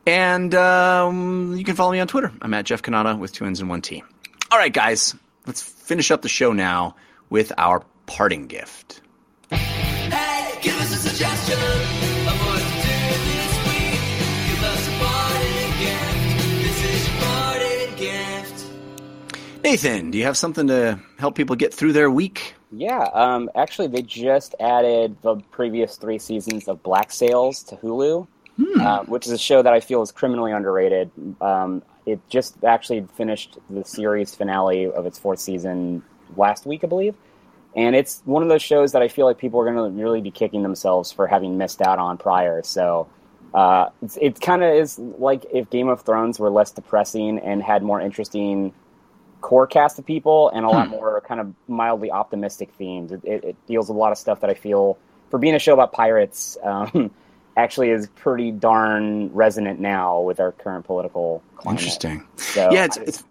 And 0.07 0.55
um, 0.55 1.55
you 1.55 1.65
can 1.65 1.77
follow 1.77 1.93
me 1.93 2.01
on 2.01 2.07
Twitter. 2.07 2.33
I'm 2.41 2.55
at 2.55 2.65
Jeff 2.65 2.81
Cannata 2.81 3.19
with 3.19 3.35
two 3.35 3.45
N's 3.45 3.61
and 3.61 3.69
one 3.69 3.83
T. 3.83 4.03
All 4.51 4.59
right, 4.59 4.73
guys, 4.73 5.15
let's 5.47 5.61
finish 5.61 6.11
up 6.11 6.23
the 6.23 6.31
show 6.31 6.55
now 6.55 6.97
with 7.29 7.53
our 7.59 7.85
parting 8.11 8.47
gift. 8.49 9.03
Hey, 9.51 10.59
give 10.61 10.75
us 10.81 10.93
a 10.93 11.09
suggestion 11.09 11.59
of 11.59 12.37
what 12.45 12.59
to 12.59 12.71
do 12.83 12.99
this 13.31 13.53
week. 13.71 14.01
Give 14.49 14.63
us 14.65 14.89
a 14.89 14.93
parting 14.99 15.73
gift. 15.79 16.29
This 16.65 16.79
is 16.85 17.09
your 17.09 17.19
parting 17.23 17.97
gift. 17.97 19.63
Nathan, 19.63 20.11
do 20.11 20.19
you 20.19 20.25
have 20.25 20.37
something 20.37 20.67
to 20.67 20.99
help 21.19 21.37
people 21.37 21.55
get 21.55 21.73
through 21.73 21.93
their 21.93 22.11
week? 22.11 22.57
Yeah, 22.73 23.09
um, 23.13 23.49
actually, 23.55 23.87
they 23.87 24.03
just 24.03 24.57
added 24.59 25.17
the 25.23 25.37
previous 25.53 25.97
three 25.97 26.19
seasons 26.19 26.67
of 26.67 26.83
Black 26.83 27.13
Sails 27.13 27.63
to 27.65 27.77
Hulu. 27.77 28.27
uh, 28.81 29.05
which 29.05 29.27
is 29.27 29.33
a 29.33 29.39
show 29.39 29.63
that 29.63 29.73
I 29.73 29.81
feel 29.81 30.03
is 30.03 30.13
criminally 30.13 30.53
underrated. 30.53 31.11
Um, 31.41 31.83
it 32.05 32.21
just 32.29 32.63
actually 32.65 33.07
finished 33.17 33.57
the 33.71 33.85
series 33.85 34.35
finale 34.35 34.85
of 34.91 35.07
its 35.07 35.19
fourth 35.19 35.39
season 35.39 36.03
last 36.37 36.67
week, 36.67 36.85
I 36.85 36.87
believe. 36.89 37.15
And 37.77 37.95
it's 37.95 38.21
one 38.25 38.43
of 38.43 38.49
those 38.49 38.63
shows 38.63 38.93
that 38.93 39.03
I 39.03 39.09
feel 39.09 39.27
like 39.27 39.39
people 39.39 39.61
are 39.61 39.65
going 39.65 39.77
to 39.95 40.03
really 40.03 40.21
be 40.21 40.31
kicking 40.31 40.63
themselves 40.63 41.13
for 41.13 41.27
having 41.27 41.57
missed 41.57 41.81
out 41.81 41.99
on 41.99 42.19
prior. 42.19 42.63
So 42.65 43.09
uh, 43.55 43.91
it's, 44.03 44.19
it 44.21 44.41
kind 44.41 44.63
of 44.63 44.75
is 44.75 44.99
like 44.99 45.45
if 45.53 45.71
Game 45.71 45.89
of 45.89 46.03
Thrones 46.03 46.41
were 46.41 46.51
less 46.51 46.73
depressing 46.73 47.39
and 47.39 47.63
had 47.63 47.83
more 47.83 48.01
interesting 48.01 48.73
core 49.41 49.67
cast 49.67 49.99
of 49.99 50.07
people 50.07 50.51
and 50.51 50.65
a 50.65 50.69
lot 50.69 50.89
more 50.89 51.21
kind 51.23 51.41
of 51.41 51.55
mildly 51.69 52.11
optimistic 52.11 52.71
themes. 52.75 53.13
It, 53.13 53.25
it, 53.25 53.45
it 53.45 53.67
deals 53.67 53.89
with 53.89 53.97
a 53.97 53.99
lot 53.99 54.13
of 54.13 54.19
stuff 54.19 54.41
that 54.41 54.51
I 54.51 54.55
feel, 54.55 54.99
for 55.31 55.39
being 55.39 55.55
a 55.55 55.59
show 55.59 55.73
about 55.73 55.93
pirates, 55.93 56.59
um, 56.65 57.11
actually 57.57 57.91
is 57.91 58.09
pretty 58.17 58.51
darn 58.51 59.33
resonant 59.33 59.81
now 59.81 60.21
with 60.21 60.41
our 60.41 60.53
current 60.53 60.85
political 60.87 61.43
climate. 61.57 61.81
Interesting. 61.81 62.27
So, 62.37 62.71
yeah, 62.73 62.85
it's, 62.85 62.97
it's 62.97 63.25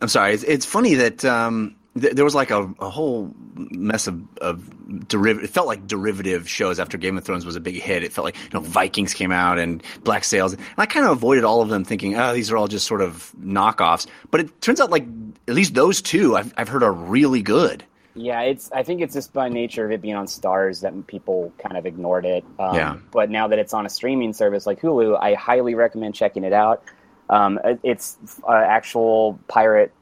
I'm 0.00 0.08
sorry. 0.08 0.34
It's, 0.34 0.44
it's 0.44 0.66
funny 0.66 0.94
that 0.94 1.24
um, 1.24 1.74
th- 2.00 2.14
there 2.14 2.24
was 2.24 2.34
like 2.34 2.50
a, 2.50 2.62
a 2.80 2.90
whole 2.90 3.32
mess 3.54 4.06
of, 4.06 4.22
of 4.38 5.08
derivative. 5.08 5.50
It 5.50 5.52
felt 5.52 5.66
like 5.66 5.86
derivative 5.86 6.48
shows 6.48 6.78
after 6.80 6.98
Game 6.98 7.16
of 7.18 7.24
Thrones 7.24 7.44
was 7.44 7.56
a 7.56 7.60
big 7.60 7.76
hit. 7.76 8.02
It 8.02 8.12
felt 8.12 8.24
like 8.24 8.36
you 8.36 8.50
know 8.54 8.60
Vikings 8.60 9.14
came 9.14 9.32
out 9.32 9.58
and 9.58 9.82
Black 10.04 10.24
Sails, 10.24 10.52
and 10.52 10.62
I 10.76 10.86
kind 10.86 11.06
of 11.06 11.12
avoided 11.12 11.44
all 11.44 11.62
of 11.62 11.68
them, 11.68 11.84
thinking, 11.84 12.16
oh, 12.16 12.34
these 12.34 12.50
are 12.50 12.56
all 12.56 12.68
just 12.68 12.86
sort 12.86 13.00
of 13.00 13.32
knockoffs. 13.40 14.06
But 14.30 14.40
it 14.40 14.60
turns 14.60 14.80
out 14.80 14.90
like 14.90 15.06
at 15.46 15.54
least 15.54 15.74
those 15.74 16.02
two 16.02 16.36
I've 16.36 16.52
I've 16.56 16.68
heard 16.68 16.82
are 16.82 16.92
really 16.92 17.42
good. 17.42 17.84
Yeah, 18.14 18.40
it's. 18.40 18.70
I 18.72 18.82
think 18.82 19.00
it's 19.00 19.14
just 19.14 19.32
by 19.32 19.48
nature 19.48 19.84
of 19.84 19.92
it 19.92 20.02
being 20.02 20.16
on 20.16 20.26
Starz 20.26 20.80
that 20.82 21.06
people 21.06 21.52
kind 21.58 21.76
of 21.76 21.86
ignored 21.86 22.24
it. 22.24 22.44
Um, 22.58 22.74
Yeah. 22.74 22.96
But 23.12 23.30
now 23.30 23.46
that 23.48 23.60
it's 23.60 23.72
on 23.72 23.86
a 23.86 23.88
streaming 23.88 24.32
service 24.32 24.66
like 24.66 24.80
Hulu, 24.80 25.16
I 25.20 25.34
highly 25.34 25.74
recommend 25.76 26.16
checking 26.16 26.42
it 26.42 26.52
out. 26.52 26.82
Um, 27.30 27.60
it's 27.84 28.16
an 28.48 28.64
actual 28.64 29.38
pirate 29.46 29.92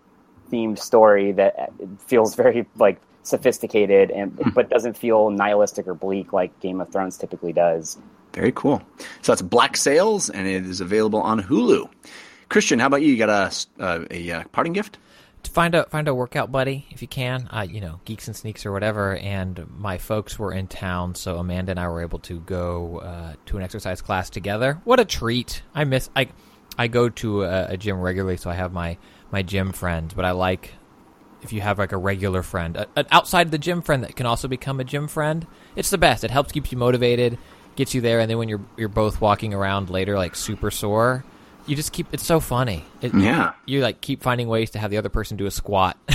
themed 0.51 0.79
story 0.79 1.33
that 1.33 1.73
feels 1.99 2.35
very 2.35 2.67
like 2.77 3.01
sophisticated 3.23 4.11
and 4.11 4.39
but 4.55 4.71
doesn't 4.71 4.97
feel 4.97 5.31
nihilistic 5.31 5.87
or 5.87 5.95
bleak 5.95 6.33
like 6.33 6.59
Game 6.61 6.81
of 6.81 6.91
Thrones 6.91 7.19
typically 7.19 7.53
does. 7.53 7.99
Very 8.33 8.53
cool. 8.53 8.83
So 9.23 9.33
that's 9.33 9.43
Black 9.43 9.77
Sails, 9.77 10.29
and 10.29 10.47
it 10.47 10.67
is 10.67 10.81
available 10.81 11.21
on 11.21 11.43
Hulu. 11.43 11.89
Christian, 12.49 12.79
how 12.79 12.87
about 12.87 13.03
you? 13.03 13.09
You 13.09 13.17
got 13.17 13.31
a 13.31 13.83
uh, 13.83 14.05
a, 14.11 14.31
uh 14.31 14.45
parting 14.53 14.73
gift? 14.73 14.99
to 15.47 15.53
find 15.53 15.75
a 15.75 15.87
find 15.87 16.09
a 16.09 16.15
workout 16.15 16.53
buddy 16.53 16.87
if 16.91 17.01
you 17.03 17.09
can. 17.09 17.49
Uh, 17.51 17.67
you 17.69 17.81
know, 17.81 18.01
geeks 18.05 18.27
and 18.27 18.37
sneaks 18.37 18.67
or 18.67 18.73
whatever. 18.73 19.17
And 19.17 19.67
my 19.79 19.99
folks 19.99 20.39
were 20.39 20.53
in 20.53 20.67
town, 20.67 21.15
so 21.15 21.39
Amanda 21.39 21.71
and 21.71 21.81
I 21.81 21.89
were 21.89 22.03
able 22.03 22.19
to 22.21 22.41
go 22.41 22.99
uh, 22.99 23.35
to 23.47 23.57
an 23.57 23.63
exercise 23.63 24.03
class 24.03 24.29
together. 24.29 24.81
What 24.85 25.01
a 25.01 25.05
treat! 25.05 25.63
I 25.75 25.85
miss 25.85 26.11
I 26.15 26.29
I 26.77 26.89
go 26.89 27.09
to 27.09 27.45
a, 27.45 27.69
a 27.71 27.77
gym 27.77 28.01
regularly, 28.01 28.37
so 28.37 28.51
I 28.51 28.55
have 28.55 28.73
my 28.73 28.99
my 29.31 29.43
gym 29.43 29.73
friends. 29.73 30.15
But 30.15 30.25
I 30.25 30.31
like 30.33 30.73
if 31.43 31.53
you 31.53 31.61
have 31.61 31.79
like 31.79 31.93
a 31.93 31.97
regular 31.97 32.43
friend, 32.43 32.77
a, 32.77 32.87
an 32.97 33.07
outside 33.11 33.51
the 33.51 33.59
gym 33.59 33.83
friend 33.83 34.03
that 34.03 34.17
can 34.17 34.27
also 34.27 34.49
become 34.49 34.81
a 34.81 34.85
gym 34.85 35.07
friend. 35.09 35.47
It's 35.77 35.91
the 35.91 35.99
best. 35.99 36.25
It 36.25 36.31
helps 36.31 36.53
keep 36.53 36.73
you 36.73 36.79
motivated, 36.79 37.39
gets 37.77 37.95
you 37.95 38.01
there, 38.01 38.21
and 38.21 38.31
then 38.31 38.39
when 38.39 38.49
you're 38.49 38.63
you're 38.77 38.89
both 38.89 39.21
walking 39.21 39.55
around 39.55 39.91
later 39.91 40.17
like 40.17 40.35
super 40.35 40.71
sore. 40.71 41.25
You 41.67 41.75
just 41.75 41.93
keep. 41.93 42.07
It's 42.13 42.25
so 42.25 42.39
funny. 42.39 42.85
It, 43.03 43.13
Yeah. 43.13 43.55
you 43.67 43.81
like 43.81 44.01
keep 44.01 44.23
finding 44.23 44.47
ways 44.49 44.71
to 44.71 44.79
have 44.79 44.91
the 44.93 44.99
other 44.99 45.09
person 45.09 45.37
do 45.37 45.47
a 45.47 45.51
squat. 45.51 45.97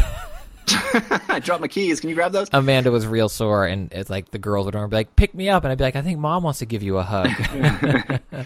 I 1.30 1.40
dropped 1.40 1.62
my 1.62 1.68
keys. 1.68 2.00
Can 2.00 2.10
you 2.10 2.16
grab 2.16 2.32
those? 2.32 2.48
Amanda 2.52 2.92
was 2.92 3.06
real 3.08 3.30
sore, 3.30 3.66
and 3.66 3.92
it's 3.92 4.10
like 4.10 4.32
the 4.32 4.40
girls 4.40 4.66
would 4.66 4.74
be 4.74 4.96
like, 4.96 5.16
"Pick 5.16 5.34
me 5.34 5.50
up," 5.50 5.64
and 5.64 5.72
I'd 5.72 5.78
be 5.78 5.84
like, 5.84 5.96
"I 5.96 6.02
think 6.02 6.20
mom 6.20 6.44
wants 6.44 6.60
to 6.60 6.66
give 6.66 6.84
you 6.84 6.98
a 6.98 7.04
hug." 7.04 7.30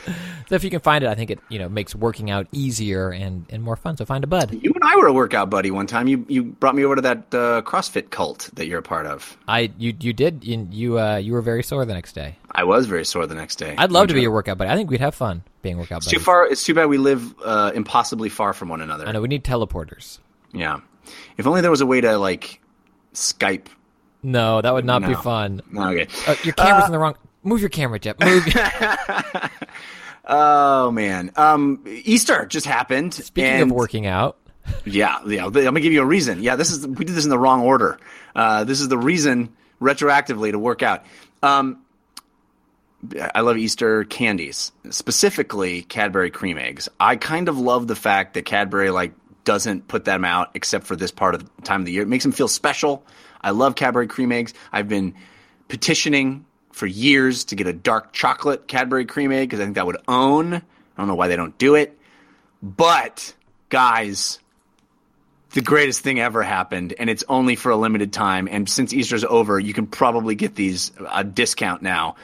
so 0.49 0.55
if 0.55 0.63
you 0.63 0.69
can 0.69 0.79
find 0.79 1.03
it, 1.03 1.07
I 1.07 1.15
think 1.15 1.29
it 1.31 1.39
you 1.49 1.59
know 1.59 1.69
makes 1.69 1.95
working 1.95 2.29
out 2.29 2.47
easier 2.51 3.09
and, 3.09 3.45
and 3.49 3.63
more 3.63 3.75
fun. 3.75 3.97
So 3.97 4.05
find 4.05 4.23
a 4.23 4.27
bud. 4.27 4.57
You 4.61 4.71
and 4.73 4.83
I 4.83 4.95
were 4.97 5.07
a 5.07 5.13
workout 5.13 5.49
buddy 5.49 5.71
one 5.71 5.87
time. 5.87 6.07
You 6.07 6.25
you 6.27 6.43
brought 6.43 6.75
me 6.75 6.83
over 6.83 6.95
to 6.95 7.01
that 7.01 7.17
uh, 7.33 7.61
CrossFit 7.63 8.09
cult 8.09 8.49
that 8.55 8.67
you're 8.67 8.79
a 8.79 8.83
part 8.83 9.05
of. 9.05 9.37
I 9.47 9.71
you 9.77 9.93
you 9.99 10.13
did 10.13 10.43
you 10.43 10.67
you, 10.71 10.99
uh, 10.99 11.17
you 11.17 11.33
were 11.33 11.41
very 11.41 11.63
sore 11.63 11.85
the 11.85 11.93
next 11.93 12.13
day. 12.13 12.35
I 12.51 12.63
was 12.63 12.85
very 12.85 13.05
sore 13.05 13.27
the 13.27 13.35
next 13.35 13.57
day. 13.57 13.75
I'd 13.77 13.91
love 13.91 14.07
to 14.07 14.13
be 14.13 14.21
your 14.21 14.31
workout 14.31 14.57
buddy. 14.57 14.69
I 14.69 14.75
think 14.75 14.89
we'd 14.89 15.01
have 15.01 15.15
fun 15.15 15.43
being 15.61 15.77
workout 15.77 16.03
It's 16.03 16.07
too 16.07 16.19
far. 16.19 16.45
It's 16.47 16.63
too 16.63 16.73
bad 16.73 16.85
we 16.85 16.97
live 16.97 17.35
uh, 17.43 17.71
impossibly 17.75 18.29
far 18.29 18.53
from 18.53 18.69
one 18.69 18.81
another. 18.81 19.07
I 19.07 19.11
know 19.11 19.21
we 19.21 19.27
need 19.27 19.43
teleporters. 19.43 20.19
Yeah. 20.53 20.79
If 21.37 21.47
only 21.47 21.61
there 21.61 21.71
was 21.71 21.81
a 21.81 21.85
way 21.85 22.01
to 22.01 22.17
like 22.17 22.61
Skype. 23.13 23.67
No, 24.23 24.61
that 24.61 24.73
would 24.73 24.85
not 24.85 25.01
be 25.03 25.09
No. 25.09 25.17
fun. 25.21 25.61
Okay. 25.75 26.07
Uh, 26.27 26.35
your 26.43 26.53
camera's 26.53 26.85
in 26.85 26.91
the 26.91 26.99
wrong. 26.99 27.15
Move 27.43 27.59
your 27.61 27.69
camera, 27.69 27.99
Jeff. 27.99 28.19
Move. 28.19 28.43
Oh 30.27 30.89
man. 30.91 31.31
Um, 31.35 31.83
Easter 31.85 32.45
just 32.47 32.65
happened. 32.65 33.13
Speaking 33.13 33.51
and- 33.61 33.71
of 33.71 33.75
working 33.77 34.07
out, 34.07 34.37
Yeah, 34.83 35.19
yeah. 35.27 35.45
I'm 35.45 35.51
gonna 35.51 35.79
give 35.79 35.93
you 35.93 36.01
a 36.01 36.05
reason. 36.05 36.41
Yeah, 36.41 36.55
this 36.55 36.71
is 36.71 36.87
we 36.87 37.05
did 37.05 37.15
this 37.15 37.25
in 37.25 37.29
the 37.29 37.37
wrong 37.37 37.61
order. 37.61 37.99
Uh, 38.35 38.63
this 38.63 38.81
is 38.81 38.87
the 38.87 38.97
reason 38.97 39.49
retroactively 39.79 40.51
to 40.51 40.57
work 40.57 40.81
out. 40.81 41.05
Um, 41.43 41.81
I 43.35 43.41
love 43.41 43.57
Easter 43.57 44.03
candies, 44.05 44.71
specifically 44.89 45.83
Cadbury 45.83 46.31
cream 46.31 46.57
eggs. 46.57 46.89
I 46.99 47.17
kind 47.17 47.47
of 47.47 47.59
love 47.59 47.85
the 47.87 47.95
fact 47.95 48.33
that 48.33 48.45
Cadbury 48.45 48.89
like 48.89 49.13
doesn't 49.45 49.87
put 49.87 50.05
them 50.05 50.25
out 50.25 50.51
except 50.53 50.85
for 50.85 50.95
this 50.95 51.11
part 51.11 51.35
of 51.35 51.43
the 51.43 51.61
time 51.61 51.81
of 51.81 51.85
the 51.85 51.93
year. 51.93 52.01
It 52.01 52.07
makes 52.07 52.23
them 52.23 52.33
feel 52.33 52.47
special. 52.47 53.03
I 53.41 53.51
love 53.51 53.75
Cadbury 53.75 54.07
cream 54.07 54.31
eggs. 54.31 54.53
I've 54.71 54.89
been 54.89 55.13
petitioning 55.67 56.45
for 56.71 56.87
years 56.87 57.45
to 57.45 57.55
get 57.55 57.67
a 57.67 57.73
dark 57.73 58.11
chocolate 58.11 58.67
Cadbury 58.67 59.05
cream 59.05 59.31
egg 59.31 59.49
because 59.49 59.61
I 59.61 59.63
think 59.63 59.75
that 59.75 59.85
would 59.85 59.97
own. 60.07 60.53
I 60.53 60.61
don't 60.97 61.07
know 61.07 61.15
why 61.15 61.29
they 61.29 61.35
don't 61.35 61.57
do 61.57 61.75
it, 61.75 61.97
but 62.61 63.33
guys, 63.69 64.39
the 65.51 65.61
greatest 65.61 66.01
thing 66.01 66.19
ever 66.19 66.43
happened, 66.43 66.93
and 66.99 67.09
it's 67.09 67.23
only 67.29 67.55
for 67.55 67.71
a 67.71 67.77
limited 67.77 68.11
time. 68.11 68.47
And 68.51 68.69
since 68.69 68.93
Easter's 68.93 69.23
over, 69.23 69.59
you 69.59 69.73
can 69.73 69.87
probably 69.87 70.35
get 70.35 70.55
these 70.55 70.91
a 71.11 71.23
discount 71.23 71.81
now. 71.81 72.15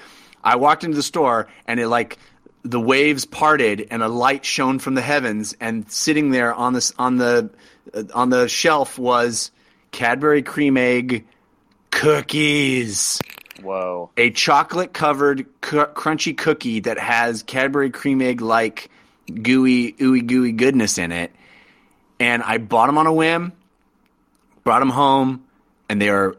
I 0.44 0.56
walked 0.58 0.84
into 0.84 0.98
the 0.98 1.04
store, 1.04 1.48
and 1.66 1.80
it 1.80 1.88
like 1.88 2.18
the 2.64 2.80
waves 2.80 3.26
parted, 3.26 3.88
and 3.92 4.04
a 4.04 4.08
light 4.08 4.46
shone 4.46 4.80
from 4.80 4.94
the 4.94 5.02
heavens, 5.02 5.56
and 5.60 5.90
sitting 5.92 6.32
there 6.32 6.54
on 6.54 6.74
this 6.74 6.94
on 6.98 7.18
the 7.18 7.50
uh, 7.94 8.04
on 8.14 8.30
the 8.30 8.48
shelf 8.48 9.00
was 9.00 9.52
Cadbury 9.92 10.44
cream 10.44 10.78
egg 10.78 11.26
cookies 11.90 13.20
Whoa. 13.62 14.10
a 14.16 14.32
chocolate 14.32 14.94
covered 14.94 15.46
cr- 15.62 15.82
crunchy 15.82 16.38
cookie 16.38 16.82
that 16.82 16.98
has 16.98 17.44
Cadbury 17.44 17.90
cream 17.90 18.22
egg 18.22 18.42
like 18.42 18.90
gooey 19.28 19.94
ooey 19.94 20.26
gooey 20.26 20.52
goodness 20.52 20.98
in 20.98 21.12
it. 21.12 21.32
And 22.20 22.44
I 22.44 22.60
bought 22.60 22.88
them 22.88 22.98
on 22.98 23.08
a 23.08 23.14
whim, 23.14 23.52
brought 24.64 24.80
them 24.80 24.90
home, 24.90 25.44
and 25.90 26.02
they 26.02 26.10
are 26.10 26.36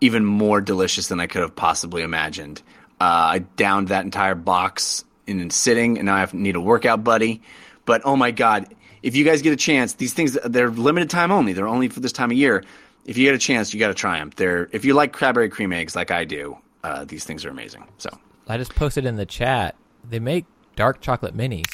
even 0.00 0.24
more 0.24 0.60
delicious 0.62 1.08
than 1.08 1.20
I 1.20 1.26
could 1.26 1.42
have 1.42 1.54
possibly 1.54 2.02
imagined. 2.02 2.62
Uh, 3.00 3.04
I 3.04 3.38
downed 3.38 3.88
that 3.88 4.04
entire 4.04 4.34
box 4.34 5.04
in 5.38 5.50
sitting, 5.50 5.98
and 5.98 6.06
now 6.06 6.16
I 6.16 6.20
have, 6.20 6.34
need 6.34 6.56
a 6.56 6.60
workout 6.60 7.04
buddy. 7.04 7.42
But 7.84 8.02
oh 8.04 8.16
my 8.16 8.30
god, 8.30 8.74
if 9.02 9.14
you 9.14 9.24
guys 9.24 9.42
get 9.42 9.52
a 9.52 9.56
chance, 9.56 9.94
these 9.94 10.12
things 10.12 10.36
they're 10.44 10.70
limited 10.70 11.10
time 11.10 11.30
only. 11.30 11.52
They're 11.52 11.68
only 11.68 11.88
for 11.88 12.00
this 12.00 12.12
time 12.12 12.30
of 12.30 12.36
year. 12.36 12.64
If 13.04 13.16
you 13.16 13.24
get 13.24 13.34
a 13.34 13.38
chance, 13.38 13.72
you 13.72 13.80
got 13.80 13.88
to 13.88 13.94
try 13.94 14.18
them. 14.18 14.32
They're 14.36 14.68
if 14.72 14.84
you 14.84 14.94
like 14.94 15.16
Cadbury 15.16 15.48
cream 15.48 15.72
eggs 15.72 15.94
like 15.94 16.10
I 16.10 16.24
do, 16.24 16.58
uh, 16.82 17.04
these 17.04 17.24
things 17.24 17.44
are 17.44 17.50
amazing. 17.50 17.86
So 17.98 18.10
I 18.48 18.56
just 18.56 18.74
posted 18.74 19.04
in 19.04 19.16
the 19.16 19.26
chat. 19.26 19.76
They 20.08 20.18
make 20.18 20.46
dark 20.76 21.00
chocolate 21.00 21.36
minis. 21.36 21.64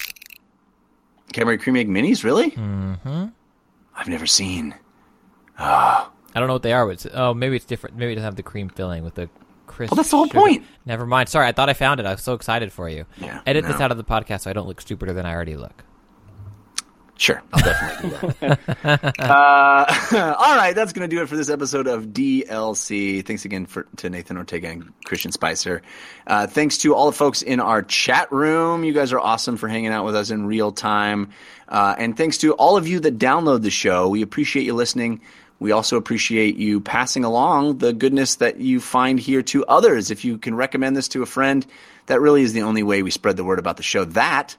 Cadbury 1.32 1.58
cream 1.58 1.76
egg 1.76 1.88
minis, 1.88 2.24
really? 2.24 2.50
Mm-hmm. 2.50 3.26
I've 3.94 4.08
never 4.08 4.26
seen. 4.26 4.74
I 5.58 6.06
don't 6.34 6.48
know 6.48 6.52
what 6.52 6.62
they 6.62 6.74
are, 6.74 6.84
but 6.86 6.92
it's, 6.92 7.06
oh, 7.14 7.32
maybe 7.32 7.56
it's 7.56 7.64
different. 7.64 7.96
Maybe 7.96 8.12
it 8.12 8.16
doesn't 8.16 8.26
have 8.26 8.36
the 8.36 8.42
cream 8.42 8.68
filling 8.68 9.04
with 9.04 9.14
the 9.14 9.30
crisp. 9.77 9.93
Well, 9.93 9.97
that's 9.97 10.11
the 10.11 10.16
whole 10.16 10.27
sugar. 10.27 10.40
point. 10.40 10.65
Never 10.85 11.07
mind. 11.07 11.28
Sorry, 11.28 11.47
I 11.47 11.53
thought 11.53 11.69
I 11.69 11.74
found 11.74 12.01
it. 12.01 12.07
I 12.07 12.12
was 12.12 12.23
so 12.23 12.35
excited 12.35 12.73
for 12.73 12.89
you. 12.89 13.07
Yeah, 13.19 13.40
Edit 13.47 13.66
this 13.66 13.81
out 13.81 13.90
of 13.90 13.97
the 13.97 14.05
podcast 14.05 14.43
so 14.43 14.51
I 14.51 14.53
don't 14.53 14.66
look 14.66 14.81
stupider 14.81 15.12
than 15.12 15.27
I 15.27 15.35
already 15.35 15.57
look. 15.57 15.85
Sure, 17.19 17.43
I'll 17.51 17.65
definitely 17.65 18.11
do 18.11 18.35
that. 18.43 19.15
uh, 19.19 20.35
all 20.39 20.57
right, 20.57 20.74
that's 20.74 20.93
going 20.93 21.09
to 21.09 21.16
do 21.16 21.23
it 21.23 21.28
for 21.28 21.36
this 21.36 21.48
episode 21.48 21.86
of 21.86 22.09
DLC. 22.09 23.24
Thanks 23.24 23.47
again 23.47 23.65
for, 23.65 23.86
to 23.97 24.11
Nathan 24.11 24.36
Ortega 24.36 24.69
and 24.69 24.93
Christian 25.05 25.32
Spicer. 25.32 25.81
Uh, 26.27 26.47
thanks 26.47 26.77
to 26.78 26.94
all 26.94 27.07
the 27.07 27.16
folks 27.16 27.40
in 27.40 27.59
our 27.59 27.82
chat 27.82 28.31
room. 28.31 28.85
You 28.85 28.93
guys 28.93 29.12
are 29.12 29.20
awesome 29.20 29.57
for 29.57 29.66
hanging 29.66 29.93
out 29.93 30.05
with 30.05 30.15
us 30.15 30.31
in 30.31 30.47
real 30.47 30.73
time. 30.73 31.31
Uh, 31.69 31.94
and 31.98 32.16
thanks 32.16 32.36
to 32.39 32.53
all 32.55 32.77
of 32.77 32.86
you 32.86 33.01
that 33.01 33.19
download 33.19 33.62
the 33.62 33.70
show. 33.70 34.09
We 34.09 34.20
appreciate 34.20 34.65
you 34.65 34.74
listening. 34.74 35.23
We 35.58 35.72
also 35.72 35.96
appreciate 35.96 36.56
you 36.56 36.80
passing 36.80 37.24
along 37.24 37.78
the 37.78 37.92
goodness 37.92 38.36
that 38.36 38.58
you 38.60 38.80
find 38.80 39.18
here 39.18 39.42
to 39.42 39.64
others. 39.66 40.10
If 40.10 40.24
you 40.24 40.38
can 40.38 40.54
recommend 40.54 40.96
this 40.96 41.08
to 41.08 41.22
a 41.22 41.26
friend, 41.26 41.66
that 42.06 42.20
really 42.20 42.42
is 42.42 42.52
the 42.52 42.62
only 42.62 42.82
way 42.82 43.02
we 43.02 43.10
spread 43.10 43.36
the 43.36 43.44
word 43.44 43.58
about 43.58 43.76
the 43.76 43.82
show. 43.82 44.04
That 44.04 44.56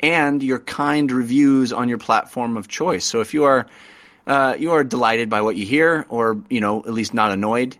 and 0.00 0.42
your 0.42 0.58
kind 0.58 1.10
reviews 1.10 1.72
on 1.72 1.88
your 1.88 1.98
platform 1.98 2.56
of 2.56 2.68
choice. 2.68 3.04
So 3.04 3.20
if 3.20 3.32
you 3.32 3.44
are 3.44 3.66
uh, 4.26 4.56
you 4.58 4.72
are 4.72 4.84
delighted 4.84 5.28
by 5.28 5.42
what 5.42 5.56
you 5.56 5.66
hear, 5.66 6.06
or 6.08 6.38
you 6.48 6.60
know 6.60 6.80
at 6.80 6.92
least 6.92 7.14
not 7.14 7.30
annoyed, 7.30 7.76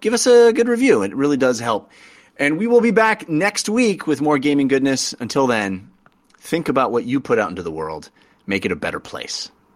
give 0.00 0.14
us 0.14 0.26
a 0.26 0.52
good 0.52 0.68
review. 0.68 1.02
It 1.02 1.14
really 1.14 1.36
does 1.36 1.60
help. 1.60 1.90
And 2.38 2.58
we 2.58 2.66
will 2.66 2.80
be 2.80 2.90
back 2.90 3.28
next 3.28 3.68
week 3.68 4.06
with 4.06 4.20
more 4.20 4.38
gaming 4.38 4.68
goodness. 4.68 5.14
Until 5.20 5.46
then, 5.46 5.90
think 6.38 6.68
about 6.68 6.92
what 6.92 7.04
you 7.04 7.20
put 7.20 7.38
out 7.38 7.50
into 7.50 7.62
the 7.62 7.70
world. 7.70 8.10
Make 8.46 8.64
it 8.64 8.72
a 8.72 8.76
better 8.76 9.00
place. 9.00 9.50